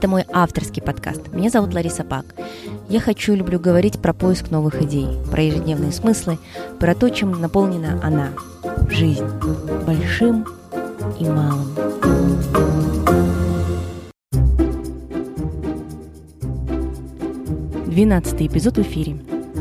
Это 0.00 0.08
мой 0.08 0.24
авторский 0.32 0.80
подкаст. 0.80 1.28
Меня 1.30 1.50
зовут 1.50 1.74
Лариса 1.74 2.04
Пак. 2.04 2.24
Я 2.88 3.00
хочу 3.00 3.34
и 3.34 3.36
люблю 3.36 3.60
говорить 3.60 4.00
про 4.00 4.14
поиск 4.14 4.50
новых 4.50 4.80
идей, 4.80 5.06
про 5.30 5.42
ежедневные 5.42 5.92
смыслы, 5.92 6.38
про 6.78 6.94
то, 6.94 7.10
чем 7.10 7.32
наполнена 7.32 8.00
она– 8.02 8.30
жизнь, 8.88 9.26
большим 9.86 10.46
и 11.18 11.24
малым. 11.24 11.68
Двенадцатый 17.84 18.46
эпизод 18.46 18.78
в 18.78 18.80
эфире. 18.80 19.20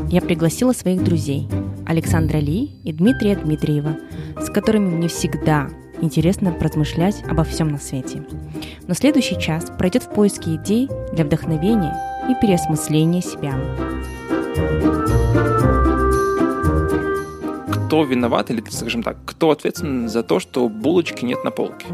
Я 0.09 0.21
пригласила 0.21 0.71
своих 0.71 1.03
друзей 1.03 1.49
Александра 1.85 2.37
Ли 2.37 2.79
и 2.85 2.93
Дмитрия 2.93 3.35
Дмитриева, 3.35 3.97
с 4.39 4.49
которыми 4.49 4.87
мне 4.87 5.09
всегда 5.09 5.67
интересно 6.01 6.55
размышлять 6.59 7.23
обо 7.29 7.43
всем 7.43 7.69
на 7.69 7.77
свете. 7.77 8.23
Но 8.87 8.93
следующий 8.93 9.39
час 9.39 9.71
пройдет 9.77 10.03
в 10.03 10.09
поиске 10.09 10.55
идей 10.55 10.89
для 11.13 11.25
вдохновения 11.25 11.95
и 12.29 12.35
переосмысления 12.41 13.21
себя. 13.21 13.55
Кто 17.71 18.03
виноват, 18.03 18.51
или, 18.51 18.63
скажем 18.69 19.03
так, 19.03 19.17
кто 19.25 19.51
ответственен 19.51 20.09
за 20.09 20.23
то, 20.23 20.39
что 20.39 20.69
булочки 20.69 21.25
нет 21.25 21.43
на 21.43 21.51
полке? 21.51 21.87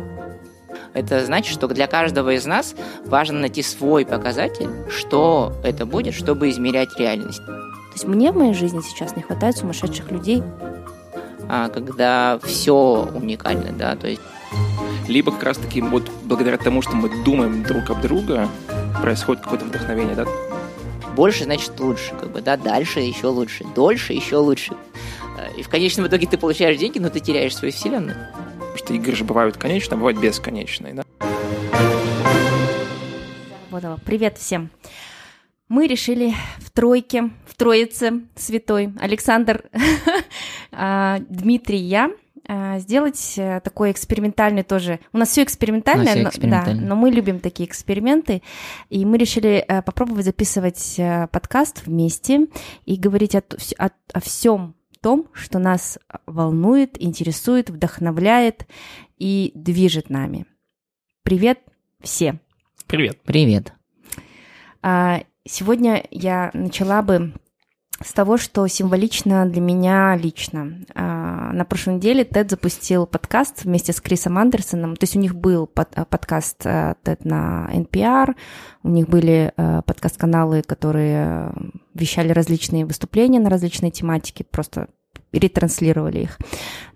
Это 0.93 1.25
значит, 1.25 1.53
что 1.53 1.67
для 1.67 1.87
каждого 1.87 2.33
из 2.35 2.45
нас 2.45 2.73
важно 3.05 3.39
найти 3.39 3.61
свой 3.61 4.05
показатель, 4.05 4.69
что 4.89 5.53
это 5.63 5.85
будет, 5.85 6.13
чтобы 6.13 6.49
измерять 6.49 6.97
реальность. 6.97 7.45
То 7.45 7.91
есть 7.93 8.07
мне 8.07 8.31
в 8.31 8.37
моей 8.37 8.53
жизни 8.53 8.81
сейчас 8.81 9.15
не 9.15 9.21
хватает 9.21 9.57
сумасшедших 9.57 10.11
людей, 10.11 10.41
когда 11.47 12.39
все 12.43 13.09
уникально, 13.13 13.71
да, 13.71 13.95
то 13.95 14.07
есть 14.07 14.21
либо 15.07 15.31
как 15.31 15.43
раз-таки 15.43 15.81
вот 15.81 16.09
благодаря 16.23 16.57
тому, 16.57 16.81
что 16.81 16.95
мы 16.95 17.23
думаем 17.23 17.63
друг 17.63 17.89
об 17.89 18.01
друга, 18.01 18.49
происходит 19.01 19.43
какое-то 19.43 19.65
вдохновение, 19.65 20.15
да? 20.15 20.25
Больше 21.15 21.43
значит 21.45 21.79
лучше, 21.79 22.13
как 22.19 22.31
бы, 22.31 22.41
да, 22.41 22.57
дальше 22.57 22.99
еще 22.99 23.27
лучше, 23.27 23.63
дольше 23.75 24.13
еще 24.13 24.37
лучше. 24.37 24.73
И 25.57 25.63
в 25.63 25.69
конечном 25.69 26.07
итоге 26.07 26.27
ты 26.27 26.37
получаешь 26.37 26.77
деньги, 26.77 26.99
но 26.99 27.09
ты 27.09 27.19
теряешь 27.19 27.55
свою 27.55 27.71
вселенную. 27.71 28.17
Потому 28.57 28.77
что 28.77 28.93
игры 28.93 29.15
же 29.15 29.23
бывают 29.23 29.57
конечные, 29.57 29.95
а 29.95 29.97
бывают 29.97 30.19
бесконечные, 30.19 30.93
да? 30.93 31.03
Вот, 33.69 33.83
привет 34.05 34.37
всем. 34.37 34.69
Мы 35.67 35.87
решили 35.87 36.33
в 36.59 36.69
тройке, 36.71 37.31
в 37.47 37.55
троице 37.55 38.21
святой 38.35 38.93
Александр, 38.99 39.65
а, 40.71 41.19
Дмитрий, 41.27 41.79
я 41.79 42.11
а, 42.47 42.77
сделать 42.77 43.33
э, 43.37 43.59
такой 43.61 43.91
экспериментальный 43.91 44.61
тоже. 44.61 44.99
У 45.11 45.17
нас 45.17 45.29
все 45.29 45.41
экспериментальное, 45.41 46.23
но, 46.23 46.29
да, 46.47 46.73
но 46.75 46.95
мы 46.95 47.09
любим 47.09 47.39
такие 47.39 47.67
эксперименты, 47.67 48.43
и 48.91 49.03
мы 49.05 49.17
решили 49.17 49.65
э, 49.67 49.81
попробовать 49.81 50.25
записывать 50.25 50.99
э, 50.99 51.27
подкаст 51.31 51.87
вместе 51.87 52.45
и 52.85 52.97
говорить 52.97 53.33
о, 53.33 53.41
о, 53.79 53.89
о 54.13 54.19
всем 54.19 54.75
том, 55.01 55.27
что 55.33 55.57
нас 55.57 55.97
волнует, 56.27 57.01
интересует, 57.01 57.71
вдохновляет 57.71 58.67
и 59.17 59.51
движет 59.55 60.11
нами. 60.11 60.45
Привет 61.23 61.59
все. 62.01 62.39
Привет. 62.85 63.19
Привет. 63.23 63.73
Сегодня 65.47 66.03
я 66.09 66.49
начала 66.53 67.03
бы 67.03 67.33
с 68.03 68.13
того, 68.13 68.37
что 68.37 68.67
символично 68.67 69.45
для 69.45 69.61
меня 69.61 70.15
лично. 70.15 70.79
А, 70.95 71.53
на 71.53 71.65
прошлой 71.65 71.95
неделе 71.95 72.23
Тед 72.23 72.49
запустил 72.49 73.05
подкаст 73.05 73.63
вместе 73.63 73.93
с 73.93 74.01
Крисом 74.01 74.39
Андерсоном. 74.39 74.95
То 74.95 75.03
есть 75.03 75.15
у 75.15 75.19
них 75.19 75.35
был 75.35 75.67
под, 75.67 75.89
подкаст 76.09 76.63
Тед 76.63 77.23
на 77.23 77.69
NPR, 77.71 78.35
у 78.81 78.89
них 78.89 79.07
были 79.07 79.53
э, 79.55 79.81
подкаст-каналы, 79.85 80.63
которые 80.63 81.53
вещали 81.93 82.31
различные 82.31 82.85
выступления 82.85 83.39
на 83.39 83.51
различные 83.51 83.91
тематики, 83.91 84.43
просто 84.43 84.87
ретранслировали 85.39 86.19
их. 86.19 86.39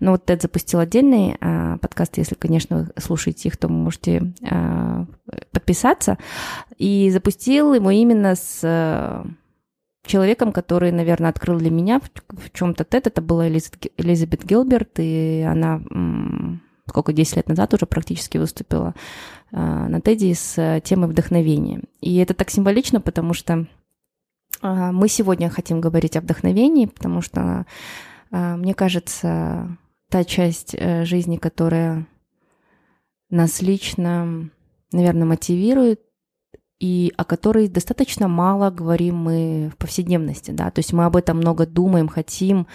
Но 0.00 0.12
вот 0.12 0.24
Тед 0.24 0.42
запустил 0.42 0.80
отдельный 0.80 1.36
э, 1.40 1.78
подкаст, 1.80 2.18
если, 2.18 2.34
конечно, 2.34 2.78
вы 2.78 3.00
слушаете 3.00 3.48
их, 3.48 3.56
то 3.56 3.68
можете 3.68 4.32
э, 4.42 5.04
подписаться. 5.52 6.18
И 6.76 7.10
запустил 7.10 7.74
его 7.74 7.90
именно 7.90 8.34
с 8.34 9.24
человеком, 10.06 10.52
который, 10.52 10.92
наверное, 10.92 11.30
открыл 11.30 11.58
для 11.58 11.70
меня 11.70 12.00
в, 12.00 12.38
в 12.38 12.52
чем-то 12.52 12.84
тет. 12.84 13.06
Это 13.06 13.20
была 13.20 13.48
Элизабет 13.48 14.44
Гилберт, 14.44 14.98
и 14.98 15.46
она 15.48 15.80
сколько, 16.90 17.12
10 17.12 17.36
лет 17.36 17.48
назад 17.48 17.72
уже 17.72 17.86
практически 17.86 18.36
выступила 18.36 18.94
э, 19.52 19.56
на 19.56 20.00
Теди 20.00 20.34
с 20.34 20.58
э, 20.58 20.80
темой 20.84 21.08
вдохновения. 21.08 21.82
И 22.00 22.16
это 22.16 22.34
так 22.34 22.50
символично, 22.50 23.00
потому 23.00 23.32
что 23.32 23.66
э, 24.62 24.90
мы 24.92 25.08
сегодня 25.08 25.48
хотим 25.48 25.80
говорить 25.80 26.16
о 26.16 26.20
вдохновении, 26.20 26.86
потому 26.86 27.22
что, 27.22 27.64
мне 28.30 28.74
кажется, 28.74 29.76
та 30.08 30.24
часть 30.24 30.76
жизни, 31.04 31.36
которая 31.36 32.06
нас 33.30 33.62
лично, 33.62 34.50
наверное, 34.92 35.24
мотивирует, 35.24 36.00
и 36.80 37.12
о 37.16 37.24
которой 37.24 37.68
достаточно 37.68 38.26
мало 38.26 38.70
говорим 38.70 39.16
мы 39.16 39.70
в 39.72 39.76
повседневности, 39.76 40.50
да, 40.50 40.70
то 40.70 40.78
есть 40.78 40.92
мы 40.92 41.04
об 41.04 41.14
этом 41.14 41.36
много 41.36 41.66
думаем, 41.66 42.08
хотим, 42.08 42.66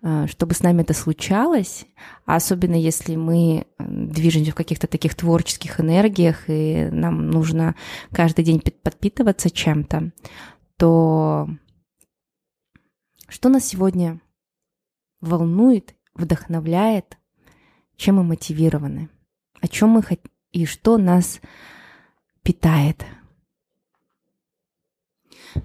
э, 0.00 0.26
чтобы 0.28 0.54
с 0.54 0.62
нами 0.62 0.82
это 0.82 0.94
случалось, 0.94 1.86
а 2.24 2.36
особенно 2.36 2.76
если 2.76 3.16
мы 3.16 3.66
э, 3.66 3.84
движемся 3.84 4.52
в 4.52 4.54
каких-то 4.54 4.86
таких 4.86 5.16
творческих 5.16 5.80
энергиях, 5.80 6.44
и 6.46 6.88
нам 6.92 7.30
нужно 7.30 7.74
каждый 8.12 8.44
день 8.44 8.60
подпитываться 8.60 9.50
чем-то, 9.50 10.12
то 10.76 11.48
что 13.28 13.48
нас 13.48 13.64
сегодня 13.64 14.20
волнует, 15.20 15.94
вдохновляет, 16.14 17.18
чем 17.96 18.16
мы 18.16 18.24
мотивированы, 18.24 19.08
о 19.60 19.68
чем 19.68 19.90
мы 19.90 20.02
хотим 20.02 20.30
и 20.52 20.64
что 20.64 20.96
нас 20.98 21.40
питает– 22.42 23.04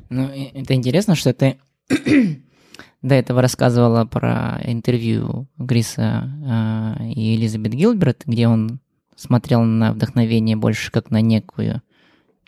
ну, 0.10 0.30
это 0.30 0.74
интересно, 0.74 1.16
что 1.16 1.34
ты 1.34 1.60
до 3.02 3.16
этого 3.16 3.42
рассказывала 3.42 4.06
про 4.06 4.60
интервью 4.64 5.48
Гриса 5.58 6.98
э, 7.00 7.10
и 7.10 7.36
Элизабет 7.36 7.74
Гилберт, 7.74 8.24
где 8.26 8.48
он 8.48 8.80
смотрел 9.16 9.62
на 9.62 9.94
вдохновение 9.94 10.56
больше 10.56 10.92
как 10.92 11.12
на 11.12 11.22
некую 11.22 11.82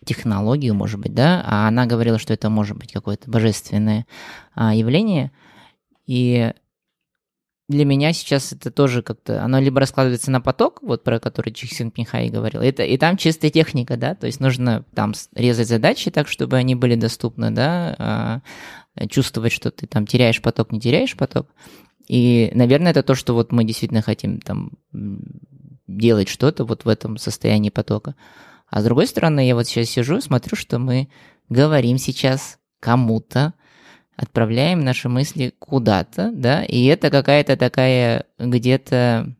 технологию, 0.03 0.75
может 0.75 0.99
быть, 0.99 1.13
да, 1.13 1.43
а 1.45 1.67
она 1.67 1.85
говорила, 1.85 2.19
что 2.19 2.33
это 2.33 2.49
может 2.49 2.77
быть 2.77 2.91
какое-то 2.91 3.29
божественное 3.29 4.05
а, 4.53 4.73
явление. 4.75 5.31
И 6.05 6.53
для 7.67 7.83
меня 7.85 8.13
сейчас 8.13 8.53
это 8.53 8.69
тоже 8.69 9.01
как-то, 9.01 9.43
оно 9.43 9.59
либо 9.59 9.79
раскладывается 9.79 10.29
на 10.29 10.39
поток, 10.39 10.79
вот 10.83 11.03
про 11.03 11.19
который 11.19 11.51
Чиксин 11.51 11.89
Пинхай 11.89 12.29
говорил, 12.29 12.61
это, 12.61 12.83
и 12.83 12.97
там 12.97 13.17
чистая 13.17 13.49
техника, 13.49 13.97
да, 13.97 14.13
то 14.13 14.27
есть 14.27 14.39
нужно 14.39 14.85
там 14.93 15.13
резать 15.33 15.67
задачи 15.67 16.11
так, 16.11 16.27
чтобы 16.27 16.57
они 16.57 16.75
были 16.75 16.95
доступны, 16.95 17.49
да, 17.51 17.95
а, 17.97 19.07
чувствовать, 19.07 19.51
что 19.51 19.71
ты 19.71 19.87
там 19.87 20.05
теряешь 20.05 20.41
поток, 20.41 20.71
не 20.71 20.79
теряешь 20.79 21.15
поток. 21.15 21.47
И, 22.07 22.51
наверное, 22.53 22.91
это 22.91 23.01
то, 23.01 23.15
что 23.15 23.33
вот 23.33 23.51
мы 23.51 23.63
действительно 23.63 24.03
хотим 24.03 24.39
там 24.39 24.73
делать 25.87 26.29
что-то 26.29 26.65
вот 26.65 26.85
в 26.85 26.87
этом 26.87 27.17
состоянии 27.17 27.69
потока. 27.69 28.15
А 28.69 28.81
с 28.81 28.83
другой 28.83 29.07
стороны, 29.07 29.45
я 29.45 29.55
вот 29.55 29.67
сейчас 29.67 29.89
сижу 29.89 30.21
смотрю, 30.21 30.55
что 30.55 30.77
мы 30.77 31.09
говорим 31.49 31.97
сейчас 31.97 32.59
кому-то, 32.79 33.53
отправляем 34.15 34.83
наши 34.83 35.09
мысли 35.09 35.53
куда-то, 35.59 36.31
да, 36.33 36.63
и 36.63 36.85
это 36.85 37.09
какая-то 37.09 37.57
такая 37.57 38.25
где-то 38.39 39.33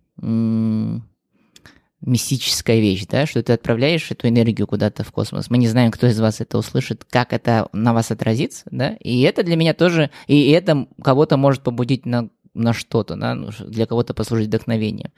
мистическая 2.02 2.80
вещь, 2.80 3.06
да, 3.08 3.26
что 3.26 3.42
ты 3.42 3.54
отправляешь 3.54 4.12
эту 4.12 4.28
энергию 4.28 4.68
куда-то 4.68 5.04
в 5.04 5.12
космос. 5.12 5.50
Мы 5.50 5.58
не 5.58 5.68
знаем, 5.68 5.92
кто 5.92 6.08
из 6.08 6.20
вас 6.20 6.40
это 6.40 6.58
услышит, 6.58 7.04
как 7.04 7.34
это 7.34 7.68
на 7.74 7.94
вас 7.94 8.12
отразится, 8.12 8.66
да, 8.70 8.96
и 9.00 9.22
это 9.22 9.44
для 9.44 9.56
меня 9.56 9.74
тоже, 9.74 10.12
и 10.28 10.50
это 10.52 10.88
кого-то 11.02 11.38
может 11.38 11.64
побудить 11.64 12.06
на, 12.06 12.30
на 12.54 12.74
что-то, 12.74 13.16
да, 13.16 13.34
ну, 13.34 13.50
для 13.60 13.86
кого-то 13.86 14.14
послужить 14.14 14.48
вдохновением. 14.48 15.12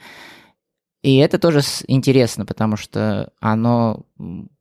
И 1.03 1.17
это 1.17 1.39
тоже 1.39 1.61
интересно, 1.87 2.45
потому 2.45 2.77
что 2.77 3.31
оно 3.39 4.05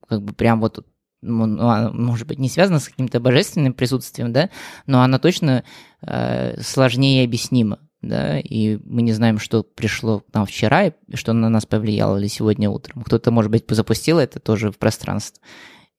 как 0.09 0.23
бы 0.23 0.33
прям 0.33 0.61
вот 0.61 0.85
ну, 1.27 1.93
может 1.93 2.27
быть, 2.27 2.39
не 2.39 2.49
связана 2.49 2.79
с 2.79 2.89
каким-то 2.89 3.21
божественным 3.21 3.75
присутствием, 3.75 4.33
да, 4.33 4.51
но 4.87 5.03
она 5.03 5.19
точно 5.19 5.65
э, 6.03 6.61
сложнее 6.61 7.25
объяснима, 7.25 7.79
да, 8.03 8.39
и 8.39 8.79
мы 8.85 9.03
не 9.03 9.13
знаем, 9.13 9.39
что 9.39 9.63
пришло 9.63 10.21
к 10.21 10.35
нам 10.35 10.47
вчера 10.47 10.87
и 10.87 10.93
что 11.15 11.33
на 11.33 11.49
нас 11.49 11.67
повлияло 11.67 12.19
или 12.19 12.29
сегодня 12.29 12.71
утром. 12.71 13.03
Кто-то, 13.03 13.31
может 13.31 13.51
быть, 13.51 13.65
запустил 13.69 14.19
это 14.19 14.41
тоже 14.41 14.71
в 14.71 14.79
пространство. 14.79 15.43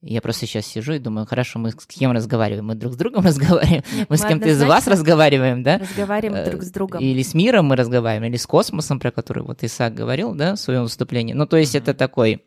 Я 0.02 0.22
просто 0.22 0.46
сейчас 0.46 0.68
сижу 0.68 0.94
и 0.94 1.00
думаю, 1.00 1.26
хорошо, 1.26 1.58
мы 1.58 1.72
с 1.72 1.86
кем 1.88 2.12
разговариваем? 2.12 2.68
Мы 2.68 2.76
друг 2.76 2.94
с 2.94 2.98
другом 2.98 3.26
разговариваем? 3.26 3.84
Нет, 3.92 4.08
мы 4.10 4.18
с 4.18 4.24
кем-то 4.24 4.48
из 4.48 4.62
вас 4.62 4.88
разговариваем, 4.88 5.64
да? 5.64 5.80
Разговариваем 5.80 6.46
э, 6.46 6.50
друг 6.52 6.64
с 6.64 6.70
другом. 6.70 7.02
Или 7.02 7.24
с 7.24 7.34
миром 7.34 7.66
мы 7.66 7.76
разговариваем, 7.76 8.32
или 8.32 8.38
с 8.38 8.46
космосом, 8.46 9.00
про 9.00 9.12
который 9.12 9.42
вот 9.44 9.64
Исаак 9.64 9.96
говорил, 9.96 10.36
да, 10.36 10.56
в 10.56 10.60
своем 10.60 10.84
выступлении. 10.84 11.34
Ну, 11.34 11.48
то 11.48 11.58
есть 11.58 11.74
mm-hmm. 11.74 11.80
это 11.80 11.94
такой 11.96 12.44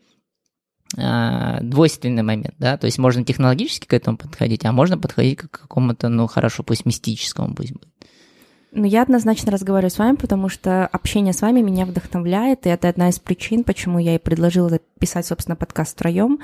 двойственный 0.97 2.23
момент, 2.23 2.55
да, 2.59 2.77
то 2.77 2.87
есть 2.87 2.99
можно 2.99 3.25
технологически 3.25 3.87
к 3.87 3.95
этому 3.95 4.17
подходить, 4.17 4.65
а 4.65 4.73
можно 4.73 4.99
подходить 4.99 5.39
к 5.39 5.51
какому-то, 5.51 6.09
ну, 6.09 6.27
хорошо, 6.27 6.63
пусть 6.65 6.85
мистическому 6.85 7.55
пусть 7.55 7.73
будет. 7.73 7.89
Ну, 8.73 8.85
я 8.85 9.03
однозначно 9.03 9.51
разговариваю 9.51 9.91
с 9.91 9.99
вами, 9.99 10.15
потому 10.15 10.49
что 10.49 10.87
общение 10.87 11.33
с 11.33 11.43
вами 11.43 11.61
меня 11.61 11.87
вдохновляет, 11.87 12.67
и 12.67 12.71
это 12.71 12.89
одна 12.89 13.09
из 13.09 13.19
причин, 13.19 13.65
почему 13.65 13.99
я 13.99 14.15
и 14.15 14.19
предложила 14.19 14.69
записать, 14.69 15.27
собственно, 15.27 15.57
подкаст 15.57 15.95
втроем, 15.95 16.39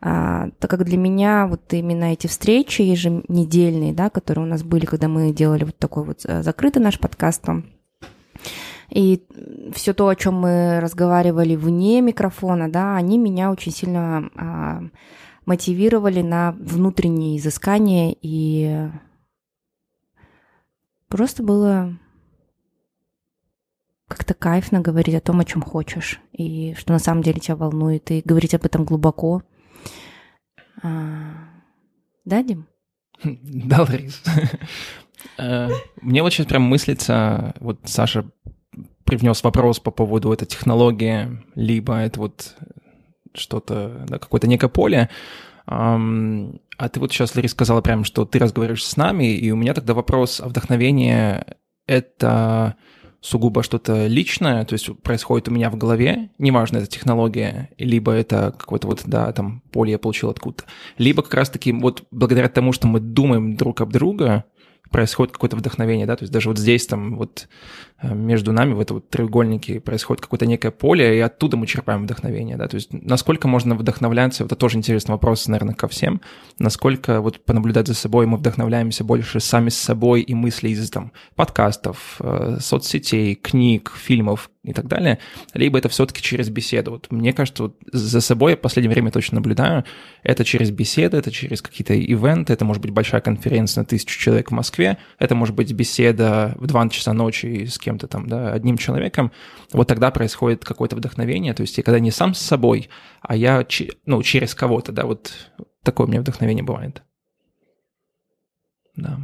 а, 0.00 0.50
так 0.60 0.70
как 0.70 0.84
для 0.84 0.96
меня 0.96 1.48
вот 1.48 1.72
именно 1.72 2.12
эти 2.12 2.28
встречи 2.28 2.82
еженедельные, 2.82 3.92
да, 3.92 4.08
которые 4.08 4.46
у 4.46 4.48
нас 4.48 4.62
были, 4.62 4.84
когда 4.84 5.08
мы 5.08 5.32
делали 5.32 5.64
вот 5.64 5.76
такой 5.76 6.04
вот 6.04 6.20
э, 6.24 6.44
закрытый 6.44 6.80
наш 6.80 7.00
подкаст, 7.00 7.42
там, 7.42 7.66
и 8.94 9.26
все 9.74 9.92
то, 9.92 10.08
о 10.08 10.16
чем 10.16 10.34
мы 10.34 10.80
разговаривали 10.80 11.56
вне 11.56 12.00
микрофона, 12.00 12.70
да, 12.70 12.96
они 12.96 13.18
меня 13.18 13.50
очень 13.50 13.72
сильно 13.72 14.30
а, 14.36 14.82
мотивировали 15.44 16.22
на 16.22 16.52
внутренние 16.52 17.38
изыскания 17.38 18.14
и 18.22 18.88
Просто 21.14 21.44
было 21.44 21.96
как-то 24.08 24.34
кайфно 24.34 24.80
говорить 24.80 25.14
о 25.14 25.20
том, 25.20 25.38
о 25.38 25.44
чем 25.44 25.62
хочешь, 25.62 26.20
и 26.32 26.74
что 26.74 26.92
на 26.92 26.98
самом 26.98 27.22
деле 27.22 27.38
тебя 27.38 27.54
волнует, 27.54 28.10
и 28.10 28.20
говорить 28.24 28.52
об 28.52 28.64
этом 28.64 28.84
глубоко. 28.84 29.44
А... 30.82 31.50
Да, 32.24 32.42
Дим? 32.42 32.66
Да, 33.22 33.82
Ларис. 33.82 34.24
Э, 35.38 35.70
мне 36.02 36.22
вот 36.22 36.32
сейчас 36.32 36.46
прям 36.46 36.62
мыслится, 36.62 37.54
вот 37.60 37.78
Саша 37.84 38.26
привнес 39.04 39.42
вопрос 39.42 39.80
по 39.80 39.90
поводу 39.90 40.32
этой 40.32 40.46
технологии, 40.46 41.42
либо 41.54 41.96
это 41.96 42.20
вот 42.20 42.54
что-то, 43.34 44.04
да, 44.08 44.18
какое-то 44.18 44.46
некое 44.46 44.68
поле. 44.68 45.10
А 45.66 45.98
ты 46.92 47.00
вот 47.00 47.12
сейчас, 47.12 47.34
Лари, 47.34 47.46
сказала 47.48 47.80
прям, 47.80 48.04
что 48.04 48.24
ты 48.24 48.38
разговариваешь 48.38 48.84
с 48.84 48.96
нами, 48.96 49.34
и 49.34 49.50
у 49.50 49.56
меня 49.56 49.74
тогда 49.74 49.94
вопрос, 49.94 50.40
а 50.40 50.48
вдохновение— 50.48 51.56
это 51.86 52.76
сугубо 53.20 53.62
что-то 53.62 54.06
личное, 54.06 54.66
то 54.66 54.74
есть 54.74 54.90
происходит 55.02 55.48
у 55.48 55.50
меня 55.50 55.70
в 55.70 55.76
голове, 55.76 56.30
неважно, 56.36 56.78
это 56.78 56.86
технология, 56.86 57.70
либо 57.78 58.12
это 58.12 58.54
какое-то 58.58 58.86
вот, 58.86 59.02
да, 59.06 59.32
там, 59.32 59.62
поле 59.72 59.92
я 59.92 59.98
получил 59.98 60.28
откуда-то, 60.28 60.64
либо 60.98 61.22
как 61.22 61.32
раз-таки 61.32 61.72
вот 61.72 62.04
благодаря 62.10 62.50
тому, 62.50 62.72
что 62.72 62.86
мы 62.86 63.00
думаем 63.00 63.56
друг 63.56 63.80
об 63.80 63.92
друга, 63.92 64.44
происходит 64.90 65.32
какое-то 65.32 65.56
вдохновение, 65.56 66.06
да, 66.06 66.16
то 66.16 66.24
есть 66.24 66.32
даже 66.32 66.50
вот 66.50 66.58
здесь 66.58 66.86
там 66.86 67.16
вот 67.16 67.48
между 68.12 68.52
нами 68.52 68.72
в 68.72 68.80
этом 68.80 68.96
вот 68.96 69.08
треугольнике 69.08 69.80
происходит 69.80 70.20
какое-то 70.20 70.46
некое 70.46 70.70
поле, 70.70 71.16
и 71.16 71.20
оттуда 71.20 71.56
мы 71.56 71.66
черпаем 71.66 72.04
вдохновение, 72.04 72.56
да, 72.56 72.68
то 72.68 72.76
есть 72.76 72.92
насколько 72.92 73.48
можно 73.48 73.74
вдохновляться, 73.74 74.44
это 74.44 74.56
тоже 74.56 74.78
интересный 74.78 75.12
вопрос, 75.12 75.46
наверное, 75.48 75.74
ко 75.74 75.88
всем, 75.88 76.20
насколько 76.58 77.20
вот 77.20 77.44
понаблюдать 77.44 77.86
за 77.86 77.94
собой 77.94 78.26
мы 78.26 78.36
вдохновляемся 78.36 79.04
больше 79.04 79.40
сами 79.40 79.68
с 79.68 79.76
собой 79.76 80.22
и 80.22 80.34
мысли 80.34 80.70
из 80.70 80.90
там 80.90 81.12
подкастов, 81.36 82.16
э, 82.20 82.58
соцсетей, 82.60 83.34
книг, 83.34 83.92
фильмов, 83.96 84.50
и 84.64 84.72
так 84.72 84.88
далее, 84.88 85.18
либо 85.52 85.78
это 85.78 85.88
все-таки 85.90 86.22
через 86.22 86.48
беседу. 86.48 86.92
Вот 86.92 87.12
мне 87.12 87.34
кажется, 87.34 87.64
вот 87.64 87.76
за 87.92 88.20
собой 88.22 88.52
я 88.52 88.56
в 88.56 88.60
последнее 88.60 88.92
время 88.92 89.10
точно 89.10 89.36
наблюдаю, 89.36 89.84
это 90.22 90.42
через 90.44 90.70
беседы, 90.70 91.18
это 91.18 91.30
через 91.30 91.60
какие-то 91.60 91.92
ивенты, 91.92 92.54
это 92.54 92.64
может 92.64 92.82
быть 92.82 92.90
большая 92.90 93.20
конференция 93.20 93.82
на 93.82 93.86
тысячу 93.86 94.18
человек 94.18 94.50
в 94.50 94.54
Москве, 94.54 94.96
это 95.18 95.34
может 95.34 95.54
быть 95.54 95.70
беседа 95.72 96.54
в 96.56 96.66
2 96.66 96.88
часа 96.88 97.12
ночи 97.12 97.66
с 97.66 97.78
кем-то 97.94 98.08
там, 98.08 98.28
да, 98.28 98.52
одним 98.52 98.76
человеком, 98.76 99.30
вот 99.72 99.88
тогда 99.88 100.10
происходит 100.10 100.64
какое-то 100.64 100.96
вдохновение, 100.96 101.54
то 101.54 101.62
есть 101.62 101.78
я 101.78 101.84
когда 101.84 102.00
не 102.00 102.10
сам 102.10 102.34
с 102.34 102.40
собой, 102.40 102.88
а 103.20 103.36
я, 103.36 103.64
ну, 104.06 104.22
через 104.22 104.54
кого-то, 104.54 104.92
да, 104.92 105.06
вот 105.06 105.32
такое 105.82 106.06
у 106.06 106.10
меня 106.10 106.20
вдохновение 106.20 106.64
бывает. 106.64 107.02
Да. 108.96 109.18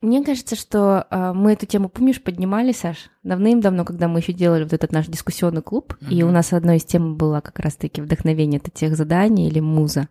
Мне 0.00 0.24
кажется, 0.24 0.56
что 0.56 1.06
э, 1.10 1.32
мы 1.32 1.52
эту 1.52 1.66
тему, 1.66 1.88
помнишь, 1.88 2.20
поднимали, 2.20 2.72
Саш, 2.72 3.08
давным-давно, 3.22 3.84
когда 3.84 4.08
мы 4.08 4.18
еще 4.18 4.32
делали 4.32 4.64
вот 4.64 4.72
этот 4.72 4.90
наш 4.90 5.06
дискуссионный 5.06 5.62
клуб, 5.62 5.94
uh-huh. 6.00 6.12
и 6.12 6.24
у 6.24 6.30
нас 6.32 6.52
одной 6.52 6.78
из 6.78 6.84
тем 6.84 7.16
была 7.16 7.40
как 7.40 7.60
раз-таки 7.60 8.00
вдохновение 8.00 8.58
это 8.58 8.70
тех 8.70 8.96
заданий 8.96 9.46
или 9.46 9.60
муза. 9.60 10.08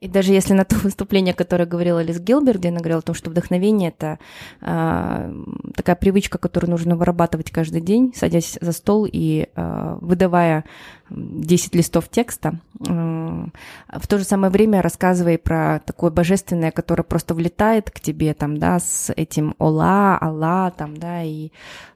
И 0.00 0.06
даже 0.06 0.32
если 0.32 0.54
на 0.54 0.64
то 0.64 0.76
выступление, 0.82 1.34
которое 1.34 1.66
говорила 1.66 2.02
Лиз 2.02 2.20
Гилберт, 2.20 2.58
где 2.58 2.68
она 2.68 2.78
говорила 2.78 3.00
о 3.00 3.02
том, 3.02 3.14
что 3.14 3.30
вдохновение— 3.30 3.88
это 3.98 4.18
э, 4.60 5.32
такая 5.74 5.96
привычка, 5.96 6.38
которую 6.38 6.70
нужно 6.70 6.96
вырабатывать 6.96 7.50
каждый 7.50 7.80
день, 7.80 8.12
садясь 8.14 8.58
за 8.60 8.72
стол 8.72 9.08
и 9.10 9.48
э, 9.54 9.98
выдавая 10.00 10.64
10 11.10 11.74
листов 11.74 12.08
текста, 12.08 12.60
э, 12.86 12.88
в 12.88 14.06
то 14.06 14.18
же 14.18 14.24
самое 14.24 14.52
время 14.52 14.82
рассказывая 14.82 15.36
про 15.36 15.80
такое 15.84 16.10
божественное, 16.10 16.70
которое 16.70 17.02
просто 17.02 17.34
влетает 17.34 17.90
к 17.90 17.98
тебе 17.98 18.34
там, 18.34 18.56
да, 18.56 18.78
с 18.78 19.12
этим 19.16 19.54
ола, 19.58 20.16
алла, 20.20 20.72
там, 20.76 20.96
да, 20.96 21.22
и 21.24 21.50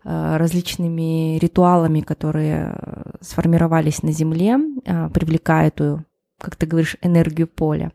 э, 0.05 0.37
различными 0.37 1.39
ритуалами, 1.39 2.01
которые 2.01 2.75
сформировались 3.21 4.03
на 4.03 4.11
Земле, 4.11 4.59
э, 4.85 5.09
привлекая 5.11 5.69
эту 5.69 6.05
как 6.43 6.57
ты 6.57 6.67
говоришь, 6.67 6.97
энергию 7.03 7.47
поля. 7.47 7.93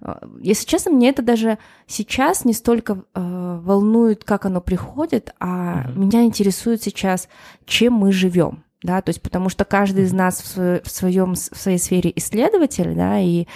А, 0.00 0.20
если 0.40 0.66
честно, 0.66 0.90
мне 0.90 1.10
это 1.10 1.22
даже 1.22 1.58
сейчас 1.86 2.44
не 2.44 2.52
столько 2.52 3.04
э, 3.14 3.60
волнует, 3.62 4.24
как 4.24 4.44
оно 4.46 4.60
приходит, 4.60 5.32
а 5.38 5.84
mm-hmm. 5.84 5.98
меня 5.98 6.24
интересует 6.24 6.82
сейчас, 6.82 7.28
чем 7.64 7.94
мы 7.94 8.12
живем. 8.12 8.64
Да, 8.82 9.00
то 9.00 9.08
есть 9.08 9.22
потому 9.22 9.48
что 9.48 9.64
каждый 9.64 10.04
из 10.04 10.12
нас 10.12 10.42
в, 10.42 10.82
своем, 10.84 11.32
в 11.32 11.38
своей 11.38 11.78
сфере 11.78 12.12
исследователь, 12.16 12.94
да, 12.94 13.18
и 13.18 13.46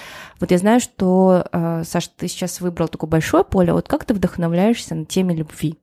вот 0.40 0.50
я 0.50 0.56
знаю, 0.56 0.80
что, 0.80 1.44
э, 1.52 1.82
Саша, 1.84 2.08
ты 2.16 2.28
сейчас 2.28 2.62
выбрал 2.62 2.88
такое 2.88 3.10
большое 3.10 3.44
поле, 3.44 3.74
вот 3.74 3.88
как 3.88 4.06
ты 4.06 4.14
вдохновляешься 4.14 4.94
на 4.94 5.04
теме 5.04 5.34
любви? 5.34 5.76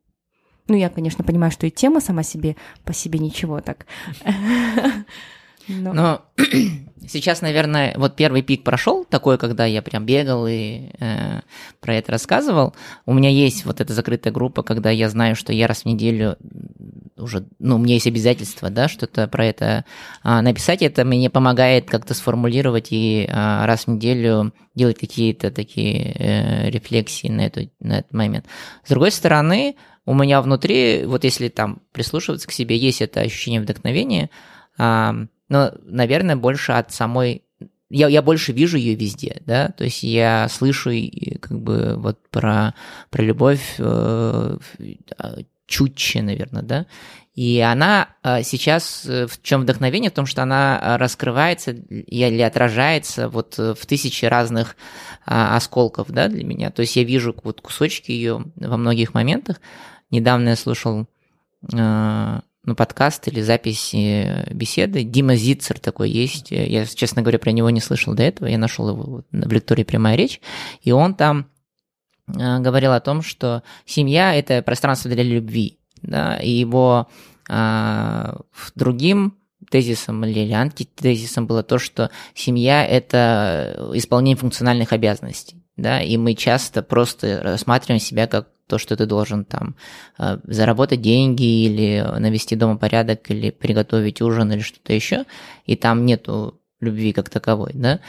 Ну, 0.67 0.75
я, 0.75 0.89
конечно, 0.89 1.23
понимаю, 1.23 1.51
что 1.51 1.67
и 1.67 1.71
тема 1.71 2.01
сама 2.01 2.23
себе 2.23 2.55
по 2.85 2.93
себе 2.93 3.19
ничего 3.19 3.61
так. 3.61 3.85
Но, 5.67 5.93
Но 5.93 6.21
сейчас, 7.07 7.41
наверное, 7.41 7.93
вот 7.97 8.15
первый 8.15 8.41
пик 8.41 8.63
прошел, 8.63 9.05
такой, 9.05 9.37
когда 9.37 9.65
я 9.65 9.81
прям 9.81 10.05
бегал 10.05 10.47
и 10.47 10.89
э, 10.99 11.41
про 11.79 11.95
это 11.95 12.11
рассказывал. 12.11 12.75
У 13.05 13.13
меня 13.13 13.29
есть 13.29 13.65
вот 13.65 13.81
эта 13.81 13.93
закрытая 13.93 14.33
группа, 14.33 14.63
когда 14.63 14.89
я 14.89 15.09
знаю, 15.09 15.35
что 15.35 15.53
я 15.53 15.67
раз 15.67 15.83
в 15.83 15.85
неделю 15.85 16.37
уже, 17.17 17.45
ну, 17.59 17.75
у 17.75 17.77
меня 17.77 17.93
есть 17.93 18.07
обязательство, 18.07 18.69
да, 18.69 18.87
что-то 18.87 19.27
про 19.27 19.45
это 19.45 19.85
а, 20.21 20.41
написать. 20.41 20.81
Это 20.81 21.05
мне 21.05 21.29
помогает 21.29 21.89
как-то 21.89 22.13
сформулировать 22.13 22.87
и 22.91 23.27
а, 23.31 23.65
раз 23.65 23.85
в 23.85 23.87
неделю 23.89 24.53
делать 24.75 24.99
какие-то 24.99 25.51
такие 25.51 26.13
э, 26.13 26.69
рефлексии 26.69 27.29
на, 27.29 27.45
эту, 27.45 27.69
на 27.79 27.99
этот 27.99 28.13
момент. 28.13 28.45
С 28.83 28.89
другой 28.89 29.11
стороны, 29.11 29.77
у 30.05 30.13
меня 30.13 30.41
внутри, 30.41 31.05
вот 31.05 31.23
если 31.23 31.47
там 31.47 31.81
прислушиваться 31.93 32.47
к 32.47 32.51
себе, 32.51 32.77
есть 32.77 33.01
это 33.01 33.21
ощущение 33.21 33.61
вдохновения, 33.61 34.29
а, 34.77 35.15
но, 35.49 35.73
наверное, 35.83 36.35
больше 36.35 36.71
от 36.71 36.91
самой 36.91 37.43
я, 37.89 38.07
я 38.07 38.21
больше 38.21 38.51
вижу 38.51 38.77
ее 38.77 38.95
везде, 38.95 39.41
да, 39.45 39.69
то 39.69 39.83
есть 39.83 40.03
я 40.03 40.47
слышу 40.49 40.91
как 41.39 41.59
бы 41.59 41.95
вот 41.97 42.19
про, 42.29 42.73
про 43.09 43.23
любовь 43.23 43.75
э, 43.77 44.57
чутче, 45.67 46.21
наверное, 46.21 46.63
да, 46.63 46.85
и 47.35 47.59
она 47.59 48.09
э, 48.23 48.43
сейчас, 48.43 49.05
э, 49.05 49.27
в 49.27 49.41
чем 49.43 49.61
вдохновение, 49.61 50.09
в 50.09 50.13
том, 50.13 50.25
что 50.25 50.41
она 50.41 50.97
раскрывается 50.97 51.71
или 51.71 52.41
отражается 52.41 53.29
вот 53.29 53.57
в 53.57 53.85
тысячи 53.85 54.25
разных 54.25 54.75
а, 55.25 55.55
осколков, 55.55 56.09
да, 56.09 56.27
для 56.27 56.43
меня, 56.43 56.71
то 56.71 56.81
есть 56.81 56.95
я 56.95 57.03
вижу 57.03 57.35
вот 57.43 57.61
кусочки 57.61 58.11
ее 58.11 58.45
во 58.55 58.77
многих 58.77 59.13
моментах. 59.13 59.61
Недавно 60.11 60.49
я 60.49 60.55
слушал 60.55 61.07
э, 61.71 62.39
ну, 62.65 62.75
подкаст 62.75 63.27
или 63.27 63.41
запись 63.41 63.93
беседы. 64.51 65.03
Дима 65.03 65.35
Зицер 65.35 65.79
такой 65.79 66.09
есть. 66.09 66.51
Я, 66.51 66.85
честно 66.85 67.21
говоря, 67.21 67.39
про 67.39 67.51
него 67.51 67.69
не 67.69 67.79
слышал 67.79 68.13
до 68.13 68.23
этого. 68.23 68.47
Я 68.47 68.57
нашел 68.57 68.89
его 68.89 69.23
в 69.31 69.51
лектории 69.51 69.83
«Прямая 69.83 70.15
речь». 70.15 70.41
И 70.81 70.91
он 70.91 71.13
там 71.13 71.47
э, 72.27 72.59
говорил 72.59 72.93
о 72.93 72.99
том, 72.99 73.21
что 73.21 73.63
семья– 73.85 74.33
это 74.35 74.61
пространство 74.61 75.11
для 75.11 75.23
любви. 75.23 75.79
Да? 76.01 76.37
И 76.37 76.49
его 76.49 77.07
а, 77.49 78.39
другим 78.75 79.37
тезисом 79.69 80.23
или 80.25 80.51
антитезисом 80.51 81.47
было 81.47 81.63
то, 81.63 81.77
что 81.79 82.09
семья– 82.33 82.85
это 82.87 83.91
исполнение 83.93 84.37
функциональных 84.37 84.91
обязанностей. 84.93 85.63
Да? 85.77 86.01
И 86.01 86.17
мы 86.17 86.33
часто 86.33 86.81
просто 86.81 87.41
рассматриваем 87.43 87.99
себя 87.99 88.27
как 88.27 88.49
то, 88.67 88.77
что 88.77 88.95
ты 88.95 89.05
должен 89.05 89.45
там 89.45 89.75
э, 90.17 90.37
заработать 90.43 91.01
деньги 91.01 91.65
или 91.65 92.03
навести 92.19 92.55
дома 92.55 92.77
порядок, 92.77 93.29
или 93.29 93.51
приготовить 93.51 94.21
ужин, 94.21 94.51
или 94.51 94.61
что-то 94.61 94.93
еще, 94.93 95.25
и 95.65 95.75
там 95.75 96.05
нету 96.05 96.59
любви 96.79 97.13
как 97.13 97.29
таковой, 97.29 97.71
да. 97.73 97.99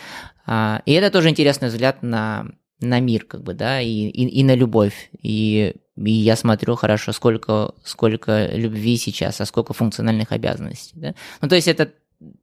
А, 0.46 0.82
и 0.86 0.92
это 0.92 1.10
тоже 1.10 1.30
интересный 1.30 1.68
взгляд 1.68 2.02
на, 2.02 2.46
на 2.80 3.00
мир, 3.00 3.24
как 3.24 3.42
бы, 3.42 3.54
да, 3.54 3.80
и, 3.80 3.88
и, 3.88 4.40
и 4.40 4.44
на 4.44 4.54
любовь. 4.54 5.10
И, 5.20 5.74
и 5.96 6.10
я 6.10 6.36
смотрю 6.36 6.76
хорошо, 6.76 7.12
сколько, 7.12 7.74
сколько 7.84 8.46
любви 8.52 8.96
сейчас, 8.96 9.40
а 9.40 9.46
сколько 9.46 9.72
функциональных 9.72 10.32
обязанностей, 10.32 10.94
да. 10.94 11.14
Ну, 11.40 11.48
то 11.48 11.56
есть 11.56 11.68
это 11.68 11.92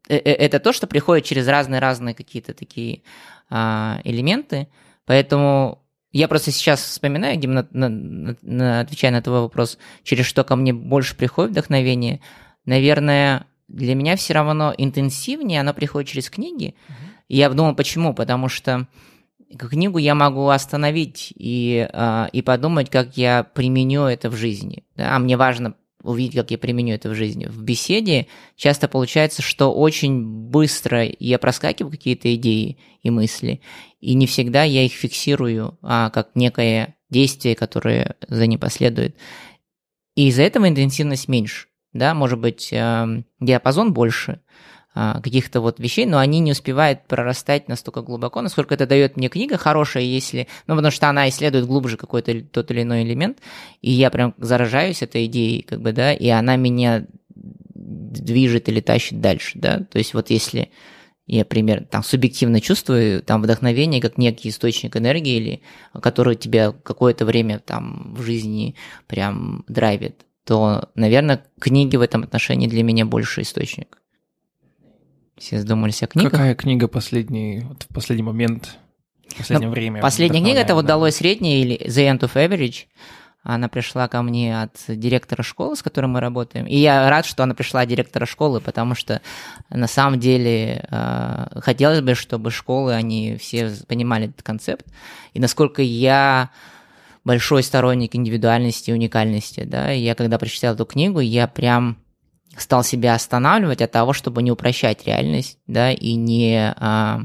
э, 0.10 0.18
это 0.18 0.60
то, 0.60 0.74
что 0.74 0.88
приходит 0.88 1.26
через 1.26 1.48
разные-разные 1.48 2.14
какие-то 2.14 2.54
такие 2.54 3.04
а, 3.50 4.02
элементы, 4.04 4.68
поэтому 5.06 5.83
я 6.14 6.28
просто 6.28 6.52
сейчас 6.52 6.82
вспоминаю, 6.82 7.38
Дим, 7.38 7.54
на, 7.54 7.68
на, 7.72 8.38
на, 8.42 8.80
отвечая 8.82 9.12
на 9.12 9.22
твой 9.22 9.42
вопрос, 9.42 9.80
через 10.04 10.26
что 10.26 10.44
ко 10.44 10.56
мне 10.56 10.72
больше 10.72 11.16
приходит 11.16 11.52
вдохновение. 11.52 12.22
Наверное, 12.66 13.48
для 13.68 13.96
меня 13.96 14.16
все 14.16 14.34
равно 14.34 14.74
интенсивнее 14.78 15.62
оно 15.62 15.74
приходит 15.74 16.10
через 16.10 16.30
книги. 16.30 16.76
И 17.28 17.38
я 17.38 17.50
думал, 17.50 17.76
почему? 17.76 18.14
Потому 18.14 18.48
что 18.48 18.88
книгу 19.58 19.98
я 19.98 20.14
могу 20.14 20.50
остановить 20.50 21.34
и, 21.36 21.88
э, 21.92 22.28
и 22.32 22.42
подумать, 22.42 22.90
как 22.90 23.18
я 23.18 23.44
применю 23.44 24.04
это 24.04 24.30
в 24.30 24.36
жизни. 24.36 24.84
Да? 24.96 25.16
А 25.16 25.20
мне 25.20 25.36
важно 25.36 25.74
увидеть, 26.04 26.36
как 26.36 26.52
я 26.52 26.58
применю 26.58 26.96
это 26.96 27.10
в 27.10 27.16
жизни. 27.16 27.46
В 27.46 27.64
беседе 27.64 28.28
часто 28.56 28.88
получается, 28.88 29.42
что 29.42 29.74
очень 29.74 30.26
быстро 30.26 31.08
я 31.20 31.40
проскакиваю 31.40 31.92
какие-то 31.92 32.34
идеи 32.36 32.78
и 33.02 33.10
мысли, 33.10 33.62
и 34.00 34.14
не 34.14 34.28
всегда 34.28 34.64
я 34.64 34.84
их 34.84 34.92
фиксирую 34.92 35.78
а, 35.82 36.10
как 36.10 36.32
некое 36.36 36.96
действие, 37.10 37.56
которое 37.56 38.16
за 38.28 38.46
ним 38.46 38.60
последует. 38.60 39.16
И 40.16 40.28
из-за 40.28 40.44
этого 40.44 40.68
интенсивность 40.68 41.28
меньше. 41.28 41.68
Да, 41.94 42.14
может 42.14 42.40
быть, 42.40 42.74
э, 42.74 43.24
диапазон 43.40 43.94
больше, 43.94 44.42
каких-то 44.94 45.62
вот 45.62 45.80
вещей, 45.80 46.06
но 46.06 46.20
они 46.20 46.40
не 46.40 46.52
успевают 46.52 47.08
прорастать 47.08 47.68
настолько 47.68 48.02
глубоко, 48.02 48.42
насколько 48.42 48.76
это 48.76 48.86
дает 48.86 49.18
мне 49.18 49.30
книга 49.30 49.58
хорошая, 49.58 50.04
если, 50.04 50.48
ну, 50.68 50.76
потому 50.76 50.92
что 50.92 51.10
она 51.10 51.28
исследует 51.30 51.66
глубже 51.66 51.98
какой-то 51.98 52.42
тот 52.42 52.70
или 52.72 52.84
иной 52.84 53.04
элемент, 53.04 53.40
и 53.82 53.92
я 53.92 54.12
прям 54.12 54.36
заражаюсь 54.38 55.02
этой 55.02 55.26
идеей, 55.26 55.64
как 55.64 55.82
бы, 55.82 55.94
да, 55.94 56.14
и 56.14 56.28
она 56.30 56.56
меня 56.58 57.08
движет 57.34 58.70
или 58.70 58.82
тащит 58.82 59.20
дальше, 59.20 59.58
да, 59.58 59.80
то 59.80 59.98
есть 59.98 60.14
вот 60.14 60.30
если 60.30 60.70
я, 61.26 61.46
примерно, 61.46 61.88
там, 61.88 62.04
субъективно 62.04 62.60
чувствую 62.60 63.24
там 63.24 63.42
вдохновение 63.42 64.02
как 64.02 64.18
некий 64.18 64.50
источник 64.50 64.98
энергии, 64.98 65.38
или 65.38 65.62
который 66.02 66.36
тебя 66.36 66.72
какое-то 66.72 67.26
время 67.26 67.60
там 67.60 68.14
в 68.16 68.22
жизни 68.22 68.76
прям 69.08 69.64
драйвит, 69.68 70.26
то, 70.46 70.90
наверное, 70.96 71.46
книги 71.60 71.96
в 71.96 72.02
этом 72.02 72.24
отношении 72.24 72.68
для 72.68 72.84
меня 72.84 73.06
больше 73.06 73.42
источник. 73.42 74.03
Все 75.38 75.60
задумались 75.60 76.04
о 76.04 76.08
книгах. 76.08 76.32
Какая 76.32 76.56
книга 76.56 76.88
последний, 76.88 77.62
вот 77.62 77.84
в 77.84 77.94
последний 77.94 78.24
момент, 78.24 78.78
в 79.28 79.38
последнее 79.38 79.70
ну, 79.70 79.74
время? 79.74 80.02
Последняя 80.02 80.42
книга 80.42 80.60
это 80.60 80.76
вот 80.76 80.86
«Долой 80.86 81.12
средний» 81.12 81.62
или 81.62 81.78
«The 81.88 82.12
End 82.12 82.20
of 82.20 82.34
Average». 82.36 82.86
Она 83.44 83.68
пришла 83.68 84.08
ко 84.08 84.22
мне 84.22 84.62
от 84.62 84.78
директора 84.88 85.44
школы, 85.44 85.76
с 85.76 85.84
которым 85.84 86.12
мы 86.12 86.22
работаем. 86.22 86.66
И 86.66 86.78
я 86.78 87.10
рад, 87.10 87.26
что 87.26 87.44
она 87.44 87.54
пришла 87.54 87.82
от 87.82 87.90
директора 87.90 88.26
школы, 88.26 88.62
потому 88.62 88.96
что 88.96 89.22
на 89.70 89.88
самом 89.88 90.18
деле 90.18 90.86
э, 90.90 91.60
хотелось 91.60 92.00
бы, 92.00 92.16
чтобы 92.16 92.52
школы, 92.52 92.94
они 92.94 93.36
все 93.36 93.70
понимали 93.86 94.28
этот 94.28 94.44
концепт. 94.44 94.86
И 95.34 95.42
насколько 95.42 95.82
я 95.82 96.52
большой 97.26 97.64
сторонник 97.64 98.16
индивидуальности 98.16 98.92
и 98.92 98.94
уникальности, 98.94 99.66
да, 99.66 99.92
и 99.92 100.00
я 100.00 100.16
когда 100.16 100.40
прочитал 100.40 100.76
эту 100.76 100.86
книгу, 100.86 101.20
я 101.20 101.48
прям 101.48 101.98
стал 102.58 102.84
себя 102.84 103.16
останавливать 103.16 103.82
от 103.82 103.92
того, 103.92 104.14
чтобы 104.14 104.44
не 104.44 104.52
упрощать 104.52 105.06
реальность, 105.06 105.58
да, 105.68 105.92
и 105.92 106.14
не 106.14 106.74
а, 106.78 107.22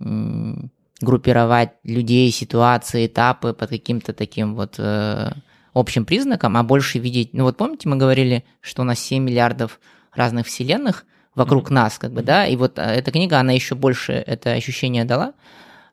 м, 0.00 0.70
группировать 1.00 1.70
людей, 1.84 2.30
ситуации, 2.30 3.06
этапы 3.06 3.52
под 3.52 3.70
каким-то 3.70 4.12
таким 4.12 4.54
вот 4.54 4.74
э, 4.78 5.30
общим 5.72 6.04
признаком, 6.04 6.56
а 6.56 6.62
больше 6.62 6.98
видеть... 6.98 7.32
Ну 7.32 7.44
вот 7.44 7.56
помните, 7.56 7.88
мы 7.88 7.96
говорили, 7.96 8.44
что 8.60 8.82
у 8.82 8.84
нас 8.84 8.98
7 8.98 9.22
миллиардов 9.22 9.80
разных 10.12 10.46
вселенных 10.46 11.04
вокруг 11.34 11.70
mm-hmm. 11.70 11.74
нас, 11.74 11.98
как 11.98 12.12
бы, 12.12 12.22
да, 12.22 12.46
и 12.46 12.56
вот 12.56 12.78
а, 12.78 12.92
эта 12.92 13.12
книга, 13.12 13.38
она 13.38 13.52
еще 13.52 13.74
больше 13.74 14.12
это 14.12 14.52
ощущение 14.52 15.04
дала, 15.04 15.34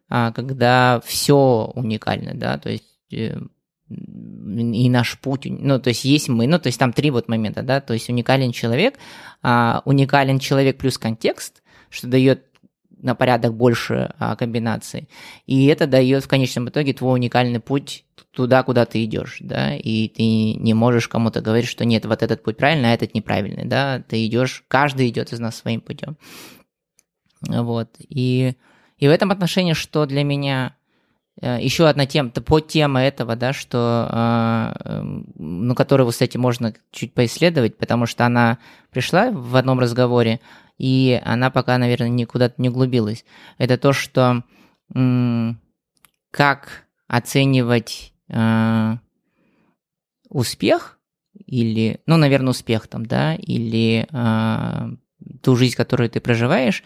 а, 0.09 0.31
когда 0.31 1.01
все 1.05 1.71
уникально, 1.75 2.33
да, 2.33 2.57
то 2.57 2.69
есть 2.69 3.13
э, 3.13 3.37
и 3.89 4.89
наш 4.89 5.19
путь, 5.19 5.45
ну, 5.45 5.79
то 5.79 5.89
есть 5.89 6.05
есть 6.05 6.27
мы, 6.27 6.47
ну, 6.47 6.57
то 6.59 6.67
есть 6.67 6.79
там 6.79 6.91
три 6.91 7.11
вот 7.11 7.27
момента, 7.27 7.61
да, 7.61 7.81
то 7.81 7.93
есть 7.93 8.09
уникален 8.09 8.51
человек, 8.51 8.95
а, 9.43 9.81
уникален 9.85 10.39
человек 10.39 10.77
плюс 10.77 10.97
контекст, 10.97 11.61
что 11.89 12.07
дает 12.07 12.45
на 12.97 13.13
порядок 13.13 13.53
больше 13.53 14.13
а, 14.17 14.35
комбинаций, 14.35 15.07
и 15.45 15.67
это 15.67 15.85
дает 15.85 16.23
в 16.23 16.27
конечном 16.27 16.69
итоге 16.69 16.93
твой 16.93 17.13
уникальный 17.13 17.59
путь 17.59 18.05
туда, 18.31 18.63
куда 18.63 18.85
ты 18.85 19.03
идешь, 19.03 19.37
да, 19.39 19.75
и 19.75 20.07
ты 20.07 20.55
не 20.55 20.73
можешь 20.73 21.07
кому-то 21.07 21.41
говорить, 21.41 21.67
что 21.67 21.85
нет, 21.85 22.05
вот 22.05 22.23
этот 22.23 22.41
путь 22.41 22.57
правильный, 22.57 22.91
а 22.91 22.95
этот 22.95 23.13
неправильный, 23.13 23.65
да, 23.65 24.03
ты 24.07 24.25
идешь, 24.25 24.63
каждый 24.67 25.09
идет 25.09 25.31
из 25.31 25.39
нас 25.39 25.57
своим 25.57 25.81
путем, 25.81 26.17
вот, 27.41 27.89
и, 27.99 28.55
и 28.97 29.07
в 29.07 29.11
этом 29.11 29.29
отношении, 29.29 29.73
что 29.73 30.07
для 30.07 30.23
меня 30.23 30.75
Еще 31.45 31.87
одна 31.87 32.05
тема, 32.05 32.29
подтема 32.29 33.01
этого, 33.01 33.35
да, 33.35 33.53
что, 33.53 34.09
э, 34.11 34.89
эм, 34.89 35.27
ну, 35.35 35.75
которую, 35.75 36.09
кстати, 36.09 36.37
можно 36.37 36.73
чуть 36.91 37.13
поисследовать, 37.13 37.77
потому 37.77 38.05
что 38.05 38.25
она 38.25 38.57
пришла 38.91 39.31
в 39.31 39.55
одном 39.55 39.79
разговоре, 39.79 40.39
и 40.77 41.21
она 41.23 41.51
пока, 41.51 41.77
наверное, 41.77 42.09
никуда-то 42.09 42.55
не 42.57 42.69
углубилась. 42.69 43.25
Это 43.57 43.77
то, 43.77 43.93
что 43.93 44.43
как 46.31 46.85
оценивать 47.07 48.13
э, 48.29 48.97
успех 50.29 50.99
или, 51.45 52.01
ну, 52.05 52.17
наверное, 52.17 52.51
успех 52.51 52.87
там, 52.87 53.05
да, 53.05 53.35
или 53.35 54.07
ту 55.41 55.55
жизнь, 55.55 55.75
которую 55.75 56.09
ты 56.09 56.19
проживаешь, 56.19 56.83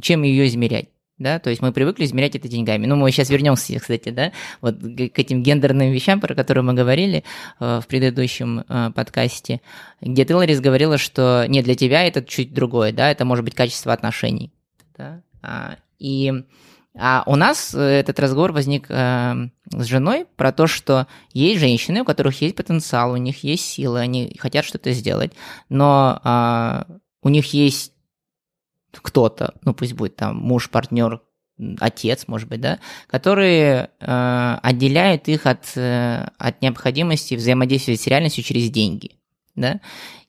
чем 0.00 0.22
ее 0.22 0.46
измерять 0.46 0.88
да, 1.22 1.38
то 1.38 1.50
есть 1.50 1.62
мы 1.62 1.72
привыкли 1.72 2.04
измерять 2.04 2.36
это 2.36 2.48
деньгами. 2.48 2.86
Ну, 2.86 2.96
мы 2.96 3.10
сейчас 3.10 3.30
вернемся, 3.30 3.78
кстати, 3.78 4.10
да, 4.10 4.32
вот 4.60 4.78
к 4.78 5.18
этим 5.18 5.42
гендерным 5.42 5.90
вещам, 5.92 6.20
про 6.20 6.34
которые 6.34 6.64
мы 6.64 6.74
говорили 6.74 7.24
э, 7.60 7.80
в 7.82 7.86
предыдущем 7.86 8.64
э, 8.68 8.90
подкасте, 8.94 9.60
где 10.00 10.24
ты, 10.24 10.34
говорила, 10.60 10.98
что 10.98 11.46
не 11.48 11.62
для 11.62 11.74
тебя 11.74 12.06
это 12.06 12.22
чуть 12.22 12.52
другое, 12.52 12.92
да, 12.92 13.10
это 13.10 13.24
может 13.24 13.44
быть 13.44 13.54
качество 13.54 13.92
отношений, 13.92 14.52
да, 14.96 15.22
а, 15.42 15.76
и 15.98 16.32
а 16.94 17.22
у 17.26 17.36
нас 17.36 17.74
этот 17.74 18.20
разговор 18.20 18.52
возник 18.52 18.86
э, 18.90 19.48
с 19.70 19.84
женой 19.84 20.26
про 20.36 20.52
то, 20.52 20.66
что 20.66 21.06
есть 21.32 21.58
женщины, 21.58 22.02
у 22.02 22.04
которых 22.04 22.42
есть 22.42 22.54
потенциал, 22.54 23.12
у 23.12 23.16
них 23.16 23.44
есть 23.44 23.64
силы, 23.64 24.00
они 24.00 24.36
хотят 24.38 24.66
что-то 24.66 24.92
сделать, 24.92 25.32
но 25.70 26.20
э, 26.22 26.92
у 27.22 27.28
них 27.30 27.54
есть 27.54 27.92
кто-то, 29.00 29.54
ну 29.62 29.74
пусть 29.74 29.94
будет 29.94 30.16
там 30.16 30.36
муж, 30.36 30.70
партнер, 30.70 31.20
отец, 31.80 32.26
может 32.28 32.48
быть, 32.48 32.60
да, 32.60 32.78
которые 33.06 33.90
э, 34.00 34.58
отделяют 34.62 35.28
их 35.28 35.46
от, 35.46 35.76
э, 35.76 36.28
от 36.38 36.62
необходимости 36.62 37.34
взаимодействовать 37.34 38.00
с 38.00 38.06
реальностью 38.06 38.44
через 38.44 38.70
деньги, 38.70 39.16
да, 39.54 39.80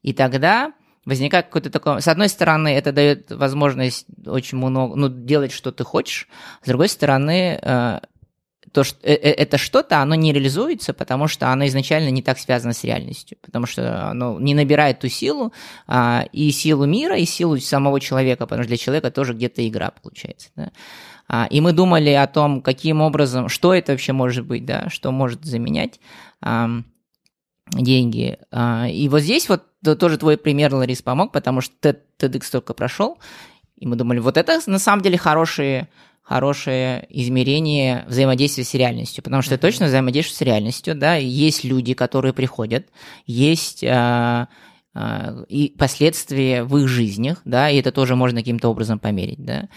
и 0.01 0.13
тогда 0.13 0.73
возникает 1.05 1.47
какой-то 1.47 1.69
такой... 1.69 2.01
С 2.01 2.07
одной 2.07 2.29
стороны, 2.29 2.69
это 2.69 2.91
дает 2.91 3.31
возможность 3.31 4.05
очень 4.25 4.57
много, 4.57 4.95
ну, 4.95 5.09
делать, 5.09 5.51
что 5.51 5.71
ты 5.71 5.83
хочешь, 5.83 6.27
с 6.61 6.67
другой 6.67 6.87
стороны, 6.87 7.59
э, 7.61 7.99
то, 8.73 8.83
что 8.83 8.97
э, 9.03 9.13
э, 9.13 9.31
это 9.31 9.57
что-то, 9.57 10.01
оно 10.01 10.15
не 10.15 10.33
реализуется, 10.33 10.93
потому 10.93 11.27
что 11.27 11.51
оно 11.51 11.67
изначально 11.67 12.09
не 12.09 12.23
так 12.23 12.39
связано 12.39 12.73
с 12.73 12.83
реальностью, 12.83 13.37
потому 13.41 13.67
что 13.67 14.09
оно 14.09 14.39
не 14.39 14.55
набирает 14.55 14.99
ту 14.99 15.09
силу, 15.09 15.53
а, 15.87 16.25
и 16.31 16.51
силу 16.51 16.85
мира, 16.85 17.15
и 17.15 17.25
силу 17.25 17.59
самого 17.59 17.99
человека, 17.99 18.47
потому 18.47 18.63
что 18.63 18.69
для 18.69 18.77
человека 18.77 19.11
тоже 19.11 19.33
где-то 19.33 19.65
игра 19.67 19.91
получается. 19.91 20.49
Да? 20.55 20.71
А, 21.27 21.47
и 21.49 21.61
мы 21.61 21.71
думали 21.71 22.09
о 22.09 22.25
том, 22.25 22.61
каким 22.61 23.01
образом, 23.01 23.47
что 23.47 23.75
это 23.75 23.91
вообще 23.91 24.11
может 24.11 24.45
быть, 24.45 24.65
да, 24.65 24.89
что 24.89 25.11
может 25.11 25.45
заменять 25.45 25.99
а, 26.41 26.67
деньги. 27.71 28.39
А, 28.51 28.87
и 28.89 29.07
вот 29.07 29.21
здесь 29.21 29.49
вот 29.49 29.63
тоже 29.99 30.17
твой 30.17 30.35
пример, 30.35 30.73
Ларис, 30.73 31.03
помог, 31.03 31.31
потому 31.31 31.61
что 31.61 31.95
TEDx 32.17 32.51
только 32.51 32.73
прошел, 32.73 33.19
и 33.77 33.85
мы 33.85 33.97
думали, 33.97 34.17
вот 34.17 34.37
это 34.37 34.59
на 34.65 34.79
самом 34.79 35.03
деле 35.03 35.17
хорошие 35.19 35.89
хорошее 36.23 37.05
измерение 37.09 38.05
взаимодействия 38.07 38.63
с 38.63 38.73
реальностью, 38.73 39.23
потому 39.23 39.41
что 39.41 39.55
mm-hmm. 39.55 39.59
точно 39.59 39.85
взаимодействуешь 39.87 40.37
с 40.37 40.41
реальностью, 40.41 40.95
да, 40.95 41.15
есть 41.15 41.63
люди, 41.63 41.93
которые 41.93 42.33
приходят, 42.33 42.87
есть 43.27 43.83
э, 43.83 44.47
э, 44.95 45.45
и 45.49 45.75
последствия 45.77 46.63
в 46.63 46.77
их 46.77 46.87
жизнях, 46.87 47.41
да, 47.43 47.69
и 47.69 47.77
это 47.77 47.91
тоже 47.91 48.15
можно 48.15 48.39
каким-то 48.39 48.69
образом 48.69 48.99
померить, 48.99 49.43
да. 49.43 49.67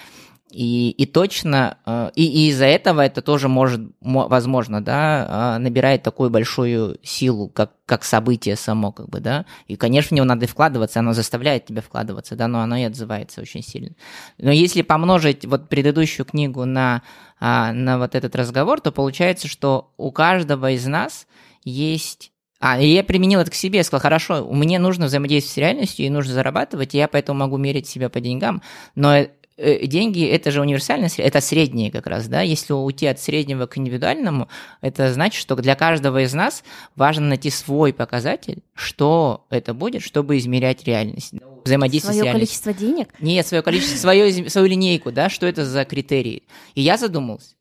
И, 0.53 0.91
и 0.91 1.07
точно, 1.07 1.79
э, 1.87 2.11
и, 2.15 2.25
и 2.25 2.51
из-за 2.51 2.67
этого 2.67 3.01
это 3.01 3.21
тоже 3.21 3.49
может, 3.49 3.81
возможно, 4.01 4.81
да, 4.81 5.57
э, 5.57 5.59
набирает 5.59 6.05
такую 6.05 6.31
большую 6.31 6.99
силу, 7.03 7.49
как, 7.49 7.73
как 7.85 8.05
событие 8.05 8.55
само, 8.55 8.93
как 8.93 9.09
бы, 9.09 9.19
да. 9.19 9.45
И, 9.67 9.75
конечно, 9.75 10.11
в 10.11 10.13
него 10.13 10.25
надо 10.25 10.47
вкладываться, 10.47 11.01
оно 11.01 11.15
заставляет 11.15 11.67
тебя 11.67 11.83
вкладываться, 11.83 12.37
да, 12.37 12.47
но 12.47 12.61
оно 12.61 12.77
и 12.77 12.85
отзывается 12.85 13.41
очень 13.41 13.63
сильно. 13.63 13.97
Но 14.39 14.53
если 14.53 14.83
помножить 14.83 15.45
вот 15.45 15.69
предыдущую 15.69 16.25
книгу 16.25 16.65
на, 16.65 17.03
а, 17.41 17.73
на 17.73 17.99
вот 17.99 18.15
этот 18.15 18.37
разговор, 18.37 18.81
то 18.81 18.93
получается, 18.93 19.49
что 19.49 19.93
у 19.97 20.13
каждого 20.13 20.71
из 20.71 20.87
нас 20.87 21.27
есть 21.65 22.31
А, 22.59 22.81
и 22.81 22.87
я 22.89 23.05
применил 23.05 23.41
это 23.41 23.51
к 23.51 23.55
себе, 23.55 23.83
сказал, 23.83 24.01
хорошо, 24.01 24.49
мне 24.51 24.79
нужно 24.79 25.07
взаимодействовать 25.07 25.55
с 25.55 25.59
реальностью, 25.59 26.07
и 26.07 26.11
нужно 26.11 26.33
зарабатывать, 26.33 26.95
и 26.95 26.99
я 26.99 27.07
поэтому 27.07 27.41
могу 27.41 27.59
мерить 27.59 27.87
себя 27.87 28.09
по 28.09 28.19
деньгам, 28.21 28.63
но 28.95 29.27
деньги 29.59 30.27
это 30.27 30.51
же 30.51 30.61
универсальное, 30.61 31.11
это 31.17 31.41
среднее 31.41 31.91
как 31.91 32.07
раз, 32.07 32.29
да, 32.29 32.43
если 32.43 32.73
уйти 32.73 33.07
от 33.07 33.21
среднего 33.21 33.67
к 33.67 33.79
индивидуальному, 33.79 34.49
это 34.81 35.13
значит, 35.13 35.41
что 35.41 35.57
для 35.57 35.75
каждого 35.75 36.23
из 36.23 36.35
нас 36.35 36.63
важно 36.95 37.29
найти 37.29 37.51
свой 37.51 37.93
показатель, 37.93 38.63
что 38.75 39.47
это 39.51 39.75
будет, 39.75 40.03
чтобы 40.03 40.37
измерять 40.39 40.85
реальность. 40.85 41.33
Взаимодействие 41.65 42.13
свое 42.13 42.23
с 42.23 42.25
реальностью. 42.25 42.63
количество 42.63 42.87
денег? 42.87 43.09
Нет, 43.19 43.47
свое 43.47 43.63
количество, 43.63 43.97
свое, 43.97 44.49
свою 44.51 44.67
линейку, 44.69 45.11
да, 45.11 45.29
что 45.29 45.47
это 45.47 45.65
за 45.65 45.85
критерии. 45.85 46.45
И 46.75 46.83
я 46.83 46.97
задумался, 46.97 47.56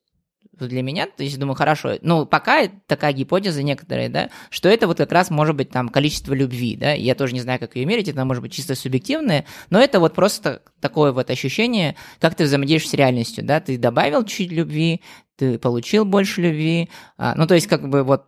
для 0.60 0.82
меня, 0.82 1.08
то 1.08 1.24
есть 1.24 1.38
думаю, 1.40 1.56
хорошо, 1.56 1.98
ну, 2.02 2.26
пока 2.26 2.68
такая 2.88 3.14
гипотеза 3.14 3.64
некоторые, 3.64 4.10
да, 4.10 4.30
что 4.50 4.70
это 4.70 4.88
вот 4.88 4.98
как 4.98 5.12
раз 5.12 5.30
может 5.30 5.56
быть 5.56 5.70
там 5.70 5.90
количество 5.90 6.34
любви, 6.34 6.76
да, 6.76 6.94
я 6.94 7.16
тоже 7.16 7.34
не 7.34 7.42
знаю, 7.42 7.60
как 7.60 7.76
ее 7.76 7.86
мерить, 7.86 8.08
это 8.08 8.24
может 8.26 8.42
быть 8.42 8.54
чисто 8.54 8.76
субъективное, 8.76 9.46
но 9.70 9.80
это 9.80 10.00
вот 10.00 10.14
просто 10.14 10.62
такое 10.80 11.12
вот 11.12 11.30
ощущение, 11.30 11.96
как 12.20 12.36
ты 12.36 12.46
взаимодействуешь 12.46 12.92
с 12.92 12.94
реальностью, 12.94 13.44
да, 13.44 13.60
ты 13.60 13.78
добавил 13.78 14.24
чуть 14.24 14.52
любви, 14.52 15.02
ты 15.36 15.58
получил 15.60 16.06
больше 16.06 16.42
любви, 16.42 16.90
а, 17.18 17.36
ну, 17.36 17.48
то 17.48 17.56
есть 17.56 17.68
как 17.68 17.90
бы 17.90 18.04
вот 18.04 18.26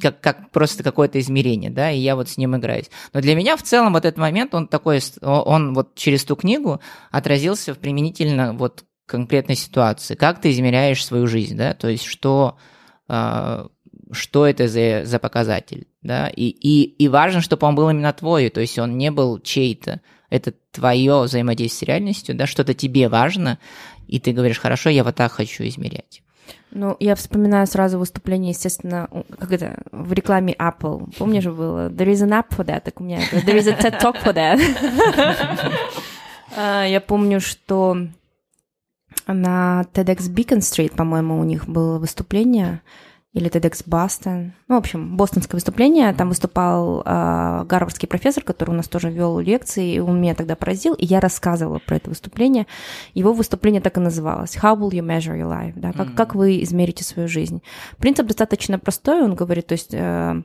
как, 0.00 0.20
как 0.20 0.50
просто 0.50 0.82
какое-то 0.82 1.20
измерение, 1.20 1.70
да, 1.70 1.90
и 1.90 1.98
я 1.98 2.16
вот 2.16 2.28
с 2.28 2.36
ним 2.38 2.56
играюсь. 2.56 2.90
Но 3.12 3.20
для 3.20 3.34
меня 3.34 3.56
в 3.56 3.62
целом 3.62 3.92
вот 3.92 4.04
этот 4.04 4.18
момент, 4.18 4.54
он 4.54 4.66
такой, 4.66 5.00
он 5.20 5.74
вот 5.74 5.94
через 5.94 6.24
ту 6.24 6.36
книгу 6.36 6.80
отразился 7.10 7.74
применительно 7.74 8.52
вот 8.52 8.84
конкретной 9.06 9.56
ситуации. 9.56 10.14
Как 10.14 10.40
ты 10.40 10.50
измеряешь 10.50 11.04
свою 11.04 11.26
жизнь, 11.26 11.56
да? 11.56 11.74
То 11.74 11.88
есть 11.88 12.04
что, 12.04 12.56
э, 13.08 13.66
что 14.12 14.46
это 14.46 14.68
за, 14.68 15.04
за 15.04 15.18
показатель, 15.18 15.86
да? 16.02 16.28
И, 16.28 16.48
и, 16.48 16.82
и 16.82 17.08
важно, 17.08 17.40
чтобы 17.40 17.66
он 17.66 17.74
был 17.74 17.90
именно 17.90 18.12
твой, 18.12 18.48
то 18.50 18.60
есть 18.60 18.78
он 18.78 18.96
не 18.96 19.10
был 19.10 19.38
чей-то. 19.40 20.00
Это 20.30 20.54
твое 20.70 21.20
взаимодействие 21.22 21.86
с 21.86 21.88
реальностью, 21.88 22.34
да, 22.34 22.46
что-то 22.46 22.72
тебе 22.72 23.08
важно, 23.08 23.58
и 24.06 24.18
ты 24.18 24.32
говоришь, 24.32 24.58
хорошо, 24.58 24.88
я 24.88 25.04
вот 25.04 25.14
так 25.14 25.32
хочу 25.32 25.64
измерять. 25.64 26.22
Ну, 26.70 26.96
я 27.00 27.14
вспоминаю 27.14 27.66
сразу 27.66 27.98
выступление, 27.98 28.50
естественно, 28.52 29.08
как 29.38 29.52
это, 29.52 29.82
в 29.92 30.12
рекламе 30.12 30.54
Apple. 30.54 31.14
Помнишь 31.18 31.44
было? 31.44 31.90
There 31.90 32.10
is 32.10 32.26
an 32.26 32.30
app 32.30 32.48
for 32.48 32.64
that. 32.64 32.84
Так 32.84 33.00
у 33.00 33.04
меня 33.04 33.20
There 33.30 33.58
is 33.58 33.68
a 33.68 33.76
TED 33.76 34.00
Talk 34.00 34.22
for 34.22 34.34
that. 34.34 34.58
А, 36.54 36.84
я 36.84 37.00
помню, 37.00 37.40
что 37.40 37.96
на 39.26 39.84
TEDx 39.92 40.32
Beacon 40.32 40.58
Street, 40.58 40.94
по-моему, 40.96 41.38
у 41.38 41.44
них 41.44 41.68
было 41.68 41.98
выступление, 41.98 42.82
или 43.32 43.50
TEDx 43.50 43.84
Boston. 43.86 44.52
Ну, 44.68 44.74
в 44.74 44.78
общем, 44.78 45.16
бостонское 45.16 45.56
выступление. 45.56 46.12
Там 46.12 46.28
выступал 46.28 47.00
э, 47.00 47.64
гарвардский 47.64 48.06
профессор, 48.06 48.44
который 48.44 48.70
у 48.72 48.74
нас 48.74 48.88
тоже 48.88 49.10
вел 49.10 49.38
лекции, 49.38 49.94
и 49.94 50.00
он 50.00 50.20
меня 50.20 50.34
тогда 50.34 50.54
поразил, 50.54 50.92
и 50.94 51.06
я 51.06 51.18
рассказывала 51.18 51.78
про 51.78 51.96
это 51.96 52.10
выступление. 52.10 52.66
Его 53.14 53.32
выступление 53.32 53.80
так 53.80 53.96
и 53.96 54.00
называлось 54.00 54.56
«How 54.56 54.78
will 54.78 54.90
you 54.90 55.00
measure 55.00 55.38
your 55.38 55.50
life?» 55.50 55.72
да? 55.76 55.92
как, 55.92 56.08
mm-hmm. 56.08 56.14
как 56.14 56.34
вы 56.34 56.62
измерите 56.62 57.04
свою 57.04 57.26
жизнь? 57.26 57.62
Принцип 57.98 58.26
достаточно 58.26 58.78
простой, 58.78 59.22
он 59.22 59.34
говорит, 59.34 59.66
то 59.66 59.72
есть... 59.72 59.94
Э, 59.94 60.42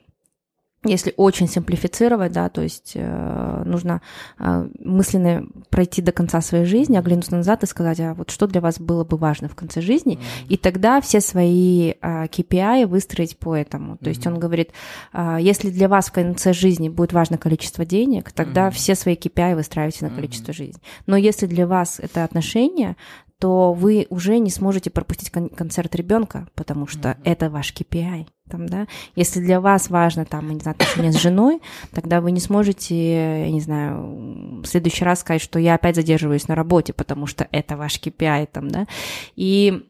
если 0.84 1.14
очень 1.18 1.48
симплифицировать, 1.48 2.32
да, 2.32 2.50
то 2.50 2.62
есть 2.62 2.92
э, 2.96 3.64
нужно 3.66 4.02
э, 4.40 4.70
мысленно 4.80 5.44
пройти 5.70 6.02
до 6.02 6.12
конца 6.12 6.40
своей 6.42 6.66
жизни, 6.66 6.98
оглянуться 6.98 7.36
назад 7.36 7.64
и 7.64 7.68
сказать, 7.68 8.00
а 8.00 8.14
вот 8.14 8.30
что 8.30 8.48
для 8.48 8.62
вас 8.62 8.80
было 8.80 9.04
бы 9.04 9.18
важно 9.18 9.50
в 9.50 9.56
конце 9.56 9.82
жизни, 9.82 10.16
mm-hmm. 10.16 10.48
и 10.50 10.58
тогда 10.58 11.02
все 11.02 11.20
свои 11.20 11.92
э, 11.92 11.96
KPI 12.02 12.86
выстроить 12.86 13.38
по 13.38 13.56
этому. 13.56 13.94
Mm-hmm. 13.94 14.04
То 14.04 14.10
есть 14.10 14.28
он 14.28 14.40
говорит, 14.40 14.72
э, 15.14 15.38
если 15.42 15.72
для 15.72 15.90
вас 15.90 16.08
в 16.08 16.12
конце 16.12 16.54
жизни 16.54 16.90
будет 16.90 17.12
важно 17.12 17.38
количество 17.38 17.84
денег, 17.84 18.32
тогда 18.32 18.68
mm-hmm. 18.68 18.72
все 18.72 18.96
свои 18.96 19.16
KPI 19.16 19.56
выстраивайте 19.56 20.06
на 20.06 20.12
количество 20.12 20.52
mm-hmm. 20.52 20.56
жизни. 20.56 20.82
Но 21.08 21.18
если 21.18 21.48
для 21.48 21.66
вас 21.66 22.00
это 22.00 22.24
отношения, 22.24 22.96
то 23.40 23.74
вы 23.74 24.08
уже 24.10 24.40
не 24.40 24.50
сможете 24.50 24.90
пропустить 24.90 25.30
кон- 25.30 25.50
концерт 25.50 25.96
ребенка, 25.96 26.48
потому 26.56 26.88
что 26.88 27.10
mm-hmm. 27.10 27.22
это 27.24 27.50
ваш 27.50 27.74
KPI. 27.74 28.28
Там, 28.50 28.68
да? 28.68 28.88
Если 29.16 29.42
для 29.42 29.60
вас 29.60 29.90
важно 29.90 30.26
там, 30.26 30.50
не 30.50 30.60
знаю, 30.60 30.76
отношения 30.76 31.12
с 31.12 31.22
женой, 31.22 31.62
тогда 31.92 32.22
вы 32.22 32.32
не 32.32 32.40
сможете, 32.40 33.42
я 33.42 33.52
не 33.52 33.60
знаю, 33.60 34.62
в 34.62 34.66
следующий 34.66 35.04
раз 35.04 35.20
сказать, 35.20 35.42
что 35.42 35.60
я 35.60 35.76
опять 35.76 35.98
задерживаюсь 35.98 36.48
на 36.48 36.56
работе, 36.56 36.94
потому 36.94 37.28
что 37.28 37.48
это 37.52 37.76
ваш 37.76 38.00
KPI. 38.00 38.48
Там, 38.52 38.70
да? 38.70 38.88
И 39.36 39.86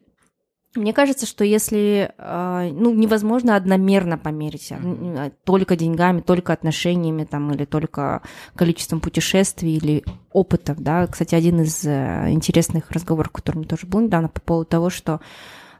мне 0.74 0.92
кажется, 0.92 1.26
что 1.26 1.44
если 1.44 2.12
а, 2.18 2.68
ну, 2.70 2.94
невозможно 2.94 3.56
одномерно 3.56 4.18
померить 4.18 4.70
mm-hmm. 4.70 5.32
только 5.44 5.76
деньгами, 5.76 6.20
только 6.20 6.52
отношениями 6.52 7.24
там, 7.24 7.52
или 7.52 7.64
только 7.64 8.22
количеством 8.54 9.00
путешествий 9.00 9.76
или 9.76 10.04
опытов, 10.32 10.78
да. 10.80 11.06
Кстати, 11.06 11.34
один 11.34 11.62
из 11.62 11.84
э, 11.84 12.30
интересных 12.30 12.90
разговоров, 12.90 13.32
который 13.32 13.58
мне 13.58 13.66
тоже 13.66 13.86
был 13.86 14.00
недавно 14.00 14.28
по 14.28 14.40
поводу 14.40 14.68
того, 14.68 14.90
что 14.90 15.20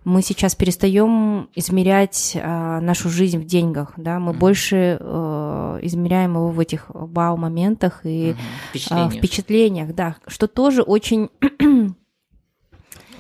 мы 0.05 0.23
сейчас 0.23 0.55
перестаем 0.55 1.51
измерять 1.55 2.37
а, 2.41 2.81
нашу 2.81 3.11
жизнь 3.11 3.39
в 3.39 3.45
деньгах, 3.45 3.93
да, 3.97 4.19
мы 4.19 4.33
mm-hmm. 4.33 4.39
больше 4.39 4.99
а, 5.01 5.79
измеряем 5.83 6.35
его 6.35 6.49
в 6.49 6.59
этих 6.61 6.87
вау-моментах 6.89 8.01
и 8.05 8.31
mm-hmm. 8.31 8.37
впечатлениях. 8.71 9.13
А, 9.13 9.17
впечатлениях, 9.17 9.95
да, 9.95 10.17
что 10.27 10.47
тоже 10.47 10.83
очень 10.83 11.29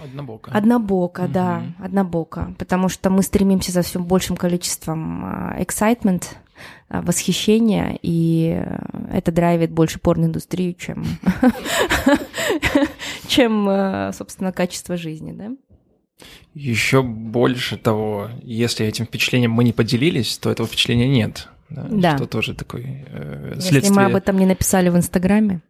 Однобоко. 0.02 0.50
Однобоко, 0.50 1.20
угу. 1.22 1.32
да, 1.32 1.62
однобоко. 1.78 2.54
Потому 2.58 2.88
что 2.88 3.10
мы 3.10 3.22
стремимся 3.22 3.72
за 3.72 3.82
все 3.82 3.98
большим 4.00 4.36
количеством 4.36 5.24
а, 5.24 5.56
excitement, 5.60 6.24
а, 6.88 7.02
восхищения, 7.02 7.98
и 8.02 8.62
это 9.12 9.32
драйвит 9.32 9.70
больше 9.70 9.98
порноиндустрию, 9.98 10.74
чем, 10.74 11.04
чем, 13.26 13.66
а, 13.68 14.12
собственно, 14.12 14.52
качество 14.52 14.96
жизни, 14.96 15.32
да? 15.32 15.50
Еще 16.54 17.02
больше 17.02 17.76
того, 17.76 18.30
если 18.42 18.86
этим 18.86 19.06
впечатлением 19.06 19.52
мы 19.52 19.62
не 19.64 19.72
поделились, 19.72 20.36
то 20.38 20.50
этого 20.50 20.66
впечатления 20.68 21.06
нет. 21.08 21.48
Да. 21.70 21.86
да. 21.90 22.16
Что 22.16 22.26
тоже 22.26 22.54
такой 22.54 23.04
э, 23.06 23.52
следствие... 23.60 23.82
Если 23.82 23.94
мы 23.94 24.04
об 24.04 24.14
этом 24.16 24.38
не 24.38 24.46
написали 24.46 24.88
в 24.88 24.96
Инстаграме. 24.96 25.60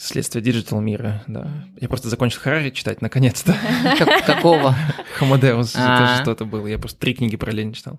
Следствие 0.00 0.44
digital 0.44 0.80
мира, 0.80 1.24
да. 1.26 1.50
Я 1.80 1.88
просто 1.88 2.08
закончил 2.08 2.40
Харари 2.40 2.70
читать, 2.70 3.02
наконец-то. 3.02 3.56
Какого? 4.26 4.76
Homo 5.16 5.41
Deus, 5.41 5.72
это 5.74 6.18
а. 6.18 6.22
что-то 6.22 6.44
было. 6.44 6.68
Я 6.68 6.78
просто 6.78 7.00
три 7.00 7.14
книги 7.14 7.36
параллельно 7.36 7.74
читал. 7.74 7.98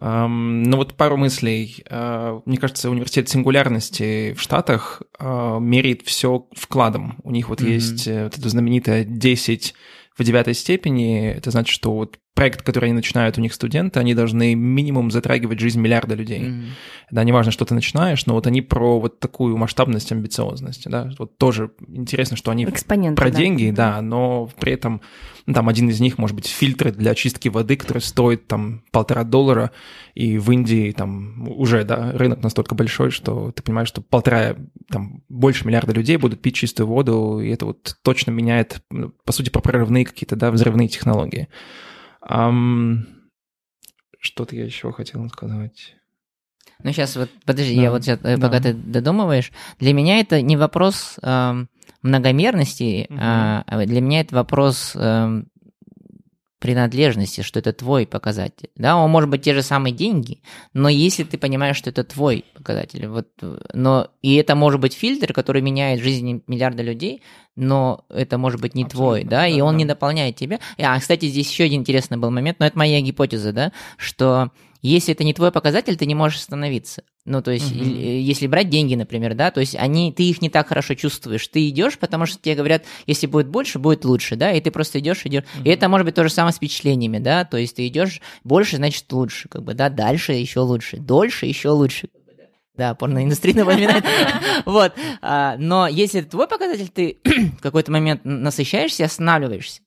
Ну 0.00 0.76
вот 0.76 0.94
пару 0.94 1.18
мыслей. 1.18 1.84
А, 1.90 2.40
мне 2.46 2.56
кажется, 2.56 2.88
университет 2.88 3.28
сингулярности 3.28 4.32
в 4.32 4.40
Штатах 4.40 5.02
а, 5.18 5.58
меряет 5.58 6.00
все 6.06 6.46
вкладом. 6.52 7.18
У 7.24 7.30
них 7.30 7.50
вот 7.50 7.60
есть 7.60 8.06
э, 8.06 8.24
вот 8.24 8.38
это 8.38 8.48
знаменитое 8.48 9.04
10 9.04 9.74
в 10.18 10.24
девятой 10.24 10.54
степени. 10.54 11.28
Это 11.28 11.50
значит, 11.50 11.72
что 11.72 11.94
вот 11.94 12.18
проект, 12.34 12.62
который 12.62 12.86
они 12.86 12.94
начинают, 12.94 13.38
у 13.38 13.40
них 13.40 13.54
студенты, 13.54 13.98
они 14.00 14.14
должны 14.14 14.54
минимум 14.54 15.10
затрагивать 15.10 15.60
жизнь 15.60 15.80
миллиарда 15.80 16.14
людей. 16.14 16.40
Mm-hmm. 16.40 16.64
Да, 17.10 17.24
неважно, 17.24 17.52
что 17.52 17.64
ты 17.64 17.74
начинаешь, 17.74 18.26
но 18.26 18.34
вот 18.34 18.46
они 18.46 18.62
про 18.62 19.00
вот 19.00 19.18
такую 19.18 19.56
масштабность, 19.56 20.12
амбициозность, 20.12 20.88
да, 20.88 21.10
вот 21.18 21.36
тоже 21.38 21.70
интересно, 21.88 22.36
что 22.36 22.50
они 22.50 22.64
Экспоненты, 22.64 23.20
про 23.20 23.30
да. 23.30 23.36
деньги, 23.36 23.70
да, 23.70 24.00
но 24.02 24.50
при 24.60 24.72
этом 24.72 25.00
там 25.52 25.68
один 25.68 25.88
из 25.88 26.00
них 26.00 26.18
может 26.18 26.36
быть 26.36 26.46
фильтры 26.46 26.92
для 26.92 27.12
очистки 27.12 27.48
воды, 27.48 27.76
который 27.76 28.00
стоит 28.02 28.46
там 28.46 28.82
полтора 28.90 29.24
доллара, 29.24 29.70
и 30.14 30.38
в 30.38 30.50
Индии 30.50 30.92
там 30.92 31.48
уже, 31.48 31.84
да, 31.84 32.12
рынок 32.12 32.42
настолько 32.42 32.74
большой, 32.74 33.10
что 33.10 33.52
ты 33.52 33.62
понимаешь, 33.62 33.88
что 33.88 34.02
полтора, 34.02 34.56
там, 34.90 35.22
больше 35.28 35.66
миллиарда 35.66 35.92
людей 35.92 36.16
будут 36.16 36.42
пить 36.42 36.56
чистую 36.56 36.86
воду, 36.86 37.40
и 37.40 37.48
это 37.48 37.66
вот 37.66 37.96
точно 38.02 38.30
меняет, 38.30 38.82
ну, 38.90 39.10
по 39.24 39.32
сути, 39.32 39.50
про 39.50 39.60
прорывные 39.60 40.04
какие-то, 40.04 40.36
да, 40.36 40.50
взрывные 40.50 40.88
технологии. 40.88 41.48
Um, 42.28 43.04
что-то 44.18 44.56
я 44.56 44.64
еще 44.64 44.92
хотел 44.92 45.28
сказать. 45.28 45.94
Ну, 46.82 46.92
сейчас 46.92 47.16
вот, 47.16 47.30
подожди, 47.44 47.74
да, 47.74 47.82
я 47.82 47.90
вот 47.90 48.04
сейчас, 48.04 48.20
э, 48.22 48.36
да. 48.36 48.46
пока 48.46 48.60
ты 48.60 48.72
додумываешь, 48.72 49.52
для 49.80 49.92
меня 49.92 50.20
это 50.20 50.40
не 50.42 50.56
вопрос 50.56 51.16
э, 51.22 51.64
многомерности, 52.02 53.06
угу. 53.10 53.18
а 53.20 53.84
для 53.86 54.00
меня 54.00 54.20
это 54.20 54.36
вопрос 54.36 54.92
э, 54.94 55.42
принадлежности, 56.58 57.42
что 57.42 57.60
это 57.60 57.72
твой 57.72 58.06
показатель. 58.06 58.70
Да, 58.76 58.96
он 58.96 59.10
может 59.10 59.30
быть 59.30 59.42
те 59.42 59.54
же 59.54 59.62
самые 59.62 59.92
деньги, 59.92 60.40
но 60.72 60.88
если 60.88 61.24
ты 61.24 61.38
понимаешь, 61.38 61.76
что 61.76 61.90
это 61.90 62.04
твой 62.04 62.44
показатель, 62.54 63.06
вот, 63.06 63.28
но 63.72 64.08
и 64.22 64.34
это 64.34 64.54
может 64.54 64.80
быть 64.80 64.94
фильтр, 64.94 65.32
который 65.32 65.62
меняет 65.62 66.00
жизнь 66.00 66.42
миллиарда 66.46 66.82
людей, 66.82 67.22
но 67.54 68.04
это 68.08 68.38
может 68.38 68.60
быть 68.60 68.74
не 68.74 68.84
Абсолютно, 68.84 69.06
твой, 69.06 69.24
да, 69.24 69.40
да 69.40 69.48
и 69.48 69.60
он 69.60 69.74
да. 69.74 69.78
не 69.78 69.84
дополняет 69.84 70.36
тебя. 70.36 70.58
А, 70.78 70.98
кстати, 70.98 71.26
здесь 71.26 71.50
еще 71.50 71.64
один 71.64 71.80
интересный 71.80 72.16
был 72.16 72.30
момент, 72.30 72.58
но 72.60 72.66
это 72.66 72.78
моя 72.78 73.00
гипотеза, 73.00 73.52
да, 73.52 73.72
что 73.96 74.50
Если 74.80 75.12
это 75.12 75.24
не 75.24 75.34
твой 75.34 75.50
показатель, 75.50 75.96
ты 75.96 76.06
не 76.06 76.14
можешь 76.14 76.38
остановиться. 76.38 77.02
Ну, 77.24 77.42
то 77.42 77.50
есть, 77.50 77.72
угу. 77.72 77.84
если 77.84 78.46
брать 78.46 78.70
деньги, 78.70 78.94
например, 78.94 79.34
да, 79.34 79.50
то 79.50 79.60
есть 79.60 79.74
они, 79.74 80.12
ты 80.12 80.22
их 80.22 80.40
не 80.40 80.50
так 80.50 80.68
хорошо 80.68 80.94
чувствуешь. 80.94 81.46
Ты 81.48 81.68
идешь, 81.68 81.98
потому 81.98 82.26
что 82.26 82.38
тебе 82.38 82.54
говорят, 82.54 82.84
если 83.06 83.26
будет 83.26 83.48
больше, 83.48 83.78
будет 83.78 84.04
лучше, 84.04 84.36
да, 84.36 84.52
и 84.52 84.60
ты 84.60 84.70
просто 84.70 85.00
идешь, 85.00 85.26
идешь. 85.26 85.44
Угу. 85.56 85.64
И 85.64 85.68
это 85.70 85.88
может 85.88 86.04
быть 86.04 86.14
то 86.14 86.24
же 86.24 86.30
самое 86.30 86.52
с 86.52 86.56
впечатлениями, 86.56 87.18
да, 87.18 87.44
то 87.44 87.56
есть 87.56 87.76
ты 87.76 87.86
идешь 87.86 88.20
больше, 88.44 88.76
значит 88.76 89.12
лучше, 89.12 89.48
как 89.48 89.62
бы, 89.62 89.74
да, 89.74 89.90
дальше 89.90 90.32
еще 90.32 90.60
лучше, 90.60 90.98
дольше 90.98 91.46
еще 91.46 91.70
лучше. 91.70 92.08
Да, 92.78 92.94
порноиндустрия 92.94 93.56
напоминает. 93.56 94.04
Вот. 94.64 94.94
А, 95.20 95.56
но 95.58 95.88
если 95.88 96.20
это 96.20 96.30
твой 96.30 96.46
показатель, 96.46 96.88
ты 96.88 97.18
в 97.58 97.60
какой-то 97.60 97.90
момент 97.90 98.20
насыщаешься 98.24 99.02
и 99.02 99.06
останавливаешься. 99.06 99.82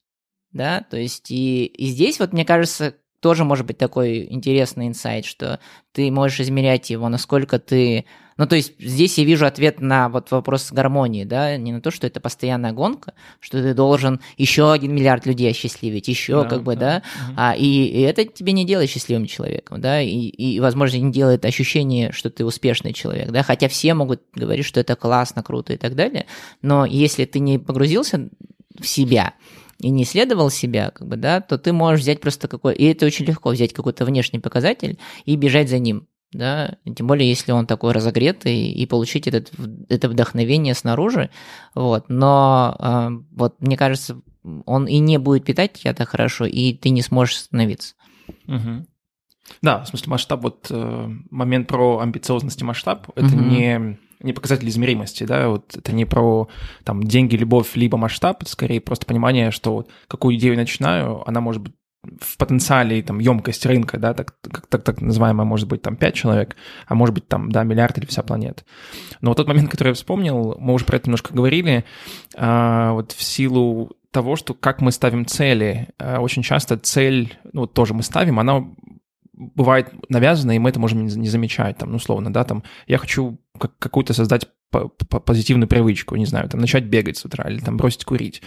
Да, 0.51 0.86
то 0.89 0.97
есть 0.97 1.32
и, 1.32 1.65
и 1.65 1.88
здесь 1.88 2.19
вот, 2.19 2.34
мне 2.34 2.43
кажется, 2.43 2.95
тоже 3.21 3.45
может 3.45 3.65
быть 3.65 3.77
такой 3.77 4.27
интересный 4.29 4.88
инсайт, 4.88 5.25
что 5.25 5.60
ты 5.93 6.12
можешь 6.12 6.41
измерять 6.41 6.89
его, 6.89 7.07
насколько 7.07 7.60
ты... 7.60 8.05
Ну, 8.38 8.47
то 8.47 8.55
есть 8.55 8.73
здесь 8.79 9.19
я 9.19 9.23
вижу 9.23 9.45
ответ 9.45 9.79
на 9.79 10.10
вот 10.10 10.31
вопрос 10.31 10.71
гармонии, 10.71 11.23
да, 11.23 11.55
не 11.57 11.71
на 11.71 11.81
то, 11.81 11.91
что 11.91 12.07
это 12.07 12.19
постоянная 12.19 12.71
гонка, 12.71 13.13
что 13.39 13.62
ты 13.62 13.75
должен 13.75 14.19
еще 14.38 14.71
один 14.71 14.95
миллиард 14.95 15.27
людей 15.27 15.51
осчастливить, 15.51 16.07
еще 16.07 16.41
да, 16.41 16.49
как 16.49 16.63
бы, 16.63 16.75
да, 16.75 16.79
да 16.79 16.97
угу. 16.97 17.34
а, 17.38 17.55
и, 17.55 17.86
и 17.86 18.01
это 18.01 18.25
тебе 18.25 18.53
не 18.53 18.65
делает 18.65 18.89
счастливым 18.89 19.27
человеком, 19.27 19.79
да, 19.79 20.01
и, 20.01 20.10
и, 20.10 20.60
возможно, 20.60 20.97
не 20.97 21.12
делает 21.12 21.45
ощущение, 21.45 22.12
что 22.12 22.31
ты 22.31 22.43
успешный 22.43 22.93
человек, 22.93 23.29
да, 23.29 23.43
хотя 23.43 23.67
все 23.67 23.93
могут 23.93 24.23
говорить, 24.34 24.65
что 24.65 24.79
это 24.79 24.95
классно, 24.95 25.43
круто 25.43 25.73
и 25.73 25.77
так 25.77 25.93
далее, 25.93 26.25
но 26.63 26.86
если 26.86 27.25
ты 27.25 27.39
не 27.39 27.60
погрузился 27.60 28.29
в 28.79 28.88
себя, 28.88 29.36
и 29.82 29.89
не 29.89 30.04
исследовал 30.04 30.50
себя, 30.50 30.91
как 30.91 31.08
бы, 31.08 31.17
да, 31.17 31.41
то 31.41 31.58
ты 31.58 31.74
можешь 31.74 32.02
взять 32.02 32.22
просто 32.22 32.48
какой... 32.48 32.76
И 32.76 32.86
это 32.86 33.06
очень 33.06 33.26
легко 33.26 33.50
взять 33.50 33.74
какой-то 33.74 34.06
внешний 34.06 34.39
показатель 34.39 35.00
и 35.26 35.36
бежать 35.36 35.70
за 35.70 35.80
ним, 35.80 36.08
да, 36.32 36.78
тем 36.96 37.08
более, 37.08 37.28
если 37.28 37.52
он 37.52 37.65
такой 37.65 37.91
разогретый, 37.91 38.72
и 38.72 38.86
получить 38.86 39.28
этот, 39.28 39.52
это 39.89 40.08
вдохновение 40.08 40.76
снаружи, 40.76 41.30
вот, 41.76 42.06
но 42.10 42.76
э, 42.80 43.10
вот 43.32 43.56
мне 43.60 43.76
кажется, 43.76 44.22
он 44.65 44.88
и 44.88 45.00
не 45.00 45.17
будет 45.17 45.46
питать 45.46 45.74
тебя 45.74 45.94
так 45.94 46.10
хорошо, 46.10 46.46
и 46.46 46.74
ты 46.74 46.89
не 46.89 47.02
сможешь 47.02 47.38
остановиться. 47.38 47.96
Угу. 48.48 48.86
Да, 49.62 49.84
в 49.84 49.88
смысле 49.88 50.12
масштаб, 50.12 50.44
вот 50.44 50.67
э, 50.70 51.10
момент 51.30 51.67
про 51.67 52.00
амбициозность 52.00 52.62
и 52.62 52.65
масштаб, 52.65 53.10
это 53.15 53.36
угу. 53.36 53.44
не 53.44 53.98
не 54.23 54.34
показатель 54.34 54.67
измеримости, 54.69 55.23
да, 55.23 55.49
вот 55.49 55.75
это 55.75 55.91
не 55.93 56.05
про 56.05 56.47
там 56.84 57.03
деньги, 57.03 57.36
любовь, 57.36 57.75
либо 57.75 57.97
масштаб, 57.97 58.41
это 58.41 58.51
скорее 58.51 58.81
просто 58.81 59.05
понимание, 59.05 59.51
что 59.51 59.73
вот 59.73 59.89
какую 60.07 60.36
идею 60.36 60.55
начинаю, 60.55 61.27
она 61.27 61.41
может 61.41 61.62
быть 61.62 61.73
в 62.19 62.38
потенциале 62.38 63.01
там 63.03 63.19
емкость 63.19 63.65
рынка, 63.65 63.99
да, 63.99 64.13
так, 64.13 64.34
так, 64.69 64.84
так 64.84 65.01
называемая, 65.01 65.45
может 65.45 65.67
быть, 65.67 65.81
там 65.81 65.95
5 65.95 66.13
человек, 66.15 66.55
а 66.88 66.95
может 66.95 67.13
быть, 67.13 67.27
там, 67.27 67.51
да, 67.51 67.63
миллиард 67.63 67.97
или 67.97 68.05
вся 68.05 68.23
планета. 68.23 68.63
Но 69.21 69.29
вот 69.29 69.38
тот 69.38 69.47
момент, 69.47 69.69
который 69.69 69.89
я 69.89 69.93
вспомнил, 69.93 70.55
мы 70.60 70.73
уже 70.73 70.86
про 70.86 70.97
это 70.97 71.07
немножко 71.07 71.34
говорили, 71.34 71.86
а, 72.36 72.93
вот 72.93 73.12
в 73.12 73.21
силу 73.21 73.91
того, 74.12 74.36
что 74.36 74.53
как 74.53 74.81
мы 74.81 74.91
ставим 74.91 75.25
цели, 75.25 75.89
а, 75.99 76.19
очень 76.19 76.41
часто 76.41 76.77
цель, 76.77 77.38
ну, 77.53 77.67
тоже 77.67 77.93
мы 77.93 78.01
ставим, 78.01 78.39
она 78.39 78.65
бывает 79.34 79.91
навязано, 80.10 80.55
и 80.55 80.60
мы 80.60 80.69
это 80.69 80.79
можем 80.79 81.05
не 81.05 81.29
замечать, 81.29 81.77
там, 81.77 81.91
ну, 81.91 81.97
условно, 81.97 82.34
да, 82.34 82.43
там, 82.43 82.63
я 82.88 82.97
хочу 82.97 83.39
какую-то 83.57 84.13
создать 84.13 84.47
позитивную 84.71 85.67
привычку, 85.67 86.15
не 86.15 86.25
знаю, 86.25 86.49
там, 86.49 86.61
начать 86.61 86.85
бегать 86.85 87.17
с 87.17 87.25
утра 87.25 87.49
или 87.49 87.59
там 87.59 87.77
бросить 87.77 88.05
курить. 88.05 88.41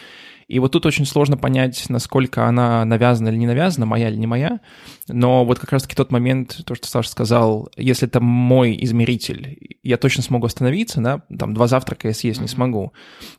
И 0.46 0.58
вот 0.58 0.72
тут 0.72 0.84
очень 0.86 1.06
сложно 1.06 1.36
понять, 1.36 1.84
насколько 1.88 2.46
она 2.46 2.84
навязана 2.84 3.28
или 3.28 3.36
не 3.36 3.46
навязана, 3.46 3.86
моя 3.86 4.08
или 4.10 4.16
не 4.16 4.26
моя. 4.26 4.60
Но 5.08 5.44
вот 5.44 5.58
как 5.58 5.72
раз-таки 5.72 5.94
тот 5.94 6.12
момент, 6.12 6.60
то, 6.66 6.74
что 6.74 6.86
Саша 6.86 7.08
сказал, 7.08 7.70
если 7.76 8.08
это 8.08 8.20
мой 8.20 8.76
измеритель, 8.82 9.58
я 9.82 9.96
точно 9.96 10.22
смогу 10.22 10.46
остановиться, 10.46 11.00
да, 11.00 11.22
там 11.36 11.54
два 11.54 11.66
завтрака 11.66 12.08
я 12.08 12.14
съесть 12.14 12.40
mm-hmm. 12.40 12.42
не 12.42 12.48
смогу. 12.48 12.92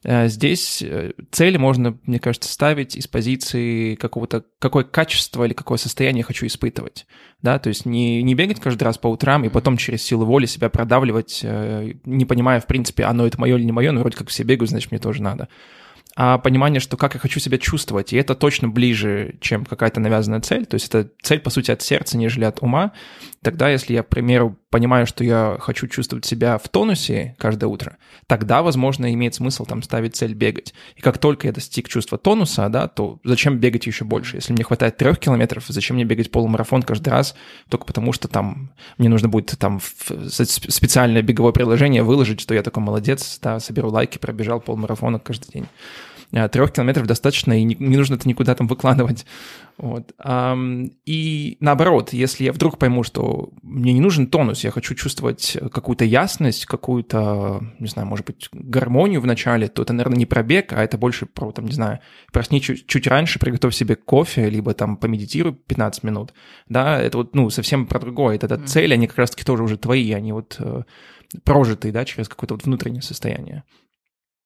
Э, 0.04 0.28
здесь 0.28 0.82
э, 0.82 1.13
цели 1.32 1.58
можно, 1.58 1.97
мне 2.04 2.19
кажется, 2.19 2.51
ставить 2.51 2.95
из 2.95 3.08
позиции 3.08 3.95
какого-то, 3.95 4.43
какое 4.60 4.84
качество 4.84 5.43
или 5.43 5.54
какое 5.54 5.78
состояние 5.78 6.19
я 6.19 6.25
хочу 6.25 6.45
испытывать, 6.47 7.06
да, 7.41 7.60
то 7.60 7.69
есть 7.69 7.86
не, 7.86 8.23
не 8.23 8.36
бегать 8.36 8.60
каждый 8.60 8.84
раз 8.84 8.97
по 8.97 9.08
утрам 9.08 9.43
и 9.43 9.49
потом 9.49 9.78
через 9.78 10.01
силу 10.04 10.25
воли 10.25 10.45
себя 10.45 10.69
продавливать, 10.69 11.41
э, 11.43 11.55
не 12.06 12.26
понимая, 12.26 12.60
в 12.60 12.68
принципе, 12.68 13.04
оно 13.04 13.26
это 13.26 13.39
мое 13.39 13.58
или 13.58 13.63
не 13.63 13.72
мое, 13.72 13.91
но 13.91 14.02
вроде 14.02 14.18
как 14.18 14.30
все 14.30 14.44
бегают, 14.44 14.70
значит, 14.70 14.91
мне 14.91 15.00
тоже 15.00 15.22
надо 15.22 15.48
а 16.18 16.38
понимание, 16.38 16.80
что 16.80 16.96
как 16.96 17.13
я 17.13 17.20
хочу 17.20 17.41
себя 17.41 17.58
чувствовать, 17.58 18.13
и 18.13 18.18
это 18.18 18.36
точно 18.36 18.70
ближе, 18.70 19.36
чем 19.41 19.65
какая-то 19.65 20.00
навязанная 20.00 20.39
цель, 20.39 20.65
то 20.65 20.76
есть 20.76 20.88
это 20.88 21.10
цель, 21.22 21.39
по 21.39 21.50
сути, 21.50 21.72
от 21.72 21.82
сердца, 21.82 22.18
нежели 22.18 22.46
от 22.46 22.62
ума, 22.62 22.94
тогда, 23.41 23.70
если 23.70 23.94
я, 23.94 24.02
к 24.02 24.08
примеру, 24.08 24.58
понимаю, 24.70 25.08
что 25.08 25.24
я 25.24 25.58
хочу 25.60 25.88
чувствовать 25.88 26.26
себя 26.26 26.58
в 26.58 26.70
тонусе 26.70 27.36
каждое 27.38 27.68
утро, 27.68 27.98
тогда, 28.28 28.62
возможно, 28.62 29.13
имеет 29.13 29.36
смысл 29.36 29.65
там 29.65 29.84
ставить 29.84 30.15
цель 30.15 30.34
бегать. 30.34 30.74
И 30.96 31.02
как 31.02 31.18
только 31.18 31.48
я 31.48 31.54
достиг 31.54 31.89
чувства 31.89 32.18
тонуса, 32.18 32.68
да, 32.70 32.88
то 32.88 33.20
зачем 33.24 33.58
бегать 33.58 33.86
еще 33.86 34.06
больше? 34.06 34.38
Если 34.38 34.54
мне 34.54 34.63
хватает 34.63 34.98
трех 34.98 35.20
километров, 35.20 35.65
зачем 35.68 35.96
мне 35.96 36.06
бегать 36.06 36.32
полумарафон 36.32 36.82
каждый 36.82 37.10
раз, 37.10 37.36
только 37.70 37.86
потому 37.86 38.13
что 38.13 38.28
там 38.28 38.72
мне 38.98 39.10
нужно 39.10 39.28
будет 39.28 39.58
там 39.60 39.80
специальное 39.82 41.22
беговое 41.22 41.52
приложение 41.52 42.04
выложить, 42.04 42.39
что 42.39 42.54
я 42.54 42.63
такой 42.63 42.84
молодец, 42.84 43.38
да, 43.41 43.60
соберу 43.60 43.89
лайки, 43.89 44.18
пробежал 44.18 44.62
полмарафона 44.62 45.20
каждый 45.20 45.52
день. 45.52 45.68
Э, 46.32 46.50
трех 46.50 46.72
километров 46.72 47.08
достаточно, 47.08 47.60
и 47.60 47.64
не, 47.64 47.76
не 47.80 47.98
нужно 47.98 48.16
это 48.16 48.28
никуда 48.28 48.56
там 48.56 48.68
выкладывать. 48.68 49.26
Вот. 49.78 50.14
И 51.06 51.58
наоборот, 51.60 52.14
если 52.14 52.46
я 52.46 52.54
вдруг 52.54 52.78
пойму, 52.78 53.04
что 53.04 53.50
мне 53.62 53.92
не 53.92 54.00
нужен 54.00 54.28
тонус, 54.28 54.64
я 54.64 54.72
хочу 54.72 54.96
чувствовать 54.96 55.58
какую-то 55.74 56.06
ясность, 56.06 56.66
какую-то, 56.66 57.62
не 57.80 57.88
знаю, 57.88 58.08
может 58.08 58.26
быть, 58.26 58.48
гармонию 58.54 59.20
в 59.20 59.26
начале, 59.26 59.68
то 59.68 59.82
это, 59.82 59.92
наверное, 59.92 60.18
не 60.18 60.26
пробег, 60.26 60.72
а 60.72 60.82
это 60.82 60.98
больше 60.98 61.26
про, 61.26 61.52
там, 61.52 61.66
не 61.66 61.74
знаю, 61.74 62.00
проснись 62.32 62.64
чуть, 62.64 62.88
чуть 62.88 63.08
раньше, 63.08 63.38
приготовь 63.38 63.76
себе 63.76 63.98
кофе, 63.98 64.50
либо 64.50 64.74
там 64.74 64.96
помедитируй 64.96 65.54
15 65.54 66.04
минут. 66.04 66.34
Да, 66.70 66.98
это 66.98 67.18
вот, 67.18 67.36
ну, 67.36 67.50
совсем 67.50 67.86
про 67.86 68.00
другое. 68.00 68.36
Это, 68.36 68.46
это 68.46 68.56
mm-hmm. 68.56 68.68
цели, 68.68 68.94
они 68.94 69.08
как 69.08 69.18
раз-таки 69.18 69.44
тоже 69.44 69.64
уже 69.64 69.78
твои, 69.78 70.14
они 70.14 70.32
вот 70.32 70.56
э, 70.60 70.84
прожитые, 71.44 71.92
да, 71.92 72.06
через 72.06 72.30
какое-то 72.30 72.54
вот 72.54 72.64
внутреннее 72.64 73.02
состояние. 73.02 73.64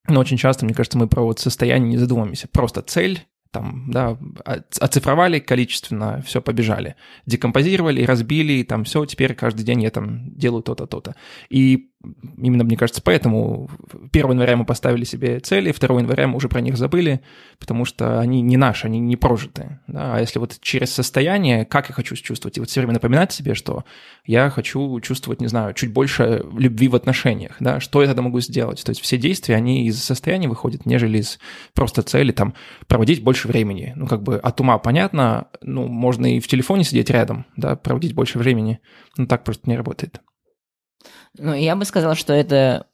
Но 0.10 0.20
очень 0.20 0.38
часто, 0.38 0.66
мне 0.66 0.74
кажется, 0.74 0.98
мы 0.98 1.08
про 1.08 1.22
вот 1.22 1.40
состояние 1.40 1.92
не 1.92 1.98
задумываемся. 1.98 2.48
Просто 2.48 2.82
цель, 2.82 3.26
там, 3.52 3.90
да, 3.90 4.18
оцифровали 4.46 5.40
количественно, 5.40 6.22
все, 6.26 6.42
побежали. 6.42 6.96
Декомпозировали, 7.26 8.04
разбили, 8.04 8.64
там, 8.64 8.84
все, 8.84 9.06
теперь 9.06 9.34
каждый 9.34 9.64
день 9.64 9.82
я 9.82 9.90
там 9.90 10.36
делаю 10.36 10.62
то-то, 10.64 10.86
то-то. 10.86 11.16
И 11.50 11.89
именно, 12.38 12.64
мне 12.64 12.78
кажется, 12.78 13.02
поэтому 13.02 13.70
1 14.12 14.32
января 14.32 14.56
мы 14.56 14.66
поставили 14.66 15.04
себе 15.04 15.40
цели, 15.40 15.74
2 15.78 16.00
января 16.00 16.28
мы 16.28 16.38
уже 16.38 16.48
про 16.48 16.62
них 16.62 16.78
забыли, 16.78 17.22
потому 17.60 17.84
что 17.86 18.20
они 18.20 18.42
не 18.42 18.58
наши, 18.58 18.88
они 18.88 19.00
не 19.00 19.18
прожитые. 19.18 19.82
Да? 19.88 20.16
А 20.16 20.20
если 20.20 20.40
вот 20.40 20.60
через 20.62 20.92
состояние, 20.92 21.66
как 21.66 21.90
я 21.90 21.96
хочу 21.96 22.16
чувствовать, 22.16 22.58
и 22.58 22.60
вот 22.62 22.70
все 22.70 22.80
время 22.80 22.94
напоминать 22.94 23.34
себе, 23.34 23.54
что 23.54 23.84
я 24.26 24.50
хочу 24.50 25.00
чувствовать, 25.02 25.42
не 25.42 25.48
знаю, 25.48 25.74
чуть 25.74 25.92
больше 25.92 26.46
любви 26.58 26.88
в 26.88 26.96
отношениях, 26.96 27.58
да, 27.60 27.80
что 27.80 28.02
я 28.02 28.08
тогда 28.08 28.22
могу 28.22 28.40
сделать? 28.40 28.84
То 28.84 28.92
есть 28.92 29.02
все 29.02 29.18
действия, 29.18 29.56
они 29.56 29.86
из 29.86 30.02
состояния 30.02 30.48
выходят, 30.48 30.86
нежели 30.86 31.18
из 31.18 31.40
просто 31.74 32.02
цели, 32.02 32.32
там, 32.32 32.54
проводить 32.88 33.24
больше 33.24 33.48
времени. 33.48 33.94
Ну, 33.96 34.08
как 34.08 34.24
бы 34.24 34.38
от 34.38 34.62
ума 34.62 34.78
понятно, 34.78 35.48
ну, 35.62 35.88
можно 35.88 36.34
и 36.34 36.40
в 36.40 36.48
телефоне 36.48 36.86
сидеть 36.86 37.10
рядом, 37.10 37.46
да, 37.58 37.76
проводить 37.76 38.14
больше 38.14 38.40
времени, 38.40 38.80
но 39.18 39.26
так 39.26 39.44
просто 39.44 39.70
не 39.70 39.76
работает. 39.76 40.22
Ну, 41.38 41.54
я 41.54 41.76
бы 41.76 41.86
сказал, 41.86 42.16
что 42.16 42.34
это 42.34 42.86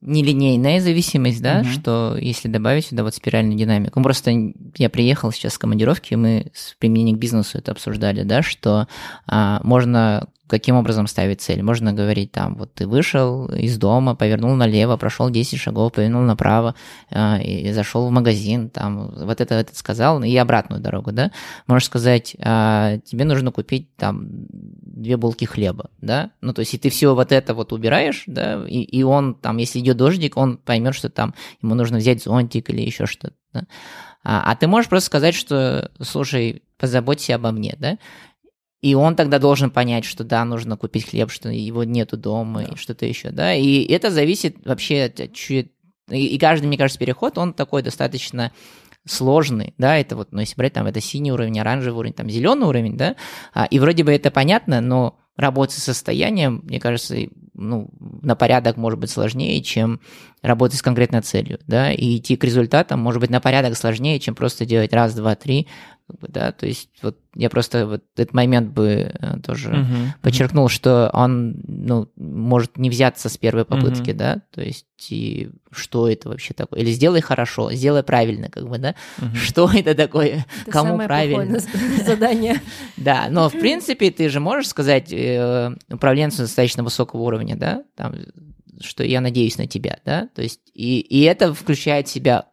нелинейная 0.00 0.80
зависимость, 0.80 1.42
да, 1.42 1.60
угу. 1.60 1.68
что 1.68 2.16
если 2.18 2.48
добавить 2.48 2.86
сюда 2.86 3.02
вот 3.02 3.14
спиральную 3.14 3.58
динамику. 3.58 3.98
Ну, 3.98 4.04
просто 4.04 4.32
я 4.78 4.88
приехал 4.88 5.30
сейчас 5.30 5.54
с 5.54 5.58
командировки, 5.58 6.14
мы 6.14 6.50
с 6.54 6.74
применением 6.78 7.16
к 7.16 7.20
бизнесу 7.20 7.58
это 7.58 7.72
обсуждали, 7.72 8.22
да, 8.22 8.42
что 8.42 8.88
а, 9.26 9.60
можно 9.62 10.28
каким 10.50 10.76
образом 10.76 11.06
ставить 11.06 11.40
цель. 11.40 11.62
Можно 11.62 11.92
говорить 11.92 12.32
там, 12.32 12.56
вот 12.56 12.74
ты 12.74 12.86
вышел 12.86 13.46
из 13.46 13.78
дома, 13.78 14.16
повернул 14.16 14.54
налево, 14.56 14.96
прошел 14.96 15.30
10 15.30 15.58
шагов, 15.58 15.92
повернул 15.92 16.22
направо, 16.22 16.74
э, 17.10 17.42
и 17.42 17.72
зашел 17.72 18.08
в 18.08 18.10
магазин, 18.10 18.68
там, 18.68 19.12
вот 19.16 19.40
это, 19.40 19.54
это 19.54 19.76
сказал, 19.76 20.22
и 20.22 20.36
обратную 20.36 20.82
дорогу, 20.82 21.12
да. 21.12 21.30
Можешь 21.68 21.86
сказать, 21.86 22.34
э, 22.38 22.98
тебе 23.04 23.24
нужно 23.24 23.52
купить 23.52 23.94
там 23.96 24.26
две 24.50 25.16
булки 25.16 25.44
хлеба, 25.44 25.90
да, 26.00 26.30
ну, 26.40 26.52
то 26.52 26.60
есть, 26.60 26.74
и 26.74 26.78
ты 26.78 26.90
все 26.90 27.14
вот 27.14 27.30
это 27.30 27.54
вот 27.54 27.72
убираешь, 27.72 28.24
да, 28.26 28.64
и, 28.66 28.82
и 28.82 29.02
он 29.04 29.34
там, 29.34 29.58
если 29.58 29.78
идет 29.78 29.96
дождик, 29.96 30.36
он 30.36 30.56
поймет, 30.56 30.94
что 30.94 31.08
там 31.08 31.34
ему 31.62 31.74
нужно 31.74 31.98
взять 31.98 32.24
зонтик 32.24 32.70
или 32.70 32.82
еще 32.82 33.06
что-то, 33.06 33.36
да? 33.54 33.66
а, 34.24 34.50
а 34.50 34.56
ты 34.56 34.66
можешь 34.66 34.88
просто 34.88 35.06
сказать, 35.06 35.34
что, 35.34 35.90
слушай, 36.02 36.62
позаботься 36.76 37.36
обо 37.36 37.52
мне, 37.52 37.76
да, 37.78 37.98
и 38.82 38.94
он 38.94 39.14
тогда 39.14 39.38
должен 39.38 39.70
понять, 39.70 40.04
что 40.04 40.24
да, 40.24 40.44
нужно 40.44 40.76
купить 40.76 41.08
хлеб, 41.08 41.30
что 41.30 41.50
его 41.50 41.84
нету 41.84 42.16
дома 42.16 42.64
да. 42.64 42.72
и 42.72 42.76
что-то 42.76 43.06
еще, 43.06 43.30
да. 43.30 43.54
И 43.54 43.82
это 43.84 44.10
зависит 44.10 44.56
вообще 44.64 45.12
чуть... 45.32 45.72
И 46.08 46.38
каждый, 46.38 46.66
мне 46.66 46.78
кажется, 46.78 46.98
переход, 46.98 47.38
он 47.38 47.52
такой 47.52 47.82
достаточно 47.82 48.52
сложный, 49.06 49.74
да, 49.78 49.96
это 49.96 50.16
вот, 50.16 50.32
ну, 50.32 50.40
если 50.40 50.56
брать 50.56 50.74
там, 50.74 50.86
это 50.86 51.00
синий 51.00 51.32
уровень, 51.32 51.58
оранжевый 51.58 52.00
уровень, 52.00 52.14
там, 52.14 52.28
зеленый 52.28 52.68
уровень, 52.68 52.96
да, 52.96 53.16
а, 53.54 53.64
и 53.64 53.78
вроде 53.78 54.04
бы 54.04 54.12
это 54.12 54.30
понятно, 54.30 54.80
но 54.80 55.18
работать 55.36 55.78
с 55.78 55.84
состоянием, 55.84 56.60
мне 56.64 56.78
кажется, 56.78 57.16
ну, 57.54 57.90
на 57.98 58.36
порядок 58.36 58.76
может 58.76 58.98
быть 58.98 59.10
сложнее, 59.10 59.62
чем 59.62 60.00
работать 60.42 60.78
с 60.78 60.82
конкретной 60.82 61.22
целью, 61.22 61.60
да, 61.66 61.92
и 61.92 62.18
идти 62.18 62.36
к 62.36 62.44
результатам 62.44 63.00
может 63.00 63.20
быть 63.20 63.30
на 63.30 63.40
порядок 63.40 63.76
сложнее, 63.76 64.20
чем 64.20 64.34
просто 64.34 64.66
делать 64.66 64.92
раз, 64.92 65.14
два, 65.14 65.34
три, 65.34 65.66
как 66.10 66.20
бы, 66.20 66.28
да, 66.28 66.52
то 66.52 66.66
есть 66.66 66.90
вот 67.02 67.18
я 67.36 67.48
просто 67.48 67.86
вот 67.86 68.02
этот 68.16 68.34
момент 68.34 68.72
бы 68.72 69.12
э, 69.12 69.38
тоже 69.44 69.70
uh-huh, 69.70 70.06
подчеркнул, 70.20 70.66
uh-huh. 70.66 70.70
что 70.70 71.10
он, 71.12 71.62
ну, 71.66 72.08
может 72.16 72.76
не 72.76 72.90
взяться 72.90 73.28
с 73.28 73.36
первой 73.36 73.64
попытки, 73.64 74.10
uh-huh. 74.10 74.14
да, 74.14 74.42
то 74.50 74.62
есть 74.62 74.86
и 75.08 75.50
что 75.70 76.08
это 76.08 76.28
вообще 76.28 76.54
такое, 76.54 76.80
или 76.80 76.90
сделай 76.90 77.20
хорошо, 77.20 77.70
сделай 77.72 78.02
правильно, 78.02 78.48
как 78.48 78.68
бы, 78.68 78.78
да, 78.78 78.94
uh-huh. 79.18 79.34
что 79.36 79.70
это 79.74 79.94
такое, 79.94 80.44
это 80.62 80.70
кому 80.70 80.90
самое 80.90 81.08
правильно. 81.08 81.58
задание. 82.04 82.60
Да, 82.96 83.28
но 83.30 83.48
в 83.48 83.52
принципе 83.52 84.10
ты 84.10 84.28
же 84.28 84.40
можешь 84.40 84.68
сказать 84.68 85.12
э, 85.12 85.74
управленцу 85.88 86.42
достаточно 86.42 86.82
высокого 86.82 87.22
уровня, 87.22 87.56
да, 87.56 87.84
там, 87.94 88.14
что 88.80 89.04
я 89.04 89.20
надеюсь 89.20 89.58
на 89.58 89.66
тебя, 89.66 89.98
да, 90.04 90.28
то 90.34 90.42
есть 90.42 90.60
и, 90.74 91.00
и 91.00 91.22
это 91.22 91.54
включает 91.54 92.08
в 92.08 92.10
себя 92.10 92.46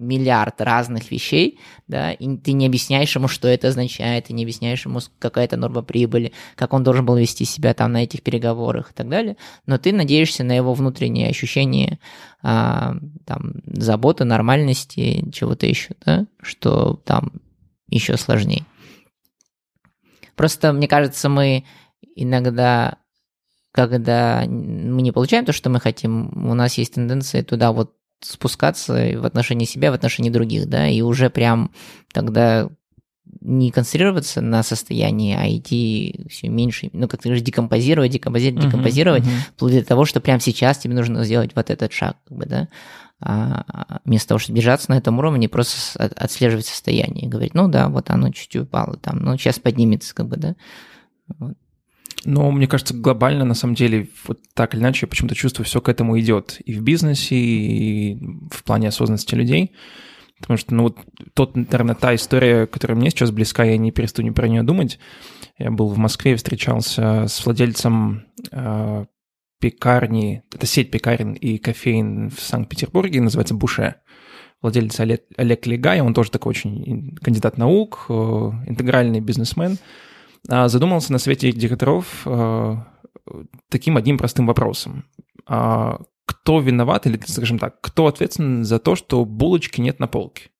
миллиард 0.00 0.60
разных 0.60 1.10
вещей, 1.10 1.60
да, 1.86 2.12
и 2.12 2.36
ты 2.38 2.52
не 2.52 2.66
объясняешь 2.66 3.14
ему, 3.14 3.28
что 3.28 3.46
это 3.46 3.68
означает, 3.68 4.26
ты 4.26 4.32
не 4.32 4.42
объясняешь 4.42 4.84
ему, 4.86 5.00
какая 5.18 5.44
это 5.44 5.56
норма 5.56 5.82
прибыли, 5.82 6.32
как 6.56 6.72
он 6.72 6.82
должен 6.82 7.04
был 7.04 7.16
вести 7.16 7.44
себя 7.44 7.74
там 7.74 7.92
на 7.92 8.02
этих 8.02 8.22
переговорах 8.22 8.90
и 8.90 8.94
так 8.94 9.08
далее, 9.08 9.36
но 9.66 9.78
ты 9.78 9.92
надеешься 9.92 10.42
на 10.42 10.52
его 10.52 10.74
внутреннее 10.74 11.28
ощущение 11.28 11.98
а, 12.42 12.94
там, 13.26 13.52
заботы, 13.66 14.24
нормальности, 14.24 15.24
чего-то 15.32 15.66
еще, 15.66 15.94
да, 16.04 16.26
что 16.42 16.94
там 17.04 17.32
еще 17.88 18.16
сложнее. 18.16 18.64
Просто, 20.34 20.72
мне 20.72 20.88
кажется, 20.88 21.28
мы 21.28 21.64
иногда 22.16 22.96
когда 23.72 24.44
мы 24.46 25.02
не 25.02 25.12
получаем 25.12 25.44
то, 25.44 25.52
что 25.52 25.70
мы 25.70 25.80
хотим, 25.80 26.48
у 26.48 26.54
нас 26.54 26.76
есть 26.76 26.94
тенденция 26.94 27.44
туда 27.44 27.72
вот 27.72 27.94
спускаться 28.20 28.92
в 29.18 29.24
отношении 29.24 29.64
себя, 29.64 29.90
в 29.90 29.94
отношении 29.94 30.30
других, 30.30 30.68
да, 30.68 30.88
и 30.88 31.00
уже 31.00 31.30
прям 31.30 31.70
тогда 32.12 32.68
не 33.40 33.70
концентрироваться 33.70 34.40
на 34.40 34.62
состоянии, 34.62 35.34
а 35.34 35.48
идти 35.48 36.26
все 36.28 36.48
меньше, 36.48 36.90
ну, 36.92 37.08
как 37.08 37.22
ты 37.22 37.28
говоришь, 37.28 37.44
декомпозировать, 37.44 38.10
декомпозировать, 38.10 38.66
декомпозировать, 38.66 39.22
uh-huh, 39.22 39.52
вплоть 39.54 39.72
до 39.72 39.84
того, 39.84 40.04
что 40.04 40.20
прямо 40.20 40.40
сейчас 40.40 40.78
тебе 40.78 40.94
нужно 40.94 41.24
сделать 41.24 41.52
вот 41.54 41.70
этот 41.70 41.92
шаг, 41.92 42.16
как 42.26 42.36
бы, 42.36 42.46
да, 42.46 42.68
а 43.22 44.00
вместо 44.04 44.28
того, 44.28 44.38
чтобы 44.38 44.56
держаться 44.56 44.90
на 44.90 44.96
этом 44.96 45.18
уровне, 45.18 45.48
просто 45.48 46.04
отслеживать 46.16 46.66
состояние 46.66 47.26
и 47.26 47.28
говорить, 47.28 47.54
ну 47.54 47.68
да, 47.68 47.88
вот 47.88 48.10
оно 48.10 48.30
чуть-чуть 48.30 48.62
упало 48.62 48.96
там, 48.96 49.18
ну 49.18 49.36
сейчас 49.36 49.58
поднимется, 49.58 50.14
как 50.14 50.26
бы, 50.26 50.36
да. 50.36 50.56
Вот. 51.38 51.54
Но 52.24 52.50
мне 52.50 52.66
кажется, 52.66 52.94
глобально, 52.94 53.44
на 53.44 53.54
самом 53.54 53.74
деле, 53.74 54.08
вот 54.26 54.40
так 54.54 54.74
или 54.74 54.80
иначе, 54.80 55.06
я 55.06 55.08
почему-то 55.08 55.34
чувствую, 55.34 55.64
все 55.64 55.80
к 55.80 55.88
этому 55.88 56.18
идет. 56.20 56.60
И 56.64 56.74
в 56.74 56.82
бизнесе, 56.82 57.36
и 57.36 58.18
в 58.50 58.62
плане 58.64 58.88
осознанности 58.88 59.34
людей. 59.34 59.72
Потому 60.38 60.56
что, 60.56 60.74
ну, 60.74 60.82
вот 60.84 60.98
тот, 61.34 61.54
наверное, 61.54 61.94
та 61.94 62.14
история, 62.14 62.66
которая 62.66 62.96
мне 62.96 63.10
сейчас 63.10 63.30
близка, 63.30 63.64
я 63.64 63.76
не 63.76 63.90
перестану 63.90 64.34
про 64.34 64.48
нее 64.48 64.62
думать. 64.62 64.98
Я 65.58 65.70
был 65.70 65.88
в 65.88 65.98
Москве, 65.98 66.36
встречался 66.36 67.26
с 67.26 67.44
владельцем 67.44 68.26
э, 68.50 69.04
пекарни, 69.58 70.42
это 70.52 70.66
сеть 70.66 70.90
пекарен 70.90 71.34
и 71.34 71.58
кофеин 71.58 72.30
в 72.30 72.40
Санкт-Петербурге, 72.40 73.20
называется 73.20 73.54
Буше. 73.54 73.96
Владелец 74.62 74.98
Олег, 75.00 75.22
Олег 75.36 75.66
Легай, 75.66 76.00
он 76.00 76.12
тоже 76.12 76.30
такой 76.30 76.50
очень 76.50 77.16
кандидат 77.22 77.58
наук, 77.58 78.06
э, 78.08 78.12
интегральный 78.12 79.20
бизнесмен– 79.20 79.78
задумался 80.48 81.12
на 81.12 81.18
свете 81.18 81.52
директоров 81.52 82.22
а, 82.26 82.86
таким 83.68 83.96
одним 83.96 84.18
простым 84.18 84.46
вопросом. 84.46 85.04
А, 85.46 86.00
кто 86.26 86.60
виноват, 86.60 87.06
или, 87.06 87.20
скажем 87.26 87.58
так, 87.58 87.80
кто 87.80 88.06
ответственен 88.06 88.64
за 88.64 88.78
то, 88.78 88.94
что 88.94 89.24
булочки 89.24 89.80
нет 89.80 89.98
на 89.98 90.06
полке? 90.06 90.50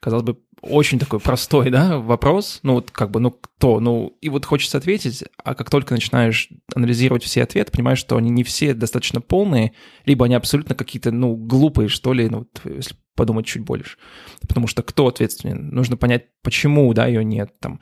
Казалось 0.00 0.24
бы, 0.24 0.38
очень 0.60 0.98
такой 0.98 1.20
простой, 1.20 1.70
да, 1.70 1.98
вопрос. 1.98 2.60
Ну, 2.62 2.74
вот 2.74 2.90
как 2.90 3.10
бы, 3.10 3.20
ну, 3.20 3.30
кто? 3.30 3.80
Ну, 3.80 4.16
и 4.20 4.28
вот 4.28 4.44
хочется 4.44 4.78
ответить, 4.78 5.24
а 5.42 5.54
как 5.54 5.70
только 5.70 5.94
начинаешь 5.94 6.50
анализировать 6.74 7.22
все 7.22 7.42
ответы, 7.42 7.72
понимаешь, 7.72 7.98
что 7.98 8.16
они 8.16 8.30
не 8.30 8.44
все 8.44 8.74
достаточно 8.74 9.20
полные, 9.20 9.72
либо 10.04 10.26
они 10.26 10.34
абсолютно 10.34 10.74
какие-то, 10.74 11.10
ну, 11.10 11.36
глупые, 11.36 11.88
что 11.88 12.12
ли, 12.12 12.28
ну, 12.28 12.38
вот, 12.40 12.60
если 12.64 12.96
подумать 13.14 13.46
чуть 13.46 13.62
больше. 13.62 13.96
Потому 14.40 14.66
что 14.66 14.82
кто 14.82 15.06
ответственен? 15.06 15.68
Нужно 15.68 15.96
понять, 15.96 16.26
почему, 16.42 16.92
да, 16.92 17.06
ее 17.06 17.24
нет, 17.24 17.52
там, 17.60 17.80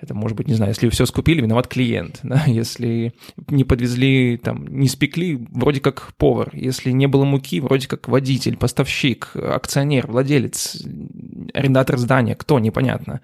это 0.00 0.14
может 0.14 0.36
быть, 0.36 0.46
не 0.46 0.54
знаю, 0.54 0.70
если 0.70 0.88
все 0.88 1.06
скупили, 1.06 1.40
виноват 1.40 1.66
клиент, 1.66 2.20
да? 2.22 2.44
если 2.46 3.12
не 3.48 3.64
подвезли, 3.64 4.36
там, 4.38 4.66
не 4.68 4.88
спекли, 4.88 5.46
вроде 5.50 5.80
как 5.80 6.14
повар, 6.16 6.50
если 6.52 6.90
не 6.90 7.06
было 7.06 7.24
муки, 7.24 7.60
вроде 7.60 7.88
как 7.88 8.08
водитель, 8.08 8.56
поставщик, 8.56 9.32
акционер, 9.34 10.06
владелец, 10.06 10.82
арендатор 11.52 11.98
здания, 11.98 12.36
кто, 12.36 12.58
непонятно. 12.58 13.20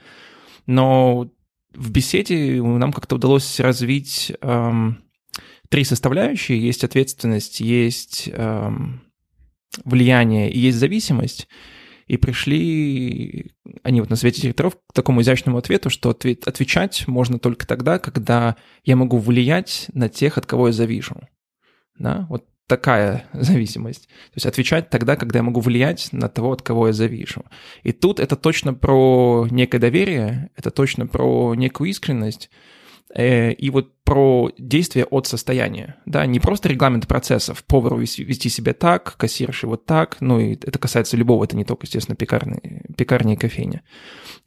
Но 0.67 1.31
в 1.75 1.91
беседе 1.91 2.63
нам 2.63 2.93
как-то 2.93 3.17
удалось 3.17 3.61
развить 3.61 4.33
эм, 4.41 5.03
три 5.69 5.85
составляющие. 5.85 6.61
Есть 6.61 6.85
ответственность, 6.85 7.61
есть 7.61 8.31
эм, 8.33 9.03
влияние 9.85 10.51
и 10.51 10.59
есть 10.59 10.79
зависимость. 10.79 11.49
И 12.07 12.17
пришли 12.17 13.53
они 13.83 14.01
вот 14.01 14.11
на 14.11 14.17
свете 14.17 14.43
директоров 14.43 14.77
к 14.77 14.93
такому 14.93 15.23
изящному 15.23 15.59
ответу, 15.59 15.91
что 15.91 16.11
ответ, 16.11 16.47
отвечать 16.47 17.07
можно 17.09 17.39
только 17.39 17.67
тогда, 17.67 17.99
когда 17.99 18.57
я 18.85 18.97
могу 18.97 19.19
влиять 19.19 19.87
на 19.95 20.09
тех, 20.09 20.39
от 20.39 20.47
кого 20.47 20.69
я 20.69 20.73
завижу. 20.73 21.17
Да? 21.99 22.27
Вот 22.29 22.47
такая 22.67 23.27
зависимость. 23.33 24.07
То 24.07 24.37
есть 24.37 24.47
отвечать 24.47 24.91
тогда, 24.91 25.17
когда 25.17 25.39
я 25.39 25.43
могу 25.43 25.61
влиять 25.61 26.09
на 26.13 26.29
того, 26.29 26.53
от 26.53 26.63
кого 26.63 26.89
я 26.89 26.93
завижу. 26.93 27.45
И 27.83 27.93
тут 27.93 28.21
это 28.21 28.37
точно 28.37 28.75
про 28.75 29.47
некое 29.51 29.79
доверие, 29.79 30.51
это 30.57 30.71
точно 30.71 31.07
про 31.07 31.55
некую 31.55 31.91
искренность, 31.91 32.51
Э, 33.15 33.53
и 33.53 33.71
вот 33.71 33.94
про 34.05 34.51
действие 34.59 35.07
от 35.07 35.27
состояния, 35.27 35.97
да, 36.05 36.27
не 36.27 36.39
просто 36.39 36.69
регламент 36.69 37.09
процессов, 37.09 37.65
повару 37.65 37.99
вести 37.99 38.49
себя 38.51 38.75
так, 38.75 39.17
кассирши 39.17 39.67
вот 39.67 39.87
так, 39.87 40.19
ну 40.21 40.39
и 40.39 40.53
это 40.53 40.79
касается 40.79 41.17
любого, 41.17 41.45
это 41.45 41.57
не 41.57 41.65
только, 41.65 41.87
естественно, 41.87 42.15
пекарни, 42.15 42.83
пекарни 42.97 43.35
и 43.35 43.37
кофейня. 43.37 43.83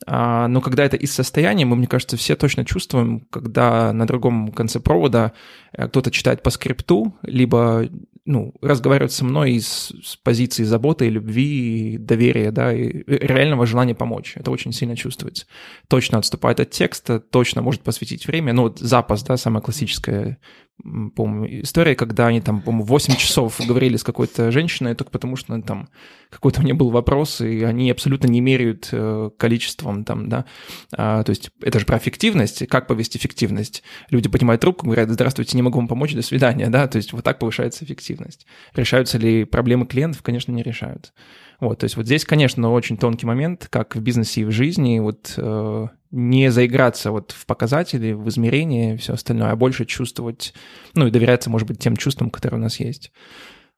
А, 0.05 0.47
но 0.47 0.61
когда 0.61 0.85
это 0.85 0.95
из 0.95 1.11
состояния, 1.11 1.65
мы, 1.65 1.75
мне 1.75 1.87
кажется, 1.87 2.17
все 2.17 2.35
точно 2.35 2.65
чувствуем, 2.65 3.21
когда 3.31 3.91
на 3.93 4.05
другом 4.05 4.51
конце 4.51 4.79
провода 4.79 5.33
э, 5.73 5.87
кто-то 5.87 6.11
читает 6.11 6.43
по 6.43 6.51
скрипту, 6.51 7.15
либо 7.23 7.89
ну, 8.27 8.53
разговаривать 8.61 9.13
со 9.13 9.23
мной 9.23 9.53
из, 9.53 9.93
с 10.03 10.17
позиции 10.17 10.63
заботы, 10.63 11.07
любви, 11.07 11.97
доверия, 11.97 12.51
да, 12.51 12.73
и 12.73 13.03
реального 13.07 13.65
желания 13.65 13.95
помочь. 13.95 14.33
Это 14.35 14.51
очень 14.51 14.73
сильно 14.73 14.97
чувствуется. 14.97 15.45
Точно 15.87 16.17
отступает 16.17 16.59
от 16.59 16.69
текста, 16.69 17.21
точно 17.21 17.61
может 17.61 17.81
посвятить 17.81 18.27
время. 18.27 18.51
Ну, 18.51 18.63
вот 18.63 18.79
запас, 18.79 19.23
да, 19.23 19.37
самая 19.47 19.61
классическая 19.61 20.37
по-моему, 20.83 21.63
история, 21.63 21.95
когда 21.95 22.27
они 22.27 22.39
там, 22.39 22.61
по-моему, 22.61 22.85
8 22.85 23.15
часов 23.15 23.59
говорили 23.65 23.97
с 23.97 24.03
какой-то 24.03 24.51
женщиной 24.51 24.93
только 24.93 25.11
потому, 25.11 25.35
что 25.35 25.59
там 25.61 25.89
какой-то 26.29 26.61
у 26.61 26.63
нее 26.63 26.75
был 26.75 26.91
вопрос, 26.91 27.41
и 27.41 27.63
они 27.63 27.89
абсолютно 27.89 28.27
не 28.27 28.41
меряют 28.41 28.89
э, 28.91 29.31
количеством 29.37 30.03
там, 30.03 30.29
да. 30.29 30.45
А, 30.91 31.23
то 31.23 31.31
есть 31.31 31.49
это 31.61 31.79
же 31.79 31.85
про 31.85 31.97
эффективность. 31.97 32.67
Как 32.67 32.85
повести 32.85 33.17
эффективность? 33.17 33.81
Люди 34.11 34.29
поднимают 34.29 34.61
трубку, 34.61 34.85
говорят, 34.85 35.09
здравствуйте, 35.09 35.57
не 35.57 35.63
могу 35.63 35.79
вам 35.79 35.87
помочь, 35.87 36.13
до 36.13 36.21
свидания, 36.21 36.69
да. 36.69 36.87
То 36.87 36.97
есть 36.97 37.11
вот 37.11 37.23
так 37.23 37.39
повышается 37.39 37.83
эффективность. 37.83 38.45
Решаются 38.75 39.17
ли 39.17 39.45
проблемы 39.45 39.87
клиентов? 39.87 40.21
Конечно, 40.21 40.51
не 40.51 40.61
решаются. 40.61 41.11
Вот, 41.59 41.79
то 41.79 41.85
есть 41.85 41.97
вот 41.97 42.05
здесь, 42.05 42.23
конечно, 42.23 42.71
очень 42.71 42.97
тонкий 42.97 43.25
момент, 43.25 43.67
как 43.69 43.95
в 43.95 44.01
бизнесе 44.01 44.41
и 44.41 44.45
в 44.45 44.51
жизни, 44.51 44.99
вот 44.99 45.33
э, 45.37 45.87
не 46.11 46.51
заиграться 46.51 47.11
вот 47.11 47.31
в 47.31 47.45
показатели, 47.47 48.13
в 48.13 48.27
измерении 48.29 48.93
и 48.93 48.97
все 48.97 49.13
остальное, 49.13 49.51
а 49.51 49.55
больше 49.55 49.85
чувствовать, 49.85 50.53
ну 50.93 51.07
и 51.07 51.11
доверяться, 51.11 51.49
может 51.49 51.67
быть, 51.67 51.79
тем 51.79 51.97
чувствам, 51.97 52.29
которые 52.29 52.59
у 52.59 52.63
нас 52.63 52.79
есть. 52.79 53.11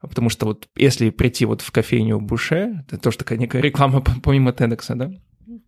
Потому 0.02 0.30
что 0.30 0.46
вот 0.46 0.68
если 0.76 1.10
прийти 1.10 1.46
вот 1.46 1.62
в 1.62 1.72
кофейню 1.72 2.20
Буше, 2.20 2.84
это 2.88 2.98
тоже 2.98 3.18
такая 3.18 3.38
некая 3.38 3.62
реклама 3.62 4.02
помимо 4.24 4.52
TEDx, 4.52 4.96
да? 4.96 5.12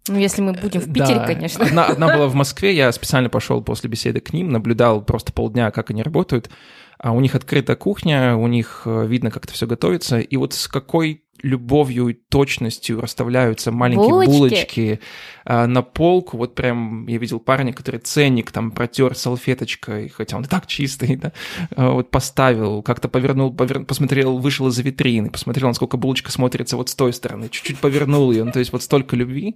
Ну, 0.07 0.17
если 0.17 0.41
мы 0.41 0.53
будем 0.53 0.81
в 0.81 0.91
Питере, 0.91 1.15
да. 1.15 1.27
конечно. 1.27 1.65
Одна, 1.65 1.85
одна 1.85 2.15
была 2.15 2.27
в 2.27 2.35
Москве, 2.35 2.75
я 2.75 2.91
специально 2.91 3.29
пошел 3.29 3.61
после 3.61 3.89
беседы 3.89 4.19
к 4.19 4.33
ним, 4.33 4.49
наблюдал 4.49 5.03
просто 5.03 5.31
полдня, 5.31 5.71
как 5.71 5.91
они 5.91 6.01
работают. 6.01 6.49
А 6.97 7.11
у 7.13 7.19
них 7.19 7.35
открытая 7.35 7.75
кухня, 7.75 8.35
у 8.35 8.47
них 8.47 8.83
э, 8.85 9.05
видно, 9.07 9.31
как 9.31 9.45
это 9.45 9.53
все 9.53 9.65
готовится, 9.65 10.19
и 10.19 10.37
вот 10.37 10.53
с 10.53 10.67
какой 10.67 11.23
любовью 11.43 12.07
и 12.09 12.13
точностью 12.13 13.01
расставляются 13.01 13.71
маленькие 13.71 14.09
Булочки. 14.09 14.31
булочки, 14.31 14.99
а, 15.45 15.67
на 15.67 15.81
полку. 15.81 16.37
Вот 16.37 16.55
прям 16.55 17.07
я 17.07 17.17
видел 17.17 17.39
парня, 17.39 17.73
который 17.73 17.99
ценник 17.99 18.51
там 18.51 18.71
протер 18.71 19.15
салфеточкой, 19.15 20.09
хотя 20.09 20.37
он 20.37 20.43
и 20.43 20.47
так 20.47 20.67
чистый, 20.67 21.15
да, 21.15 21.31
а, 21.75 21.91
вот 21.91 22.11
поставил, 22.11 22.81
как-то 22.83 23.09
повернул, 23.09 23.51
повер- 23.53 23.85
посмотрел, 23.85 24.37
вышел 24.37 24.67
из-за 24.67 24.81
витрины, 24.83 25.29
посмотрел, 25.29 25.67
насколько 25.69 25.97
булочка 25.97 26.31
смотрится 26.31 26.77
вот 26.77 26.89
с 26.89 26.95
той 26.95 27.11
стороны, 27.13 27.49
чуть-чуть 27.49 27.79
повернул 27.79 28.31
ее, 28.31 28.43
ну, 28.43 28.51
то 28.51 28.59
есть 28.59 28.71
вот 28.71 28.83
столько 28.83 29.15
любви, 29.15 29.55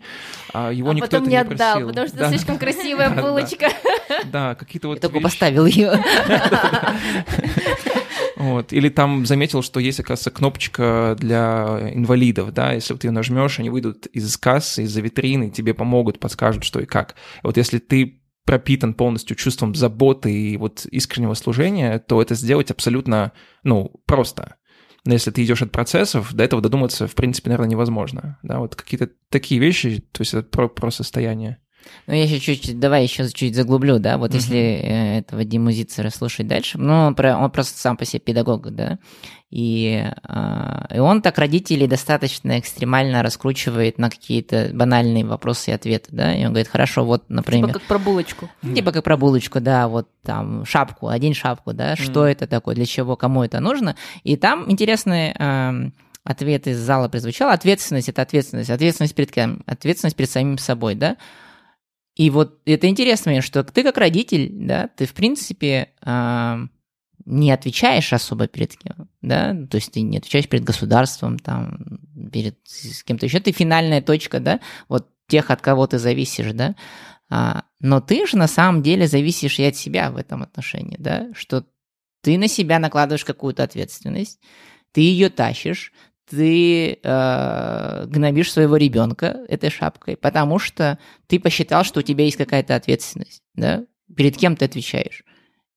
а 0.53 0.71
его 0.71 0.89
а 0.89 0.93
никто 0.93 1.09
потом 1.17 1.29
не 1.29 1.37
отдал, 1.37 1.73
просил. 1.73 1.87
потому 1.89 2.07
что 2.07 2.17
Да, 2.17 2.29
слишком 2.29 2.57
красивая 2.57 3.09
Да, 3.09 3.15
да. 3.15 3.21
булочка. 3.21 3.69
Да, 4.31 4.55
какие-то 4.55 4.87
вот 4.87 4.95
Я 4.95 5.01
только 5.01 5.17
вещи. 5.17 5.23
поставил 5.23 5.65
ее. 5.65 6.03
Вот. 8.35 8.73
Или 8.73 8.89
там 8.89 9.25
заметил, 9.25 9.61
что 9.61 9.79
есть, 9.79 9.99
оказывается, 9.99 10.31
кнопочка 10.31 11.15
для 11.17 11.91
инвалидов, 11.93 12.53
да, 12.53 12.73
если 12.73 12.93
вот 12.93 13.01
ты 13.01 13.07
ее 13.07 13.11
нажмешь, 13.11 13.59
они 13.59 13.69
выйдут 13.69 14.07
из 14.07 14.37
кассы, 14.37 14.83
из-за 14.83 15.01
витрины, 15.01 15.49
тебе 15.49 15.73
помогут, 15.73 16.19
подскажут, 16.19 16.63
что 16.63 16.79
и 16.79 16.85
как. 16.85 17.15
Вот 17.43 17.57
если 17.57 17.79
ты 17.79 18.21
пропитан 18.45 18.93
полностью 18.93 19.35
чувством 19.35 19.73
заботы 19.73 20.31
и 20.31 20.57
вот 20.57 20.85
искреннего 20.85 21.33
служения, 21.33 21.99
то 21.99 22.21
это 22.21 22.35
сделать 22.35 22.71
абсолютно, 22.71 23.31
ну, 23.63 23.91
просто. 24.05 24.55
Но 25.03 25.13
если 25.13 25.31
ты 25.31 25.43
идешь 25.43 25.61
от 25.61 25.71
процессов, 25.71 26.33
до 26.33 26.43
этого 26.43 26.61
додуматься, 26.61 27.07
в 27.07 27.15
принципе, 27.15 27.49
наверное, 27.49 27.69
невозможно. 27.69 28.39
Да, 28.43 28.59
вот 28.59 28.75
какие-то 28.75 29.09
такие 29.29 29.61
вещи, 29.61 30.03
то 30.11 30.21
есть 30.21 30.33
это 30.33 30.47
про, 30.47 30.67
про 30.67 30.91
состояние. 30.91 31.59
Ну, 32.07 32.13
я 32.13 32.23
еще 32.23 32.39
чуть, 32.39 32.79
давай 32.79 33.03
еще 33.03 33.27
чуть 33.29 33.55
заглублю, 33.55 33.99
да, 33.99 34.17
вот 34.17 34.29
Мгм. 34.31 34.37
если 34.39 34.57
э, 34.57 35.17
этого 35.19 35.43
Диму 35.43 35.71
Зицера 35.71 36.09
слушать 36.09 36.47
дальше, 36.47 36.77
ну, 36.77 37.07
он, 37.07 37.15
про- 37.15 37.37
он 37.37 37.49
просто 37.51 37.79
сам 37.79 37.97
по 37.97 38.05
себе 38.05 38.19
педагог, 38.19 38.69
да, 38.71 38.99
и, 39.49 40.03
а, 40.23 40.87
и 40.93 40.99
он 40.99 41.21
так 41.21 41.37
родителей 41.37 41.87
достаточно 41.87 42.59
экстремально 42.59 43.23
раскручивает 43.23 43.97
на 43.97 44.09
какие-то 44.09 44.71
банальные 44.73 45.23
вопросы 45.25 45.71
и 45.71 45.73
ответы, 45.73 46.09
да, 46.11 46.33
и 46.35 46.41
он 46.43 46.49
говорит, 46.49 46.67
хорошо, 46.67 47.05
вот, 47.05 47.23
например, 47.29 47.67
Типа 47.67 47.79
как 47.79 47.87
про 47.87 47.99
булочку. 47.99 48.49
Типа 48.61 48.91
как 48.91 49.03
про 49.03 49.17
булочку, 49.17 49.59
да, 49.61 49.87
вот 49.87 50.07
там 50.23 50.65
шапку, 50.65 51.07
одень 51.07 51.33
шапку, 51.33 51.73
да, 51.73 51.95
что 51.95 52.25
это 52.25 52.47
такое, 52.47 52.75
для 52.75 52.85
чего, 52.85 53.15
кому 53.15 53.43
это 53.43 53.59
нужно. 53.59 53.95
И 54.23 54.35
там 54.35 54.69
интересный 54.69 55.31
эм, 55.37 55.93
ответ 56.23 56.67
из 56.67 56.77
зала 56.79 57.07
прозвучал. 57.07 57.49
Ответственность– 57.51 58.09
это 58.09 58.23
ответственность. 58.23 58.69
Ответственность 58.71 59.15
перед 59.15 59.31
кем? 59.31 59.61
Ответственность 59.67 60.15
перед 60.17 60.29
самим 60.29 60.57
собой, 60.57 60.95
да. 60.95 61.17
И 62.15 62.29
вот 62.29 62.61
это 62.65 62.87
интересно, 62.87 63.41
что 63.41 63.63
ты 63.63 63.83
как 63.83 63.97
родитель, 63.97 64.49
да, 64.51 64.87
ты 64.87 65.05
в 65.05 65.13
принципе 65.13 65.91
эм, 66.01 66.71
не 67.25 67.51
отвечаешь 67.51 68.13
особо 68.13 68.47
перед 68.47 68.77
кем, 68.77 69.09
да, 69.21 69.53
то 69.69 69.75
есть 69.75 69.91
ты 69.91 70.01
не 70.01 70.17
отвечаешь 70.17 70.47
перед 70.47 70.63
государством, 70.63 71.39
там, 71.39 71.99
перед 72.31 72.57
с 72.63 73.03
кем-то 73.03 73.25
еще, 73.25 73.39
ты 73.39 73.51
финальная 73.51 74.01
точка, 74.01 74.39
да, 74.39 74.61
вот 74.87 75.09
тех, 75.27 75.51
от 75.51 75.61
кого 75.61 75.87
ты 75.87 75.97
зависишь, 75.97 76.53
да, 76.53 76.75
а, 77.29 77.65
но 77.79 77.99
ты 77.99 78.25
же 78.27 78.37
на 78.37 78.47
самом 78.47 78.81
деле 78.81 79.07
зависишь 79.07 79.59
и 79.59 79.63
от 79.63 79.75
себя 79.75 80.11
в 80.11 80.17
этом 80.17 80.43
отношении, 80.43 80.97
да, 80.99 81.27
что 81.33 81.65
ты 82.21 82.37
на 82.37 82.47
себя 82.47 82.79
накладываешь 82.79 83.25
какую-то 83.25 83.63
ответственность, 83.63 84.39
ты 84.91 85.01
ее 85.01 85.29
тащишь, 85.29 85.91
ты 86.29 86.99
э, 87.01 88.05
гнобишь 88.07 88.51
своего 88.51 88.77
ребенка 88.77 89.37
этой 89.47 89.69
шапкой, 89.69 90.17
потому 90.17 90.59
что 90.59 90.97
ты 91.27 91.39
посчитал, 91.39 91.83
что 91.83 91.99
у 91.99 92.03
тебя 92.03 92.25
есть 92.25 92.37
какая-то 92.37 92.75
ответственность, 92.75 93.43
да, 93.53 93.85
перед 94.15 94.37
кем 94.37 94.55
ты 94.55 94.65
отвечаешь. 94.65 95.23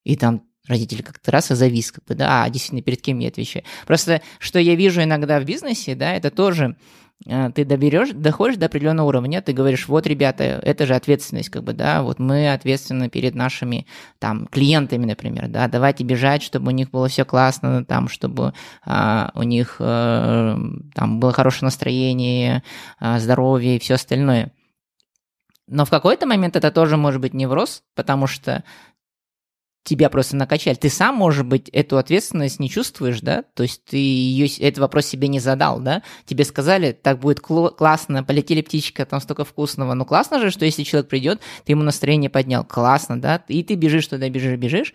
И 0.04 0.16
там 0.16 0.44
родители 0.66 1.02
как-то 1.02 1.30
раз 1.30 1.50
и 1.50 1.54
завис, 1.54 1.92
как 1.92 2.04
бы, 2.04 2.14
да, 2.14 2.44
а 2.44 2.50
действительно, 2.50 2.82
перед 2.82 3.00
кем 3.02 3.18
я 3.18 3.28
отвечаю. 3.28 3.64
Просто, 3.86 4.22
что 4.38 4.58
я 4.58 4.74
вижу 4.74 5.02
иногда 5.02 5.40
в 5.40 5.44
бизнесе, 5.44 5.94
да, 5.94 6.14
это 6.14 6.30
тоже 6.30 6.76
ты 7.24 7.64
доберешь, 7.64 8.10
доходишь 8.10 8.56
до 8.56 8.66
определенного 8.66 9.08
уровня, 9.08 9.42
ты 9.42 9.52
говоришь, 9.52 9.88
вот, 9.88 10.06
ребята, 10.06 10.44
это 10.44 10.86
же 10.86 10.94
ответственность, 10.94 11.50
как 11.50 11.64
бы, 11.64 11.72
да, 11.72 12.02
вот 12.02 12.18
мы 12.18 12.52
ответственны 12.52 13.10
перед 13.10 13.34
нашими, 13.34 13.86
там, 14.18 14.46
клиентами, 14.46 15.04
например, 15.04 15.48
да, 15.48 15.66
давайте 15.68 16.04
бежать, 16.04 16.42
чтобы 16.42 16.68
у 16.68 16.70
них 16.70 16.90
было 16.90 17.08
все 17.08 17.24
классно, 17.24 17.84
там, 17.84 18.08
чтобы 18.08 18.54
а, 18.86 19.30
у 19.34 19.42
них 19.42 19.76
э, 19.80 20.56
там 20.94 21.20
было 21.20 21.32
хорошее 21.32 21.66
настроение, 21.66 22.62
а, 23.00 23.18
здоровье 23.18 23.76
и 23.76 23.80
все 23.80 23.94
остальное. 23.94 24.52
Но 25.66 25.84
в 25.84 25.90
какой-то 25.90 26.26
момент 26.26 26.56
это 26.56 26.70
тоже 26.70 26.96
может 26.96 27.20
быть 27.20 27.34
невроз, 27.34 27.82
потому 27.94 28.26
что 28.26 28.64
тебя 29.88 30.10
просто 30.10 30.36
накачали. 30.36 30.76
Ты 30.76 30.90
сам, 30.90 31.14
может 31.14 31.46
быть, 31.46 31.68
эту 31.70 31.96
ответственность 31.96 32.60
не 32.60 32.68
чувствуешь, 32.68 33.20
да? 33.20 33.44
То 33.54 33.62
есть 33.62 33.84
ты 33.84 33.96
ее, 33.96 34.46
этот 34.60 34.78
вопрос 34.78 35.06
себе 35.06 35.28
не 35.28 35.40
задал, 35.40 35.80
да? 35.80 36.02
Тебе 36.26 36.44
сказали, 36.44 36.92
так 36.92 37.18
будет 37.18 37.38
кло- 37.38 37.74
классно, 37.74 38.22
полетели 38.22 38.60
птичка, 38.60 39.06
там 39.06 39.20
столько 39.20 39.44
вкусного. 39.44 39.94
Ну 39.94 40.04
классно 40.04 40.40
же, 40.40 40.50
что 40.50 40.64
если 40.64 40.82
человек 40.82 41.08
придет, 41.08 41.40
ты 41.64 41.72
ему 41.72 41.82
настроение 41.82 42.30
поднял. 42.30 42.64
Классно, 42.64 43.20
да? 43.20 43.42
И 43.48 43.62
ты 43.62 43.74
бежишь 43.74 44.06
туда, 44.06 44.28
бежишь, 44.28 44.58
бежишь. 44.58 44.94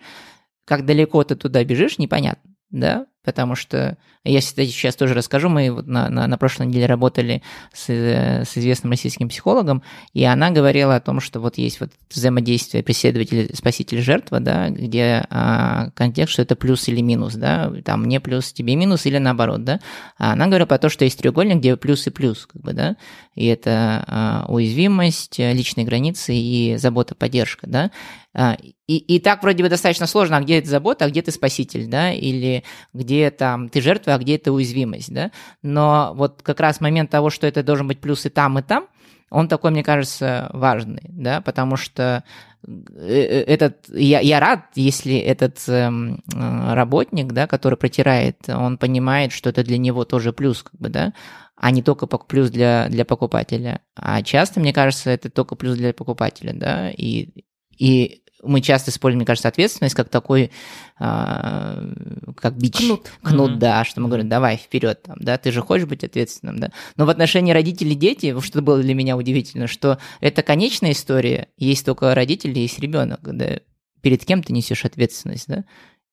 Как 0.64 0.86
далеко 0.86 1.22
ты 1.24 1.34
туда 1.34 1.64
бежишь, 1.64 1.98
непонятно, 1.98 2.54
да? 2.70 3.06
Потому 3.24 3.54
что, 3.56 3.98
я 4.24 4.40
сейчас 4.40 4.96
тоже 4.96 5.12
расскажу, 5.12 5.50
мы 5.50 5.70
на, 5.70 6.08
на, 6.08 6.26
на 6.26 6.38
прошлой 6.38 6.66
неделе 6.66 6.86
работали 6.86 7.42
с, 7.74 7.90
э, 7.90 8.44
с 8.44 8.56
известным 8.56 8.92
российским 8.92 9.28
психологом, 9.28 9.82
и 10.14 10.24
она 10.24 10.50
говорила 10.50 10.96
о 10.96 11.00
том, 11.00 11.20
что 11.20 11.40
вот 11.40 11.58
есть 11.58 11.78
вот 11.80 11.90
взаимодействие 12.10 12.82
преследователь, 12.82 13.54
спаситель, 13.54 14.00
жертва, 14.00 14.40
да, 14.40 14.70
где 14.70 15.26
а, 15.28 15.90
контекст, 15.94 16.32
что 16.32 16.42
это 16.42 16.56
плюс 16.56 16.88
или 16.88 17.02
минус, 17.02 17.34
да, 17.34 17.70
там 17.84 18.04
мне 18.04 18.18
плюс, 18.18 18.52
тебе 18.52 18.76
минус 18.76 19.04
или 19.04 19.18
наоборот, 19.18 19.62
да. 19.62 19.80
А 20.16 20.32
она 20.32 20.46
говорила 20.46 20.66
про 20.66 20.78
то, 20.78 20.88
что 20.88 21.04
есть 21.04 21.18
треугольник, 21.18 21.58
где 21.58 21.76
плюс 21.76 22.06
и 22.06 22.10
плюс, 22.10 22.46
как 22.46 22.62
бы, 22.62 22.72
да, 22.72 22.96
и 23.34 23.46
это 23.46 24.04
а, 24.06 24.46
уязвимость, 24.48 25.38
личные 25.38 25.84
границы 25.84 26.34
и 26.34 26.76
забота, 26.76 27.14
поддержка, 27.14 27.66
да. 27.66 27.90
А, 28.36 28.56
и, 28.88 28.96
и 28.96 29.20
так 29.20 29.42
вроде 29.42 29.62
бы 29.62 29.68
достаточно 29.68 30.06
сложно, 30.06 30.36
а 30.36 30.40
где 30.40 30.58
это 30.58 30.68
забота, 30.68 31.04
а 31.04 31.08
где 31.08 31.22
ты 31.22 31.30
спаситель, 31.30 31.86
да, 31.86 32.12
или 32.12 32.64
где 32.92 33.30
там 33.30 33.68
ты 33.68 33.80
жертва, 33.80 34.13
а 34.14 34.18
где 34.18 34.36
это 34.36 34.52
уязвимость, 34.52 35.12
да. 35.12 35.30
Но 35.62 36.12
вот 36.14 36.42
как 36.42 36.60
раз 36.60 36.80
момент 36.80 37.10
того, 37.10 37.30
что 37.30 37.46
это 37.46 37.62
должен 37.62 37.86
быть 37.88 38.00
плюс 38.00 38.26
и 38.26 38.30
там, 38.30 38.58
и 38.58 38.62
там, 38.62 38.86
он 39.30 39.48
такой, 39.48 39.72
мне 39.72 39.82
кажется, 39.82 40.48
важный, 40.52 41.02
да, 41.08 41.40
потому 41.40 41.76
что 41.76 42.22
э, 42.66 43.44
этот, 43.48 43.88
я, 43.88 44.20
я 44.20 44.38
рад, 44.38 44.66
если 44.76 45.16
этот 45.16 45.58
эм, 45.68 46.22
э, 46.32 46.74
работник, 46.74 47.32
да, 47.32 47.46
который 47.46 47.76
протирает, 47.76 48.48
он 48.48 48.78
понимает, 48.78 49.32
что 49.32 49.50
это 49.50 49.64
для 49.64 49.78
него 49.78 50.04
тоже 50.04 50.32
плюс, 50.32 50.62
как 50.62 50.80
бы, 50.80 50.88
да, 50.88 51.12
а 51.56 51.70
не 51.70 51.82
только 51.82 52.06
плюс 52.06 52.50
для, 52.50 52.88
для 52.88 53.04
покупателя. 53.04 53.80
А 53.96 54.22
часто, 54.22 54.60
мне 54.60 54.72
кажется, 54.72 55.10
это 55.10 55.30
только 55.30 55.56
плюс 55.56 55.76
для 55.76 55.92
покупателя, 55.92 56.52
да, 56.52 56.90
и, 56.90 57.30
и 57.76 58.22
мы 58.44 58.60
часто 58.60 58.90
используем, 58.90 59.18
мне 59.18 59.26
кажется, 59.26 59.48
ответственность 59.48 59.94
как 59.94 60.08
такой, 60.08 60.50
а, 60.98 61.82
как 62.36 62.56
бич. 62.56 62.76
Кнут. 62.78 63.10
Кнут, 63.22 63.50
Мгм. 63.52 63.58
да, 63.58 63.84
что 63.84 64.00
мы 64.00 64.08
говорим, 64.08 64.28
давай 64.28 64.56
вперед, 64.56 65.02
там, 65.02 65.16
да, 65.20 65.38
ты 65.38 65.52
же 65.52 65.60
хочешь 65.62 65.86
быть 65.86 66.04
ответственным, 66.04 66.58
да. 66.58 66.70
Но 66.96 67.06
в 67.06 67.10
отношении 67.10 67.52
родителей 67.52 67.94
дети, 67.94 68.38
что 68.40 68.62
было 68.62 68.80
для 68.80 68.94
меня 68.94 69.16
удивительно, 69.16 69.66
что 69.66 69.98
это 70.20 70.42
конечная 70.42 70.92
история, 70.92 71.48
есть 71.56 71.84
только 71.86 72.14
родители, 72.14 72.58
есть 72.58 72.78
ребенок, 72.78 73.20
да, 73.22 73.60
перед 74.00 74.24
кем 74.24 74.42
ты 74.42 74.52
несешь 74.52 74.84
ответственность, 74.84 75.48
да. 75.48 75.64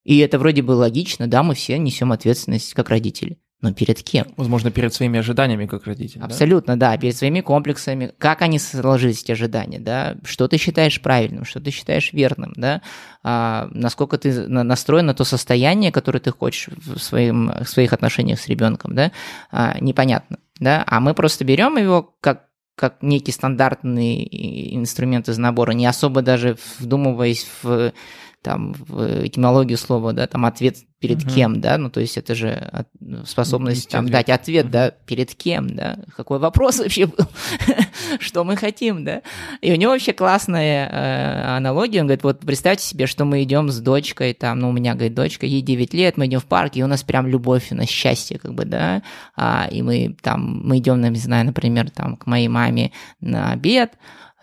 И 0.04 0.18
это 0.18 0.40
вроде 0.40 0.62
бы 0.62 0.72
логично, 0.72 1.28
да, 1.28 1.44
мы 1.44 1.54
все 1.54 1.78
несем 1.78 2.12
ответственность 2.12 2.74
как 2.74 2.90
родители. 2.90 3.38
Но 3.62 3.72
перед 3.74 4.02
кем? 4.02 4.28
Возможно, 4.38 4.72
перед 4.72 4.94
своими 4.94 5.20
ожиданиями 5.20 5.68
как 5.68 5.86
родитель. 5.86 6.20
да? 6.20 6.26
Абсолютно, 6.26 6.78
да, 6.78 6.98
перед 6.98 7.16
своими 7.16 7.42
комплексами, 7.42 8.12
как 8.18 8.42
они 8.42 8.58
сложились, 8.58 9.22
эти 9.22 9.32
ожидания, 9.32 9.80
да, 9.80 10.16
что 10.24 10.48
ты 10.48 10.58
считаешь 10.58 11.00
правильным, 11.00 11.46
что 11.46 11.60
ты 11.60 11.70
считаешь 11.70 12.12
верным, 12.12 12.54
да, 12.56 12.82
а, 13.24 13.68
насколько 13.72 14.18
ты 14.18 14.48
на- 14.48 14.64
настроен 14.64 15.06
на 15.06 15.14
то 15.14 15.24
состояние, 15.24 15.92
которое 15.92 16.20
ты 16.20 16.32
хочешь 16.32 16.70
в, 16.76 16.98
своим, 16.98 17.52
в 17.64 17.70
своих 17.70 17.94
отношениях 17.94 18.40
с 18.40 18.48
ребенком, 18.48 18.96
да, 18.96 19.12
а, 19.52 19.78
непонятно, 19.80 20.40
да, 20.60 20.84
а 20.88 21.00
мы 21.00 21.14
просто 21.14 21.46
берем 21.46 21.78
его 21.78 22.16
как 22.20 22.48
как 22.76 23.04
некий 23.04 23.32
стандартный 23.32 24.28
инструмент 24.76 25.30
из 25.30 25.38
набора, 25.38 25.74
не 25.74 25.86
особо 25.86 26.24
даже 26.24 26.58
вдумываясь 26.80 27.46
в 27.62 27.94
там 28.42 28.74
в 28.74 29.26
этимологию 29.28 29.78
слова, 29.78 30.14
да, 30.14 30.26
там 30.28 30.46
ответ 30.46 30.78
перед 31.00 31.24
Мгм. 31.24 31.34
кем, 31.34 31.62
да, 31.62 31.78
ну 31.78 31.90
то 31.90 32.00
есть 32.00 32.18
это 32.18 32.36
же 32.36 32.50
от- 32.52 32.88
способность 33.28 33.90
там 33.90 34.06
ответ. 34.06 34.12
дать 34.14 34.30
ответ, 34.30 34.70
да, 34.72 34.92
перед 34.92 35.34
кем, 35.34 35.76
да, 35.76 36.00
какой 36.16 36.40
вопрос 36.40 36.80
вообще 36.80 37.08
был, 37.08 37.26
что 38.20 38.44
мы 38.44 38.56
хотим, 38.56 39.04
да, 39.04 39.22
и 39.62 39.72
у 39.72 39.76
него 39.76 39.92
вообще 39.92 40.14
классная 40.14 40.88
э, 40.90 41.56
аналогия, 41.58 42.02
он 42.02 42.08
говорит, 42.08 42.24
вот 42.24 42.40
представьте 42.42 42.86
себе, 42.86 43.08
что 43.08 43.26
мы 43.26 43.42
идем 43.44 43.70
с 43.70 43.80
дочкой, 43.80 44.34
там, 44.34 44.60
ну 44.60 44.70
у 44.70 44.74
меня, 44.74 44.94
говорит, 44.94 45.14
дочка, 45.16 45.46
ей 45.46 45.62
9 45.62 45.94
лет, 45.94 46.18
мы 46.18 46.26
идем 46.28 46.40
в 46.40 46.46
парк, 46.46 46.76
и 46.76 46.84
у 46.84 46.88
нас 46.88 47.04
прям 47.04 47.28
любовь, 47.28 47.72
у 47.72 47.76
нас 47.76 47.88
счастье, 47.90 48.38
как 48.40 48.54
бы, 48.54 48.66
да, 48.66 49.02
а, 49.36 49.68
и 49.72 49.82
мы 49.82 50.16
там, 50.22 50.62
мы 50.68 50.78
идем, 50.80 51.02
не 51.02 51.20
знаю, 51.20 51.46
например, 51.46 51.90
там, 51.90 52.16
к 52.18 52.26
моей 52.28 52.48
маме 52.48 52.92
на 53.20 53.52
обед, 53.52 53.94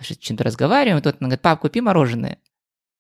что-то 0.00 0.44
разговариваем, 0.44 0.98
и 0.98 1.02
тут 1.02 1.16
она 1.20 1.28
говорит, 1.28 1.42
пап, 1.42 1.61
купи 1.61 1.80
мороженое, 1.80 2.38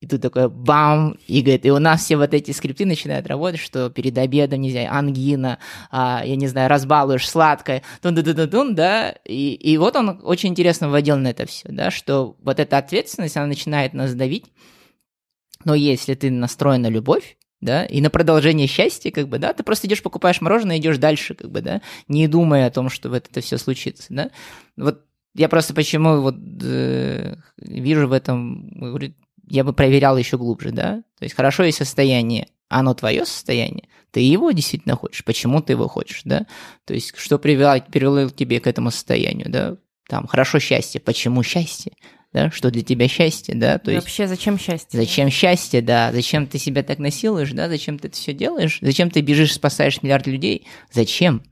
и 0.00 0.06
тут 0.06 0.22
такое 0.22 0.48
бам, 0.48 1.16
и 1.26 1.42
говорит, 1.42 1.66
и 1.66 1.70
у 1.70 1.78
нас 1.78 2.04
все 2.04 2.16
вот 2.16 2.32
эти 2.32 2.52
скрипты 2.52 2.86
начинают 2.86 3.26
работать, 3.26 3.60
что 3.60 3.90
перед 3.90 4.16
обедом 4.16 4.60
нельзя, 4.60 4.88
ангина, 4.90 5.58
а, 5.90 6.22
я 6.24 6.36
не 6.36 6.46
знаю, 6.46 6.70
разбалуешь 6.70 7.28
сладкое, 7.28 7.82
тун 8.00 8.16
-ду 8.16 8.22
-ду 8.22 8.46
-дун, 8.46 8.74
да, 8.74 9.10
и, 9.24 9.54
и 9.54 9.76
вот 9.76 9.96
он 9.96 10.20
очень 10.22 10.50
интересно 10.50 10.88
вводил 10.88 11.16
на 11.16 11.28
это 11.28 11.46
все, 11.46 11.68
да, 11.70 11.90
что 11.90 12.36
вот 12.42 12.60
эта 12.60 12.78
ответственность, 12.78 13.36
она 13.36 13.46
начинает 13.46 13.92
нас 13.92 14.14
давить, 14.14 14.46
но 15.64 15.74
если 15.74 16.14
ты 16.14 16.30
настроен 16.30 16.82
на 16.82 16.88
любовь, 16.88 17.36
да, 17.60 17.84
и 17.84 18.00
на 18.00 18.08
продолжение 18.08 18.68
счастья, 18.68 19.10
как 19.10 19.28
бы, 19.28 19.40
да, 19.40 19.52
ты 19.52 19.64
просто 19.64 19.88
идешь, 19.88 20.02
покупаешь 20.02 20.40
мороженое, 20.40 20.78
идешь 20.78 20.98
дальше, 20.98 21.34
как 21.34 21.50
бы, 21.50 21.60
да, 21.60 21.82
не 22.06 22.28
думая 22.28 22.66
о 22.66 22.70
том, 22.70 22.88
что 22.88 23.08
вот 23.08 23.26
это 23.28 23.40
все 23.40 23.58
случится, 23.58 24.06
да. 24.10 24.30
Вот 24.76 25.04
я 25.34 25.48
просто 25.48 25.74
почему 25.74 26.20
вот 26.20 26.36
э, 26.62 27.36
вижу 27.56 28.06
в 28.06 28.12
этом, 28.12 28.90
я 29.48 29.64
бы 29.64 29.72
проверял 29.72 30.16
еще 30.16 30.38
глубже, 30.38 30.70
да? 30.70 31.02
То 31.18 31.24
есть 31.24 31.34
хорошо 31.34 31.64
есть 31.64 31.78
состояние, 31.78 32.48
оно 32.68 32.94
твое 32.94 33.24
состояние, 33.24 33.88
ты 34.10 34.20
его 34.20 34.50
действительно 34.52 34.96
хочешь, 34.96 35.24
почему 35.24 35.60
ты 35.60 35.72
его 35.74 35.88
хочешь, 35.88 36.22
да? 36.24 36.46
То 36.84 36.94
есть 36.94 37.16
что 37.16 37.38
привело, 37.38 37.80
привело 37.80 38.28
тебе 38.28 38.60
к 38.60 38.66
этому 38.66 38.90
состоянию, 38.90 39.50
да? 39.50 39.76
Там, 40.08 40.26
хорошо 40.26 40.58
счастье, 40.58 41.00
почему 41.00 41.42
счастье? 41.42 41.92
Да, 42.30 42.50
что 42.50 42.70
для 42.70 42.82
тебя 42.82 43.08
счастье, 43.08 43.54
да, 43.54 43.78
то 43.78 43.90
И 43.90 43.94
есть... 43.94 44.04
Вообще, 44.06 44.26
зачем 44.26 44.58
счастье? 44.58 45.00
Зачем 45.00 45.30
счастье, 45.30 45.80
да, 45.80 46.12
зачем 46.12 46.46
ты 46.46 46.58
себя 46.58 46.82
так 46.82 46.98
насилуешь, 46.98 47.52
да, 47.52 47.70
зачем 47.70 47.98
ты 47.98 48.08
это 48.08 48.18
все 48.18 48.34
делаешь, 48.34 48.78
зачем 48.82 49.10
ты 49.10 49.22
бежишь, 49.22 49.54
спасаешь 49.54 50.02
миллиард 50.02 50.26
людей, 50.26 50.66
зачем, 50.92 51.42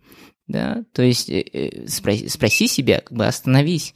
да, 0.46 0.84
то 0.92 1.00
есть 1.00 1.30
э, 1.30 1.40
э, 1.40 1.88
спроси, 1.88 2.28
спроси 2.28 2.68
себя, 2.68 3.00
как 3.00 3.16
бы 3.16 3.26
остановись, 3.26 3.94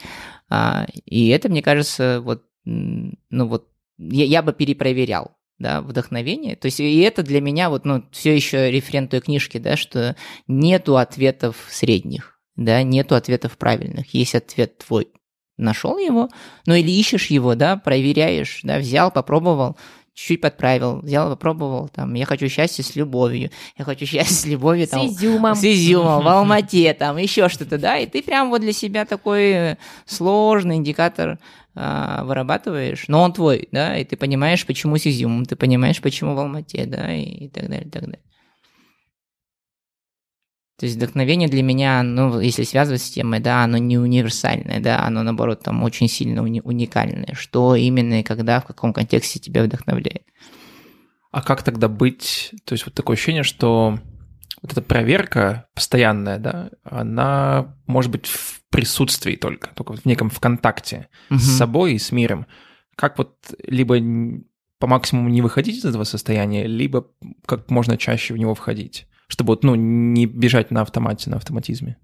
а, 0.49 0.87
и 1.05 1.29
это, 1.29 1.51
мне 1.51 1.61
кажется, 1.61 2.23
вот, 2.23 2.45
ну 2.65 3.47
вот 3.47 3.69
я, 4.01 4.25
я 4.25 4.43
бы 4.43 4.53
перепроверял, 4.53 5.33
да, 5.59 5.83
вдохновение. 5.83 6.57
То 6.57 6.67
есть 6.67 6.81
и 6.81 7.01
это 7.01 7.23
для 7.23 7.41
меня 7.41 7.71
вот, 7.71 7.85
ну, 7.85 8.05
все 8.11 8.35
еще 8.35 8.71
референт 8.71 9.11
той 9.11 9.21
книжки, 9.21 9.59
да, 9.59 9.77
что 9.77 10.17
нету 10.49 10.97
ответов 10.97 11.57
средних, 11.69 12.41
да, 12.57 12.83
нету 12.83 13.15
ответов 13.15 13.59
правильных. 13.59 14.15
Есть 14.15 14.35
ответ 14.35 14.79
твой, 14.79 15.09
нашел 15.59 15.99
его, 15.99 16.29
ну 16.67 16.75
или 16.75 16.91
ищешь 16.91 17.27
его, 17.27 17.55
да, 17.55 17.77
проверяешь, 17.77 18.61
да, 18.63 18.79
взял, 18.79 19.11
попробовал, 19.11 19.77
чуть-чуть 20.21 20.41
подправил, 20.43 21.01
взял, 21.01 21.31
попробовал, 21.31 21.89
там, 21.89 22.13
я 22.13 22.27
хочу 22.27 22.49
счастья 22.49 22.83
с 22.83 22.95
любовью, 22.95 23.51
я 23.79 23.85
хочу 23.87 24.05
счастья 24.05 24.35
с 24.35 24.45
любовью, 24.45 24.87
С 24.87 24.91
там, 24.91 25.07
изюмом. 25.07 25.55
с 25.55 25.65
изюмом, 25.65 26.23
в 26.23 26.29
Алмате, 26.29 26.93
там, 26.93 27.17
еще 27.17 27.49
что-то, 27.49 27.79
да, 27.79 27.97
и 27.97 28.07
ты 28.07 28.23
прям 28.23 28.51
вот 28.51 28.61
для 28.61 28.73
себя 28.75 29.07
такой 29.07 29.77
сложный 30.05 30.77
индикатор 30.77 31.39
а, 31.75 32.25
вырабатываешь, 32.25 33.05
но 33.09 33.23
он 33.23 33.33
твой, 33.33 33.69
да, 33.73 33.97
и 33.97 34.05
ты 34.05 34.17
понимаешь, 34.17 34.67
почему 34.67 34.99
с 34.99 35.07
изюмом, 35.07 35.47
ты 35.47 35.57
понимаешь, 35.57 36.03
почему 36.03 36.35
в 36.35 36.39
Алмате, 36.39 36.85
да, 36.85 37.15
и, 37.15 37.23
и 37.23 37.49
так 37.49 37.69
далее, 37.69 37.87
и 37.87 37.91
так 37.91 38.03
далее. 38.03 38.21
То 40.81 40.87
есть 40.87 40.97
вдохновение 40.97 41.47
для 41.47 41.63
меня, 41.63 42.03
ну, 42.03 42.41
если 42.41 42.63
связывать 42.63 43.03
с 43.03 43.11
темой, 43.11 43.39
да, 43.41 43.65
оно 43.65 43.77
не 43.77 43.99
универсальное, 43.99 44.81
да, 44.81 45.05
оно, 45.05 45.23
наоборот, 45.23 45.63
там 45.63 45.83
очень 45.83 46.09
сильно 46.09 46.41
уни- 46.41 46.63
уникальное. 46.65 47.35
Что 47.35 47.75
именно 47.75 48.21
и 48.21 48.23
когда, 48.23 48.61
в 48.61 48.65
каком 48.65 48.95
контексте 48.95 49.39
тебя 49.39 49.63
вдохновляет. 49.63 50.23
А 51.33 51.43
как 51.43 51.63
тогда 51.65 51.89
быть? 51.89 52.55
То 52.65 52.73
есть 52.73 52.87
вот 52.87 52.95
такое 52.95 53.17
ощущение, 53.17 53.43
что 53.43 53.99
вот 54.63 54.73
эта 54.73 54.81
проверка 54.81 55.67
постоянная, 55.75 56.39
да, 56.39 56.71
она 56.83 57.77
может 57.87 58.11
быть 58.11 58.25
в 58.27 58.63
присутствии 58.71 59.37
только, 59.37 59.75
только 59.75 59.93
в 59.93 60.07
неком 60.07 60.31
в 60.31 60.41
контакте 60.41 61.09
Мгм. 61.29 61.41
с 61.41 61.59
собой 61.59 61.93
и 61.93 61.99
с 61.99 62.11
миром. 62.11 62.47
Как 62.97 63.19
вот 63.19 63.37
либо 63.67 63.99
по 64.79 64.87
максимуму 64.87 65.29
не 65.29 65.43
выходить 65.43 65.77
из 65.77 65.85
этого 65.85 66.05
состояния, 66.05 66.67
либо 66.67 67.07
как 67.45 67.71
можно 67.71 67.99
чаще 67.99 68.33
в 68.33 68.39
него 68.39 68.55
входить, 68.55 69.07
чтобы 69.31 69.53
вот, 69.53 69.63
ну, 69.65 69.77
не 69.77 70.27
бежать 70.27 70.71
на 70.73 70.83
автомате, 70.83 71.31
на 71.31 71.37
автоматизме. 71.37 71.97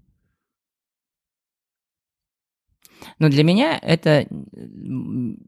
Но 3.19 3.29
для 3.29 3.43
меня 3.43 3.77
это 3.77 4.27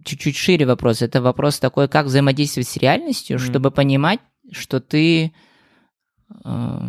чуть-чуть 0.06 0.36
шире 0.36 0.66
вопрос. 0.66 1.02
Это 1.02 1.22
вопрос 1.22 1.60
такой, 1.60 1.88
как 1.88 2.08
взаимодействовать 2.08 2.68
с 2.68 2.78
реальностью, 2.78 3.38
Мгм. 3.38 3.46
чтобы 3.46 3.72
понимать, 3.72 4.20
что 4.52 4.82
ты 4.82 5.32
э, 6.46 6.80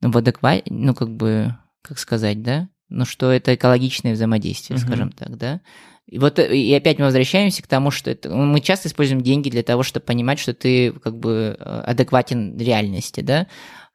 ну, 0.00 0.10
в 0.10 0.16
адеквате, 0.16 0.64
ну, 0.70 0.94
как 0.94 1.10
бы, 1.10 1.56
как 1.82 1.98
сказать, 1.98 2.42
да? 2.42 2.68
Ну, 2.88 3.04
что 3.04 3.30
это 3.30 3.54
экологичное 3.54 4.14
взаимодействие, 4.14 4.76
Мгм. 4.78 4.86
скажем 4.86 5.12
так, 5.12 5.36
да? 5.38 5.60
И 6.06 6.18
вот 6.18 6.38
э, 6.38 6.56
и 6.56 6.72
опять 6.74 6.98
мы 6.98 7.06
возвращаемся 7.06 7.62
к 7.62 7.66
тому, 7.66 7.90
что 7.90 8.10
это, 8.10 8.30
мы 8.30 8.60
часто 8.60 8.88
используем 8.88 9.22
деньги 9.22 9.50
для 9.50 9.62
того, 9.62 9.82
чтобы 9.82 10.06
понимать, 10.06 10.38
что 10.38 10.54
ты 10.54 10.92
как 10.92 11.18
бы 11.18 11.56
э, 11.58 11.80
адекватен 11.86 12.56
реальности, 12.58 13.20
да? 13.20 13.46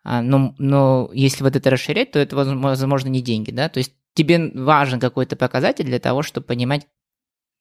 А, 0.03 0.21
но, 0.21 0.55
но 0.57 1.09
если 1.13 1.43
вот 1.43 1.55
это 1.55 1.69
расширять, 1.69 2.11
то 2.11 2.19
это, 2.19 2.35
возможно, 2.35 3.09
не 3.09 3.21
деньги, 3.21 3.51
да? 3.51 3.69
То 3.69 3.79
есть 3.79 3.93
тебе 4.13 4.51
важен 4.53 4.99
какой-то 4.99 5.35
показатель 5.35 5.85
для 5.85 5.99
того, 5.99 6.23
чтобы 6.23 6.47
понимать, 6.47 6.87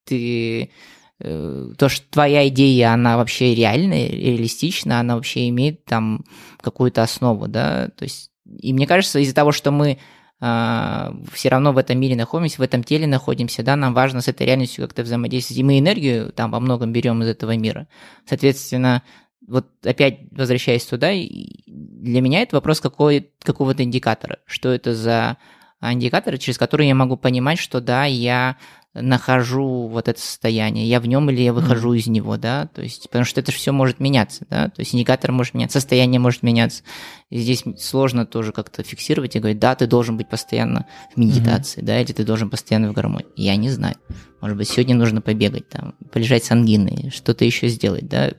ты 0.05 0.71
э, 1.19 1.73
то, 1.77 1.89
что 1.89 2.09
твоя 2.09 2.47
идея, 2.47 2.93
она 2.93 3.17
вообще 3.17 3.53
реальная, 3.53 4.09
реалистична, 4.09 4.99
она 4.99 5.15
вообще 5.15 5.47
имеет 5.49 5.85
там 5.85 6.25
какую-то 6.61 7.03
основу, 7.03 7.47
да, 7.47 7.89
то 7.89 8.03
есть, 8.03 8.31
и 8.45 8.73
мне 8.73 8.87
кажется, 8.87 9.19
из-за 9.19 9.35
того, 9.35 9.51
что 9.51 9.71
мы 9.71 9.99
все 10.39 11.49
равно 11.49 11.73
в 11.73 11.77
этом 11.77 11.99
мире 11.99 12.15
находимся, 12.15 12.57
в 12.59 12.61
этом 12.61 12.83
теле 12.83 13.07
находимся, 13.07 13.61
да, 13.61 13.75
нам 13.75 13.93
важно 13.93 14.21
с 14.21 14.27
этой 14.27 14.47
реальностью 14.47 14.85
как-то 14.85 15.03
взаимодействовать, 15.03 15.59
и 15.59 15.63
мы 15.63 15.79
энергию 15.79 16.31
там 16.31 16.51
во 16.51 16.59
многом 16.59 16.93
берем 16.93 17.21
из 17.21 17.27
этого 17.27 17.57
мира. 17.57 17.87
Соответственно, 18.25 19.03
вот 19.45 19.67
опять 19.83 20.19
возвращаясь 20.31 20.85
туда, 20.85 21.11
для 21.11 22.21
меня 22.21 22.41
это 22.41 22.55
вопрос 22.55 22.79
какой, 22.79 23.31
какого-то 23.43 23.83
индикатора, 23.83 24.39
что 24.45 24.69
это 24.69 24.95
за 24.95 25.37
индикаторы, 25.81 26.37
через 26.37 26.57
которые 26.57 26.89
я 26.89 26.95
могу 26.95 27.17
понимать, 27.17 27.59
что 27.59 27.81
да, 27.81 28.05
я 28.05 28.57
нахожу 28.93 29.87
вот 29.87 30.07
это 30.07 30.19
состояние, 30.19 30.87
я 30.87 30.99
в 30.99 31.07
нем 31.07 31.29
или 31.29 31.41
я 31.41 31.53
выхожу 31.53 31.93
из 31.93 32.07
него, 32.07 32.37
да, 32.37 32.67
то 32.67 32.81
есть, 32.81 33.03
потому 33.03 33.23
что 33.23 33.39
это 33.39 33.51
же 33.51 33.57
все 33.57 33.71
может 33.71 33.99
меняться, 33.99 34.45
да, 34.49 34.69
то 34.69 34.79
есть 34.79 34.95
индикатор 34.95 35.31
может 35.31 35.53
меняться, 35.53 35.79
состояние 35.79 36.19
может 36.19 36.41
меняться. 36.41 36.83
И 37.29 37.37
здесь 37.37 37.63
сложно 37.77 38.25
тоже 38.25 38.51
как-то 38.51 38.81
фиксировать 38.81 39.35
и 39.35 39.39
говорить, 39.39 39.59
да, 39.59 39.75
ты 39.75 39.85
должен 39.85 40.17
быть 40.17 40.27
постоянно 40.27 40.87
в 41.13 41.19
медитации, 41.19 41.81
да, 41.81 42.01
или 42.01 42.11
ты 42.11 42.23
должен 42.23 42.49
постоянно 42.49 42.89
в 42.89 42.93
гармонии. 42.93 43.29
Я 43.35 43.55
не 43.55 43.69
знаю. 43.69 43.95
Может 44.41 44.57
быть, 44.57 44.67
сегодня 44.67 44.95
нужно 44.95 45.21
побегать, 45.21 45.69
там, 45.69 45.93
полежать 46.11 46.43
с 46.43 46.51
ангиной, 46.51 47.11
что-то 47.11 47.45
еще 47.45 47.67
сделать, 47.67 48.07
да, 48.07 48.31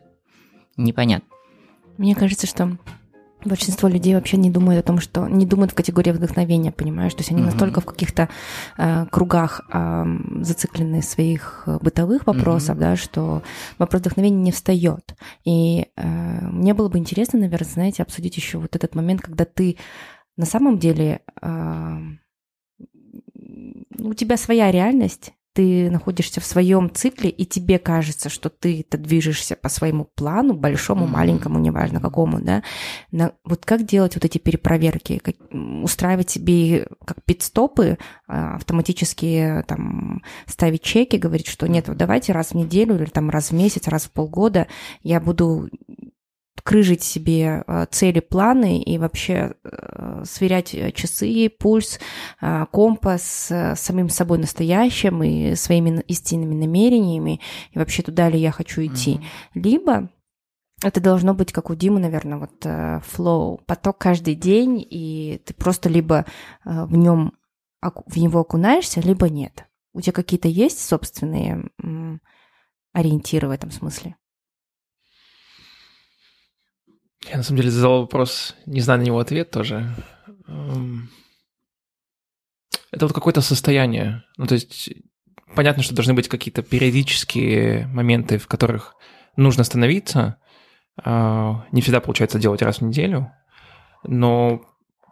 непонятно. 0.77 1.29
Мне 1.97 2.15
кажется, 2.17 2.47
что 2.47 2.77
большинство 3.45 3.89
людей 3.89 4.15
вообще 4.15 4.37
не 4.37 4.51
думают 4.51 4.85
о 4.85 4.87
том, 4.87 5.01
что 5.01 5.27
не 5.27 5.47
думают 5.47 5.73
в 5.73 5.75
категории 5.75 6.13
вдохновения, 6.13 6.73
понимаешь? 6.73 7.13
То 7.15 7.21
есть 7.21 7.31
они 7.31 7.41
Мгм. 7.41 7.51
настолько 7.51 7.81
в 7.81 7.85
каких-то 7.85 8.29
э, 8.79 9.07
кругах 9.11 9.63
э, 9.73 10.05
зациклены 10.43 11.03
своих 11.03 11.65
бытовых 11.81 12.27
вопросах, 12.27 12.79
да, 12.79 12.97
что 12.97 13.43
вопрос 13.79 14.01
вдохновения 14.03 14.43
не 14.43 14.53
встает. 14.53 15.15
И 15.45 15.87
э, 15.97 16.49
мне 16.49 16.75
было 16.75 16.89
бы 16.89 16.99
интересно, 16.99 17.39
наверное, 17.39 17.69
знаете, 17.69 18.03
обсудить 18.03 18.37
еще 18.37 18.59
вот 18.59 18.77
этот 18.77 18.95
момент, 18.95 19.21
когда 19.21 19.45
ты 19.45 19.77
на 20.37 20.47
самом 20.47 20.79
деле 20.79 21.21
э, 21.43 21.99
у 23.99 24.15
тебя 24.15 24.37
своя 24.37 24.71
реальность, 24.71 25.33
ты 25.61 25.91
находишься 25.91 26.41
в 26.41 26.47
своем 26.47 26.91
цикле, 26.91 27.29
и 27.29 27.45
тебе 27.45 27.79
кажется, 27.79 28.31
что 28.31 28.49
ты 28.49 28.81
это 28.81 28.97
движешься 28.97 29.57
по 29.57 29.69
своему 29.69 30.07
плану, 30.07 30.55
большому, 30.55 31.07
маленькому, 31.07 31.59
неважно 31.59 32.01
какому, 32.01 32.41
да. 32.41 32.63
На- 33.13 33.33
вот 33.45 33.67
как 33.67 33.85
делать 33.85 34.15
вот 34.15 34.25
эти 34.25 34.39
перепроверки, 34.39 35.19
как, 35.19 35.35
устраивать 35.83 36.31
себе 36.31 36.87
как 37.05 37.23
пит-стопы, 37.27 37.99
а, 38.27 38.55
автоматически 38.57 39.63
там 39.67 40.23
ставить 40.47 40.81
чеки, 40.81 41.17
говорить, 41.17 41.47
что 41.47 41.69
нет, 41.69 41.89
вот 41.89 41.99
давайте 41.99 42.33
раз 42.33 42.53
в 42.53 42.55
неделю 42.55 42.95
или 42.95 43.11
там 43.11 43.29
раз 43.29 43.51
в 43.51 43.55
месяц, 43.55 43.87
раз 43.87 44.05
в 44.05 44.13
полгода 44.13 44.67
я 45.03 45.21
буду 45.21 45.69
крыжить 46.63 47.03
себе 47.03 47.65
э, 47.67 47.87
цели, 47.91 48.21
планы 48.21 48.81
и 48.81 48.99
вообще 48.99 49.55
э, 49.65 50.23
сверять 50.25 50.75
э, 50.75 50.93
часы, 50.93 51.49
пульс, 51.49 51.99
компас 52.71 53.51
с 53.51 53.75
самим 53.77 54.09
собой 54.09 54.39
настоящим 54.39 55.23
и 55.23 55.55
своими 55.55 56.01
истинными 56.03 56.55
намерениями, 56.55 57.41
и 57.73 57.79
вообще 57.79 58.03
туда 58.03 58.29
ли 58.29 58.39
я 58.39 58.53
хочу 58.53 58.85
идти. 58.85 59.21
Либо 59.55 60.11
это 60.83 61.01
должно 61.01 61.35
быть, 61.35 61.53
как 61.53 61.71
у 61.71 61.75
Димы, 61.75 62.01
наверное, 62.01 62.39
вот 62.39 62.65
flow, 62.65 63.61
поток 63.67 63.99
каждый 63.99 64.35
день, 64.35 64.87
и 64.89 65.43
ты 65.45 65.55
просто 65.55 65.89
либо 65.89 66.25
в 66.65 66.97
нем 66.97 67.35
в 67.83 68.19
него 68.19 68.41
окунаешься, 68.41 69.01
либо 69.01 69.29
нет. 69.29 69.67
У 69.93 70.01
тебя 70.01 70.13
какие-то 70.13 70.49
есть 70.49 70.81
собственные 70.81 71.71
ориентиры 72.93 73.49
в 73.49 73.51
этом 73.51 73.71
смысле? 73.71 74.17
Я 77.29 77.37
на 77.37 77.43
самом 77.43 77.59
деле 77.59 77.71
задал 77.71 78.01
вопрос, 78.01 78.57
не 78.67 78.81
знаю 78.81 79.01
на 79.01 79.05
него 79.05 79.19
ответ 79.19 79.51
тоже. 79.51 79.95
Эм, 80.49 81.11
Это 82.93 83.07
вот 83.07 83.15
какое-то 83.15 83.41
состояние. 83.41 84.25
Ну, 84.37 84.47
то 84.47 84.55
есть 84.55 84.91
понятно, 85.55 85.83
что 85.83 85.95
должны 85.95 86.15
быть 86.15 86.29
какие-то 86.29 86.63
периодические 86.63 87.87
моменты, 87.89 88.39
в 88.39 88.47
которых 88.47 88.95
нужно 89.37 89.63
остановиться. 89.63 90.39
А, 91.03 91.67
не 91.73 91.83
всегда 91.83 92.01
получается 92.01 92.39
делать 92.39 92.63
раз 92.63 92.79
в 92.79 92.85
неделю, 92.85 93.31
но 94.05 94.63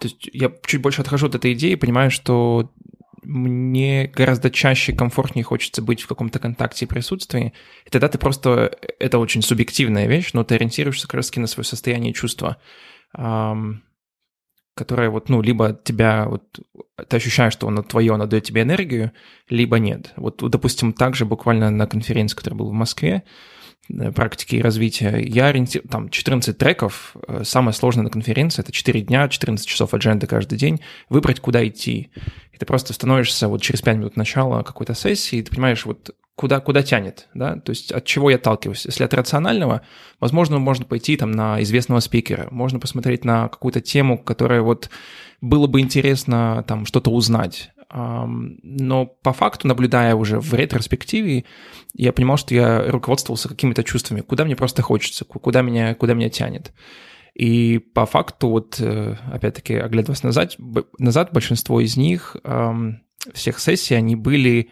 то 0.00 0.06
есть 0.06 0.28
я 0.32 0.52
чуть 0.64 0.82
больше 0.82 1.00
отхожу 1.02 1.26
от 1.26 1.34
этой 1.34 1.54
идеи 1.54 1.72
и 1.72 1.76
понимаю, 1.76 2.11
что 2.11 2.72
мне 3.29 4.07
гораздо 4.07 4.51
чаще 4.51 4.95
комфортнее 4.95 5.45
хочется 5.45 5.83
быть 5.83 6.01
в 6.01 6.07
каком-то 6.07 6.39
контакте 6.39 6.87
и 6.87 6.89
присутствии. 6.89 7.53
И 7.85 7.91
тогда 7.91 8.09
ты 8.09 8.16
просто... 8.16 8.76
Это 8.99 9.18
очень 9.18 9.43
субъективная 9.43 10.07
вещь, 10.07 10.31
но 10.33 10.45
ты 10.45 10.55
ориентируешься 10.55 11.07
как 11.07 11.14
раз 11.14 11.37
на 11.37 11.47
свое 11.47 11.66
состояние 11.66 12.12
и 12.12 12.14
чувства, 12.14 12.57
которое 13.12 15.11
вот, 15.11 15.29
ну, 15.29 15.43
либо 15.43 15.79
тебя... 15.85 16.26
Вот, 16.26 16.59
ты 17.07 17.16
ощущаешь, 17.18 17.53
что 17.53 17.68
оно 17.68 17.83
твое, 17.83 18.14
оно 18.14 18.24
дает 18.26 18.45
тебе 18.45 18.62
энергию, 18.62 19.12
либо 19.51 19.79
нет. 19.79 20.14
Вот, 20.16 20.43
допустим, 20.51 20.95
также 20.95 21.26
буквально 21.26 21.70
на 21.70 21.87
конференции, 21.87 22.35
которая 22.35 22.59
была 22.59 22.70
в 22.70 22.74
Москве, 22.74 23.24
практики 24.14 24.57
и 24.57 24.62
развития, 24.62 25.18
я 25.18 25.47
ориентирую, 25.47 25.89
там 25.89 26.09
14 26.11 26.57
треков, 26.57 27.16
э, 27.26 27.43
самое 27.45 27.74
сложное 27.74 28.05
на 28.05 28.11
конференции, 28.11 28.62
это 28.62 28.72
4 28.72 29.01
дня, 29.03 29.28
14 29.28 29.66
часов 29.66 29.95
адженды 29.95 30.26
каждый 30.26 30.59
день, 30.59 30.80
выбрать, 31.09 31.41
куда 31.41 31.66
идти. 31.66 32.11
И 32.53 32.59
ты 32.59 32.66
просто 32.66 32.93
становишься 32.93 33.49
вот 33.49 33.62
через 33.62 33.80
5 33.80 33.97
минут 33.97 34.16
начала 34.16 34.62
какой-то 34.62 34.95
сессии, 34.95 35.39
и 35.39 35.43
ты 35.43 35.51
понимаешь, 35.51 35.86
вот 35.86 36.14
куда, 36.39 36.61
куда 36.61 36.82
тянет, 36.82 37.28
да, 37.34 37.57
то 37.57 37.70
есть 37.70 37.91
от 37.91 38.05
чего 38.05 38.30
я 38.30 38.36
отталкиваюсь. 38.36 38.86
Если 38.86 39.03
от 39.03 39.12
рационального, 39.12 39.82
возможно, 40.20 40.59
можно 40.59 40.84
пойти 40.84 41.16
там 41.16 41.32
на 41.32 41.61
известного 41.62 42.01
спикера, 42.01 42.47
можно 42.53 42.78
посмотреть 42.78 43.24
на 43.24 43.49
какую-то 43.49 43.80
тему, 43.80 44.18
которая 44.18 44.62
вот 44.62 44.89
было 45.41 45.66
бы 45.66 45.80
интересно 45.80 46.64
там 46.66 46.86
что-то 46.86 47.11
узнать. 47.11 47.72
Но 47.91 49.07
по 49.07 49.32
факту, 49.32 49.66
наблюдая 49.66 50.14
уже 50.14 50.41
в 50.41 50.53
ретроспективе, 50.55 51.45
я 51.95 52.12
понимал, 52.12 52.36
что 52.36 52.55
я 52.55 52.91
руководствовался 52.91 53.49
какими-то 53.49 53.82
чувствами, 53.82 54.20
куда 54.20 54.45
мне 54.45 54.57
просто 54.57 54.82
хочется, 54.82 55.24
куда 55.24 55.62
меня, 55.62 55.95
куда 55.95 56.14
меня 56.14 56.28
тянет. 56.28 56.72
И 57.34 57.78
по 57.78 58.05
факту, 58.05 58.49
вот 58.49 58.80
э, 58.80 59.16
опять-таки, 59.32 59.74
оглядываясь 59.74 60.22
назад, 60.22 60.57
назад 60.99 61.32
большинство 61.32 61.80
из 61.80 61.97
них, 61.97 62.36
всех 63.32 63.59
сессий, 63.59 63.95
они 63.95 64.16
были 64.16 64.70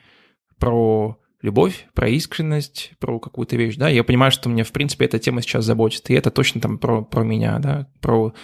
про 0.59 1.19
любовь, 1.43 1.87
про 1.95 2.09
искренность, 2.09 2.93
про 2.99 3.21
какую-то 3.21 3.57
вещь, 3.57 3.77
да, 3.77 3.89
я 3.89 4.03
понимаю, 4.05 4.33
что 4.33 4.49
мне, 4.49 4.65
в 4.65 4.73
принципе, 4.73 5.05
эта 5.05 5.19
тема 5.19 5.43
сейчас 5.43 5.65
заботит, 5.65 6.11
и 6.11 6.15
это 6.15 6.31
точно 6.31 6.61
там 6.61 6.79
про, 6.79 7.03
про 7.03 7.23
меня, 7.23 7.59
да, 7.59 7.89
про, 8.01 8.35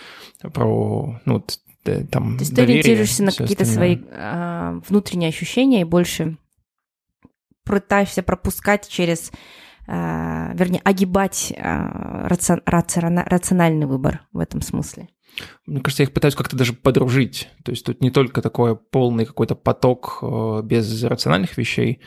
про, 0.53 1.20
ну, 1.25 1.45
там, 1.83 2.37
То 2.37 2.43
есть 2.43 2.55
ты 2.55 2.62
ориентируешься 2.62 3.22
на 3.22 3.33
какие-то 3.33 3.64
свои 3.64 3.99
а, 4.11 4.80
внутренние 4.89 5.28
ощущения 5.28 5.80
и 5.80 5.85
больше 5.85 6.37
пытаешься 7.64 8.22
пропускать 8.22 8.89
через, 8.89 9.33
а, 9.87 10.53
вернее, 10.55 10.80
огибать 10.85 11.53
а, 11.57 12.28
рацион, 12.28 13.18
рациональный 13.18 13.87
выбор 13.87 14.26
в 14.33 14.39
этом 14.39 14.61
смысле. 14.62 15.09
Мне 15.66 15.80
кажется, 15.80 16.03
я 16.03 16.07
их 16.07 16.14
пытаюсь 16.14 16.35
как-то 16.35 16.57
даже 16.57 16.72
подружить. 16.72 17.49
То 17.64 17.72
есть 17.72 17.85
тут 17.87 18.01
не 18.01 18.11
только 18.11 18.43
такой 18.43 18.76
полный 18.76 19.24
какой-то 19.24 19.55
поток 19.55 20.18
э, 20.20 20.61
без 20.62 21.03
рациональных 21.05 21.57
вещей, 21.57 22.03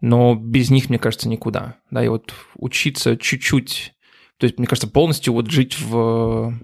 но 0.00 0.34
без 0.34 0.70
них, 0.70 0.90
мне 0.90 0.98
кажется, 0.98 1.28
никуда. 1.28 1.76
Да, 1.90 2.04
и 2.04 2.08
вот 2.08 2.34
учиться 2.54 3.16
чуть-чуть, 3.16 3.94
то 4.38 4.44
есть, 4.44 4.58
мне 4.58 4.66
кажется, 4.66 4.88
полностью 4.88 5.32
вот 5.32 5.50
жить 5.50 5.78
в 5.80 6.54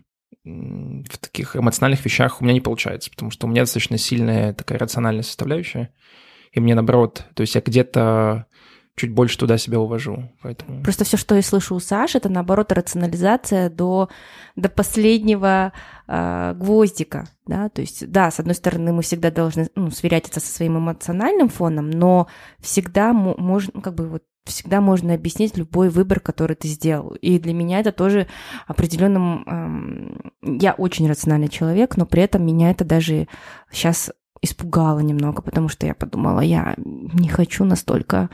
в 0.44 1.18
таких 1.18 1.56
эмоциональных 1.56 2.04
вещах 2.04 2.40
у 2.40 2.44
меня 2.44 2.54
не 2.54 2.60
получается, 2.60 3.10
потому 3.10 3.30
что 3.30 3.46
у 3.46 3.50
меня 3.50 3.62
достаточно 3.62 3.98
сильная 3.98 4.52
такая 4.52 4.78
рациональная 4.78 5.22
составляющая, 5.22 5.90
и 6.52 6.60
мне 6.60 6.74
наоборот, 6.74 7.24
то 7.34 7.40
есть 7.42 7.54
я 7.54 7.60
где-то 7.60 8.46
чуть 8.96 9.12
больше 9.12 9.38
туда 9.38 9.58
себя 9.58 9.80
увожу. 9.80 10.30
Поэтому... 10.42 10.82
Просто 10.82 11.04
все, 11.04 11.16
что 11.16 11.34
я 11.34 11.42
слышу 11.42 11.74
у 11.74 11.80
Саши, 11.80 12.18
это 12.18 12.28
наоборот 12.28 12.72
рационализация 12.72 13.70
до, 13.70 14.08
до 14.54 14.68
последнего 14.68 15.72
э, 16.06 16.54
гвоздика. 16.54 17.28
Да? 17.46 17.68
То 17.70 17.80
есть, 17.80 18.10
да, 18.10 18.30
с 18.30 18.38
одной 18.38 18.54
стороны, 18.54 18.92
мы 18.92 19.02
всегда 19.02 19.30
должны 19.30 19.68
ну, 19.74 19.90
сверять 19.90 20.26
со 20.26 20.40
своим 20.40 20.78
эмоциональным 20.78 21.48
фоном, 21.48 21.90
но 21.90 22.28
всегда 22.60 23.12
можно, 23.12 23.72
ну, 23.74 23.80
как 23.80 23.94
бы 23.94 24.08
вот 24.08 24.22
всегда 24.44 24.80
можно 24.80 25.14
объяснить 25.14 25.56
любой 25.56 25.88
выбор, 25.88 26.20
который 26.20 26.56
ты 26.56 26.68
сделал. 26.68 27.14
И 27.14 27.38
для 27.38 27.54
меня 27.54 27.80
это 27.80 27.92
тоже 27.92 28.26
определенным... 28.66 29.44
Эм, 29.46 30.32
я 30.42 30.72
очень 30.72 31.08
рациональный 31.08 31.48
человек, 31.48 31.96
но 31.96 32.06
при 32.06 32.22
этом 32.22 32.44
меня 32.44 32.70
это 32.70 32.84
даже 32.84 33.28
сейчас 33.70 34.10
испугало 34.42 34.98
немного, 34.98 35.40
потому 35.40 35.68
что 35.68 35.86
я 35.86 35.94
подумала, 35.94 36.40
я 36.40 36.74
не 36.76 37.28
хочу 37.28 37.64
настолько 37.64 38.28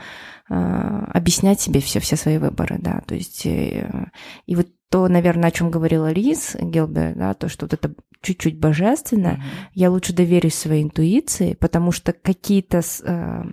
объяснять 0.49 1.61
себе 1.61 1.79
все, 1.79 1.99
все 1.99 2.15
свои 2.15 2.37
выборы, 2.37 2.77
да, 2.79 3.01
то 3.05 3.15
есть 3.15 3.45
э, 3.45 4.09
и 4.45 4.55
вот 4.55 4.67
то, 4.89 5.07
наверное, 5.07 5.49
о 5.49 5.51
чем 5.51 5.69
говорила 5.69 6.11
Лиз 6.11 6.55
Гилбер, 6.59 7.13
да, 7.15 7.33
то, 7.35 7.47
что 7.47 7.65
вот 7.65 7.73
это 7.73 7.93
чуть-чуть 8.21 8.59
божественное, 8.59 9.35
mm-hmm. 9.35 9.69
я 9.75 9.91
лучше 9.91 10.13
доверюсь 10.13 10.55
своей 10.55 10.83
интуиции, 10.83 11.53
потому 11.53 11.91
что 11.91 12.11
какие-то 12.11 12.81
э, 13.03 13.43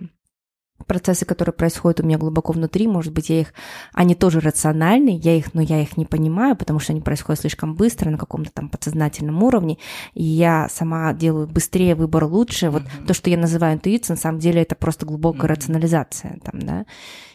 процессы, 0.87 1.25
которые 1.25 1.53
происходят 1.53 1.99
у 1.99 2.03
меня 2.03 2.17
глубоко 2.17 2.53
внутри, 2.53 2.87
может 2.87 3.13
быть, 3.13 3.29
я 3.29 3.41
их, 3.41 3.53
они 3.93 4.15
тоже 4.15 4.39
рациональны, 4.39 5.19
я 5.21 5.35
их, 5.35 5.53
но 5.53 5.61
я 5.61 5.81
их 5.81 5.97
не 5.97 6.05
понимаю, 6.05 6.55
потому 6.55 6.79
что 6.79 6.93
они 6.93 7.01
происходят 7.01 7.41
слишком 7.41 7.75
быстро 7.75 8.09
на 8.09 8.17
каком-то 8.17 8.51
там 8.51 8.69
подсознательном 8.69 9.43
уровне, 9.43 9.77
и 10.13 10.23
я 10.23 10.67
сама 10.69 11.13
делаю 11.13 11.47
быстрее 11.47 11.95
выбор 11.95 12.23
лучше. 12.23 12.69
Вот 12.69 12.83
mm-hmm. 12.83 13.05
то, 13.05 13.13
что 13.13 13.29
я 13.29 13.37
называю 13.37 13.75
интуицией, 13.75 14.15
на 14.15 14.21
самом 14.21 14.39
деле 14.39 14.61
это 14.61 14.75
просто 14.75 15.05
глубокая 15.05 15.43
mm-hmm. 15.43 15.53
рационализация, 15.53 16.39
там, 16.43 16.59
да, 16.59 16.85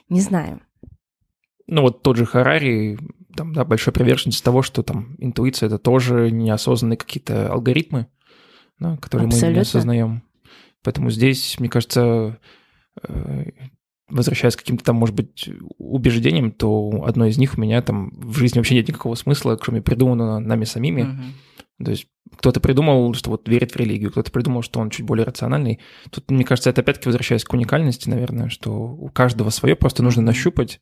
не 0.08 0.20
знаю. 0.20 0.60
Ну 1.68 1.82
вот 1.82 2.02
тот 2.02 2.16
же 2.16 2.26
Харари, 2.26 2.98
там, 3.36 3.52
да, 3.52 3.64
большой 3.64 3.92
приверженец 3.92 4.40
того, 4.40 4.62
что 4.62 4.82
там 4.82 5.14
интуиция— 5.18 5.66
это 5.68 5.78
тоже 5.78 6.30
неосознанные 6.30 6.96
какие-то 6.96 7.52
алгоритмы, 7.52 8.08
да, 8.78 8.96
которые 8.96 9.28
Абсолютно. 9.28 9.48
мы 9.48 9.54
не 9.54 9.60
осознаем. 9.60 10.22
Поэтому 10.82 11.10
здесь, 11.10 11.58
мне 11.60 11.68
кажется, 11.68 12.38
возвращаясь 14.08 14.56
к 14.56 14.58
каким-то 14.58 14.84
там, 14.84 14.96
может 14.96 15.14
быть, 15.14 15.48
убеждениям, 15.78 16.52
то 16.52 17.04
одно 17.06 17.26
из 17.26 17.38
них 17.38 17.56
у 17.56 17.60
меня 17.60 17.80
там 17.82 18.10
в 18.14 18.36
жизни 18.36 18.58
вообще 18.58 18.74
нет 18.74 18.88
никакого 18.88 19.14
смысла, 19.14 19.56
кроме 19.56 19.80
придуманного 19.80 20.38
нами 20.38 20.64
самими. 20.64 21.02
Uh-huh. 21.02 21.84
То 21.84 21.90
есть 21.92 22.06
кто-то 22.36 22.60
придумал, 22.60 23.14
что 23.14 23.30
вот 23.30 23.48
верит 23.48 23.72
в 23.72 23.76
религию, 23.76 24.10
кто-то 24.10 24.30
придумал, 24.30 24.62
что 24.62 24.80
он 24.80 24.90
чуть 24.90 25.06
более 25.06 25.24
рациональный. 25.24 25.80
Тут, 26.10 26.30
мне 26.30 26.44
кажется, 26.44 26.70
это 26.70 26.82
опять-таки 26.82 27.08
возвращаясь 27.08 27.44
к 27.44 27.52
уникальности, 27.52 28.08
наверное, 28.08 28.48
что 28.48 28.72
у 28.72 29.08
каждого 29.08 29.50
свое, 29.50 29.76
просто 29.76 30.02
нужно 30.02 30.22
нащупать. 30.22 30.80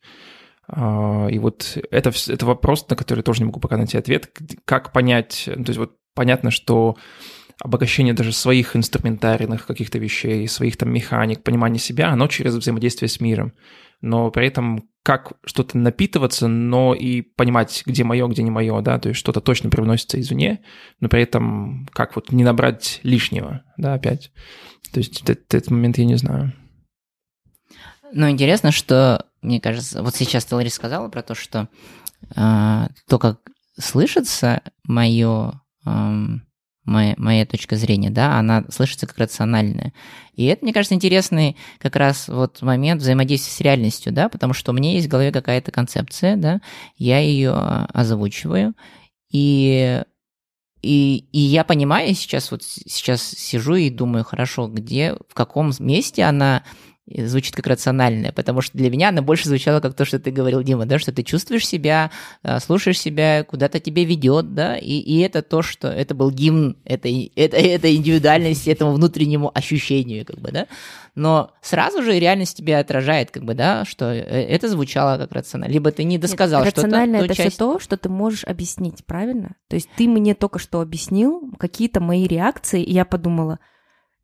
А, 0.67 1.27
и 1.27 1.39
вот 1.39 1.77
это, 1.89 2.11
это 2.27 2.45
вопрос, 2.45 2.87
на 2.89 2.95
который 2.95 3.23
тоже 3.23 3.39
не 3.41 3.45
могу 3.45 3.59
пока 3.59 3.77
найти 3.77 3.97
ответ. 3.97 4.31
Как 4.65 4.91
понять, 4.93 5.43
то 5.45 5.67
есть 5.67 5.77
вот 5.77 5.95
понятно, 6.13 6.51
что 6.51 6.97
обогащение 7.63 8.13
даже 8.13 8.31
своих 8.33 8.75
инструментарийных 8.75 9.65
каких-то 9.65 9.99
вещей, 9.99 10.47
своих 10.47 10.77
там 10.77 10.91
механик, 10.91 11.43
понимание 11.43 11.79
себя, 11.79 12.09
оно 12.09 12.27
через 12.27 12.55
взаимодействие 12.55 13.09
с 13.09 13.19
миром. 13.19 13.53
Но 14.01 14.31
при 14.31 14.47
этом 14.47 14.89
как 15.03 15.33
что-то 15.45 15.77
напитываться, 15.77 16.47
но 16.47 16.95
и 16.95 17.21
понимать, 17.21 17.83
где 17.85 18.03
мое, 18.03 18.27
где 18.27 18.41
не 18.41 18.51
мое, 18.51 18.81
да, 18.81 18.99
то 18.99 19.09
есть 19.09 19.19
что-то 19.19 19.41
точно 19.41 19.69
привносится 19.69 20.19
извне, 20.19 20.63
но 20.99 21.07
при 21.07 21.21
этом 21.21 21.87
как 21.91 22.15
вот 22.15 22.31
не 22.31 22.43
набрать 22.43 22.99
лишнего, 23.03 23.63
да, 23.77 23.93
опять. 23.93 24.31
То 24.91 24.99
есть 24.99 25.21
этот, 25.21 25.53
этот 25.53 25.71
момент 25.71 25.97
я 25.97 26.05
не 26.05 26.15
знаю. 26.15 26.53
Ну, 28.13 28.29
интересно, 28.29 28.71
что, 28.71 29.25
мне 29.41 29.61
кажется, 29.61 30.03
вот 30.03 30.15
сейчас 30.15 30.45
ты, 30.45 30.55
Лари, 30.55 30.69
сказала 30.69 31.09
про 31.09 31.21
то, 31.21 31.33
что 31.35 31.69
э, 32.35 32.87
то, 33.07 33.19
как 33.19 33.39
слышится 33.79 34.61
мое 34.83 35.61
э, 35.85 36.25
моя, 36.91 37.15
моя 37.17 37.45
точка 37.45 37.75
зрения, 37.75 38.09
да, 38.09 38.37
она 38.37 38.65
слышится 38.69 39.07
как 39.07 39.17
рациональная. 39.17 39.93
И 40.35 40.45
это, 40.45 40.63
мне 40.63 40.73
кажется, 40.73 40.95
интересный 40.95 41.57
как 41.79 41.95
раз 41.95 42.27
вот 42.27 42.61
момент 42.61 43.01
взаимодействия 43.01 43.51
с 43.51 43.61
реальностью, 43.61 44.13
да, 44.13 44.29
потому 44.29 44.53
что 44.53 44.71
у 44.71 44.75
меня 44.75 44.93
есть 44.93 45.07
в 45.07 45.11
голове 45.11 45.31
какая-то 45.31 45.71
концепция, 45.71 46.35
да, 46.35 46.61
я 46.97 47.19
ее 47.19 47.51
а, 47.51 47.87
озвучиваю, 47.93 48.73
и 49.31 50.03
и, 50.81 51.27
и 51.31 51.39
я 51.39 51.63
понимаю 51.63 52.15
сейчас, 52.15 52.49
вот 52.49 52.63
сейчас 52.63 53.21
сижу 53.21 53.75
и 53.75 53.91
думаю, 53.91 54.23
хорошо, 54.23 54.67
где, 54.67 55.15
в 55.29 55.35
каком 55.35 55.71
месте 55.77 56.23
она 56.23 56.63
звучит 57.07 57.55
как 57.55 57.67
рациональное, 57.67 58.31
потому 58.31 58.61
что 58.61 58.77
для 58.77 58.89
меня 58.89 59.09
она 59.09 59.21
больше 59.21 59.47
звучала 59.47 59.79
как 59.79 59.95
то, 59.95 60.05
что 60.05 60.19
ты 60.19 60.31
говорил, 60.31 60.63
Дима, 60.63 60.85
да, 60.85 60.99
что 60.99 61.11
ты 61.11 61.23
чувствуешь 61.23 61.67
себя, 61.67 62.11
а, 62.43 62.59
слушаешь 62.59 62.99
себя, 62.99 63.43
куда-то 63.43 63.79
тебе 63.79 64.05
ведет, 64.05 64.53
да, 64.53 64.77
и, 64.77 64.99
и 64.99 65.19
это 65.19 65.41
то, 65.41 65.61
что 65.61 65.87
это 65.87 66.15
был 66.15 66.31
гимн 66.31 66.77
этой, 66.85 67.31
это, 67.35 67.57
этой 67.57 67.95
индивидуальности, 67.95 68.69
этому 68.69 68.93
внутреннему 68.93 69.51
ощущению, 69.53 70.25
как 70.25 70.39
бы, 70.39 70.51
да, 70.51 70.67
но 71.15 71.51
сразу 71.61 72.03
же 72.03 72.17
реальность 72.17 72.57
тебя 72.57 72.79
отражает, 72.79 73.31
как 73.31 73.43
бы, 73.43 73.53
да, 73.53 73.83
что 73.85 74.05
э, 74.05 74.21
это 74.21 74.69
звучало 74.69 75.17
как 75.17 75.31
рационально, 75.31 75.73
либо 75.73 75.91
ты 75.91 76.03
не 76.03 76.17
досказал 76.17 76.63
что-то. 76.63 76.81
Рационально 76.81 77.17
это 77.17 77.35
часть... 77.35 77.55
все 77.55 77.57
то, 77.57 77.79
что 77.79 77.97
ты 77.97 78.09
можешь 78.09 78.45
объяснить, 78.45 79.03
правильно? 79.05 79.55
То 79.67 79.75
есть 79.75 79.89
ты 79.97 80.07
мне 80.07 80.35
только 80.35 80.59
что 80.59 80.81
объяснил 80.81 81.51
какие-то 81.59 81.99
мои 81.99 82.27
реакции, 82.27 82.81
и 82.81 82.93
я 82.93 83.03
подумала, 83.03 83.59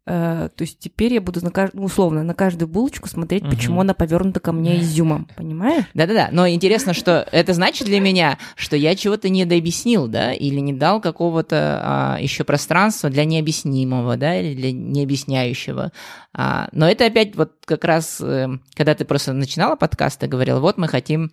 то 0.07 0.61
есть 0.61 0.79
теперь 0.79 1.13
я 1.13 1.21
буду 1.21 1.43
на 1.43 1.51
кажд... 1.51 1.73
ну, 1.73 1.83
условно 1.83 2.23
на 2.23 2.33
каждую 2.33 2.69
булочку 2.69 3.09
смотреть, 3.09 3.43
Мгм. 3.43 3.51
почему 3.51 3.81
она 3.81 3.93
повернута 3.93 4.39
ко 4.39 4.53
мне 4.53 4.79
изюмом, 4.79 5.27
понимаешь? 5.35 5.83
Да-да-да, 5.93 6.29
но 6.31 6.47
интересно, 6.47 6.93
что 6.93 7.27
это 7.31 7.53
значит 7.53 7.87
для 7.87 7.99
меня, 7.99 8.37
что 8.55 8.77
я 8.77 8.95
чего-то 8.95 9.27
не 9.27 9.43
дообъяснил, 9.45 10.07
да, 10.07 10.31
или 10.31 10.59
не 10.59 10.71
дал 10.73 11.01
какого-то 11.01 11.81
а, 11.83 12.17
еще 12.21 12.43
пространства 12.45 13.09
для 13.09 13.25
необъяснимого, 13.25 14.15
да, 14.15 14.39
или 14.39 14.55
для 14.55 14.71
необъясняющего. 14.71 15.91
А, 16.33 16.69
но 16.71 16.89
это 16.89 17.05
опять 17.05 17.35
вот 17.35 17.53
как 17.65 17.83
раз, 17.83 18.21
э, 18.21 18.47
когда 18.75 18.95
ты 18.95 19.03
просто 19.05 19.33
начинала 19.33 19.75
подкаст, 19.75 20.19
ты 20.19 20.27
говорила, 20.27 20.59
вот 20.59 20.77
мы 20.77 20.87
хотим 20.87 21.31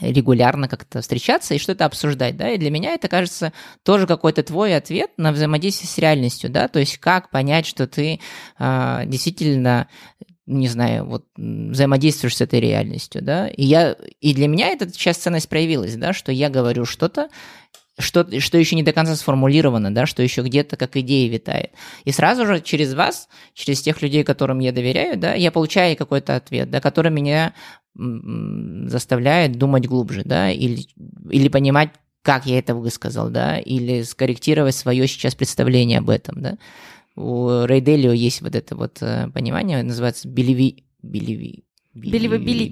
регулярно 0.00 0.68
как-то 0.68 1.00
встречаться 1.00 1.54
и 1.54 1.58
что-то 1.58 1.84
обсуждать, 1.84 2.36
да, 2.36 2.50
и 2.50 2.58
для 2.58 2.70
меня 2.70 2.94
это 2.94 3.08
кажется 3.08 3.52
тоже 3.82 4.06
какой-то 4.06 4.42
твой 4.42 4.76
ответ 4.76 5.10
на 5.16 5.32
взаимодействие 5.32 5.88
с 5.88 5.98
реальностью, 5.98 6.50
да, 6.50 6.68
то 6.68 6.80
есть 6.80 6.98
как 6.98 7.30
понять, 7.30 7.66
что 7.66 7.86
ты 7.86 8.20
а, 8.58 9.04
действительно 9.06 9.88
не 10.46 10.68
знаю, 10.68 11.06
вот 11.06 11.24
взаимодействуешь 11.36 12.36
с 12.36 12.40
этой 12.42 12.60
реальностью, 12.60 13.22
да, 13.22 13.48
и 13.48 13.64
я, 13.64 13.96
и 14.20 14.34
для 14.34 14.46
меня 14.46 14.68
эта 14.68 14.90
часть 14.92 15.22
ценность 15.22 15.48
проявилась, 15.48 15.96
да, 15.96 16.12
что 16.12 16.32
я 16.32 16.50
говорю 16.50 16.84
что-то, 16.84 17.28
что, 17.98 18.40
что 18.40 18.58
еще 18.58 18.76
не 18.76 18.82
до 18.82 18.92
конца 18.92 19.14
сформулировано, 19.14 19.94
да, 19.94 20.06
что 20.06 20.22
еще 20.22 20.42
где-то 20.42 20.76
как 20.76 20.96
идея 20.96 21.30
витает. 21.30 21.70
И 22.04 22.10
сразу 22.10 22.46
же 22.46 22.60
через 22.60 22.94
вас, 22.94 23.28
через 23.54 23.82
тех 23.82 24.02
людей, 24.02 24.24
которым 24.24 24.58
я 24.58 24.72
доверяю, 24.72 25.16
да, 25.16 25.34
я 25.34 25.52
получаю 25.52 25.96
какой-то 25.96 26.36
ответ, 26.36 26.70
да, 26.70 26.80
который 26.80 27.12
меня 27.12 27.54
заставляет 27.94 29.52
думать 29.56 29.86
глубже, 29.86 30.22
да, 30.24 30.50
или, 30.50 30.86
или 31.30 31.48
понимать, 31.48 31.90
как 32.22 32.46
я 32.46 32.58
это 32.58 32.74
высказал, 32.74 33.30
да, 33.30 33.58
или 33.58 34.02
скорректировать 34.02 34.74
свое 34.74 35.06
сейчас 35.06 35.34
представление 35.34 35.98
об 35.98 36.10
этом, 36.10 36.40
да. 36.40 36.58
У 37.16 37.64
Рейделио 37.64 38.12
есть 38.12 38.42
вот 38.42 38.56
это 38.56 38.74
вот 38.74 38.98
э, 39.00 39.28
понимание, 39.32 39.84
называется 39.84 40.26
белеви... 40.26 40.84
белеви... 41.00 41.64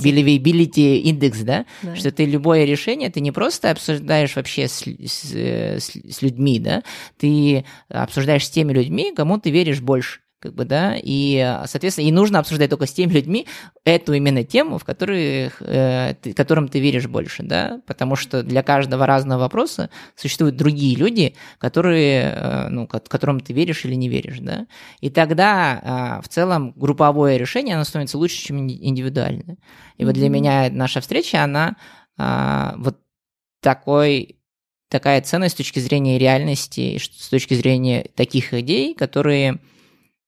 Believability. 0.02 0.98
Индекс, 0.98 1.40
да? 1.40 1.64
Да. 1.82 1.94
Что 1.96 2.10
ты 2.10 2.24
любое 2.24 2.64
решение, 2.64 3.08
ты 3.10 3.20
не 3.20 3.30
просто 3.32 3.70
обсуждаешь 3.70 4.34
вообще 4.36 4.66
с, 4.68 4.82
с, 4.82 5.32
э, 5.34 5.78
с- 5.78 5.96
с 6.16 6.22
людьми, 6.22 6.58
да, 6.58 6.82
ты 7.18 7.64
обсуждаешь 7.88 8.46
с 8.46 8.50
теми 8.50 8.72
людьми, 8.72 9.12
кому 9.14 9.38
ты 9.38 9.50
веришь 9.50 9.80
больше, 9.80 10.20
как 10.42 10.54
бы, 10.54 10.64
да, 10.64 10.96
и, 11.00 11.36
э, 11.36 11.66
соответственно, 11.68 12.08
и 12.08 12.12
нужно 12.12 12.40
обсуждать 12.40 12.68
только 12.68 12.86
с 12.86 12.92
теми 12.92 13.12
людьми 13.12 13.46
эту 13.84 14.12
именно 14.12 14.42
тему, 14.42 14.78
в 14.78 14.84
которых, 14.84 15.62
э, 15.62 16.16
ты- 16.20 16.32
которым 16.34 16.66
ты 16.68 16.80
веришь 16.80 17.06
больше, 17.06 17.44
да, 17.44 17.80
потому 17.86 18.16
что 18.16 18.42
для 18.42 18.64
каждого 18.64 19.06
разного 19.06 19.42
вопроса 19.42 19.88
существуют 20.16 20.56
другие 20.56 20.96
люди, 20.96 21.36
которые, 21.58 22.34
э, 22.34 22.68
ну, 22.70 22.88
ко- 22.88 22.98
которым 22.98 23.38
ты 23.38 23.52
веришь 23.52 23.84
или 23.84 23.94
не 23.94 24.08
веришь, 24.08 24.40
да, 24.40 24.66
и 25.00 25.10
тогда 25.10 25.80
а, 25.84 26.20
в 26.22 26.28
целом 26.28 26.72
групповое 26.76 27.38
решение, 27.38 27.76
оно 27.76 27.84
становится 27.84 28.18
лучше, 28.18 28.36
чем 28.36 28.58
инди- 28.58 28.78
индивидуальное. 28.82 29.56
И 29.96 30.04
вот 30.04 30.14
для 30.14 30.28
меня 30.28 30.68
наша 30.70 31.00
встреча, 31.00 31.42
она 31.44 31.76
а, 32.18 32.74
вот 32.78 32.98
такой 33.62 34.36
такая 34.92 35.22
ценность 35.22 35.54
с 35.54 35.56
точки 35.56 35.78
зрения 35.78 36.18
реальности, 36.18 36.98
с 36.98 37.28
точки 37.30 37.54
зрения 37.54 38.06
таких 38.14 38.52
идей, 38.52 38.94
которые 38.94 39.58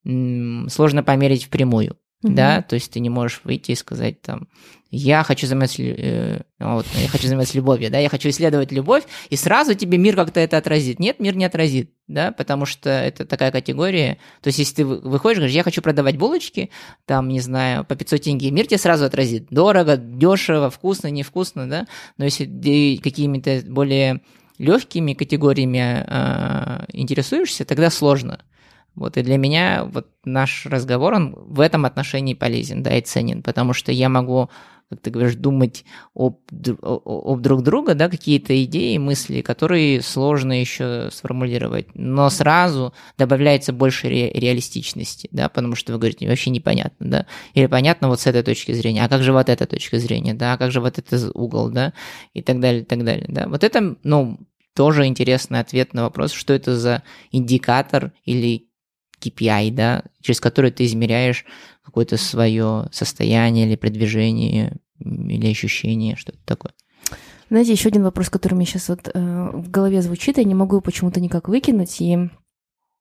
сложно 0.04 1.02
померить 1.02 1.44
впрямую. 1.44 1.96
Мгм. 2.22 2.34
Да, 2.36 2.62
то 2.62 2.74
есть 2.74 2.90
ты 2.90 3.00
не 3.00 3.10
можешь 3.10 3.42
выйти 3.44 3.72
и 3.72 3.74
сказать 3.74 4.22
там, 4.22 4.48
я 4.90 5.24
хочу 5.24 5.46
заниматься, 5.46 5.82
э, 5.82 6.40
вот, 6.58 6.86
я 6.98 7.08
хочу 7.08 7.26
заниматься 7.26 7.54
любовью, 7.54 7.90
да, 7.90 7.98
я 7.98 8.08
хочу 8.08 8.30
исследовать 8.30 8.72
любовь, 8.72 9.02
и 9.28 9.36
сразу 9.36 9.74
тебе 9.74 9.98
мир 9.98 10.16
как-то 10.16 10.40
это 10.40 10.56
отразит. 10.56 11.00
Нет, 11.00 11.20
мир 11.20 11.36
не 11.36 11.44
отразит, 11.44 11.90
да, 12.06 12.32
потому 12.32 12.64
что 12.64 12.88
это 12.88 13.26
такая 13.26 13.50
категория. 13.50 14.16
То 14.40 14.48
есть 14.48 14.58
если 14.58 14.74
ты 14.76 14.84
вы- 14.86 15.00
выходишь, 15.00 15.38
говоришь, 15.38 15.54
я 15.54 15.64
хочу 15.64 15.82
продавать 15.82 16.16
булочки, 16.16 16.70
там, 17.04 17.28
не 17.28 17.40
знаю, 17.40 17.84
по 17.84 17.94
500 17.94 18.22
тенге, 18.22 18.50
мир 18.50 18.66
тебе 18.66 18.78
сразу 18.78 19.04
отразит. 19.04 19.48
Дорого, 19.50 19.98
дешево, 19.98 20.70
вкусно, 20.70 21.08
невкусно, 21.08 21.68
да, 21.68 21.86
но 22.16 22.24
если 22.24 22.46
ты 22.46 22.98
какими-то 23.02 23.62
более 23.66 24.22
легкими 24.56 25.12
категориями 25.12 26.06
э, 26.06 26.84
интересуешься, 26.92 27.66
тогда 27.66 27.90
сложно. 27.90 28.40
Вот, 28.96 29.16
и 29.16 29.22
для 29.22 29.36
меня 29.38 29.84
вот 29.84 30.06
наш 30.24 30.66
разговор, 30.66 31.14
он 31.14 31.34
в 31.36 31.60
этом 31.60 31.84
отношении 31.84 32.34
полезен, 32.34 32.82
да, 32.82 32.96
и 32.96 33.00
ценен, 33.00 33.42
потому 33.42 33.72
что 33.72 33.90
я 33.90 34.08
могу, 34.08 34.50
как 34.88 35.00
ты 35.00 35.10
говоришь, 35.10 35.34
думать 35.34 35.84
об, 36.14 36.38
об 36.82 37.40
друг 37.40 37.62
друга, 37.62 37.94
да, 37.94 38.08
какие-то 38.08 38.62
идеи, 38.64 38.96
мысли, 38.98 39.40
которые 39.40 40.00
сложно 40.00 40.60
еще 40.60 41.08
сформулировать, 41.10 41.88
но 41.94 42.30
сразу 42.30 42.94
добавляется 43.18 43.72
больше 43.72 44.08
ре- 44.08 44.30
реалистичности, 44.30 45.28
да, 45.32 45.48
потому 45.48 45.74
что 45.74 45.92
вы 45.92 45.98
говорите, 45.98 46.28
вообще 46.28 46.50
непонятно, 46.50 47.10
да, 47.10 47.26
или 47.54 47.66
понятно 47.66 48.08
вот 48.08 48.20
с 48.20 48.28
этой 48.28 48.44
точки 48.44 48.70
зрения, 48.72 49.04
а 49.04 49.08
как 49.08 49.24
же 49.24 49.32
вот 49.32 49.48
эта 49.48 49.66
точка 49.66 49.98
зрения, 49.98 50.34
да, 50.34 50.52
а 50.52 50.56
как 50.56 50.70
же 50.70 50.80
вот 50.80 50.98
этот 50.98 51.32
угол, 51.34 51.68
да, 51.68 51.92
и 52.32 52.42
так 52.42 52.60
далее, 52.60 52.82
и 52.82 52.84
так 52.84 53.04
далее, 53.04 53.26
да. 53.28 53.48
Вот 53.48 53.64
это, 53.64 53.96
ну, 54.04 54.38
тоже 54.74 55.06
интересный 55.06 55.60
ответ 55.60 55.94
на 55.94 56.02
вопрос, 56.02 56.32
что 56.32 56.52
это 56.52 56.76
за 56.76 57.02
индикатор 57.30 58.12
или 58.24 58.68
KPI, 59.24 59.70
да, 59.72 60.02
через 60.20 60.40
который 60.40 60.70
ты 60.70 60.84
измеряешь 60.84 61.44
какое-то 61.82 62.16
свое 62.16 62.88
состояние 62.92 63.66
или 63.66 63.76
продвижение 63.76 64.76
или 64.98 65.50
ощущение, 65.50 66.16
что-то 66.16 66.38
такое. 66.44 66.72
Знаете, 67.50 67.72
еще 67.72 67.88
один 67.88 68.02
вопрос, 68.02 68.30
который 68.30 68.54
мне 68.54 68.64
сейчас 68.64 68.88
вот 68.88 69.10
э, 69.12 69.50
в 69.52 69.70
голове 69.70 70.02
звучит, 70.02 70.38
я 70.38 70.44
не 70.44 70.54
могу 70.54 70.76
его 70.76 70.80
почему-то 70.80 71.20
никак 71.20 71.48
выкинуть, 71.48 72.00
и 72.00 72.30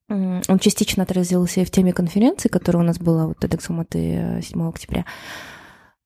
м, 0.10 0.42
он 0.48 0.60
частично 0.60 1.04
отразился 1.04 1.62
и 1.62 1.66
в 1.66 1.72
теме 1.72 1.94
конференции, 1.94 2.50
которая 2.50 2.84
у 2.84 2.86
нас 2.86 3.00
была, 3.00 3.28
вот 3.28 3.38
TEDx 3.44 3.66
Алматы 3.70 4.00
э, 4.00 4.42
7 4.42 4.68
октября. 4.68 5.06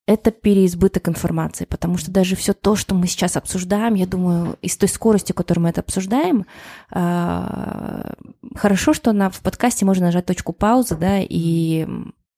Это 0.08 0.32
переизбыток 0.32 1.10
информации, 1.10 1.66
потому 1.66 1.97
что 1.97 2.12
даже 2.12 2.38
все 2.38 2.53
то, 2.53 2.78
что 2.78 2.95
мы 2.95 3.08
сейчас 3.08 3.36
обсуждаем, 3.36 3.93
я 3.93 4.08
думаю, 4.08 4.58
и 4.62 4.70
с 4.70 4.78
той 4.78 4.88
скоростью, 4.88 5.36
которой 5.36 5.60
мы 5.60 5.70
это 5.70 5.82
обсуждаем, 5.82 6.45
э, 6.91 8.14
хорошо, 8.55 8.93
что 8.93 9.12
на, 9.12 9.30
в 9.30 9.41
подкасте 9.41 9.84
можно 9.84 10.05
нажать 10.05 10.26
точку 10.26 10.53
паузы, 10.53 10.95
да, 10.95 11.20
и 11.20 11.86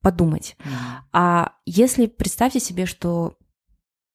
подумать. 0.02 0.58
А 1.14 1.54
если 1.66 2.08
представьте 2.08 2.60
себе, 2.60 2.88
что 2.88 3.36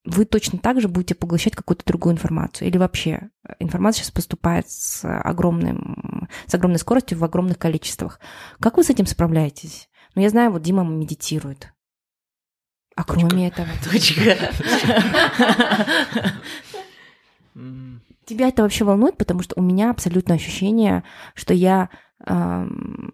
вы 0.05 0.25
точно 0.25 0.59
так 0.59 0.81
же 0.81 0.89
будете 0.89 1.15
поглощать 1.15 1.55
какую-то 1.55 1.85
другую 1.87 2.15
информацию, 2.15 2.69
или 2.69 2.77
вообще 2.77 3.31
э, 3.49 3.55
информация 3.59 4.03
сейчас 4.03 4.11
поступает 4.11 4.69
с, 4.69 5.05
огромным, 5.05 6.29
с 6.47 6.55
огромной 6.55 6.79
скоростью 6.79 7.19
в 7.19 7.25
огромных 7.25 7.59
количествах. 7.59 8.21
Как 8.61 8.77
вы 8.77 8.85
с 8.85 8.91
этим 8.91 9.07
справляетесь? 9.07 9.89
Ну, 10.15 10.23
я 10.23 10.29
знаю, 10.29 10.51
вот 10.51 10.63
Дима 10.63 10.85
медитирует. 10.85 11.74
А 12.97 13.05
кроме 13.05 13.49
этого, 13.49 13.69
М, 17.57 18.01
тебя 18.25 18.49
это 18.49 18.63
вообще 18.63 18.85
волнует, 18.85 19.17
потому 19.17 19.43
что 19.43 19.55
у 19.59 19.63
меня 19.63 19.91
абсолютно 19.91 20.35
ощущение, 20.35 21.05
что 21.35 21.55
я 21.55 21.89
эм, 22.27 23.13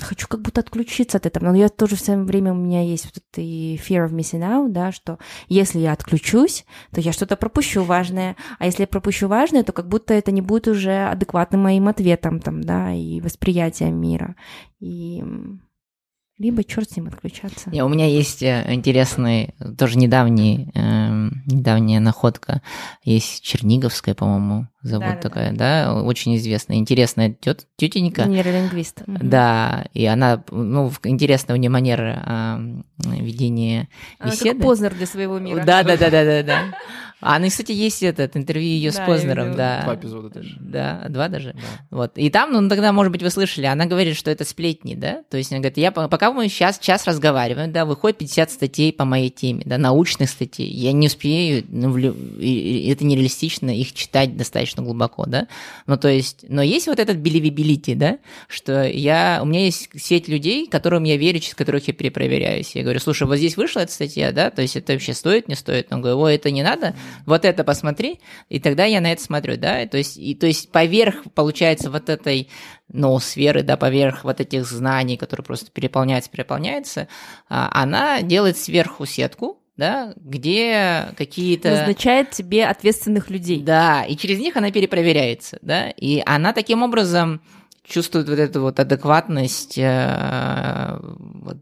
хочу 0.00 0.28
как 0.28 0.42
будто 0.42 0.60
отключиться 0.60 1.18
от 1.18 1.26
этого. 1.26 1.46
Но 1.46 1.56
я 1.56 1.68
тоже 1.68 1.96
в 1.96 2.00
самое 2.00 2.26
время 2.26 2.52
у 2.52 2.56
меня 2.56 2.82
есть 2.82 3.06
вот 3.06 3.16
это 3.16 3.40
и 3.40 3.76
fear 3.76 4.06
of 4.06 4.12
missing 4.12 4.42
out, 4.42 4.68
да, 4.70 4.92
что 4.92 5.18
если 5.48 5.78
я 5.78 5.92
отключусь, 5.92 6.64
то 6.92 7.00
я 7.00 7.12
что-то 7.12 7.36
пропущу 7.36 7.82
важное, 7.82 8.36
а 8.58 8.66
если 8.66 8.82
я 8.82 8.86
пропущу 8.86 9.28
важное, 9.28 9.62
то 9.62 9.72
как 9.72 9.88
будто 9.88 10.14
это 10.14 10.32
не 10.32 10.42
будет 10.42 10.68
уже 10.68 11.06
адекватным 11.08 11.62
моим 11.62 11.88
ответом 11.88 12.40
там, 12.40 12.62
да, 12.62 12.92
и 12.92 13.20
восприятием 13.20 14.00
мира. 14.00 14.36
И 14.80 15.24
либо 16.38 16.64
черт 16.64 16.90
с 16.90 16.96
ним 16.96 17.06
отключаться. 17.06 17.70
Не, 17.70 17.84
у 17.84 17.88
меня 17.88 18.06
есть 18.06 18.42
э, 18.42 18.64
интересный, 18.68 19.54
тоже 19.78 19.98
недавний, 19.98 20.68
эм, 20.74 21.44
недавняя 21.46 22.00
находка. 22.00 22.60
Есть 23.04 23.42
Черниговская, 23.44 24.14
по-моему, 24.16 24.66
зовут 24.82 25.06
Да-да-да. 25.06 25.28
такая, 25.28 25.52
да, 25.52 25.94
очень 26.02 26.36
известная, 26.36 26.76
интересная 26.78 27.30
тет, 27.30 27.68
тетенька. 27.76 28.24
Нейролингвист. 28.24 29.02
Мгм. 29.06 29.28
Да, 29.30 29.86
и 29.94 30.04
она, 30.06 30.42
ну, 30.50 30.92
интересная 31.04 31.54
у 31.54 31.58
нее 31.58 31.70
манера 31.70 32.22
ам, 32.26 32.84
ведения 32.98 33.88
Она 34.18 34.32
как 34.32 34.40
беседы. 34.40 34.62
Познер 34.62 34.94
для 34.94 35.06
своего 35.06 35.38
мира. 35.38 35.62
Да, 35.64 35.84
да, 35.84 35.96
да, 35.96 36.10
да, 36.10 36.24
да, 36.24 36.42
да. 36.42 36.58
А, 37.26 37.38
ну, 37.38 37.48
кстати, 37.48 37.72
есть 37.72 38.02
этот 38.02 38.36
интервью 38.36 38.68
ее 38.68 38.92
с 38.92 38.96
Да, 38.96 39.06
Познером, 39.06 39.56
да. 39.56 39.82
Два 39.84 39.94
эпизода 39.94 40.28
даже. 40.28 40.56
Да, 40.60 41.06
два 41.08 41.28
даже. 41.28 41.54
Да. 41.54 41.60
Вот. 41.90 42.18
И 42.18 42.28
там, 42.28 42.52
ну, 42.52 42.68
тогда, 42.68 42.92
может 42.92 43.10
быть, 43.12 43.22
вы 43.22 43.30
слышали, 43.30 43.64
она 43.64 43.86
говорит, 43.86 44.16
что 44.16 44.30
это 44.30 44.44
сплетни, 44.44 44.94
да? 44.94 45.22
То 45.30 45.38
есть 45.38 45.50
она 45.50 45.60
говорит, 45.60 45.78
я, 45.78 45.90
по- 45.90 46.08
пока 46.08 46.32
мы 46.32 46.48
сейчас 46.48 46.78
час 46.78 47.06
разговариваем, 47.06 47.72
да, 47.72 47.86
выходит 47.86 48.18
50 48.18 48.50
статей 48.50 48.92
по 48.92 49.04
моей 49.06 49.30
теме, 49.30 49.62
да, 49.64 49.78
научных 49.78 50.28
статей, 50.28 50.68
я 50.68 50.92
не 50.92 51.06
успею, 51.06 51.64
ну, 51.68 51.90
в 51.90 51.98
и 51.98 52.90
это 52.90 53.04
нереалистично 53.04 53.70
их 53.70 53.94
читать 53.94 54.36
достаточно 54.36 54.82
глубоко, 54.82 55.24
да? 55.26 55.48
Ну, 55.86 55.96
то 55.96 56.08
есть, 56.08 56.44
но 56.48 56.60
есть 56.62 56.86
вот 56.88 56.98
этот 56.98 57.16
believability, 57.16 57.94
да, 57.94 58.18
что 58.48 58.84
я, 58.86 59.40
у 59.42 59.46
меня 59.46 59.64
есть 59.64 59.88
сеть 59.96 60.28
людей, 60.28 60.66
которым 60.66 61.04
я 61.04 61.16
верю, 61.16 61.38
через 61.40 61.54
которых 61.54 61.88
я 61.88 61.94
перепроверяюсь. 61.94 62.74
Я 62.74 62.82
говорю, 62.82 63.00
слушай, 63.00 63.26
вот 63.26 63.36
здесь 63.36 63.56
вышла 63.56 63.80
эта 63.80 63.92
статья, 63.92 64.32
да, 64.32 64.50
то 64.50 64.60
есть 64.62 64.76
это 64.76 64.92
вообще 64.92 65.14
стоит, 65.14 65.48
не 65.48 65.54
стоит? 65.54 65.90
Он 65.90 66.02
говорит, 66.02 66.18
ой, 66.20 66.34
это 66.34 66.50
не 66.50 66.62
надо, 66.62 66.94
вот 67.26 67.44
это 67.44 67.64
посмотри, 67.64 68.20
и 68.48 68.60
тогда 68.60 68.84
я 68.84 69.00
на 69.00 69.12
это 69.12 69.22
смотрю, 69.22 69.56
да, 69.56 69.86
то 69.86 69.96
есть, 69.96 70.16
и, 70.16 70.34
то 70.34 70.46
есть 70.46 70.70
поверх, 70.70 71.24
получается, 71.34 71.90
вот 71.90 72.08
этой 72.08 72.48
ноосферы, 72.88 73.62
да, 73.62 73.76
поверх 73.76 74.24
вот 74.24 74.40
этих 74.40 74.66
знаний, 74.66 75.16
которые 75.16 75.44
просто 75.44 75.70
переполняются, 75.70 76.30
переполняются, 76.30 77.08
а, 77.48 77.70
она 77.72 78.22
делает 78.22 78.58
сверху 78.58 79.06
сетку, 79.06 79.60
да, 79.76 80.12
где 80.16 81.08
какие-то... 81.16 81.70
Назначает 81.70 82.30
тебе 82.30 82.64
ответственных 82.66 83.30
людей. 83.30 83.60
Да, 83.60 84.04
и 84.04 84.16
через 84.16 84.38
них 84.38 84.56
она 84.56 84.70
перепроверяется, 84.70 85.58
да, 85.62 85.90
и 85.90 86.22
она 86.24 86.52
таким 86.52 86.82
образом 86.82 87.42
чувствует 87.84 88.28
вот 88.28 88.38
эту 88.38 88.62
вот 88.62 88.80
адекватность 88.80 89.78
э, 89.78 90.98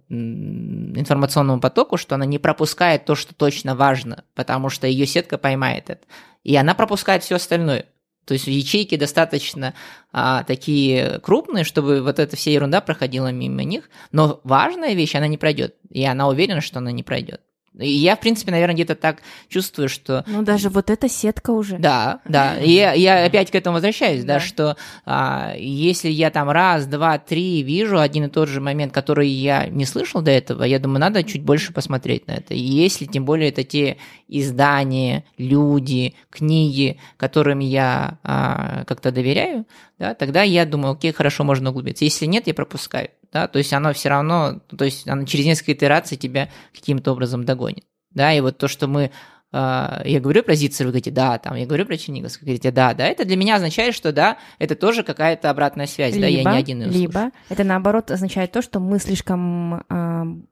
информационному 0.09 1.61
потоку, 1.61 1.97
что 1.97 2.15
она 2.15 2.25
не 2.25 2.39
пропускает 2.39 3.05
то, 3.05 3.15
что 3.15 3.35
точно 3.35 3.75
важно, 3.75 4.25
потому 4.35 4.71
что 4.71 4.87
ее 4.87 5.07
сетка 5.07 5.37
поймает 5.37 5.91
это. 5.91 6.03
И 6.45 6.57
она 6.57 6.75
пропускает 6.75 7.23
все 7.25 7.37
остальное. 7.37 7.87
То 8.25 8.35
есть 8.35 8.47
ячейки 8.47 8.97
достаточно 8.97 9.75
а, 10.13 10.45
такие 10.45 11.19
крупные, 11.21 11.65
чтобы 11.65 12.03
вот 12.03 12.21
эта 12.21 12.37
вся 12.37 12.53
ерунда 12.53 12.81
проходила 12.81 13.33
мимо 13.33 13.65
них, 13.65 13.91
но 14.13 14.41
важная 14.45 14.95
вещь 14.95 15.17
она 15.17 15.27
не 15.27 15.39
пройдет, 15.39 15.75
и 15.91 16.05
она 16.05 16.29
уверена, 16.29 16.61
что 16.61 16.79
она 16.79 16.93
не 16.93 17.03
пройдет. 17.03 17.41
Я, 17.75 18.17
в 18.17 18.21
принципе, 18.21 18.51
наверное, 18.51 18.75
где-то 18.75 18.95
так 18.95 19.23
чувствую, 19.49 19.89
что... 19.89 20.25
Ну, 20.27 20.43
даже 20.43 20.69
вот 20.69 20.91
эта 20.91 21.09
сетка 21.09 21.53
уже. 21.53 21.79
Да, 21.79 22.21
да. 22.27 22.59
И 22.59 22.71
я, 22.71 22.93
я 22.93 23.25
опять 23.25 23.51
к 23.51 23.55
этому 23.55 23.75
возвращаюсь, 23.75 24.25
да, 24.25 24.35
да 24.35 24.41
что 24.41 24.77
а, 25.07 25.55
если 25.57 26.11
я 26.11 26.31
там 26.31 26.51
раз, 26.51 26.87
два, 26.87 27.19
три 27.19 27.63
вижу 27.63 27.99
один 27.99 28.25
и 28.25 28.29
тот 28.29 28.49
же 28.51 28.61
момент, 28.61 28.93
который 28.93 29.29
я 29.29 29.69
не 29.69 29.87
слышал 29.87 30.21
до 30.21 30.31
этого, 30.31 30.65
я 30.65 30.79
думаю, 30.79 31.01
надо 31.01 31.25
чуть 31.25 31.43
больше 31.43 31.73
посмотреть 31.73 32.27
на 32.27 32.33
это. 32.33 32.53
И 32.53 32.61
если, 32.61 33.07
тем 33.07 33.25
более, 33.25 33.49
это 33.49 33.65
те 33.65 33.97
издания, 34.29 35.25
люди, 35.39 36.15
книги, 36.29 36.99
которым 37.17 37.61
я 37.61 38.19
а, 38.23 38.85
как-то 38.85 39.13
доверяю, 39.13 39.67
да, 39.99 40.15
тогда 40.15 40.43
я 40.43 40.67
думаю, 40.67 40.93
окей, 40.93 41.13
хорошо, 41.13 41.45
можно 41.45 41.71
углубиться. 41.71 42.05
Если 42.05 42.27
нет, 42.27 42.47
я 42.47 42.55
пропускаю 42.55 43.09
да, 43.33 43.49
то 43.49 43.59
есть 43.59 43.73
оно 43.73 43.93
все 43.93 44.09
равно, 44.11 44.61
то 44.77 44.85
есть 44.85 45.09
оно 45.09 45.25
через 45.25 45.47
несколько 45.47 45.73
итераций 45.73 46.17
тебя 46.17 46.51
каким-то 46.73 47.13
образом 47.13 47.45
догонит, 47.45 47.85
да, 48.11 48.33
и 48.33 48.41
вот 48.41 48.59
то, 48.59 48.69
что 48.69 48.87
мы 48.87 49.11
Uh, 49.55 50.01
я 50.09 50.19
говорю 50.19 50.43
про 50.43 50.55
Зицер, 50.55 50.87
вы 50.87 50.93
говорите, 50.93 51.11
да, 51.11 51.37
там, 51.37 51.57
я 51.57 51.67
говорю 51.67 51.85
про 51.85 51.99
Черниговск, 51.99 52.41
вы 52.41 52.47
говорите, 52.47 52.71
да, 52.71 52.95
да, 52.95 53.05
это 53.05 53.27
для 53.27 53.37
меня 53.37 53.57
означает, 53.57 53.95
что 53.95 54.11
да, 54.11 54.39
это 54.59 54.75
тоже 54.75 55.03
какая-то 55.03 55.51
обратная 55.51 55.87
связь, 55.87 56.15
либо, 56.15 56.23
да, 56.23 56.29
я 56.29 56.43
не 56.43 56.59
один 56.59 56.81
ее 56.81 56.89
Либо 56.89 57.13
слушаю. 57.13 57.33
это 57.51 57.63
наоборот 57.63 58.11
означает 58.11 58.51
то, 58.51 58.63
что 58.63 58.81
мы 58.81 58.99
слишком 58.99 59.83
uh, 59.91 60.43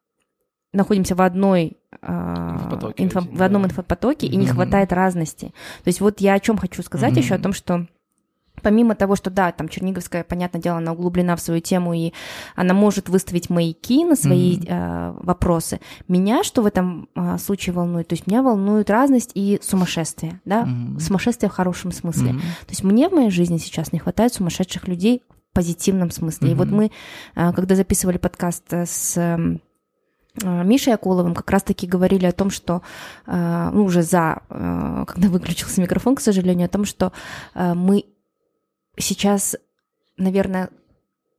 находимся 0.74 1.14
в 1.14 1.22
одной 1.22 1.78
uh, 2.02 2.52
инфопотоке, 2.52 3.02
инфо, 3.02 3.20
в 3.20 3.42
одном 3.42 3.64
инфопотоке 3.64 4.26
mm-hmm. 4.26 4.32
и 4.32 4.36
не 4.36 4.46
хватает 4.46 4.92
разности. 4.92 5.46
То 5.82 5.88
есть 5.88 6.02
вот 6.02 6.20
я 6.20 6.34
о 6.34 6.40
чем 6.40 6.58
хочу 6.58 6.82
сказать 6.82 7.14
mm-hmm. 7.14 7.18
еще 7.18 7.34
о 7.36 7.38
том, 7.38 7.54
что 7.54 7.86
Помимо 8.62 8.94
того, 8.94 9.16
что 9.16 9.30
да, 9.30 9.52
там 9.52 9.68
Черниговская, 9.68 10.24
понятное 10.24 10.60
дело, 10.60 10.78
она 10.78 10.92
углублена 10.92 11.36
в 11.36 11.40
свою 11.40 11.60
тему, 11.60 11.94
и 11.94 12.12
она 12.56 12.74
может 12.74 13.08
выставить 13.08 13.50
маяки 13.50 14.04
на 14.04 14.16
свои 14.16 14.58
mm-hmm. 14.58 14.66
э, 14.68 15.14
вопросы. 15.22 15.80
Меня 16.08 16.42
что 16.44 16.62
в 16.62 16.66
этом 16.66 17.08
э, 17.14 17.38
случае 17.38 17.74
волнует? 17.74 18.08
То 18.08 18.14
есть 18.14 18.26
меня 18.26 18.42
волнует 18.42 18.90
разность 18.90 19.32
и 19.34 19.58
сумасшествие, 19.62 20.40
да, 20.44 20.62
mm-hmm. 20.62 21.00
сумасшествие 21.00 21.50
в 21.50 21.54
хорошем 21.54 21.92
смысле. 21.92 22.32
Mm-hmm. 22.32 22.38
То 22.38 22.70
есть 22.70 22.84
мне 22.84 23.08
в 23.08 23.12
моей 23.12 23.30
жизни 23.30 23.58
сейчас 23.58 23.92
не 23.92 23.98
хватает 23.98 24.32
сумасшедших 24.34 24.88
людей 24.88 25.22
в 25.50 25.54
позитивном 25.54 26.10
смысле. 26.10 26.48
Mm-hmm. 26.48 26.52
И 26.52 26.54
вот 26.54 26.68
мы, 26.68 26.90
э, 27.34 27.52
когда 27.52 27.74
записывали 27.74 28.18
подкаст 28.18 28.72
с 28.72 29.16
эм, 29.16 29.60
э, 30.42 30.64
Мишей 30.64 30.94
Акуловым 30.94 31.34
как 31.34 31.50
раз-таки 31.50 31.86
говорили 31.86 32.26
о 32.26 32.32
том, 32.32 32.50
что, 32.50 32.82
э, 33.26 33.70
ну, 33.72 33.84
уже 33.84 34.02
за, 34.02 34.42
когда 34.48 35.28
выключился 35.28 35.80
микрофон, 35.80 36.14
к 36.16 36.20
сожалению, 36.20 36.66
о 36.66 36.70
том, 36.70 36.84
что 36.84 37.12
мы 37.54 38.04
сейчас, 38.96 39.56
наверное, 40.16 40.70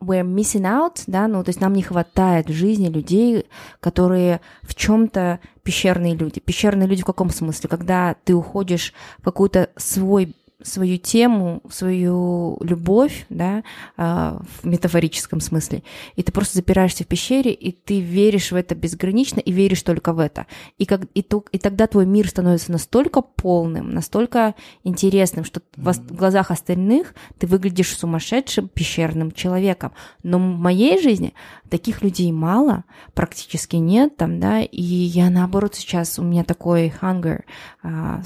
we're 0.02 0.24
missing 0.24 0.64
out, 0.64 1.04
да, 1.08 1.28
ну, 1.28 1.44
то 1.44 1.50
есть 1.50 1.62
нам 1.62 1.74
не 1.74 1.84
хватает 1.84 2.48
в 2.48 2.54
жизни 2.54 2.90
людей, 2.90 3.46
которые 3.80 4.42
в 4.64 4.76
чем-то 4.76 5.40
пещерные 5.64 6.16
люди. 6.16 6.40
Пещерные 6.40 6.88
люди 6.88 7.04
в 7.04 7.06
каком 7.06 7.30
смысле? 7.30 7.70
Когда 7.70 8.16
ты 8.24 8.34
уходишь 8.34 8.94
в 9.20 9.24
какой-то 9.24 9.70
свой 9.78 10.36
свою 10.64 10.98
тему, 10.98 11.62
свою 11.70 12.58
любовь, 12.62 13.26
да, 13.30 13.64
а, 13.98 14.42
в 14.62 14.66
метафорическом 14.66 15.40
смысле, 15.40 15.84
и 16.16 16.24
ты 16.24 16.32
просто 16.32 16.58
запираешься 16.58 17.04
в 17.04 17.08
пещере, 17.08 17.52
и 17.54 17.72
ты 17.72 18.00
веришь 18.00 18.52
в 18.52 18.56
это 18.56 18.76
безгранично 18.76 19.40
и 19.40 19.52
веришь 19.52 19.82
только 19.82 20.14
в 20.14 20.20
это. 20.20 20.48
И, 20.78 20.86
как, 20.86 21.02
и, 21.14 21.22
то, 21.22 21.44
и 21.52 21.58
тогда 21.58 21.88
твой 21.88 22.06
мир 22.06 22.28
становится 22.28 22.72
настолько 22.72 23.22
полным, 23.22 23.92
настолько 23.92 24.56
интересным, 24.84 25.46
что 25.46 25.60
mm-hmm. 25.60 25.94
в, 25.94 26.16
глазах 26.16 26.52
остальных 26.52 27.14
ты 27.40 27.48
выглядишь 27.48 27.96
сумасшедшим 27.98 28.68
пещерным 28.68 29.32
человеком. 29.32 29.92
Но 30.24 30.38
в 30.38 30.42
моей 30.42 31.02
жизни 31.02 31.34
таких 31.70 32.02
людей 32.02 32.32
мало, 32.32 32.84
практически 33.14 33.78
нет 33.78 34.18
там, 34.18 34.40
да, 34.40 34.62
и 34.62 34.82
я 34.82 35.30
наоборот 35.30 35.76
сейчас, 35.76 36.20
у 36.20 36.24
меня 36.24 36.44
такой 36.44 36.94
hunger, 37.02 37.44
а, 37.84 38.22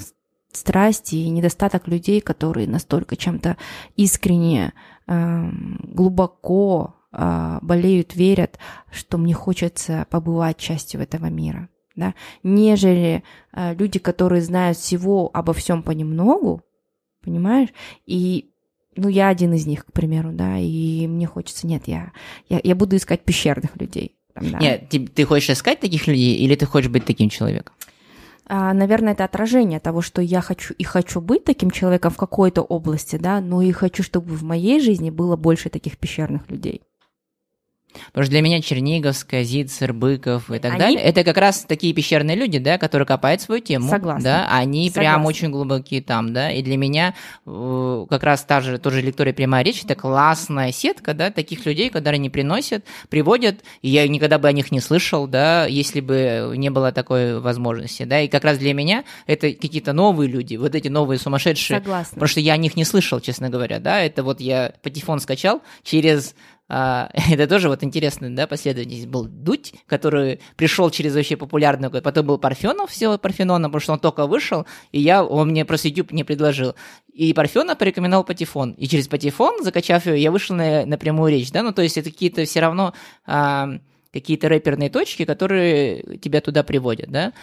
страсти 0.56 1.16
и 1.16 1.28
недостаток 1.28 1.88
людей, 1.88 2.20
которые 2.20 2.68
настолько 2.68 3.16
чем-то 3.16 3.56
искренне, 3.96 4.72
эм, 5.06 5.80
глубоко 5.84 6.94
э, 7.12 7.58
болеют, 7.62 8.16
верят, 8.16 8.58
что 8.90 9.18
мне 9.18 9.34
хочется 9.34 10.06
побывать 10.10 10.58
частью 10.58 11.00
этого 11.00 11.26
мира. 11.26 11.68
Да? 11.94 12.14
Нежели 12.42 13.22
э, 13.52 13.74
люди, 13.74 13.98
которые 13.98 14.42
знают 14.42 14.78
всего 14.78 15.30
обо 15.32 15.52
всем 15.52 15.82
понемногу, 15.82 16.62
понимаешь, 17.22 17.70
и 18.04 18.50
ну, 18.96 19.08
я 19.08 19.28
один 19.28 19.52
из 19.52 19.66
них, 19.66 19.84
к 19.84 19.92
примеру, 19.92 20.30
да, 20.32 20.58
и 20.58 21.06
мне 21.06 21.26
хочется, 21.26 21.66
нет, 21.66 21.82
я, 21.86 22.12
я, 22.48 22.60
я 22.62 22.74
буду 22.74 22.96
искать 22.96 23.22
пещерных 23.22 23.76
людей. 23.78 24.16
Там, 24.34 24.50
да. 24.50 24.58
Нет, 24.58 24.88
ты, 24.88 25.06
ты 25.06 25.24
хочешь 25.24 25.50
искать 25.50 25.80
таких 25.80 26.06
людей, 26.06 26.36
или 26.36 26.54
ты 26.54 26.66
хочешь 26.66 26.90
быть 26.90 27.04
таким 27.04 27.28
человеком? 27.28 27.74
А, 28.48 28.72
наверное, 28.72 29.12
это 29.12 29.24
отражение 29.24 29.80
того, 29.80 30.00
что 30.00 30.22
я 30.22 30.40
хочу 30.40 30.72
и 30.74 30.84
хочу 30.84 31.20
быть 31.20 31.44
таким 31.44 31.70
человеком 31.70 32.12
в 32.12 32.16
какой-то 32.16 32.62
области, 32.62 33.16
да, 33.16 33.40
но 33.40 33.60
и 33.60 33.72
хочу, 33.72 34.02
чтобы 34.02 34.34
в 34.34 34.44
моей 34.44 34.80
жизни 34.80 35.10
было 35.10 35.36
больше 35.36 35.68
таких 35.68 35.98
пещерных 35.98 36.48
людей. 36.48 36.82
Потому 38.08 38.24
что 38.24 38.30
для 38.30 38.42
меня 38.42 38.60
Черниговская, 38.60 39.44
Зицер, 39.44 39.92
Быков 39.92 40.50
и 40.50 40.58
так 40.58 40.72
они... 40.72 40.80
далее, 40.80 41.00
это 41.00 41.24
как 41.24 41.36
раз 41.36 41.64
такие 41.66 41.92
пещерные 41.92 42.36
люди, 42.36 42.58
да, 42.58 42.78
которые 42.78 43.06
копают 43.06 43.40
свою 43.40 43.60
тему. 43.60 43.88
Согласна. 43.88 44.22
Да, 44.22 44.48
они 44.50 44.88
Согласна. 44.88 45.00
прям 45.00 45.26
очень 45.26 45.50
глубокие 45.50 46.02
там, 46.02 46.32
да, 46.32 46.50
и 46.50 46.62
для 46.62 46.76
меня 46.76 47.14
э, 47.46 48.06
как 48.08 48.22
раз 48.22 48.44
та 48.44 48.60
же, 48.60 48.78
тоже 48.78 49.00
лектория 49.00 49.32
прямая 49.32 49.64
речь, 49.64 49.84
это 49.84 49.94
классная 49.94 50.72
сетка, 50.72 51.14
да, 51.14 51.30
таких 51.30 51.64
людей, 51.66 51.90
которые 51.90 52.18
они 52.18 52.30
приносят, 52.30 52.84
приводят, 53.08 53.60
и 53.82 53.88
я 53.88 54.06
никогда 54.08 54.38
бы 54.38 54.48
о 54.48 54.52
них 54.52 54.72
не 54.72 54.80
слышал, 54.80 55.26
да, 55.26 55.66
если 55.66 56.00
бы 56.00 56.54
не 56.56 56.70
было 56.70 56.92
такой 56.92 57.40
возможности, 57.40 58.04
да, 58.04 58.20
и 58.20 58.28
как 58.28 58.44
раз 58.44 58.58
для 58.58 58.74
меня 58.74 59.04
это 59.26 59.52
какие-то 59.52 59.92
новые 59.92 60.28
люди, 60.28 60.56
вот 60.56 60.74
эти 60.74 60.88
новые 60.88 61.18
сумасшедшие. 61.18 61.78
Согласна. 61.78 62.14
Потому 62.14 62.28
что 62.28 62.40
я 62.40 62.54
о 62.54 62.56
них 62.56 62.76
не 62.76 62.84
слышал, 62.84 63.20
честно 63.20 63.50
говоря, 63.50 63.78
да, 63.78 64.00
это 64.00 64.22
вот 64.22 64.40
я 64.40 64.72
патефон 64.82 65.20
скачал 65.20 65.62
через 65.82 66.34
а, 66.68 67.10
это 67.30 67.46
тоже 67.46 67.68
вот 67.68 67.84
интересный, 67.84 68.30
да, 68.30 68.46
последовательность 68.46 69.06
был 69.06 69.24
Дудь, 69.24 69.74
который 69.86 70.40
пришел 70.56 70.90
через 70.90 71.14
вообще 71.14 71.36
популярный, 71.36 71.90
потом 71.90 72.26
был 72.26 72.38
Парфенов, 72.38 72.90
все 72.90 73.18
Парфенона, 73.18 73.68
потому 73.68 73.80
что 73.80 73.92
он 73.92 73.98
только 74.00 74.26
вышел, 74.26 74.66
и 74.92 75.00
я, 75.00 75.24
он 75.24 75.48
мне 75.48 75.64
просто 75.64 75.88
YouTube 75.88 76.12
не 76.12 76.24
предложил. 76.24 76.74
И 77.12 77.32
Парфенов 77.32 77.78
порекомендовал 77.78 78.24
Патефон. 78.24 78.72
И 78.72 78.86
через 78.86 79.08
Патефон, 79.08 79.62
закачав 79.62 80.06
его, 80.06 80.16
я 80.16 80.30
вышел 80.30 80.56
на, 80.56 80.84
на 80.84 80.98
прямую 80.98 81.32
речь, 81.32 81.50
да, 81.52 81.62
ну 81.62 81.72
то 81.72 81.82
есть 81.82 81.96
это 81.98 82.10
какие-то 82.10 82.44
все 82.44 82.60
равно... 82.60 82.94
А, 83.26 83.78
какие-то 84.12 84.48
рэперные 84.48 84.88
точки, 84.88 85.26
которые 85.26 86.18
тебя 86.18 86.40
туда 86.40 86.62
приводят, 86.62 87.10
да. 87.10 87.34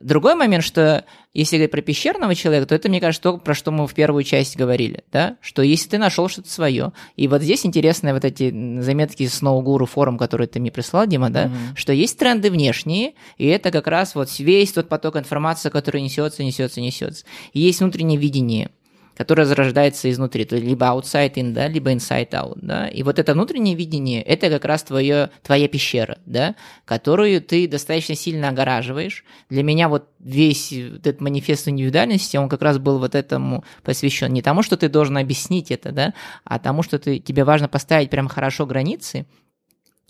Другой 0.00 0.34
момент, 0.34 0.64
что 0.64 1.04
если 1.34 1.56
говорить 1.56 1.70
про 1.70 1.82
пещерного 1.82 2.34
человека, 2.34 2.66
то 2.66 2.74
это, 2.74 2.88
мне 2.88 3.00
кажется, 3.00 3.22
то, 3.22 3.38
про 3.38 3.54
что 3.54 3.70
мы 3.70 3.86
в 3.86 3.94
первую 3.94 4.24
часть 4.24 4.56
говорили, 4.56 5.04
да, 5.12 5.36
что 5.42 5.62
если 5.62 5.90
ты 5.90 5.98
нашел 5.98 6.28
что-то 6.28 6.50
свое, 6.50 6.92
и 7.16 7.28
вот 7.28 7.42
здесь 7.42 7.66
интересные 7.66 8.14
вот 8.14 8.24
эти 8.24 8.50
заметки 8.80 9.26
с 9.26 9.42
Ноугуру 9.42 9.86
форум, 9.86 10.16
который 10.16 10.46
ты 10.46 10.58
мне 10.58 10.72
прислал, 10.72 11.06
Дима, 11.06 11.28
да, 11.28 11.44
mm-hmm. 11.44 11.76
что 11.76 11.92
есть 11.92 12.18
тренды 12.18 12.50
внешние, 12.50 13.12
и 13.36 13.46
это 13.46 13.70
как 13.70 13.86
раз 13.86 14.14
вот 14.14 14.30
весь 14.38 14.72
тот 14.72 14.88
поток 14.88 15.16
информации, 15.16 15.68
который 15.68 16.00
несется, 16.00 16.42
несется, 16.42 16.80
несется. 16.80 17.24
И 17.52 17.60
есть 17.60 17.80
внутреннее 17.80 18.18
видение– 18.18 18.70
которая 19.20 19.44
зарождается 19.44 20.10
изнутри, 20.10 20.46
то 20.46 20.56
либо 20.56 20.86
outside 20.86 21.34
in, 21.34 21.52
да, 21.52 21.68
либо 21.68 21.92
inside 21.92 22.30
out, 22.30 22.58
да, 22.62 22.88
и 22.88 23.02
вот 23.02 23.18
это 23.18 23.34
внутреннее 23.34 23.74
видение, 23.74 24.22
это 24.22 24.48
как 24.48 24.64
раз 24.64 24.82
твое, 24.82 25.28
твоя 25.42 25.68
пещера, 25.68 26.16
да, 26.24 26.54
которую 26.86 27.42
ты 27.42 27.68
достаточно 27.68 28.14
сильно 28.14 28.48
огораживаешь. 28.48 29.26
Для 29.50 29.62
меня 29.62 29.90
вот 29.90 30.08
весь 30.20 30.72
этот 30.72 31.20
манифест 31.20 31.68
индивидуальности, 31.68 32.38
он 32.38 32.48
как 32.48 32.62
раз 32.62 32.78
был 32.78 32.98
вот 32.98 33.14
этому 33.14 33.62
посвящен, 33.82 34.32
не 34.32 34.40
тому, 34.40 34.62
что 34.62 34.78
ты 34.78 34.88
должен 34.88 35.18
объяснить 35.18 35.70
это, 35.70 35.92
да, 35.92 36.14
а 36.44 36.58
тому, 36.58 36.82
что 36.82 36.98
ты, 36.98 37.18
тебе 37.18 37.44
важно 37.44 37.68
поставить 37.68 38.08
прям 38.08 38.26
хорошо 38.26 38.64
границы, 38.64 39.26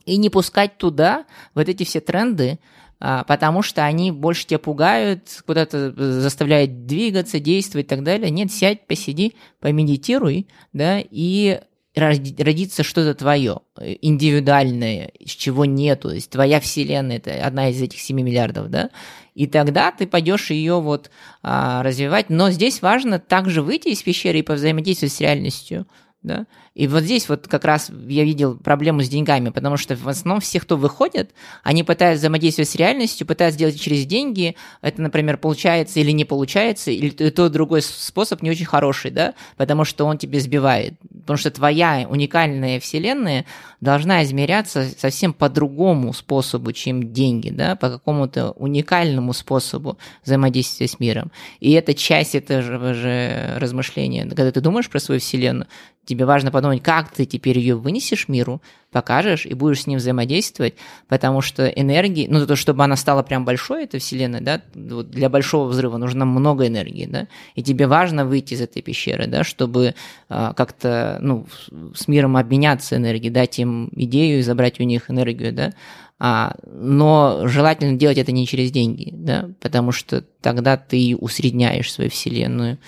и 0.06 0.18
не 0.18 0.30
пускать 0.30 0.78
туда 0.78 1.24
вот 1.56 1.68
эти 1.68 1.82
все 1.82 1.98
тренды, 1.98 2.60
потому 3.00 3.62
что 3.62 3.84
они 3.84 4.12
больше 4.12 4.46
тебя 4.46 4.58
пугают, 4.58 5.42
куда-то 5.46 5.92
заставляют 6.20 6.86
двигаться, 6.86 7.40
действовать 7.40 7.86
и 7.86 7.88
так 7.88 8.04
далее. 8.04 8.30
Нет, 8.30 8.52
сядь, 8.52 8.86
посиди, 8.86 9.34
помедитируй, 9.58 10.46
да, 10.72 11.00
и 11.00 11.60
родится 11.96 12.82
что-то 12.82 13.14
твое, 13.14 13.60
индивидуальное, 13.80 15.10
чего 15.24 15.64
нету, 15.64 16.08
то 16.08 16.14
есть 16.14 16.30
твоя 16.30 16.60
вселенная, 16.60 17.16
это 17.16 17.44
одна 17.44 17.70
из 17.70 17.82
этих 17.82 18.00
7 18.00 18.20
миллиардов, 18.20 18.70
да, 18.70 18.90
и 19.34 19.46
тогда 19.46 19.90
ты 19.90 20.06
пойдешь 20.06 20.50
ее 20.50 20.80
вот 20.80 21.10
а, 21.42 21.82
развивать, 21.82 22.30
но 22.30 22.50
здесь 22.50 22.80
важно 22.80 23.18
также 23.18 23.62
выйти 23.62 23.88
из 23.88 24.02
пещеры 24.02 24.38
и 24.38 24.42
повзаимодействовать 24.42 25.12
с 25.12 25.20
реальностью, 25.20 25.86
да, 26.22 26.46
и 26.74 26.86
вот 26.86 27.02
здесь 27.02 27.28
вот 27.28 27.48
как 27.48 27.64
раз 27.64 27.90
я 28.08 28.24
видел 28.24 28.56
проблему 28.56 29.02
с 29.02 29.08
деньгами, 29.08 29.48
потому 29.50 29.76
что 29.76 29.96
в 29.96 30.08
основном 30.08 30.40
все, 30.40 30.60
кто 30.60 30.76
выходят, 30.76 31.30
они 31.62 31.82
пытаются 31.82 32.20
взаимодействовать 32.20 32.68
с 32.68 32.74
реальностью, 32.74 33.26
пытаются 33.26 33.58
делать 33.58 33.80
через 33.80 34.06
деньги. 34.06 34.54
Это, 34.82 35.02
например, 35.02 35.38
получается 35.38 35.98
или 36.00 36.10
не 36.10 36.24
получается, 36.24 36.90
или 36.90 37.10
тот 37.10 37.52
другой 37.52 37.82
способ 37.82 38.42
не 38.42 38.50
очень 38.50 38.66
хороший, 38.66 39.10
да, 39.10 39.34
потому 39.56 39.84
что 39.84 40.04
он 40.04 40.18
тебе 40.18 40.40
сбивает. 40.40 40.94
Потому 41.20 41.38
что 41.38 41.50
твоя 41.50 42.06
уникальная 42.08 42.80
вселенная 42.80 43.46
должна 43.80 44.22
измеряться 44.22 44.86
совсем 44.98 45.32
по 45.32 45.48
другому 45.48 46.12
способу, 46.12 46.72
чем 46.72 47.12
деньги, 47.12 47.50
да, 47.50 47.76
по 47.76 47.90
какому-то 47.90 48.52
уникальному 48.52 49.32
способу 49.32 49.98
взаимодействия 50.24 50.86
с 50.86 51.00
миром. 51.00 51.32
И 51.60 51.72
это 51.72 51.94
часть 51.94 52.34
этого 52.34 52.94
же 52.94 53.54
размышления. 53.56 54.24
Когда 54.24 54.52
ты 54.52 54.60
думаешь 54.60 54.88
про 54.88 55.00
свою 55.00 55.20
вселенную, 55.20 55.66
тебе 56.04 56.24
важно 56.24 56.50
подумать, 56.50 56.82
как 56.82 57.10
ты 57.10 57.24
теперь 57.24 57.58
ее 57.58 57.76
вынесешь 57.76 58.28
миру, 58.28 58.60
покажешь 58.90 59.46
и 59.46 59.54
будешь 59.54 59.82
с 59.82 59.86
ним 59.86 59.98
взаимодействовать, 59.98 60.74
потому 61.08 61.40
что 61.40 61.66
энергии, 61.66 62.26
ну, 62.28 62.44
то, 62.46 62.56
чтобы 62.56 62.82
она 62.82 62.96
стала 62.96 63.22
прям 63.22 63.44
большой, 63.44 63.84
эта 63.84 63.98
вселенная, 63.98 64.40
да, 64.40 64.62
вот 64.74 65.10
для 65.10 65.28
большого 65.28 65.68
взрыва 65.68 65.96
нужно 65.98 66.24
много 66.24 66.66
энергии, 66.66 67.06
да, 67.06 67.28
и 67.54 67.62
тебе 67.62 67.86
важно 67.86 68.24
выйти 68.24 68.54
из 68.54 68.60
этой 68.60 68.82
пещеры, 68.82 69.26
да, 69.26 69.44
чтобы 69.44 69.94
а, 70.28 70.52
как-то, 70.54 71.18
ну, 71.20 71.46
с 71.94 72.08
миром 72.08 72.36
обменяться 72.36 72.96
энергией, 72.96 73.30
дать 73.30 73.58
им 73.58 73.90
идею 73.92 74.40
и 74.40 74.42
забрать 74.42 74.80
у 74.80 74.82
них 74.82 75.10
энергию, 75.10 75.52
да, 75.52 75.72
а, 76.18 76.54
но 76.66 77.42
желательно 77.44 77.96
делать 77.96 78.18
это 78.18 78.32
не 78.32 78.46
через 78.46 78.70
деньги, 78.70 79.10
да, 79.12 79.50
потому 79.60 79.92
что 79.92 80.22
тогда 80.40 80.76
ты 80.76 81.16
усредняешь 81.18 81.92
свою 81.92 82.10
вселенную, 82.10 82.78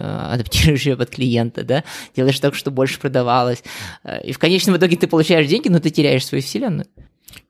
адаптируешь 0.00 0.82
ее 0.82 0.96
под 0.96 1.10
клиента, 1.10 1.64
да, 1.64 1.84
делаешь 2.16 2.40
так, 2.40 2.54
чтобы 2.54 2.76
больше 2.76 2.98
продавалось. 2.98 3.62
Э, 4.04 4.22
и 4.22 4.32
в 4.32 4.38
конечном 4.38 4.76
итоге 4.76 4.96
ты 4.96 5.06
получаешь 5.06 5.46
деньги, 5.46 5.68
но 5.68 5.80
ты 5.80 5.90
теряешь 5.90 6.26
свою 6.26 6.42
вселенную. 6.42 6.86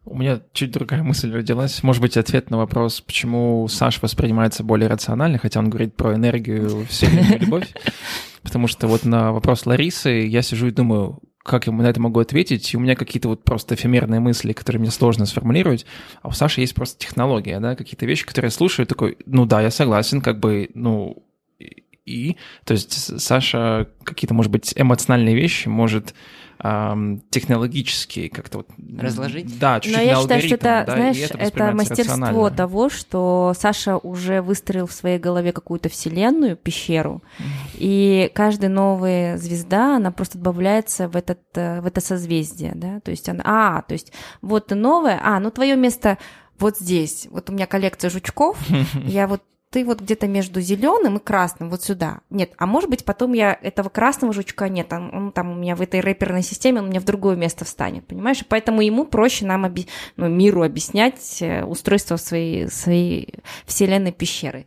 У 0.05 0.17
меня 0.17 0.41
чуть 0.53 0.73
другая 0.73 1.03
мысль 1.03 1.33
родилась. 1.33 1.83
Может 1.83 2.03
быть, 2.03 2.17
ответ 2.17 2.51
на 2.51 2.57
вопрос, 2.57 3.01
почему 3.01 3.67
Саш 3.69 4.03
воспринимается 4.03 4.65
более 4.65 4.89
рационально, 4.89 5.39
хотя 5.39 5.61
он 5.61 5.71
говорит 5.71 5.95
про 5.95 6.15
энергию, 6.15 6.87
вселенную, 6.87 7.41
любовь. 7.41 7.73
Потому 8.43 8.67
что 8.67 8.89
вот 8.89 9.05
на 9.05 9.33
вопрос 9.33 9.65
Ларисы 9.67 10.27
я 10.27 10.43
сижу 10.43 10.67
и 10.67 10.73
думаю, 10.73 11.21
как 11.45 11.67
я 11.67 11.73
на 11.73 11.87
это 11.87 12.01
могу 12.01 12.21
ответить, 12.21 12.73
и 12.73 12.77
у 12.77 12.81
меня 12.81 12.95
какие-то 12.95 13.29
вот 13.29 13.45
просто 13.45 13.75
эфемерные 13.75 14.21
мысли, 14.21 14.53
которые 14.53 14.81
мне 14.81 14.91
сложно 14.91 15.27
сформулировать, 15.27 15.87
а 16.23 16.29
у 16.29 16.33
Саши 16.33 16.61
есть 16.61 16.75
просто 16.75 16.99
технология, 16.99 17.59
да, 17.61 17.75
какие-то 17.75 18.07
вещи, 18.07 18.27
которые 18.27 18.49
я 18.49 18.53
слушаю, 18.53 18.87
такой, 18.87 19.17
ну 19.27 19.47
да, 19.47 19.61
я 19.61 19.71
согласен, 19.71 20.21
как 20.21 20.39
бы, 20.39 20.71
ну, 20.75 21.25
и, 22.05 22.37
то 22.65 22.73
есть 22.73 23.21
Саша 23.21 23.89
какие-то, 24.05 24.35
может 24.35 24.51
быть, 24.51 24.73
эмоциональные 24.77 25.37
вещи 25.37 25.69
может 25.69 26.15
эм, 26.63 27.23
технологически 27.31 28.29
как-то 28.29 28.59
вот... 28.59 28.69
Разложить? 28.99 29.59
Да, 29.59 29.81
чуть-чуть 29.81 29.97
Но 29.97 30.03
я 30.03 30.17
считаю, 30.17 30.43
что 30.43 30.55
это, 30.55 30.85
да, 30.87 30.95
знаешь, 30.97 31.19
это, 31.19 31.39
это 31.39 31.73
мастерство 31.73 32.51
того, 32.51 32.89
что 32.89 33.55
Саша 33.57 33.97
уже 33.97 34.43
выстроил 34.43 34.87
в 34.87 34.93
своей 34.93 35.19
голове 35.19 35.53
какую-то 35.53 35.89
вселенную, 35.89 36.57
пещеру, 36.57 37.23
и 37.75 38.31
каждая 38.35 38.71
новая 38.71 39.37
звезда, 39.39 39.97
она 39.97 40.11
просто 40.11 40.39
добавляется 40.39 41.09
в, 41.09 41.17
этот, 41.17 41.41
э, 41.55 41.81
в 41.81 41.87
это 41.87 42.01
созвездие, 42.01 42.73
да, 42.75 43.01
то 43.01 43.11
есть 43.11 43.29
она, 43.29 43.43
а, 43.45 43.83
то 43.83 43.93
есть 43.93 44.13
вот 44.41 44.69
ты 44.69 44.75
новая, 44.75 45.21
а, 45.23 45.39
ну 45.41 45.51
твое 45.51 45.77
место 45.77 46.19
вот 46.59 46.79
здесь. 46.79 47.27
Вот 47.31 47.51
у 47.51 47.53
меня 47.53 47.67
коллекция 47.67 48.11
жучков, 48.11 48.59
я 49.05 49.27
вот 49.27 49.43
ты 49.73 49.87
вот 49.87 50.03
где-то 50.03 50.29
между 50.29 50.61
зеленым 50.61 51.17
и 51.17 51.19
красным, 51.19 51.71
вот 51.71 51.83
сюда. 51.83 52.21
Нет, 52.29 52.53
а 52.59 52.67
может 52.67 52.91
быть, 52.91 53.07
потом 53.07 53.33
я 53.33 53.59
этого 53.63 53.89
красного 53.89 54.35
жучка 54.35 54.69
нет, 54.69 54.93
он, 54.93 55.11
он 55.15 55.33
там 55.33 55.51
у 55.51 55.55
меня 55.55 55.75
в 55.77 55.81
этой 55.81 56.01
рэперной 56.01 56.43
системе, 56.43 56.81
он 56.81 56.87
у 56.87 56.89
меня 56.91 57.01
в 57.01 57.05
другое 57.05 57.37
место 57.37 57.65
встанет, 57.65 58.07
понимаешь? 58.07 58.43
И 58.43 58.45
поэтому 58.45 58.83
ему 58.83 59.07
проще 59.07 59.47
нам, 59.47 59.65
оби... 59.65 59.87
ну, 60.19 60.29
миру 60.29 60.63
объяснять 60.63 61.39
э, 61.41 61.65
устройство 61.65 62.17
своей, 62.17 62.69
своей 62.69 63.35
вселенной 63.65 64.13
пещеры. 64.13 64.67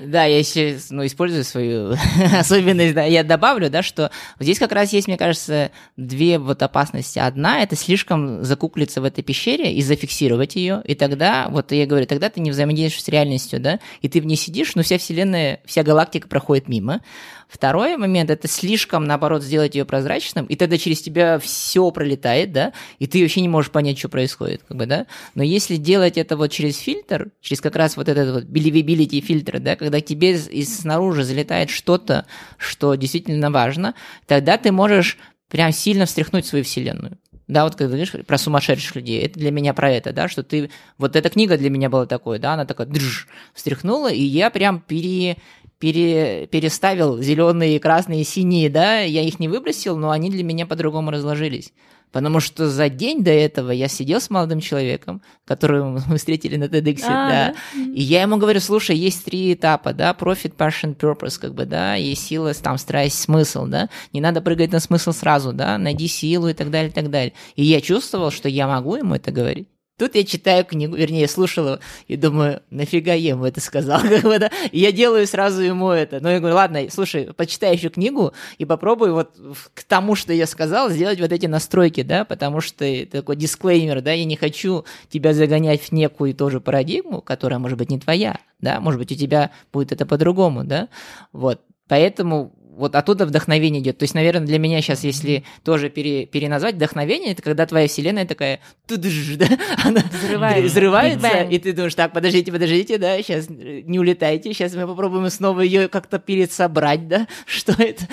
Да, 0.00 0.24
я 0.24 0.38
еще 0.38 0.78
ну, 0.88 1.04
использую 1.04 1.44
свою 1.44 1.94
особенность, 2.38 2.94
да, 2.94 3.04
я 3.04 3.22
добавлю, 3.22 3.68
да, 3.68 3.82
что 3.82 4.10
здесь 4.38 4.58
как 4.58 4.72
раз 4.72 4.94
есть, 4.94 5.06
мне 5.06 5.18
кажется, 5.18 5.70
две 5.98 6.38
вот 6.38 6.62
опасности. 6.62 7.18
Одна— 7.18 7.60
это 7.62 7.76
слишком 7.76 8.42
закуклиться 8.42 9.02
в 9.02 9.04
этой 9.04 9.22
пещере 9.22 9.74
и 9.74 9.82
зафиксировать 9.82 10.56
ее, 10.56 10.80
и 10.86 10.94
тогда, 10.94 11.48
вот 11.50 11.72
я 11.72 11.84
говорю, 11.84 12.06
тогда 12.06 12.30
ты 12.30 12.40
не 12.40 12.50
взаимодействуешь 12.50 13.04
с 13.04 13.08
реальностью, 13.08 13.49
полностью, 13.50 13.60
да, 13.60 13.80
и 14.00 14.08
ты 14.08 14.20
в 14.20 14.26
ней 14.26 14.36
сидишь, 14.36 14.74
но 14.74 14.82
вся 14.82 14.98
Вселенная, 14.98 15.60
вся 15.64 15.82
галактика 15.82 16.28
проходит 16.28 16.68
мимо. 16.68 17.02
Второй 17.48 17.96
момент— 17.96 18.30
это 18.32 18.46
слишком, 18.48 19.04
наоборот, 19.04 19.42
сделать 19.42 19.74
ее 19.74 19.84
прозрачным, 19.84 20.46
и 20.46 20.56
тогда 20.56 20.78
через 20.78 21.02
тебя 21.02 21.38
все 21.38 21.90
пролетает, 21.90 22.52
да, 22.52 22.72
и 22.98 23.06
ты 23.06 23.20
вообще 23.22 23.40
не 23.40 23.48
можешь 23.48 23.72
понять, 23.72 23.98
что 23.98 24.08
происходит, 24.08 24.62
как 24.66 24.76
бы, 24.76 24.86
да. 24.86 25.06
Но 25.34 25.42
если 25.42 25.76
делать 25.76 26.16
это 26.16 26.36
вот 26.36 26.50
через 26.52 26.78
фильтр, 26.78 27.30
через 27.40 27.60
как 27.60 27.76
раз 27.76 27.96
вот 27.96 28.08
этот 28.08 28.34
вот 28.34 28.44
believability 28.44 29.20
фильтр, 29.20 29.58
да, 29.58 29.76
когда 29.76 30.00
тебе 30.00 30.32
из 30.34 30.78
снаружи 30.80 31.24
залетает 31.24 31.70
что-то, 31.70 32.26
что 32.56 32.94
действительно 32.94 33.50
важно, 33.50 33.94
тогда 34.26 34.56
ты 34.56 34.70
можешь 34.70 35.18
прям 35.48 35.72
сильно 35.72 36.06
встряхнуть 36.06 36.46
свою 36.46 36.64
вселенную. 36.64 37.18
Да, 37.50 37.64
вот 37.64 37.74
когда 37.74 37.88
говоришь 37.88 38.12
про 38.26 38.38
сумасшедших 38.38 38.94
людей, 38.94 39.22
это 39.22 39.38
для 39.38 39.50
меня 39.50 39.74
про 39.74 39.90
это, 39.90 40.12
да, 40.12 40.28
что 40.28 40.44
ты... 40.44 40.70
Вот 40.98 41.16
эта 41.16 41.28
книга 41.30 41.58
для 41.58 41.68
меня 41.68 41.90
была 41.90 42.06
такой, 42.06 42.38
да, 42.38 42.54
она 42.54 42.64
такая 42.64 42.86
држ, 42.86 43.26
встряхнула, 43.54 44.12
и 44.12 44.22
я 44.22 44.50
прям 44.50 44.80
пере, 44.80 45.36
пере, 45.80 46.46
переставил 46.46 47.20
зеленые, 47.20 47.80
красные, 47.80 48.22
синие, 48.22 48.70
да, 48.70 49.00
я 49.00 49.22
их 49.22 49.40
не 49.40 49.48
выбросил, 49.48 49.96
но 49.96 50.10
они 50.10 50.30
для 50.30 50.44
меня 50.44 50.64
по-другому 50.64 51.10
разложились. 51.10 51.72
Потому 52.12 52.40
что 52.40 52.68
за 52.68 52.88
день 52.88 53.22
до 53.22 53.30
этого 53.30 53.70
я 53.70 53.88
сидел 53.88 54.20
с 54.20 54.30
молодым 54.30 54.60
человеком, 54.60 55.22
которого 55.44 56.02
мы 56.08 56.16
встретили 56.16 56.56
на 56.56 56.64
TEDx, 56.64 57.00
а, 57.04 57.08
да, 57.08 57.28
да, 57.28 57.54
и 57.80 58.02
я 58.02 58.22
ему 58.22 58.36
говорю, 58.36 58.60
слушай, 58.60 58.96
есть 58.96 59.24
три 59.24 59.54
этапа, 59.54 59.92
да, 59.92 60.16
profit, 60.18 60.56
passion, 60.56 60.96
purpose, 60.96 61.40
как 61.40 61.54
бы, 61.54 61.66
да, 61.66 61.94
есть 61.94 62.26
сила, 62.26 62.52
там, 62.54 62.78
страсть, 62.78 63.20
смысл, 63.20 63.66
да, 63.66 63.88
не 64.12 64.20
надо 64.20 64.40
прыгать 64.40 64.72
на 64.72 64.80
смысл 64.80 65.12
сразу, 65.12 65.52
да, 65.52 65.78
найди 65.78 66.08
силу 66.08 66.48
и 66.48 66.54
так 66.54 66.70
далее, 66.70 66.90
и 66.90 66.94
так 66.94 67.10
далее. 67.10 67.32
И 67.54 67.64
я 67.64 67.80
чувствовал, 67.80 68.30
что 68.30 68.48
я 68.48 68.66
могу 68.66 68.96
ему 68.96 69.14
это 69.14 69.30
говорить. 69.30 69.68
Тут 70.00 70.14
я 70.14 70.24
читаю 70.24 70.64
книгу, 70.64 70.96
вернее, 70.96 71.28
слушал 71.28 71.66
его, 71.66 71.78
и 72.08 72.16
думаю, 72.16 72.62
нафига 72.70 73.12
я 73.12 73.32
ему 73.32 73.44
это 73.44 73.60
сказал? 73.60 74.00
И 74.72 74.78
я 74.78 74.92
делаю 74.92 75.26
сразу 75.26 75.60
ему 75.60 75.90
это. 75.90 76.20
Но 76.20 76.30
я 76.30 76.38
говорю, 76.38 76.54
ладно, 76.54 76.80
слушай, 76.88 77.34
почитай 77.34 77.76
еще 77.76 77.90
книгу 77.90 78.32
и 78.56 78.64
попробуй 78.64 79.12
вот 79.12 79.36
к 79.74 79.84
тому, 79.84 80.14
что 80.14 80.32
я 80.32 80.46
сказал, 80.46 80.88
сделать 80.88 81.20
вот 81.20 81.32
эти 81.32 81.44
настройки, 81.44 82.02
да, 82.02 82.24
потому 82.24 82.62
что 82.62 82.86
такой 83.12 83.36
дисклеймер, 83.36 84.00
да, 84.00 84.12
я 84.12 84.24
не 84.24 84.36
хочу 84.36 84.86
тебя 85.10 85.34
загонять 85.34 85.82
в 85.82 85.92
некую 85.92 86.32
тоже 86.34 86.62
парадигму, 86.62 87.20
которая, 87.20 87.58
может 87.58 87.76
быть, 87.76 87.90
не 87.90 88.00
твоя, 88.00 88.38
да, 88.58 88.80
может 88.80 88.98
быть, 88.98 89.12
у 89.12 89.16
тебя 89.16 89.50
будет 89.70 89.92
это 89.92 90.06
по-другому, 90.06 90.64
да, 90.64 90.88
вот. 91.34 91.60
Поэтому 91.88 92.54
вот 92.76 92.94
оттуда 92.94 93.26
вдохновение 93.26 93.82
идет. 93.82 93.98
То 93.98 94.04
есть, 94.04 94.14
наверное, 94.14 94.46
для 94.46 94.58
меня 94.58 94.80
сейчас, 94.80 95.04
если 95.04 95.44
тоже 95.64 95.90
пере, 95.90 96.26
переназвать, 96.26 96.76
вдохновение, 96.76 97.32
это 97.32 97.42
когда 97.42 97.66
твоя 97.66 97.88
вселенная 97.88 98.26
такая, 98.26 98.60
да, 98.88 99.48
она 99.84 100.02
взрывается, 100.10 100.66
взрывается 100.66 101.42
и 101.42 101.58
ты 101.58 101.72
думаешь, 101.72 101.94
так, 101.94 102.12
подождите, 102.12 102.52
подождите, 102.52 102.98
да, 102.98 103.16
сейчас 103.18 103.48
не 103.48 103.98
улетайте, 103.98 104.52
сейчас 104.52 104.74
мы 104.74 104.86
попробуем 104.86 105.28
снова 105.30 105.60
ее 105.60 105.88
как-то 105.88 106.18
пересобрать, 106.18 107.08
да, 107.08 107.26
что 107.46 107.72
это, 107.72 108.04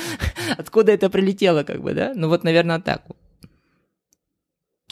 откуда 0.57 0.91
это 0.91 1.09
прилетело, 1.09 1.63
как 1.63 1.81
бы, 1.81 1.93
да, 1.93 2.13
ну 2.15 2.27
вот, 2.27 2.43
наверное, 2.43 2.79
так. 2.79 3.03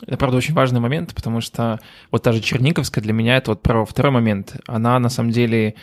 Это, 0.05 0.18
правда, 0.18 0.38
очень 0.38 0.53
важный 0.53 0.82
момент, 0.82 1.16
потому 1.16 1.39
что 1.39 1.80
вот 2.11 2.22
та 2.22 2.34
же 2.34 2.41
Черниковская 2.41 3.01
для 3.01 3.13
меня 3.13 3.38
это 3.38 3.51
вот 3.51 3.61
про 3.61 3.86
второй 3.86 4.11
момент. 4.11 4.57
Она, 4.68 4.99
на 4.99 5.07
самом 5.07 5.32
деле, 5.32 5.76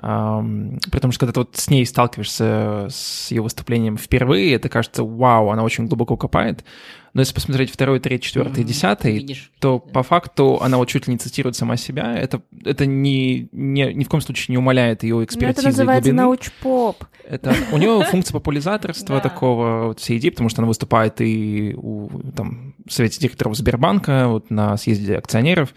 Потому 0.00 1.12
что 1.12 1.20
когда 1.20 1.32
ты 1.32 1.40
вот 1.40 1.56
с 1.56 1.68
ней 1.68 1.84
сталкиваешься 1.84 2.86
с 2.90 3.30
ее 3.30 3.42
выступлением 3.42 3.98
впервые, 3.98 4.54
это 4.54 4.68
кажется, 4.68 5.04
вау, 5.04 5.50
она 5.50 5.62
очень 5.62 5.86
глубоко 5.86 6.16
копает. 6.16 6.64
Но 7.12 7.20
если 7.20 7.34
посмотреть 7.34 7.70
второй, 7.70 7.98
третий, 7.98 8.28
четвертый, 8.28 8.62
десятый, 8.62 9.14
Видишь, 9.14 9.50
то 9.58 9.82
да. 9.84 9.92
по 9.92 10.02
факту 10.02 10.60
она 10.62 10.76
вот 10.76 10.88
чуть 10.88 11.08
ли 11.08 11.12
не 11.12 11.18
цитирует 11.18 11.56
сама 11.56 11.76
себя. 11.76 12.16
Это, 12.16 12.40
это 12.64 12.86
ни, 12.86 13.48
ни, 13.52 13.82
ни 13.92 14.04
в 14.04 14.08
коем 14.08 14.22
случае 14.22 14.54
не 14.54 14.58
умаляет 14.58 15.02
ее 15.02 15.24
экспертизы 15.24 15.66
Но 15.66 15.68
это 15.70 15.78
называется 15.78 16.12
научпоп. 16.12 17.04
Это, 17.28 17.54
у 17.72 17.78
нее 17.78 18.04
функция 18.10 18.32
популяризаторства 18.32 19.20
такого 19.20 19.86
вот 19.88 20.00
всей 20.00 20.18
идеи, 20.18 20.30
потому 20.30 20.48
что 20.48 20.62
она 20.62 20.68
выступает 20.68 21.20
и 21.20 21.74
у 21.76 22.08
там, 22.34 22.74
совете 22.88 23.18
директоров 23.18 23.56
Сбербанка, 23.56 24.28
вот 24.28 24.50
на 24.50 24.76
съезде 24.76 25.16
акционеров, 25.16 25.74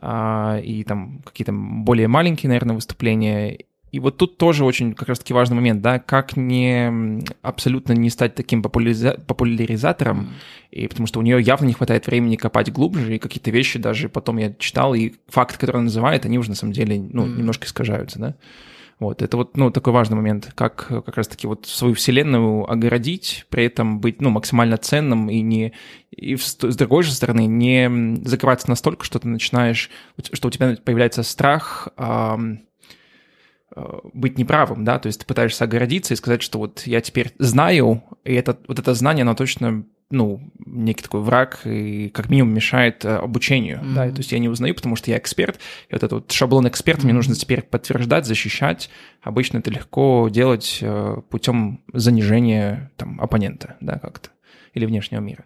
и 0.00 0.84
там 0.86 1.20
какие-то 1.24 1.52
более 1.52 2.08
маленькие, 2.08 2.48
наверное, 2.48 2.74
выступления. 2.74 3.58
И 3.90 4.00
вот 4.00 4.18
тут 4.18 4.36
тоже 4.36 4.64
очень 4.64 4.92
как 4.92 5.08
раз-таки 5.08 5.32
важный 5.32 5.56
момент, 5.56 5.80
да, 5.80 5.98
как 5.98 6.36
не 6.36 7.22
абсолютно 7.40 7.94
не 7.94 8.10
стать 8.10 8.34
таким 8.34 8.62
популяриза- 8.62 9.18
популяризатором, 9.26 10.34
и 10.70 10.86
потому 10.88 11.06
что 11.06 11.20
у 11.20 11.22
нее 11.22 11.40
явно 11.40 11.66
не 11.66 11.72
хватает 11.72 12.06
времени 12.06 12.36
копать 12.36 12.70
глубже, 12.70 13.16
и 13.16 13.18
какие-то 13.18 13.50
вещи 13.50 13.78
даже 13.78 14.10
потом 14.10 14.36
я 14.36 14.52
читал, 14.58 14.94
и 14.94 15.14
факты, 15.28 15.58
которые 15.58 15.78
она 15.78 15.84
называет, 15.84 16.26
они 16.26 16.38
уже 16.38 16.50
на 16.50 16.56
самом 16.56 16.74
деле, 16.74 17.00
ну, 17.00 17.26
mm-hmm. 17.26 17.38
немножко 17.38 17.66
искажаются, 17.66 18.18
да. 18.18 18.34
Вот, 18.98 19.22
это 19.22 19.36
вот, 19.36 19.56
ну, 19.56 19.70
такой 19.70 19.92
важный 19.92 20.16
момент, 20.16 20.52
как 20.56 20.88
как 20.88 21.16
раз-таки 21.16 21.46
вот 21.46 21.66
свою 21.66 21.94
вселенную 21.94 22.68
огородить, 22.68 23.46
при 23.48 23.64
этом 23.64 24.00
быть, 24.00 24.20
ну, 24.20 24.30
максимально 24.30 24.76
ценным 24.76 25.30
и 25.30 25.40
не, 25.40 25.72
и 26.10 26.36
с 26.36 26.56
другой 26.56 27.04
же 27.04 27.12
стороны, 27.12 27.46
не 27.46 28.16
закрываться 28.24 28.68
настолько, 28.68 29.04
что 29.04 29.20
ты 29.20 29.28
начинаешь, 29.28 29.88
что 30.32 30.48
у 30.48 30.50
тебя 30.50 30.76
появляется 30.84 31.22
страх, 31.22 31.88
Э, 33.78 33.98
быть 34.14 34.38
неправым, 34.38 34.84
да, 34.84 34.98
то 34.98 35.08
есть 35.08 35.20
ты 35.20 35.26
пытаешься 35.26 35.64
огородиться 35.64 36.14
и 36.14 36.16
сказать, 36.16 36.42
что 36.42 36.58
вот 36.58 36.82
я 36.86 37.00
теперь 37.00 37.34
знаю, 37.38 38.02
и 38.24 38.34
это, 38.34 38.58
вот 38.66 38.78
это 38.78 38.94
знание, 38.94 39.22
оно 39.22 39.34
точно, 39.34 39.84
ну, 40.10 40.40
некий 40.64 41.02
такой 41.02 41.20
враг 41.20 41.60
и 41.64 42.08
как 42.08 42.30
минимум 42.30 42.54
мешает 42.54 43.04
э, 43.04 43.16
обучению, 43.16 43.78
mm-hmm. 43.78 43.94
да, 43.94 44.10
то 44.10 44.18
есть 44.18 44.32
я 44.32 44.38
не 44.38 44.48
узнаю, 44.48 44.74
потому 44.74 44.96
что 44.96 45.10
я 45.10 45.18
эксперт, 45.18 45.58
и 45.88 45.92
вот 45.92 46.02
этот 46.02 46.12
вот 46.12 46.32
шаблон 46.32 46.66
эксперта 46.66 47.02
mm-hmm. 47.02 47.04
мне 47.04 47.14
нужно 47.14 47.34
теперь 47.34 47.62
подтверждать, 47.62 48.26
защищать, 48.26 48.88
обычно 49.22 49.58
это 49.58 49.70
легко 49.70 50.28
делать 50.30 50.78
э, 50.80 51.16
путем 51.28 51.82
занижения 51.92 52.90
там 52.96 53.20
оппонента, 53.20 53.76
да, 53.80 53.98
как-то, 53.98 54.30
или 54.72 54.86
внешнего 54.86 55.20
мира. 55.20 55.44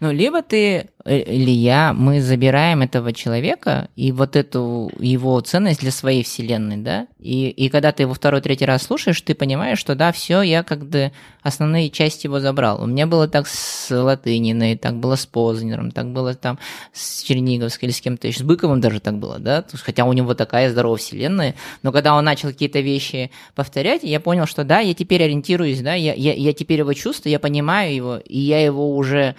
Ну, 0.00 0.12
либо 0.12 0.42
ты 0.42 0.88
э, 1.04 1.18
или 1.18 1.50
я, 1.50 1.92
мы 1.92 2.20
забираем 2.20 2.82
этого 2.82 3.12
человека 3.12 3.88
и 3.96 4.12
вот 4.12 4.36
эту 4.36 4.90
его 4.98 5.40
ценность 5.40 5.80
для 5.80 5.90
своей 5.90 6.22
вселенной, 6.22 6.78
да, 6.78 7.06
и, 7.26 7.50
и 7.50 7.68
когда 7.68 7.90
ты 7.90 8.04
его 8.04 8.14
второй, 8.14 8.40
третий 8.40 8.66
раз 8.66 8.84
слушаешь, 8.84 9.20
ты 9.20 9.34
понимаешь, 9.34 9.78
что 9.78 9.96
да, 9.96 10.12
все, 10.12 10.42
я 10.42 10.62
как 10.62 10.86
бы 10.86 11.10
основные 11.42 11.90
части 11.90 12.26
его 12.26 12.38
забрал. 12.38 12.80
У 12.82 12.86
меня 12.86 13.08
было 13.08 13.26
так 13.26 13.48
с 13.48 13.90
Латыниной, 13.90 14.76
так 14.76 14.94
было 14.96 15.16
с 15.16 15.26
Познером, 15.26 15.90
так 15.90 16.06
было 16.12 16.34
там 16.34 16.58
с 16.92 17.22
Черниговской 17.22 17.88
или 17.88 17.92
с 17.92 18.00
кем-то 18.00 18.28
еще, 18.28 18.38
с 18.38 18.42
Быковым 18.42 18.80
даже 18.80 19.00
так 19.00 19.18
было, 19.18 19.40
да, 19.40 19.64
хотя 19.74 20.04
у 20.04 20.12
него 20.12 20.34
такая 20.34 20.70
здоровая 20.70 20.98
вселенная, 20.98 21.56
но 21.82 21.90
когда 21.90 22.14
он 22.14 22.24
начал 22.24 22.50
какие-то 22.50 22.78
вещи 22.78 23.32
повторять, 23.56 24.04
я 24.04 24.20
понял, 24.20 24.46
что 24.46 24.62
да, 24.62 24.78
я 24.78 24.94
теперь 24.94 25.24
ориентируюсь, 25.24 25.80
да, 25.80 25.94
я, 25.94 26.14
я, 26.14 26.32
я 26.32 26.52
теперь 26.52 26.78
его 26.78 26.92
чувствую, 26.92 27.32
я 27.32 27.40
понимаю 27.40 27.92
его, 27.92 28.16
и 28.18 28.38
я 28.38 28.64
его 28.64 28.96
уже 28.96 29.34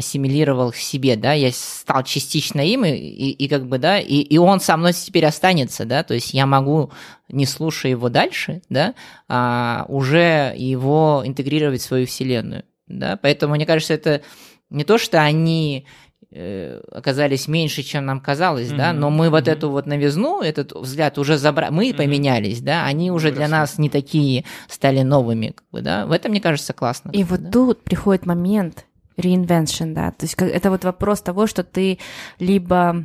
ассимилировал 0.00 0.72
к 0.72 0.76
себе, 0.76 1.16
да, 1.16 1.32
я 1.32 1.50
стал 1.52 2.02
частично 2.02 2.60
им, 2.60 2.84
и, 2.84 2.90
и, 2.90 3.30
и 3.30 3.48
как 3.48 3.66
бы, 3.66 3.78
да, 3.78 3.98
и, 3.98 4.16
и 4.16 4.36
он 4.38 4.60
со 4.60 4.76
мной 4.76 4.92
теперь 4.92 5.24
останется, 5.24 5.84
да, 5.84 6.02
то 6.02 6.14
есть 6.14 6.34
я 6.34 6.46
могу, 6.46 6.90
не 7.28 7.46
слушая 7.46 7.92
его 7.92 8.08
дальше, 8.08 8.62
да, 8.68 8.94
а, 9.28 9.86
уже 9.88 10.54
его 10.56 11.22
интегрировать 11.24 11.80
в 11.80 11.84
свою 11.84 12.06
вселенную, 12.06 12.64
да, 12.88 13.16
поэтому 13.16 13.54
мне 13.54 13.66
кажется, 13.66 13.94
это 13.94 14.22
не 14.70 14.84
то, 14.84 14.98
что 14.98 15.20
они 15.20 15.86
э, 16.30 16.80
оказались 16.92 17.48
меньше, 17.48 17.82
чем 17.82 18.06
нам 18.06 18.20
казалось, 18.20 18.68
mm-hmm. 18.68 18.76
да, 18.76 18.92
но 18.92 19.10
мы 19.10 19.26
mm-hmm. 19.26 19.30
вот 19.30 19.48
эту 19.48 19.70
вот 19.70 19.86
новизну, 19.86 20.40
этот 20.40 20.72
взгляд 20.72 21.18
уже 21.18 21.38
забрали, 21.38 21.72
мы 21.72 21.90
mm-hmm. 21.90 21.96
поменялись, 21.96 22.60
да, 22.60 22.84
они 22.84 23.10
уже 23.10 23.32
для 23.32 23.48
нас 23.48 23.78
не 23.78 23.88
такие 23.88 24.44
стали 24.68 25.02
новыми, 25.02 25.48
как 25.48 25.64
бы, 25.70 25.82
да, 25.82 26.06
в 26.06 26.12
этом, 26.12 26.30
мне 26.30 26.40
кажется, 26.40 26.72
классно. 26.72 27.10
И 27.12 27.24
вот 27.24 27.42
да? 27.42 27.50
тут 27.50 27.82
приходит 27.82 28.26
момент, 28.26 28.86
reinvention, 29.20 29.94
да, 29.94 30.10
то 30.10 30.24
есть 30.24 30.34
это 30.38 30.70
вот 30.70 30.84
вопрос 30.84 31.20
того, 31.20 31.46
что 31.46 31.62
ты 31.62 31.98
либо 32.38 33.04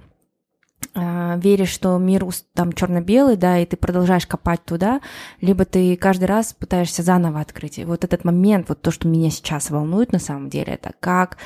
э, 0.94 1.40
веришь, 1.40 1.70
что 1.70 1.98
мир 1.98 2.26
там 2.54 2.74
черно-белый, 2.74 3.38
да, 3.38 3.60
и 3.60 3.66
ты 3.66 3.78
продолжаешь 3.78 4.28
копать 4.28 4.64
туда, 4.66 5.02
либо 5.42 5.66
ты 5.66 5.96
каждый 5.96 6.26
раз 6.26 6.54
пытаешься 6.54 7.04
заново 7.04 7.40
открыть. 7.40 7.80
И 7.80 7.86
вот 7.86 8.04
этот 8.04 8.26
момент, 8.26 8.70
вот 8.70 8.82
то, 8.82 8.92
что 8.92 9.08
меня 9.08 9.30
сейчас 9.30 9.70
волнует 9.70 10.12
на 10.12 10.20
самом 10.20 10.50
деле, 10.50 10.74
это 10.74 10.94
как 11.00 11.38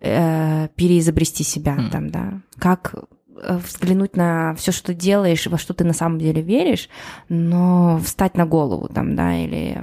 э, 0.00 0.68
переизобрести 0.74 1.44
себя 1.44 1.76
mm. 1.76 1.90
там, 1.90 2.10
да, 2.10 2.40
как 2.58 2.94
э, 3.36 3.58
взглянуть 3.58 4.16
на 4.16 4.54
все, 4.54 4.72
что 4.72 4.88
ты 4.88 4.94
делаешь, 4.94 5.46
во 5.46 5.58
что 5.58 5.74
ты 5.74 5.84
на 5.84 5.94
самом 5.94 6.18
деле 6.18 6.42
веришь, 6.42 6.88
но 7.28 7.98
встать 8.04 8.36
на 8.36 8.46
голову 8.46 8.88
там, 8.88 9.16
да, 9.16 9.36
или 9.36 9.82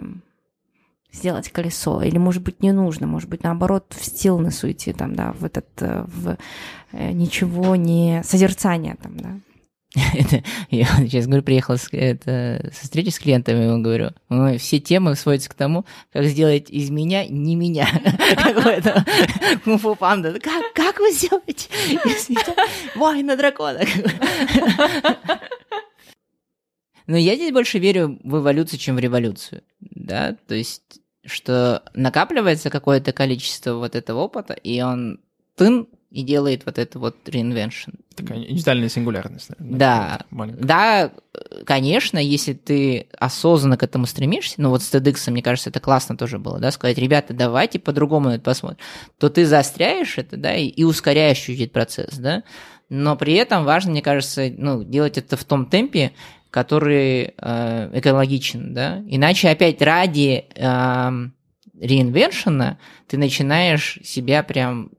сделать 1.12 1.50
колесо, 1.50 2.02
или, 2.02 2.18
может 2.18 2.44
быть, 2.44 2.62
не 2.62 2.72
нужно, 2.72 3.08
может 3.08 3.30
быть, 3.30 3.44
наоборот, 3.44 3.94
в 3.98 4.06
стилнес 4.06 4.64
уйти, 4.64 4.94
там, 4.94 5.16
да, 5.16 5.34
в 5.34 5.46
этот, 5.46 5.68
э, 5.80 6.06
в 6.08 6.38
э, 6.92 7.12
ничего 7.12 7.76
не 7.76 8.22
созерцание, 8.24 8.96
там, 9.02 9.18
да. 9.18 9.40
Я 10.70 10.86
сейчас 10.86 11.26
говорю, 11.26 11.42
приехал 11.42 11.76
с, 11.76 11.88
это, 11.92 12.70
со 12.74 12.84
встречи 12.84 13.10
с 13.10 13.18
клиентами, 13.18 13.64
я 13.64 13.78
говорю, 13.78 14.12
все 14.60 14.80
темы 14.80 15.16
сводятся 15.16 15.50
к 15.50 15.56
тому, 15.56 15.84
как 16.14 16.26
сделать 16.26 16.70
из 16.70 16.92
меня 16.92 17.26
не 17.28 17.56
меня. 17.56 17.88
Какой-то 18.36 19.04
кунг-фу 19.64 19.96
панда. 19.96 20.40
Как, 20.40 20.74
как 20.74 21.00
вы 21.00 21.12
сделаете 21.12 21.70
из 22.06 22.30
меня 22.30 22.56
воина 22.96 23.36
дракона? 23.36 23.82
Но 27.10 27.18
я 27.18 27.36
здесь 27.36 27.52
больше 27.52 27.80
верю 27.80 28.20
в 28.24 28.38
эволюцию, 28.38 28.78
чем 28.78 28.96
в 28.96 29.00
революцию. 29.00 29.64
Да, 29.80 30.38
то 30.48 30.54
есть, 30.54 31.02
что 31.26 31.82
накапливается 31.96 32.70
какое-то 32.70 33.14
количество 33.14 33.74
вот 33.74 33.96
этого 33.96 34.20
опыта, 34.20 34.54
и 34.54 34.80
он 34.80 35.20
тын 35.56 35.88
и 36.12 36.22
делает 36.22 36.68
вот 36.68 36.78
это 36.78 37.00
вот 37.00 37.16
reinvention. 37.26 37.96
Такая 38.16 38.38
индивидуальная 38.38 38.90
сингулярность. 38.90 39.50
Наверное, 39.58 39.80
да, 39.80 40.26
да, 40.32 41.12
конечно, 41.66 42.20
если 42.20 42.54
ты 42.54 43.08
осознанно 43.18 43.78
к 43.78 43.82
этому 43.82 44.06
стремишься, 44.06 44.62
ну 44.62 44.70
вот 44.70 44.84
с 44.84 44.94
TEDx, 44.94 45.32
мне 45.32 45.42
кажется, 45.42 45.72
это 45.72 45.80
классно 45.80 46.16
тоже 46.16 46.38
было, 46.38 46.60
да, 46.60 46.70
сказать, 46.70 47.00
ребята, 47.00 47.34
давайте 47.34 47.80
по-другому 47.80 48.30
это 48.30 48.44
посмотрим, 48.44 48.78
то 49.18 49.32
ты 49.32 49.48
заостряешь 49.48 50.20
это, 50.20 50.38
да, 50.38 50.56
и, 50.56 50.68
и 50.68 50.84
ускоряешь 50.84 51.40
чуть-чуть 51.40 51.72
процесс, 51.72 52.20
да, 52.20 52.44
но 52.90 53.16
при 53.16 53.34
этом 53.34 53.66
важно, 53.66 53.92
мне 53.92 54.02
кажется, 54.02 54.52
ну, 54.56 54.84
делать 54.84 55.18
это 55.18 55.38
в 55.38 55.44
том 55.44 55.68
темпе, 55.68 56.12
который 56.52 57.34
э, 57.38 57.90
экологичен, 57.94 58.74
да. 58.74 59.04
Иначе 59.08 59.50
опять 59.50 59.82
ради 59.82 60.46
э, 60.56 61.12
реинвершена 61.80 62.80
ты 63.08 63.18
начинаешь 63.18 64.00
себя 64.04 64.44
прям 64.44 64.92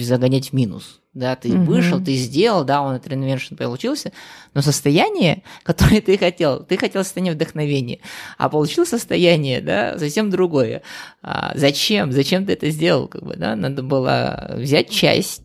загонять 0.00 0.50
в 0.50 0.52
минус. 0.52 1.00
Да, 1.14 1.34
ты 1.34 1.54
угу. 1.54 1.64
вышел, 1.64 1.98
ты 1.98 2.14
сделал, 2.14 2.62
да, 2.62 2.82
он 2.82 2.96
этот 2.96 3.08
реинвершн 3.08 3.54
получился, 3.54 4.12
но 4.52 4.60
состояние, 4.60 5.44
которое 5.62 6.02
ты 6.02 6.18
хотел, 6.18 6.62
ты 6.62 6.76
хотел 6.76 7.04
состояние 7.04 7.32
вдохновения, 7.32 8.00
а 8.36 8.50
получил 8.50 8.84
состояние, 8.84 9.62
да, 9.62 9.98
совсем 9.98 10.28
другое. 10.28 10.82
А 11.22 11.52
зачем? 11.54 12.12
Зачем 12.12 12.44
ты 12.44 12.52
это 12.52 12.68
сделал? 12.68 13.08
Как 13.08 13.24
бы, 13.24 13.34
да? 13.36 13.56
Надо 13.56 13.82
было 13.82 14.56
взять 14.58 14.90
часть 14.90 15.42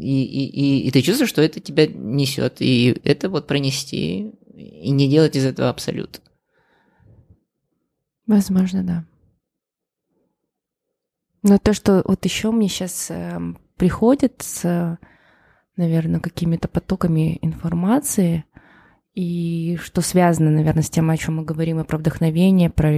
и, 0.00 0.24
и, 0.24 0.88
и, 0.88 0.90
ты 0.90 1.02
чувствуешь, 1.02 1.30
что 1.30 1.42
это 1.42 1.60
тебя 1.60 1.86
несет, 1.86 2.56
и 2.60 3.00
это 3.04 3.28
вот 3.28 3.46
пронести, 3.46 4.30
и 4.54 4.90
не 4.90 5.08
делать 5.08 5.36
из 5.36 5.44
этого 5.44 5.68
абсолют. 5.68 6.22
Возможно, 8.26 8.82
да. 8.82 9.04
Но 11.42 11.58
то, 11.58 11.72
что 11.72 12.02
вот 12.04 12.24
еще 12.24 12.50
мне 12.50 12.68
сейчас 12.68 13.10
э, 13.10 13.38
приходит 13.76 14.42
с, 14.42 14.98
наверное, 15.76 16.20
какими-то 16.20 16.68
потоками 16.68 17.38
информации, 17.42 18.44
и 19.14 19.76
что 19.82 20.00
связано, 20.00 20.50
наверное, 20.50 20.82
с 20.82 20.90
тем, 20.90 21.10
о 21.10 21.16
чем 21.16 21.36
мы 21.36 21.44
говорим, 21.44 21.80
и 21.80 21.84
про 21.84 21.98
вдохновение, 21.98 22.70
про, 22.70 22.90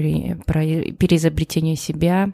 про 0.44 0.61
переизобретение 0.92 1.76
себя, 1.76 2.32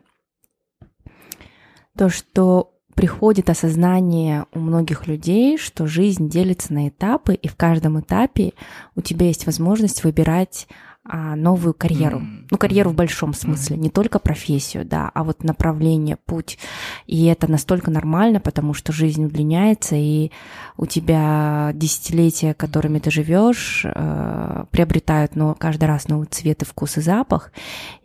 то, 1.97 2.09
что 2.09 2.78
приходит 2.99 3.49
осознание 3.49 4.47
у 4.53 4.59
многих 4.59 5.07
людей, 5.07 5.57
что 5.57 5.87
жизнь 5.87 6.29
делится 6.29 6.73
на 6.73 6.89
этапы, 6.89 7.35
и 7.35 7.47
в 7.47 7.55
каждом 7.55 8.01
этапе 8.01 8.55
у 8.97 9.03
тебя 9.03 9.27
есть 9.27 9.47
возможность 9.47 10.03
выбирать 10.03 10.67
а, 11.11 11.37
новую 11.37 11.73
карьеру. 11.73 12.19
Mm-hmm. 12.19 12.49
Ну, 12.51 12.59
карьеру 12.59 12.91
в 12.91 12.95
большом 12.95 13.33
смысле, 13.33 13.77
mm-hmm. 13.77 13.81
не 13.81 13.89
только 13.89 14.19
профессию, 14.19 14.85
да, 14.85 15.11
а 15.15 15.25
вот 15.25 15.43
направление, 15.43 16.19
путь. 16.27 16.59
И 17.07 17.25
это 17.25 17.51
настолько 17.51 17.91
нормально, 17.91 18.41
потому 18.41 18.75
что 18.75 18.93
жизнь 18.93 19.25
удлиняется, 19.25 19.97
и 19.97 20.31
у 20.77 20.85
тебя 20.85 21.71
десятилетия, 21.73 22.53
которыми 22.53 22.99
ты 22.99 23.11
живешь, 23.11 23.87
э, 23.87 24.65
приобретают 24.71 25.35
но 25.35 25.55
каждый 25.55 25.85
раз 25.85 26.09
новый 26.09 26.27
цвет 26.27 26.61
и 26.61 26.67
вкус 26.67 26.99
и 26.99 27.01
запах. 27.01 27.53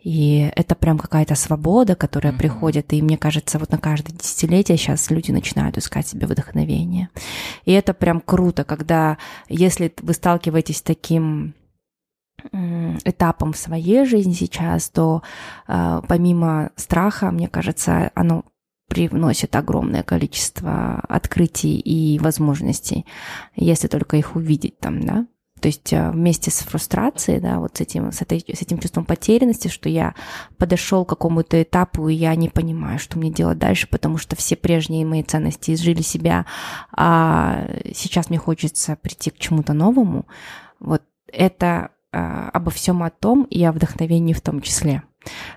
И 0.02 0.50
это 0.56 0.74
прям 0.74 0.98
какая-то 0.98 1.34
свобода, 1.34 1.96
которая 1.96 2.32
mm-hmm. 2.32 2.38
приходит. 2.38 2.92
И 2.94 3.02
мне 3.02 3.18
кажется, 3.18 3.58
вот 3.58 3.70
на 3.70 3.78
каждое 3.78 4.14
десятилетие 4.14 4.78
сейчас 4.78 5.10
люди 5.10 5.30
начинают 5.30 5.76
искать 5.76 6.08
себе 6.08 6.26
вдохновение. 6.26 7.10
И 7.66 7.72
это 7.72 7.92
прям 7.92 8.20
круто, 8.20 8.64
когда, 8.64 9.18
если 9.48 9.92
вы 10.00 10.14
сталкиваетесь 10.14 10.78
с 10.78 10.82
таким 10.82 11.54
этапом 13.04 13.52
в 13.52 13.56
своей 13.56 14.04
жизни 14.04 14.32
сейчас, 14.32 14.90
то 14.90 15.22
э, 15.66 16.02
помимо 16.06 16.70
страха, 16.76 17.30
мне 17.30 17.48
кажется, 17.48 18.10
оно 18.14 18.44
привносит 18.88 19.56
огромное 19.56 20.02
количество 20.02 21.00
открытий 21.08 21.78
и 21.78 22.18
возможностей, 22.18 23.06
если 23.56 23.88
только 23.88 24.16
их 24.16 24.36
увидеть 24.36 24.78
там, 24.78 25.00
да. 25.00 25.26
То 25.60 25.68
есть 25.68 25.92
э, 25.94 26.10
вместе 26.10 26.50
с 26.50 26.58
фрустрацией, 26.58 27.40
да, 27.40 27.58
вот 27.58 27.78
с 27.78 27.80
этим, 27.80 28.12
с, 28.12 28.20
этой, 28.20 28.40
с 28.40 28.60
этим 28.60 28.78
чувством 28.78 29.06
потерянности, 29.06 29.68
что 29.68 29.88
я 29.88 30.14
подошел 30.58 31.06
к 31.06 31.08
какому-то 31.08 31.62
этапу, 31.62 32.08
и 32.08 32.14
я 32.14 32.34
не 32.34 32.50
понимаю, 32.50 32.98
что 32.98 33.18
мне 33.18 33.30
делать 33.30 33.58
дальше, 33.58 33.88
потому 33.88 34.18
что 34.18 34.36
все 34.36 34.56
прежние 34.56 35.06
мои 35.06 35.22
ценности 35.22 35.72
изжили 35.72 36.02
себя, 36.02 36.44
а 36.92 37.66
сейчас 37.94 38.28
мне 38.28 38.38
хочется 38.38 38.96
прийти 38.96 39.30
к 39.30 39.38
чему-то 39.38 39.72
новому. 39.72 40.26
Вот 40.80 41.02
это 41.32 41.66
а, 41.76 41.93
обо 42.14 42.70
всем 42.70 43.02
о 43.02 43.10
том 43.10 43.44
и 43.44 43.62
о 43.64 43.72
вдохновении 43.72 44.32
в 44.32 44.40
том 44.40 44.60
числе. 44.60 45.02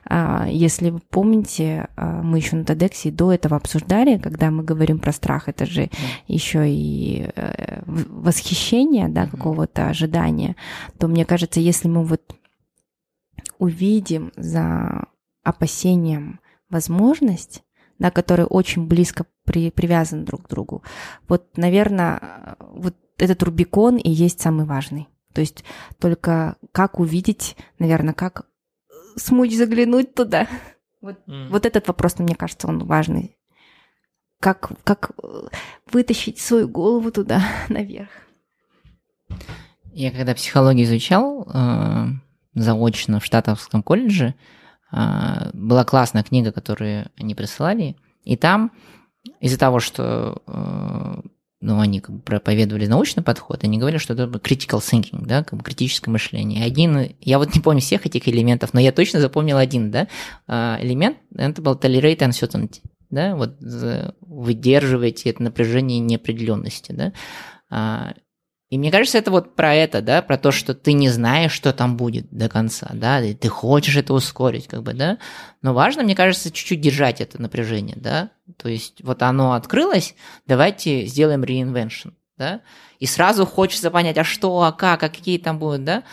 А, 0.05 0.47
если 0.49 0.89
вы 0.89 0.99
помните, 0.99 1.89
а, 1.95 2.21
мы 2.21 2.37
еще 2.37 2.55
на 2.55 2.61
TEDx 2.61 3.11
до 3.11 3.31
этого 3.31 3.57
обсуждали, 3.57 4.17
когда 4.17 4.51
мы 4.51 4.63
говорим 4.63 4.99
про 4.99 5.11
страх, 5.11 5.49
это 5.49 5.65
же 5.65 5.89
еще 6.27 6.69
и 6.69 7.29
э, 7.35 7.81
восхищение, 7.85 9.09
да, 9.09 9.27
какого-то 9.27 9.87
ожидания, 9.87 10.55
то 10.97 11.07
мне 11.07 11.25
кажется, 11.25 11.59
если 11.59 11.87
мы 11.87 12.03
вот 12.03 12.35
увидим 13.59 14.31
за 14.35 15.05
опасением 15.43 16.39
возможность, 16.69 17.63
да, 17.99 18.11
которая 18.11 18.47
очень 18.47 18.87
близко 18.87 19.25
при, 19.45 19.71
привязан 19.71 20.25
друг 20.25 20.43
к 20.43 20.49
другу, 20.49 20.83
вот, 21.27 21.57
наверное, 21.57 22.57
вот 22.59 22.95
этот 23.17 23.41
Рубикон 23.43 23.97
и 23.97 24.09
есть 24.09 24.39
самый 24.39 24.65
важный. 24.65 25.07
То 25.33 25.41
есть 25.41 25.63
только 25.99 26.57
как 26.71 26.99
увидеть, 26.99 27.55
наверное, 27.79 28.13
как 28.13 28.47
смочь 29.15 29.55
заглянуть 29.55 30.13
туда. 30.13 30.47
Вот, 31.01 31.17
mm. 31.27 31.49
вот 31.49 31.65
этот 31.65 31.87
вопрос, 31.87 32.19
мне 32.19 32.35
кажется, 32.35 32.67
он 32.67 32.85
важный. 32.85 33.37
Как, 34.39 34.71
как 34.83 35.11
вытащить 35.91 36.39
свою 36.39 36.67
голову 36.67 37.11
туда 37.11 37.41
наверх. 37.69 38.09
Я 39.91 40.11
когда 40.11 40.35
психологию 40.35 40.85
изучал 40.85 41.47
э, 41.51 42.05
заочно 42.53 43.19
в 43.19 43.25
Штатовском 43.25 43.81
колледже, 43.81 44.35
э, 44.91 45.49
была 45.53 45.83
классная 45.85 46.23
книга, 46.23 46.51
которую 46.51 47.09
они 47.17 47.33
присылали, 47.33 47.95
и 48.23 48.35
там 48.37 48.71
из-за 49.39 49.57
того, 49.57 49.79
что 49.79 50.41
э, 50.45 51.21
ну, 51.59 51.79
они 51.79 51.99
как 51.99 52.15
бы 52.15 52.21
проповедовали 52.21 52.85
научный 52.85 53.23
подход, 53.23 53.63
они 53.63 53.77
говорили, 53.77 53.99
что 53.99 54.13
это 54.13 54.25
critical 54.25 54.79
thinking, 54.79 55.25
да, 55.25 55.43
как 55.43 55.57
бы 55.57 55.63
критическое 55.63 56.11
мышление. 56.11 56.63
Один, 56.63 57.15
я 57.19 57.39
вот 57.39 57.55
не 57.55 57.61
помню 57.61 57.81
всех 57.81 58.05
этих 58.05 58.27
элементов, 58.27 58.73
но 58.73 58.79
я 58.79 58.91
точно 58.91 59.19
запомнил 59.19 59.57
один, 59.57 59.89
да, 59.89 60.07
а, 60.47 60.77
элемент, 60.81 61.17
это 61.35 61.61
был 61.61 61.73
tolerate 61.73 62.19
uncertainty, 62.19 62.81
да, 63.09 63.35
вот 63.35 63.57
выдерживайте 64.21 65.31
это 65.31 65.41
напряжение 65.41 65.99
неопределенности, 65.99 66.91
да, 66.91 67.13
а, 67.69 68.13
и 68.69 68.77
мне 68.77 68.91
кажется, 68.91 69.17
это 69.17 69.31
вот 69.31 69.55
про 69.55 69.73
это, 69.73 70.01
да, 70.01 70.21
про 70.21 70.37
то, 70.37 70.51
что 70.51 70.73
ты 70.73 70.91
не 70.91 71.07
знаешь, 71.07 71.53
что 71.53 71.71
там 71.71 71.95
будет 71.95 72.27
до 72.31 72.49
конца, 72.49 72.89
да, 72.93 73.21
и 73.21 73.33
ты 73.33 73.47
хочешь 73.47 73.95
это 73.95 74.13
ускорить, 74.13 74.67
как 74.67 74.83
бы, 74.83 74.93
да. 74.93 75.19
Но 75.61 75.73
важно, 75.73 76.03
мне 76.03 76.15
кажется, 76.15 76.51
чуть-чуть 76.51 76.81
держать 76.81 77.21
это 77.21 77.41
напряжение, 77.41 77.95
да. 77.97 78.31
То 78.57 78.67
есть 78.67 79.01
вот 79.03 79.23
оно 79.23 79.53
открылось, 79.53 80.15
давайте 80.47 81.05
сделаем 81.05 81.43
reinvention, 81.43 82.11
да. 82.37 82.59
И 82.99 83.05
сразу 83.05 83.45
хочется 83.45 83.89
понять, 83.89 84.17
а 84.17 84.25
что, 84.25 84.61
а 84.61 84.73
как, 84.73 85.01
а 85.01 85.09
какие 85.09 85.37
там 85.37 85.59
будут, 85.59 85.85
да. 85.85 86.03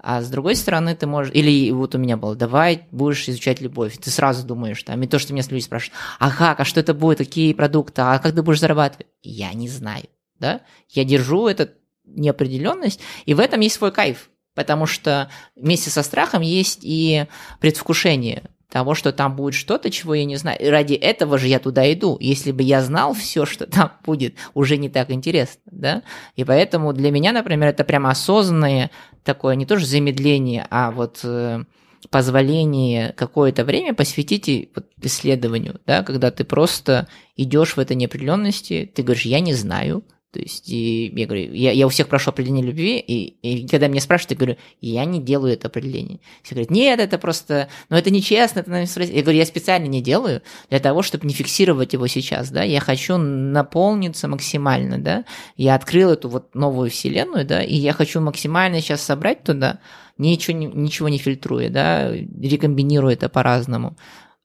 А 0.00 0.22
с 0.22 0.28
другой 0.28 0.54
стороны, 0.54 0.94
ты 0.94 1.08
можешь... 1.08 1.34
Или 1.34 1.72
вот 1.72 1.96
у 1.96 1.98
меня 1.98 2.16
было, 2.16 2.36
давай 2.36 2.86
будешь 2.92 3.28
изучать 3.28 3.60
любовь. 3.60 3.96
Ты 3.98 4.10
сразу 4.10 4.46
думаешь, 4.46 4.82
там, 4.84 5.02
и 5.02 5.06
то, 5.08 5.18
что 5.18 5.32
меня 5.32 5.42
люди 5.48 5.64
спрашивают, 5.64 5.98
а 6.20 6.30
как, 6.30 6.60
а 6.60 6.64
что 6.64 6.78
это 6.78 6.94
будет, 6.94 7.18
какие 7.18 7.54
продукты, 7.54 8.02
а 8.02 8.18
как 8.20 8.34
ты 8.34 8.42
будешь 8.42 8.60
зарабатывать? 8.60 9.06
Я 9.22 9.52
не 9.52 9.68
знаю, 9.68 10.04
да. 10.38 10.60
Я 10.90 11.04
держу 11.04 11.48
этот 11.48 11.78
неопределенность, 12.04 13.00
и 13.26 13.34
в 13.34 13.40
этом 13.40 13.60
есть 13.60 13.76
свой 13.76 13.92
кайф, 13.92 14.30
потому 14.54 14.86
что 14.86 15.30
вместе 15.56 15.90
со 15.90 16.02
страхом 16.02 16.42
есть 16.42 16.80
и 16.82 17.26
предвкушение 17.60 18.50
того, 18.74 18.94
что 18.94 19.12
там 19.12 19.36
будет 19.36 19.54
что-то, 19.54 19.88
чего 19.88 20.14
я 20.14 20.24
не 20.24 20.34
знаю. 20.34 20.58
И 20.60 20.66
ради 20.66 20.94
этого 20.94 21.38
же 21.38 21.46
я 21.46 21.60
туда 21.60 21.92
иду. 21.92 22.16
Если 22.18 22.50
бы 22.50 22.64
я 22.64 22.82
знал 22.82 23.14
все, 23.14 23.46
что 23.46 23.66
там 23.66 23.92
будет, 24.04 24.34
уже 24.52 24.78
не 24.78 24.88
так 24.88 25.12
интересно, 25.12 25.62
да? 25.66 26.02
И 26.34 26.42
поэтому 26.42 26.92
для 26.92 27.12
меня, 27.12 27.30
например, 27.30 27.68
это 27.68 27.84
прямо 27.84 28.10
осознанное 28.10 28.90
такое 29.22 29.54
не 29.54 29.64
тоже 29.64 29.86
замедление, 29.86 30.66
а 30.70 30.90
вот 30.90 31.20
э, 31.22 31.62
позволение 32.10 33.12
какое-то 33.12 33.64
время 33.64 33.94
посвятить 33.94 34.70
вот 34.74 34.86
исследованию, 35.00 35.80
да, 35.86 36.02
когда 36.02 36.30
ты 36.30 36.44
просто 36.44 37.06
идешь 37.36 37.76
в 37.76 37.78
этой 37.78 37.96
неопределенности, 37.96 38.90
ты 38.92 39.02
говоришь, 39.02 39.24
я 39.24 39.40
не 39.40 39.54
знаю, 39.54 40.04
то 40.34 40.40
есть, 40.40 40.68
и 40.68 41.12
я 41.14 41.26
говорю, 41.26 41.52
я, 41.52 41.70
я 41.70 41.86
у 41.86 41.90
всех 41.90 42.08
прошу 42.08 42.30
определение 42.30 42.64
любви, 42.64 42.98
и, 42.98 43.36
и 43.40 43.68
когда 43.68 43.86
меня 43.86 44.00
спрашивают, 44.00 44.32
я 44.32 44.36
говорю, 44.36 44.56
я 44.80 45.04
не 45.04 45.22
делаю 45.22 45.52
это 45.52 45.68
определение. 45.68 46.18
Все 46.42 46.56
говорят, 46.56 46.72
нет, 46.72 46.98
это 46.98 47.18
просто, 47.18 47.68
ну 47.88 47.96
это 47.96 48.10
нечестно, 48.10 48.58
это 48.58 48.72
Я 49.04 49.22
говорю, 49.22 49.38
я 49.38 49.46
специально 49.46 49.86
не 49.86 50.02
делаю 50.02 50.42
для 50.70 50.80
того, 50.80 51.02
чтобы 51.02 51.28
не 51.28 51.32
фиксировать 51.32 51.92
его 51.92 52.08
сейчас, 52.08 52.50
да, 52.50 52.64
я 52.64 52.80
хочу 52.80 53.16
наполниться 53.16 54.26
максимально, 54.26 54.98
да, 54.98 55.24
я 55.56 55.76
открыл 55.76 56.10
эту 56.10 56.28
вот 56.28 56.52
новую 56.56 56.90
вселенную, 56.90 57.44
да, 57.44 57.62
и 57.62 57.76
я 57.76 57.92
хочу 57.92 58.20
максимально 58.20 58.80
сейчас 58.80 59.02
собрать 59.02 59.44
туда, 59.44 59.78
ничего, 60.18 60.58
ничего 60.58 61.08
не 61.08 61.18
фильтруя, 61.18 61.70
да, 61.70 62.12
рекомбинируя 62.12 63.14
это 63.14 63.28
по-разному. 63.28 63.96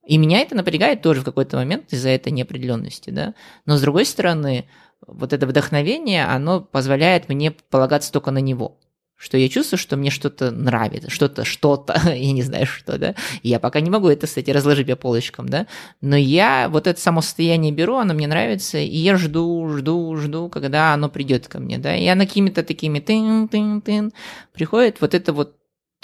И 0.05 0.17
меня 0.17 0.39
это 0.39 0.55
напрягает 0.55 1.01
тоже 1.01 1.21
в 1.21 1.23
какой-то 1.23 1.57
момент 1.57 1.93
из-за 1.93 2.09
этой 2.09 2.31
неопределенности, 2.31 3.11
да. 3.11 3.35
Но 3.67 3.77
с 3.77 3.81
другой 3.81 4.05
стороны, 4.05 4.65
вот 5.07 5.33
это 5.33 5.47
вдохновение, 5.47 6.25
оно 6.25 6.61
позволяет 6.61 7.29
мне 7.29 7.51
полагаться 7.51 8.11
только 8.11 8.31
на 8.31 8.39
него. 8.39 8.77
Что 9.17 9.37
я 9.37 9.49
чувствую, 9.49 9.77
что 9.77 9.97
мне 9.97 10.11
что-то 10.11 10.49
нравится, 10.49 11.09
что-то, 11.09 11.43
что-то, 11.43 11.99
я 12.05 12.31
не 12.31 12.41
знаю 12.41 12.65
что, 12.65 12.97
да. 12.97 13.15
Я 13.43 13.59
пока 13.59 13.81
не 13.81 13.89
могу 13.89 14.07
это, 14.07 14.27
кстати, 14.27 14.49
разложить 14.49 14.87
по 14.87 14.95
полочкам, 14.95 15.49
да. 15.49 15.67
Но 15.99 16.15
я 16.15 16.69
вот 16.69 16.87
это 16.87 16.99
само 16.99 17.21
состояние 17.21 17.73
беру, 17.73 17.97
оно 17.97 18.13
мне 18.13 18.27
нравится, 18.27 18.77
и 18.77 18.97
я 18.97 19.17
жду, 19.17 19.67
жду, 19.69 20.15
жду, 20.15 20.47
когда 20.47 20.93
оно 20.93 21.09
придет 21.09 21.49
ко 21.49 21.59
мне, 21.59 21.77
да. 21.77 21.97
И 21.97 22.07
оно 22.07 22.25
какими-то 22.25 22.63
такими 22.63 22.99
тын-тын-тын 22.99 24.13
приходит, 24.53 25.01
вот 25.01 25.13
это 25.13 25.33
вот 25.33 25.55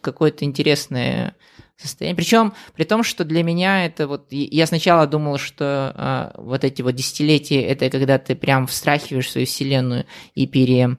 какое-то 0.01 0.43
интересное 0.43 1.35
состояние. 1.77 2.15
Причем 2.15 2.53
при 2.75 2.83
том, 2.83 3.03
что 3.03 3.23
для 3.23 3.43
меня 3.43 3.85
это 3.85 4.07
вот... 4.07 4.27
Я 4.31 4.65
сначала 4.65 5.07
думал, 5.07 5.37
что 5.37 5.93
а, 5.95 6.31
вот 6.37 6.63
эти 6.63 6.81
вот 6.81 6.95
десятилетия, 6.95 7.61
это 7.61 7.89
когда 7.89 8.17
ты 8.17 8.35
прям 8.35 8.67
встрахиваешь 8.67 9.31
свою 9.31 9.47
вселенную 9.47 10.05
и 10.33 10.47
пере 10.47 10.97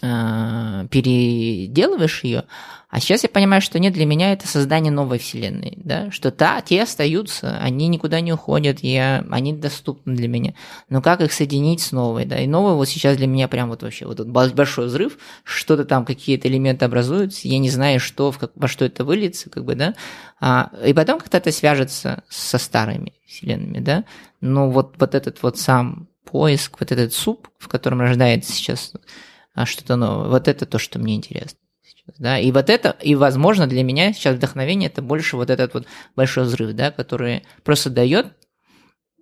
переделываешь 0.00 2.24
ее, 2.24 2.44
а 2.88 3.00
сейчас 3.00 3.24
я 3.24 3.28
понимаю, 3.28 3.62
что 3.62 3.78
нет, 3.78 3.94
для 3.94 4.06
меня 4.06 4.32
это 4.32 4.46
создание 4.46 4.92
новой 4.92 5.18
вселенной, 5.18 5.74
да, 5.76 6.10
что 6.10 6.30
та, 6.30 6.60
те 6.60 6.82
остаются, 6.82 7.58
они 7.58 7.88
никуда 7.88 8.20
не 8.20 8.32
уходят, 8.32 8.80
я, 8.80 9.24
они 9.30 9.54
доступны 9.54 10.14
для 10.14 10.28
меня, 10.28 10.54
но 10.88 11.02
как 11.02 11.20
их 11.20 11.32
соединить 11.32 11.80
с 11.80 11.92
новой, 11.92 12.26
да, 12.26 12.38
и 12.38 12.46
новая 12.46 12.74
вот 12.74 12.88
сейчас 12.88 13.16
для 13.16 13.26
меня 13.26 13.48
прям 13.48 13.70
вот 13.70 13.82
вообще 13.82 14.06
вот 14.06 14.20
этот 14.20 14.30
большой 14.30 14.86
взрыв, 14.86 15.18
что-то 15.44 15.84
там, 15.84 16.04
какие-то 16.04 16.46
элементы 16.46 16.84
образуются, 16.84 17.48
я 17.48 17.58
не 17.58 17.70
знаю, 17.70 17.98
что, 17.98 18.30
в 18.30 18.38
как, 18.38 18.52
во 18.54 18.68
что 18.68 18.84
это 18.84 19.04
выльется, 19.04 19.50
как 19.50 19.64
бы, 19.64 19.74
да, 19.74 19.94
а, 20.40 20.70
и 20.84 20.92
потом 20.92 21.18
как-то 21.18 21.38
это 21.38 21.52
свяжется 21.52 22.22
со 22.28 22.58
старыми 22.58 23.14
вселенными, 23.26 23.80
да, 23.80 24.04
но 24.40 24.70
вот, 24.70 24.94
вот 24.98 25.14
этот 25.14 25.42
вот 25.42 25.58
сам 25.58 26.08
поиск, 26.24 26.76
вот 26.80 26.92
этот 26.92 27.12
суп, 27.12 27.48
в 27.58 27.68
котором 27.68 28.00
рождается 28.00 28.52
сейчас 28.52 28.92
а 29.56 29.64
что-то 29.64 29.96
новое. 29.96 30.28
Вот 30.28 30.48
это 30.48 30.66
то, 30.66 30.78
что 30.78 30.98
мне 30.98 31.16
интересно. 31.16 31.58
Сейчас, 31.82 32.14
да? 32.18 32.38
И 32.38 32.52
вот 32.52 32.68
это, 32.68 32.90
и 33.02 33.14
возможно 33.14 33.66
для 33.66 33.82
меня 33.82 34.12
сейчас 34.12 34.36
вдохновение 34.36 34.88
это 34.90 35.00
больше 35.00 35.36
вот 35.36 35.48
этот 35.48 35.72
вот 35.72 35.86
большой 36.14 36.44
взрыв, 36.44 36.76
да, 36.76 36.90
который 36.92 37.42
просто 37.64 37.88
дает 37.88 38.34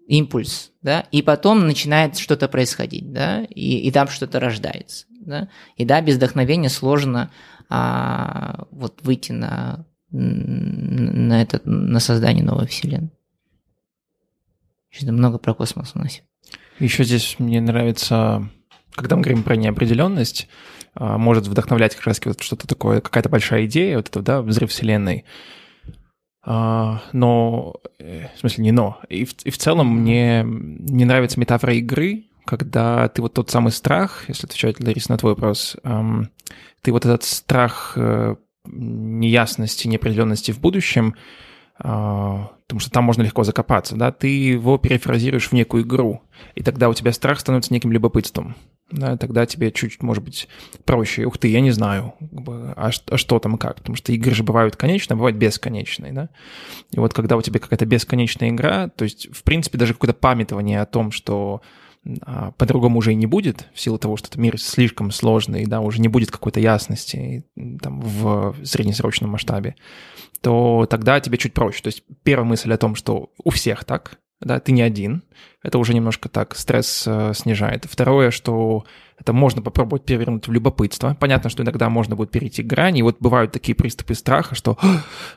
импульс, 0.09 0.73
да, 0.83 1.07
и 1.13 1.23
потом 1.23 1.67
начинает 1.67 2.19
что-то 2.19 2.49
происходить, 2.49 3.11
да, 3.13 3.45
и, 3.45 3.79
и 3.79 3.91
там 3.91 4.09
что-то 4.09 4.39
рождается, 4.39 5.07
да, 5.09 5.49
и 5.77 5.85
да, 5.87 6.03
без 6.03 6.17
вдохновения 6.17 6.69
сложно 6.69 7.31
а, 7.71 8.67
вот 8.71 9.01
выйти 9.03 9.33
на, 9.33 9.87
на, 10.11 11.41
этот, 11.41 11.65
на 11.65 12.01
создание 12.01 12.45
новой 12.45 12.67
вселенной. 12.67 13.13
Что-то 14.91 15.13
много 15.13 15.39
про 15.39 15.55
космос 15.55 15.93
у 15.95 16.01
нас. 16.01 16.21
Еще 16.81 17.05
здесь 17.05 17.37
мне 17.39 17.61
нравится 17.61 18.51
когда 18.95 19.17
мы 19.17 19.23
говорим 19.23 19.43
про 19.43 19.57
неопределенность, 19.57 20.49
а, 20.95 21.19
может 21.19 21.47
вдохновлять 21.47 21.95
как 21.95 22.07
раз 22.07 22.21
вот 22.25 22.43
что-то 22.43 22.67
такое, 22.67 23.01
какая-то 23.01 23.29
большая 23.29 23.67
идея, 23.67 23.97
вот 23.97 24.09
это, 24.09 24.21
да, 24.21 24.43
взрыв 24.43 24.71
Вселенной. 24.71 25.25
А, 26.47 27.03
но, 27.13 27.75
э, 27.99 28.29
в 28.37 28.41
смысле, 28.41 28.65
не 28.65 28.73
но. 28.73 29.01
И 29.09 29.25
в, 29.25 29.33
и 29.45 29.51
в 29.51 29.59
целом 29.59 30.01
мне 30.01 30.45
не 30.45 31.05
нравится 31.05 31.41
метафора 31.41 31.75
игры, 31.75 32.25
когда 32.45 33.09
ты 33.09 33.23
вот 33.23 33.35
тот 33.35 33.51
самый 33.51 33.73
страх, 33.73 34.25
если 34.29 34.47
отвечать, 34.47 34.79
Ларис, 34.79 35.09
на 35.09 35.17
твой 35.17 35.33
вопрос, 35.33 35.77
ты 36.83 36.93
вот 36.93 37.07
этот 37.07 37.25
страх 37.25 37.95
э, 37.97 38.37
неясности, 38.67 39.89
неопределенности 39.89 40.53
в 40.53 40.61
будущем, 40.61 41.15
а, 41.79 42.51
потому 42.67 42.81
что 42.81 42.91
там 42.91 43.05
можно 43.05 43.23
легко 43.23 43.45
закопаться, 43.45 43.97
да, 43.97 44.11
ты 44.11 44.29
его 44.29 44.79
перефразируешь 44.79 45.49
в 45.49 45.53
некую 45.53 45.85
игру, 45.85 46.23
и 46.55 46.63
тогда 46.63 46.89
у 46.89 46.95
тебя 46.95 47.13
страх 47.13 47.41
становится 47.41 47.73
неким 47.73 47.93
любопытством, 47.93 48.57
да, 48.91 49.17
тогда 49.17 49.45
тебе 49.47 49.71
чуть, 49.71 50.03
может 50.03 50.25
быть, 50.25 50.49
проще, 50.85 51.25
ух 51.25 51.39
ты, 51.39 51.49
я 51.49 51.61
не 51.61 51.71
знаю, 51.71 52.15
а, 52.77 52.91
а 53.11 53.17
что 53.19 53.39
там 53.39 53.57
и 53.57 53.59
как, 53.59 53.77
потому 53.77 53.97
что 53.97 54.13
игры 54.13 54.35
же 54.35 54.43
бывают 54.43 54.77
конечные, 54.77 55.15
а 55.15 55.19
бывают 55.19 55.37
бесконечные, 55.37 56.13
да, 56.13 56.31
и 56.91 56.99
вот 56.99 57.13
когда 57.13 57.37
у 57.37 57.43
тебя 57.43 57.61
какая-то 57.61 57.87
бесконечная 57.87 58.51
игра, 58.51 58.89
то 58.89 59.05
есть, 59.05 59.29
в 59.35 59.43
принципе, 59.43 59.79
даже 59.79 59.93
какое-то 59.93 60.19
памятование 60.19 60.81
о 60.81 60.87
том, 60.87 61.11
что 61.11 61.61
по-другому 62.59 62.99
уже 62.99 63.13
и 63.13 63.17
не 63.17 63.27
будет, 63.27 63.69
в 63.73 63.81
силу 63.81 63.99
того, 63.99 64.17
что 64.17 64.29
этот 64.29 64.39
мир 64.39 64.61
слишком 64.61 65.11
сложный, 65.11 65.67
да, 65.67 65.81
уже 65.81 66.01
не 66.01 66.09
будет 66.09 66.31
какой-то 66.31 66.61
ясности 66.61 67.45
там, 67.81 68.01
в 68.01 68.55
среднесрочном 68.63 69.31
масштабе, 69.31 69.77
то 70.41 70.87
тогда 70.89 71.19
тебе 71.21 71.39
чуть 71.39 71.55
проще. 71.55 71.83
То 71.83 71.89
есть 71.89 72.05
первая 72.23 72.47
мысль 72.47 72.73
о 72.73 72.79
том, 72.79 72.95
что 72.95 73.31
у 73.43 73.51
всех 73.51 73.85
так, 73.85 74.19
да, 74.45 74.61
ты 74.61 74.73
не 74.73 74.83
один, 74.83 75.23
это 75.63 75.79
уже 75.79 75.95
немножко 75.95 76.29
так 76.29 76.55
стресс 76.57 77.05
э, 77.07 77.33
снижает. 77.35 77.87
Второе, 77.89 78.31
что 78.31 78.85
это 79.19 79.33
можно 79.33 79.63
попробовать 79.63 80.05
перевернуть 80.05 80.49
в 80.49 80.53
любопытство. 80.53 81.17
Понятно, 81.19 81.49
что 81.49 81.63
иногда 81.63 81.89
можно 81.89 82.17
будет 82.17 82.31
перейти 82.31 82.63
грани, 82.63 82.99
и 82.99 83.03
вот 83.03 83.17
бывают 83.21 83.53
такие 83.53 83.75
приступы 83.75 84.15
страха, 84.15 84.55
что 84.55 84.77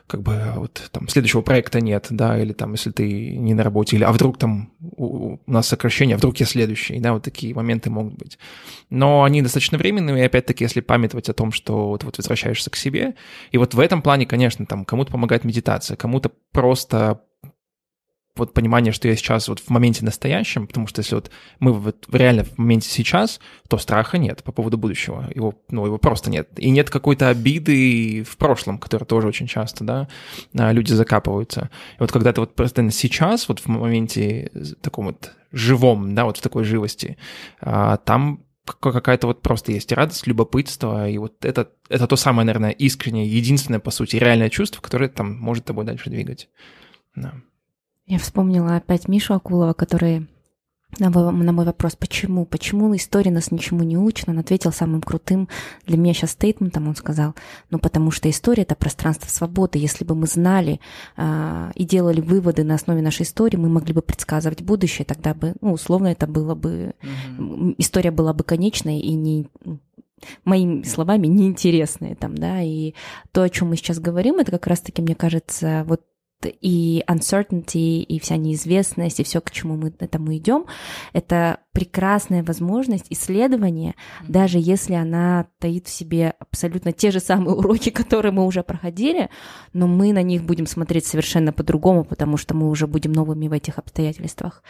как 0.06 0.22
бы 0.22 0.52
вот 0.56 0.88
там 0.90 1.08
следующего 1.08 1.42
проекта 1.42 1.80
нет, 1.80 2.08
да, 2.10 2.38
или 2.38 2.52
там 2.52 2.72
если 2.72 2.90
ты 2.90 3.36
не 3.36 3.54
на 3.54 3.62
работе, 3.62 3.96
или 3.96 4.04
а 4.04 4.12
вдруг 4.12 4.36
там 4.36 4.72
у, 4.80 5.36
у 5.36 5.40
нас 5.46 5.68
сокращение, 5.68 6.16
а 6.16 6.18
вдруг 6.18 6.36
я 6.38 6.46
следующий, 6.46 6.98
да, 6.98 7.12
вот 7.12 7.22
такие 7.22 7.54
моменты 7.54 7.88
могут 7.88 8.14
быть. 8.14 8.38
Но 8.90 9.22
они 9.22 9.42
достаточно 9.42 9.78
временные, 9.78 10.22
и 10.22 10.26
опять-таки, 10.26 10.64
если 10.64 10.80
памятовать 10.80 11.28
о 11.28 11.34
том, 11.34 11.52
что 11.52 11.88
вот, 11.88 12.04
вот 12.04 12.18
возвращаешься 12.18 12.70
к 12.70 12.76
себе, 12.76 13.14
и 13.52 13.58
вот 13.58 13.74
в 13.74 13.80
этом 13.80 14.02
плане, 14.02 14.26
конечно, 14.26 14.66
там 14.66 14.84
кому-то 14.84 15.12
помогает 15.12 15.44
медитация, 15.44 15.96
кому-то 15.96 16.32
просто 16.52 17.22
вот 18.38 18.52
понимание, 18.52 18.92
что 18.92 19.08
я 19.08 19.16
сейчас 19.16 19.48
вот 19.48 19.60
в 19.60 19.70
моменте 19.70 20.04
настоящем, 20.04 20.66
потому 20.66 20.86
что 20.86 21.00
если 21.00 21.14
вот 21.14 21.30
мы 21.60 21.72
вот 21.72 22.06
реально 22.12 22.44
в 22.44 22.58
моменте 22.58 22.88
сейчас, 22.88 23.40
то 23.68 23.78
страха 23.78 24.18
нет 24.18 24.42
по 24.42 24.52
поводу 24.52 24.78
будущего, 24.78 25.30
его, 25.34 25.54
ну, 25.70 25.86
его 25.86 25.98
просто 25.98 26.30
нет. 26.30 26.48
И 26.56 26.70
нет 26.70 26.90
какой-то 26.90 27.28
обиды 27.28 28.24
в 28.24 28.36
прошлом, 28.36 28.78
которая 28.78 29.06
тоже 29.06 29.28
очень 29.28 29.46
часто, 29.46 29.84
да, 29.84 30.08
а, 30.56 30.72
люди 30.72 30.92
закапываются. 30.92 31.70
И 31.96 32.00
вот 32.00 32.12
когда 32.12 32.32
ты 32.32 32.40
вот 32.40 32.54
просто 32.54 32.88
сейчас, 32.90 33.48
вот 33.48 33.60
в 33.60 33.68
моменте 33.68 34.50
таком 34.80 35.06
вот 35.06 35.32
живом, 35.52 36.14
да, 36.14 36.24
вот 36.24 36.38
в 36.38 36.42
такой 36.42 36.64
живости, 36.64 37.16
а, 37.60 37.96
там 37.98 38.44
какая-то 38.80 39.26
вот 39.26 39.42
просто 39.42 39.72
есть 39.72 39.92
радость, 39.92 40.26
любопытство, 40.26 41.08
и 41.08 41.18
вот 41.18 41.44
это, 41.44 41.70
это 41.88 42.06
то 42.06 42.16
самое, 42.16 42.46
наверное, 42.46 42.70
искреннее, 42.70 43.26
единственное, 43.26 43.80
по 43.80 43.90
сути, 43.90 44.16
реальное 44.16 44.50
чувство, 44.50 44.80
которое 44.80 45.08
там 45.08 45.36
может 45.38 45.64
тобой 45.64 45.84
дальше 45.84 46.10
двигать. 46.10 46.48
Да. 47.14 47.34
Я 48.08 48.18
вспомнила 48.18 48.76
опять 48.76 49.06
Мишу 49.06 49.34
Акулова, 49.34 49.74
который 49.74 50.26
на 50.98 51.10
мой, 51.10 51.30
на 51.30 51.52
мой 51.52 51.66
вопрос, 51.66 51.94
почему, 51.94 52.46
почему 52.46 52.96
история 52.96 53.30
нас 53.30 53.50
ничему 53.50 53.82
не 53.82 53.98
учит, 53.98 54.30
он 54.30 54.38
ответил 54.38 54.72
самым 54.72 55.02
крутым. 55.02 55.46
Для 55.84 55.98
меня 55.98 56.14
сейчас 56.14 56.30
стейтментом, 56.30 56.88
он 56.88 56.96
сказал, 56.96 57.34
ну 57.68 57.78
потому 57.78 58.10
что 58.10 58.30
история— 58.30 58.62
это 58.64 58.74
пространство 58.74 59.28
свободы, 59.28 59.78
если 59.78 60.04
бы 60.04 60.14
мы 60.14 60.26
знали 60.26 60.80
э, 61.18 61.70
и 61.74 61.84
делали 61.84 62.22
выводы 62.22 62.64
на 62.64 62.76
основе 62.76 63.02
нашей 63.02 63.24
истории, 63.24 63.58
мы 63.58 63.68
могли 63.68 63.92
бы 63.92 64.00
предсказывать 64.00 64.62
будущее, 64.62 65.04
тогда 65.04 65.34
бы, 65.34 65.54
ну, 65.60 65.72
условно, 65.74 66.06
это 66.06 66.26
было 66.26 66.54
бы, 66.54 66.94
mm-hmm. 67.02 67.74
история 67.76 68.10
была 68.10 68.32
бы 68.32 68.42
конечной 68.42 69.00
и 69.00 69.12
не 69.12 69.48
моими 70.46 70.82
словами, 70.84 71.26
неинтересные 71.26 72.14
там, 72.14 72.34
да, 72.34 72.62
и 72.62 72.94
то, 73.32 73.42
о 73.42 73.50
чем 73.50 73.68
мы 73.68 73.76
сейчас 73.76 74.00
говорим, 74.00 74.36
это 74.36 74.50
как 74.50 74.66
раз-таки, 74.66 75.02
мне 75.02 75.14
кажется, 75.14 75.84
вот 75.86 76.00
и 76.46 77.04
uncertainty, 77.08 78.02
и 78.02 78.18
вся 78.20 78.36
неизвестность, 78.36 79.20
и 79.20 79.24
все, 79.24 79.40
к 79.40 79.50
чему 79.50 79.76
мы 79.76 79.92
этому 79.98 80.36
идем, 80.36 80.66
это 81.12 81.60
прекрасная 81.72 82.42
возможность 82.42 83.06
исследования, 83.10 83.94
mm-hmm. 83.94 84.24
даже 84.28 84.58
если 84.58 84.94
она 84.94 85.46
таит 85.58 85.86
в 85.86 85.90
себе 85.90 86.34
абсолютно 86.38 86.92
те 86.92 87.10
же 87.10 87.20
самые 87.20 87.54
уроки, 87.54 87.90
которые 87.92 88.32
мы 88.32 88.46
уже 88.46 88.62
проходили, 88.62 89.30
но 89.72 89.86
мы 89.86 90.12
на 90.12 90.22
них 90.22 90.44
будем 90.44 90.66
смотреть 90.66 91.06
совершенно 91.06 91.52
по-другому, 91.52 92.04
потому 92.04 92.36
что 92.36 92.54
мы 92.54 92.68
уже 92.68 92.86
будем 92.86 93.12
новыми 93.12 93.48
в 93.48 93.52
этих 93.52 93.78
обстоятельствах. 93.78 94.62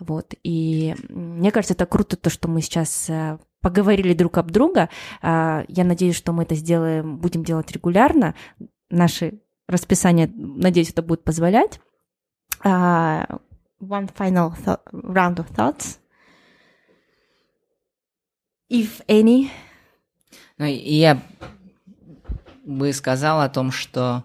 Вот. 0.00 0.34
И 0.42 0.94
мне 1.08 1.50
кажется, 1.50 1.74
это 1.74 1.86
круто, 1.86 2.16
то, 2.16 2.30
что 2.30 2.48
мы 2.48 2.60
сейчас 2.62 3.08
э, 3.08 3.38
поговорили 3.60 4.14
друг 4.14 4.38
об 4.38 4.50
друга. 4.50 4.88
А, 5.22 5.64
я 5.68 5.84
надеюсь, 5.84 6.16
что 6.16 6.32
мы 6.32 6.44
это 6.44 6.54
сделаем, 6.54 7.18
будем 7.18 7.44
делать 7.44 7.72
регулярно. 7.72 8.34
Наши 8.90 9.40
расписание, 9.66 10.30
надеюсь, 10.34 10.90
это 10.90 11.02
будет 11.02 11.24
позволять. 11.24 11.80
Uh, 12.64 13.40
one 13.80 14.08
final 14.14 14.54
th- 14.56 14.78
round 14.92 15.36
of 15.36 15.50
thoughts. 15.54 15.98
If 18.68 19.04
any. 19.06 19.50
Ну, 20.58 20.64
я 20.66 21.22
бы 22.64 22.92
сказал 22.92 23.40
о 23.40 23.48
том, 23.48 23.70
что 23.70 24.24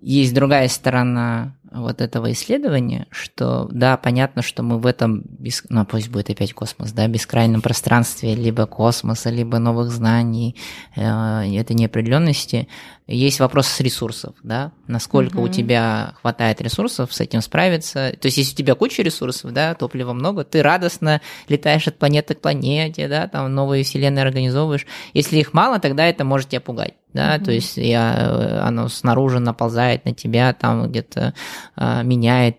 есть 0.00 0.32
другая 0.32 0.68
сторона 0.68 1.57
вот 1.70 2.00
этого 2.00 2.32
исследования, 2.32 3.06
что 3.10 3.68
да, 3.70 3.96
понятно, 3.96 4.42
что 4.42 4.62
мы 4.62 4.78
в 4.78 4.86
этом, 4.86 5.22
бес... 5.26 5.64
ну 5.68 5.84
пусть 5.84 6.08
будет 6.08 6.30
опять 6.30 6.52
космос, 6.52 6.92
да, 6.92 7.06
бескрайнем 7.08 7.62
пространстве 7.62 8.34
либо 8.34 8.66
космоса, 8.66 9.30
либо 9.30 9.58
новых 9.58 9.90
знаний, 9.90 10.56
э, 10.96 11.02
этой 11.02 11.74
неопределенности, 11.74 12.68
есть 13.08 13.40
вопрос 13.40 13.68
с 13.68 13.80
ресурсов, 13.80 14.34
да, 14.42 14.72
насколько 14.86 15.38
угу. 15.38 15.46
у 15.46 15.48
тебя 15.48 16.12
хватает 16.20 16.60
ресурсов 16.60 17.12
с 17.14 17.20
этим 17.20 17.40
справиться. 17.40 18.14
То 18.20 18.26
есть, 18.26 18.36
если 18.36 18.52
у 18.52 18.56
тебя 18.56 18.74
куча 18.74 19.02
ресурсов, 19.02 19.52
да, 19.52 19.74
топлива 19.74 20.12
много, 20.12 20.44
ты 20.44 20.62
радостно 20.62 21.22
летаешь 21.48 21.88
от 21.88 21.98
планеты 21.98 22.34
к 22.34 22.40
планете, 22.42 23.08
да, 23.08 23.26
там 23.26 23.54
новые 23.54 23.82
вселенные 23.82 24.24
организовываешь. 24.24 24.86
Если 25.14 25.38
их 25.38 25.54
мало, 25.54 25.78
тогда 25.78 26.06
это 26.06 26.24
может 26.24 26.50
тебя 26.50 26.60
пугать, 26.60 26.94
да, 27.12 27.36
угу. 27.36 27.46
то 27.46 27.52
есть 27.52 27.76
я, 27.76 28.14
э, 28.16 28.58
оно 28.60 28.88
снаружи 28.88 29.38
наползает 29.38 30.04
на 30.04 30.14
тебя, 30.14 30.52
там 30.52 30.88
где-то 30.88 31.34
а, 31.76 32.02
меняет 32.02 32.58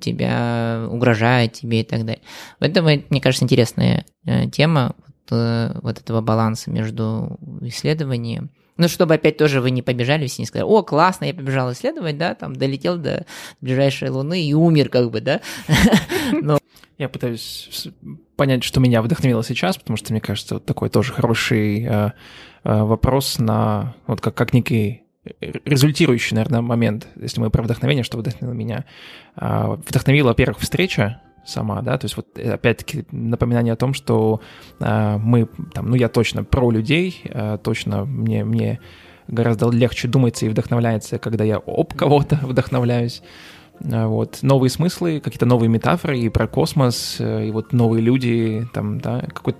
тебя, 0.00 0.86
угрожает 0.90 1.52
тебе 1.52 1.80
и 1.80 1.84
так 1.84 2.04
далее. 2.04 2.22
Это, 2.58 2.82
мне 2.82 3.20
кажется, 3.20 3.44
интересная 3.44 4.04
э, 4.26 4.48
тема 4.48 4.94
вот, 4.98 5.38
э, 5.38 5.78
вот 5.82 5.98
этого 5.98 6.20
баланса 6.20 6.70
между 6.70 7.38
исследованием 7.62 8.50
ну, 8.80 8.88
чтобы 8.88 9.14
опять 9.14 9.36
тоже 9.36 9.60
вы 9.60 9.70
не 9.70 9.82
побежали 9.82 10.26
все 10.26 10.40
не 10.40 10.46
сказали, 10.46 10.66
о, 10.66 10.82
классно, 10.82 11.26
я 11.26 11.34
побежал 11.34 11.70
исследовать, 11.70 12.16
да, 12.16 12.34
там 12.34 12.56
долетел 12.56 12.96
до 12.96 13.26
ближайшей 13.60 14.08
Луны 14.08 14.42
и 14.42 14.54
умер, 14.54 14.88
как 14.88 15.10
бы, 15.10 15.20
да. 15.20 15.42
Но... 16.32 16.58
Я 16.96 17.10
пытаюсь 17.10 17.88
понять, 18.36 18.64
что 18.64 18.80
меня 18.80 19.02
вдохновило 19.02 19.44
сейчас, 19.44 19.76
потому 19.76 19.98
что, 19.98 20.12
мне 20.12 20.20
кажется, 20.22 20.54
вот 20.54 20.64
такой 20.64 20.88
тоже 20.88 21.12
хороший 21.12 21.84
э, 21.84 21.88
э, 21.90 22.10
вопрос 22.64 23.38
на, 23.38 23.94
вот 24.06 24.20
как, 24.20 24.34
как 24.34 24.52
некий 24.52 25.02
результирующий, 25.64 26.34
наверное, 26.34 26.60
момент, 26.62 27.06
если 27.16 27.40
мы 27.40 27.50
про 27.50 27.62
вдохновение, 27.62 28.04
что 28.04 28.18
вдохновило 28.18 28.54
меня. 28.54 28.84
Э, 29.36 29.76
вдохновила, 29.86 30.28
во-первых, 30.28 30.58
встреча 30.58 31.20
сама, 31.44 31.82
да, 31.82 31.98
то 31.98 32.04
есть 32.06 32.16
вот 32.16 32.26
э, 32.36 32.52
опять-таки 32.52 33.04
напоминание 33.10 33.72
о 33.72 33.76
том, 33.76 33.94
что 33.94 34.40
э, 34.78 35.16
мы 35.18 35.48
там, 35.74 35.90
ну 35.90 35.96
я 35.96 36.08
точно 36.08 36.44
про 36.44 36.70
людей, 36.70 37.20
э, 37.24 37.58
точно 37.62 38.04
мне, 38.04 38.44
мне 38.44 38.80
гораздо 39.28 39.70
легче 39.70 40.08
думается 40.08 40.46
и 40.46 40.48
вдохновляется, 40.48 41.18
когда 41.18 41.44
я 41.44 41.58
об 41.58 41.94
кого-то 41.94 42.36
вдохновляюсь, 42.42 43.22
Э, 43.22 43.59
вот, 43.80 44.38
новые 44.42 44.70
смыслы, 44.70 45.20
какие-то 45.20 45.46
новые 45.46 45.68
метафоры 45.68 46.18
и 46.18 46.28
про 46.28 46.46
космос, 46.46 47.16
э, 47.18 47.46
и 47.46 47.50
вот 47.50 47.72
новые 47.72 48.02
люди, 48.02 48.68
там, 48.72 49.00
да, 49.00 49.20
какой-то 49.32 49.58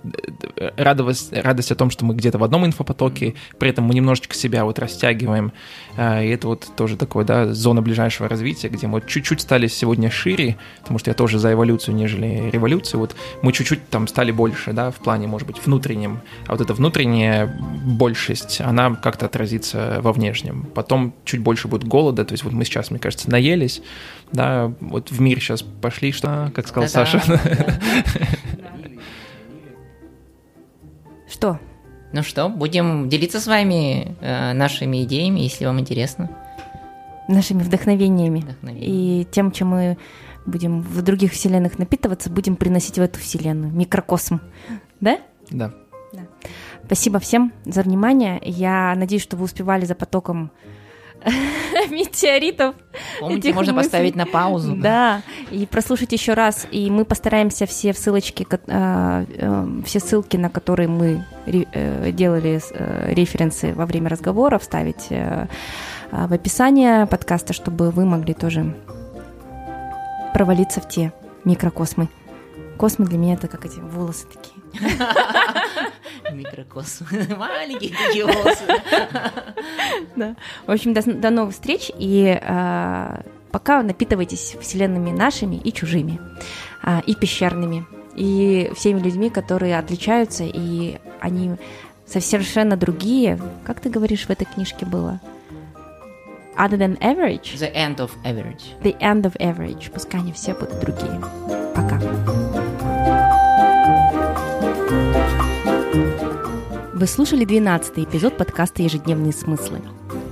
э, 0.57 0.71
радость, 0.77 1.33
радость 1.33 1.71
о 1.71 1.75
том, 1.75 1.89
что 1.89 2.05
мы 2.05 2.13
где-то 2.13 2.37
в 2.37 2.43
одном 2.43 2.65
инфопотоке, 2.65 3.35
при 3.57 3.69
этом 3.69 3.85
мы 3.85 3.93
немножечко 3.93 4.35
себя 4.35 4.65
вот 4.65 4.79
растягиваем, 4.79 5.51
и 5.97 6.01
это 6.01 6.47
вот 6.47 6.67
тоже 6.75 6.97
такое, 6.97 7.25
да, 7.25 7.53
зона 7.53 7.81
ближайшего 7.81 8.29
развития, 8.29 8.69
где 8.69 8.87
мы 8.87 9.01
чуть-чуть 9.05 9.41
стали 9.41 9.67
сегодня 9.67 10.11
шире, 10.11 10.57
потому 10.81 10.99
что 10.99 11.09
я 11.09 11.15
тоже 11.15 11.39
за 11.39 11.53
эволюцию, 11.53 11.95
нежели 11.95 12.49
революцию, 12.51 12.99
вот 12.99 13.15
мы 13.41 13.51
чуть-чуть 13.51 13.89
там 13.89 14.07
стали 14.07 14.31
больше, 14.31 14.73
да, 14.73 14.91
в 14.91 14.97
плане, 14.97 15.27
может 15.27 15.47
быть, 15.47 15.57
внутреннем, 15.65 16.21
а 16.47 16.51
вот 16.51 16.61
эта 16.61 16.73
внутренняя 16.73 17.47
большесть, 17.85 18.61
она 18.61 18.95
как-то 18.95 19.25
отразится 19.25 19.99
во 20.01 20.13
внешнем. 20.13 20.67
Потом 20.73 21.13
чуть 21.25 21.41
больше 21.41 21.67
будет 21.67 21.85
голода, 21.85 22.23
то 22.25 22.33
есть 22.33 22.43
вот 22.43 22.53
мы 22.53 22.65
сейчас, 22.65 22.91
мне 22.91 22.99
кажется, 22.99 23.29
наелись, 23.29 23.81
да, 24.31 24.73
вот 24.79 25.11
в 25.11 25.19
мир 25.19 25.39
сейчас 25.39 25.61
пошли, 25.61 26.11
что, 26.11 26.51
как 26.55 26.67
сказал 26.67 26.89
Да-да. 26.89 27.05
Саша. 27.05 27.79
Что? 31.29 31.59
Ну 32.13 32.23
что, 32.23 32.49
будем 32.49 33.07
делиться 33.07 33.39
с 33.39 33.47
вами 33.47 34.15
э, 34.19 34.53
нашими 34.53 35.03
идеями, 35.03 35.39
если 35.39 35.65
вам 35.65 35.79
интересно. 35.79 36.29
Нашими 37.29 37.63
вдохновениями. 37.63 38.43
И 38.75 39.25
тем, 39.31 39.51
чем 39.51 39.69
мы 39.69 39.97
будем 40.45 40.81
в 40.81 41.01
других 41.01 41.31
вселенных 41.31 41.79
напитываться, 41.79 42.29
будем 42.29 42.57
приносить 42.57 42.97
в 42.97 43.01
эту 43.01 43.19
вселенную, 43.19 43.71
микрокосм. 43.71 44.41
Да? 44.99 45.19
Да. 45.49 45.73
да. 46.11 46.23
Спасибо 46.85 47.19
всем 47.19 47.53
за 47.65 47.81
внимание. 47.81 48.41
Я 48.43 48.93
надеюсь, 48.95 49.21
что 49.23 49.37
вы 49.37 49.45
успевали 49.45 49.85
за 49.85 49.95
потоком 49.95 50.51
метеоритов. 51.89 52.75
Помните, 53.19 53.53
можно 53.53 53.73
мыслей. 53.73 53.89
поставить 53.89 54.15
на 54.15 54.25
паузу. 54.25 54.75
Да, 54.75 55.21
и 55.51 55.65
прослушать 55.65 56.11
еще 56.11 56.33
раз. 56.33 56.67
И 56.71 56.89
мы 56.89 57.05
постараемся 57.05 57.65
все 57.65 57.93
ссылочки, 57.93 58.47
а, 58.67 59.25
э, 59.27 59.81
все 59.85 59.99
ссылки, 59.99 60.37
на 60.37 60.49
которые 60.49 60.87
мы 60.87 61.25
э, 61.45 62.11
делали 62.11 62.61
э, 62.71 63.13
референсы 63.13 63.73
во 63.73 63.85
время 63.85 64.09
разговора, 64.09 64.57
вставить 64.57 65.07
а, 65.11 65.47
в 66.11 66.33
описание 66.33 67.05
подкаста, 67.05 67.53
чтобы 67.53 67.91
вы 67.91 68.05
могли 68.05 68.33
тоже 68.33 68.75
провалиться 70.33 70.81
в 70.81 70.87
те 70.87 71.13
микрокосмы. 71.45 72.09
Космы 72.77 73.05
для 73.05 73.17
меня 73.17 73.33
это 73.35 73.47
как 73.47 73.65
эти 73.65 73.79
волосы 73.79 74.25
такие. 74.27 74.60
Микрокос. 76.31 77.01
Маленькие 77.37 77.95
такие 77.95 78.25
волосы. 78.25 78.63
В 80.65 80.71
общем, 80.71 80.93
до, 80.93 81.01
до 81.01 81.29
новых 81.29 81.53
встреч 81.53 81.91
и 81.97 82.39
а, 82.41 83.21
пока 83.51 83.83
напитывайтесь 83.83 84.55
вселенными 84.59 85.11
нашими 85.11 85.55
и 85.55 85.73
чужими, 85.73 86.19
а, 86.81 87.01
и 87.05 87.15
пещерными, 87.15 87.85
и 88.15 88.71
всеми 88.75 88.99
людьми, 88.99 89.29
которые 89.29 89.77
отличаются, 89.77 90.43
и 90.43 90.97
они 91.19 91.55
совершенно 92.05 92.77
другие. 92.77 93.39
Как 93.65 93.79
ты 93.79 93.89
говоришь, 93.89 94.25
в 94.25 94.29
этой 94.29 94.45
книжке 94.45 94.85
было? 94.85 95.19
Other 96.57 96.77
than 96.77 96.99
average? 96.99 97.57
The 97.57 97.73
end 97.73 97.97
of 97.97 98.11
average. 98.23 98.75
The 98.83 98.97
end 98.99 99.23
of 99.23 99.35
average. 99.39 99.91
Пускай 99.91 100.19
они 100.19 100.33
все 100.33 100.53
будут 100.53 100.79
другие. 100.79 101.19
Пока. 101.73 102.40
Вы 107.01 107.07
слушали 107.07 107.45
12 107.45 107.97
эпизод 107.97 108.37
подкаста 108.37 108.83
«Ежедневные 108.83 109.33
смыслы». 109.33 109.81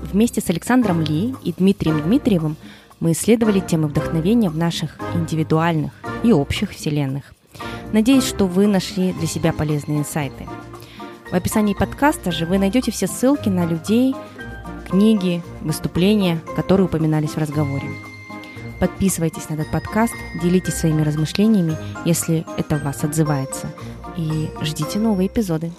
Вместе 0.04 0.40
с 0.40 0.52
Александром 0.52 1.02
Ли 1.02 1.34
и 1.44 1.52
Дмитрием 1.52 2.00
Дмитриевым 2.04 2.58
мы 3.00 3.14
исследовали 3.14 3.60
темы 3.60 3.88
вдохновения 3.88 4.52
в 4.52 4.56
наших 4.56 5.00
индивидуальных 5.16 5.91
и 6.22 6.32
общих 6.32 6.70
вселенных. 6.70 7.34
Надеюсь, 7.91 8.24
что 8.24 8.46
вы 8.46 8.68
нашли 8.68 9.14
для 9.14 9.26
себя 9.26 9.52
полезные 9.52 9.98
инсайты. 9.98 10.48
В 11.32 11.34
описании 11.34 11.74
подкаста 11.74 12.32
же 12.32 12.46
вы 12.46 12.60
найдете 12.60 12.91
все 12.91 13.08
ссылки 13.08 13.50
на 13.50 13.66
людей, 13.66 14.14
книги, 14.88 15.41
выступления, 15.62 16.40
которые 16.56 16.86
упоминались 16.86 17.32
в 17.32 17.40
разговоре. 17.40 17.90
Подписывайтесь 18.80 19.50
на 19.50 19.56
этот 19.56 19.72
подкаст, 19.72 20.14
делитесь 20.40 20.76
своими 20.76 21.02
размышлениями, 21.02 21.76
если 22.06 22.46
это 22.58 22.76
в 22.76 22.84
вас 22.84 23.04
отзывается, 23.04 23.72
и 24.16 24.52
ждите 24.62 25.00
новые 25.00 25.30
эпизоды. 25.30 25.72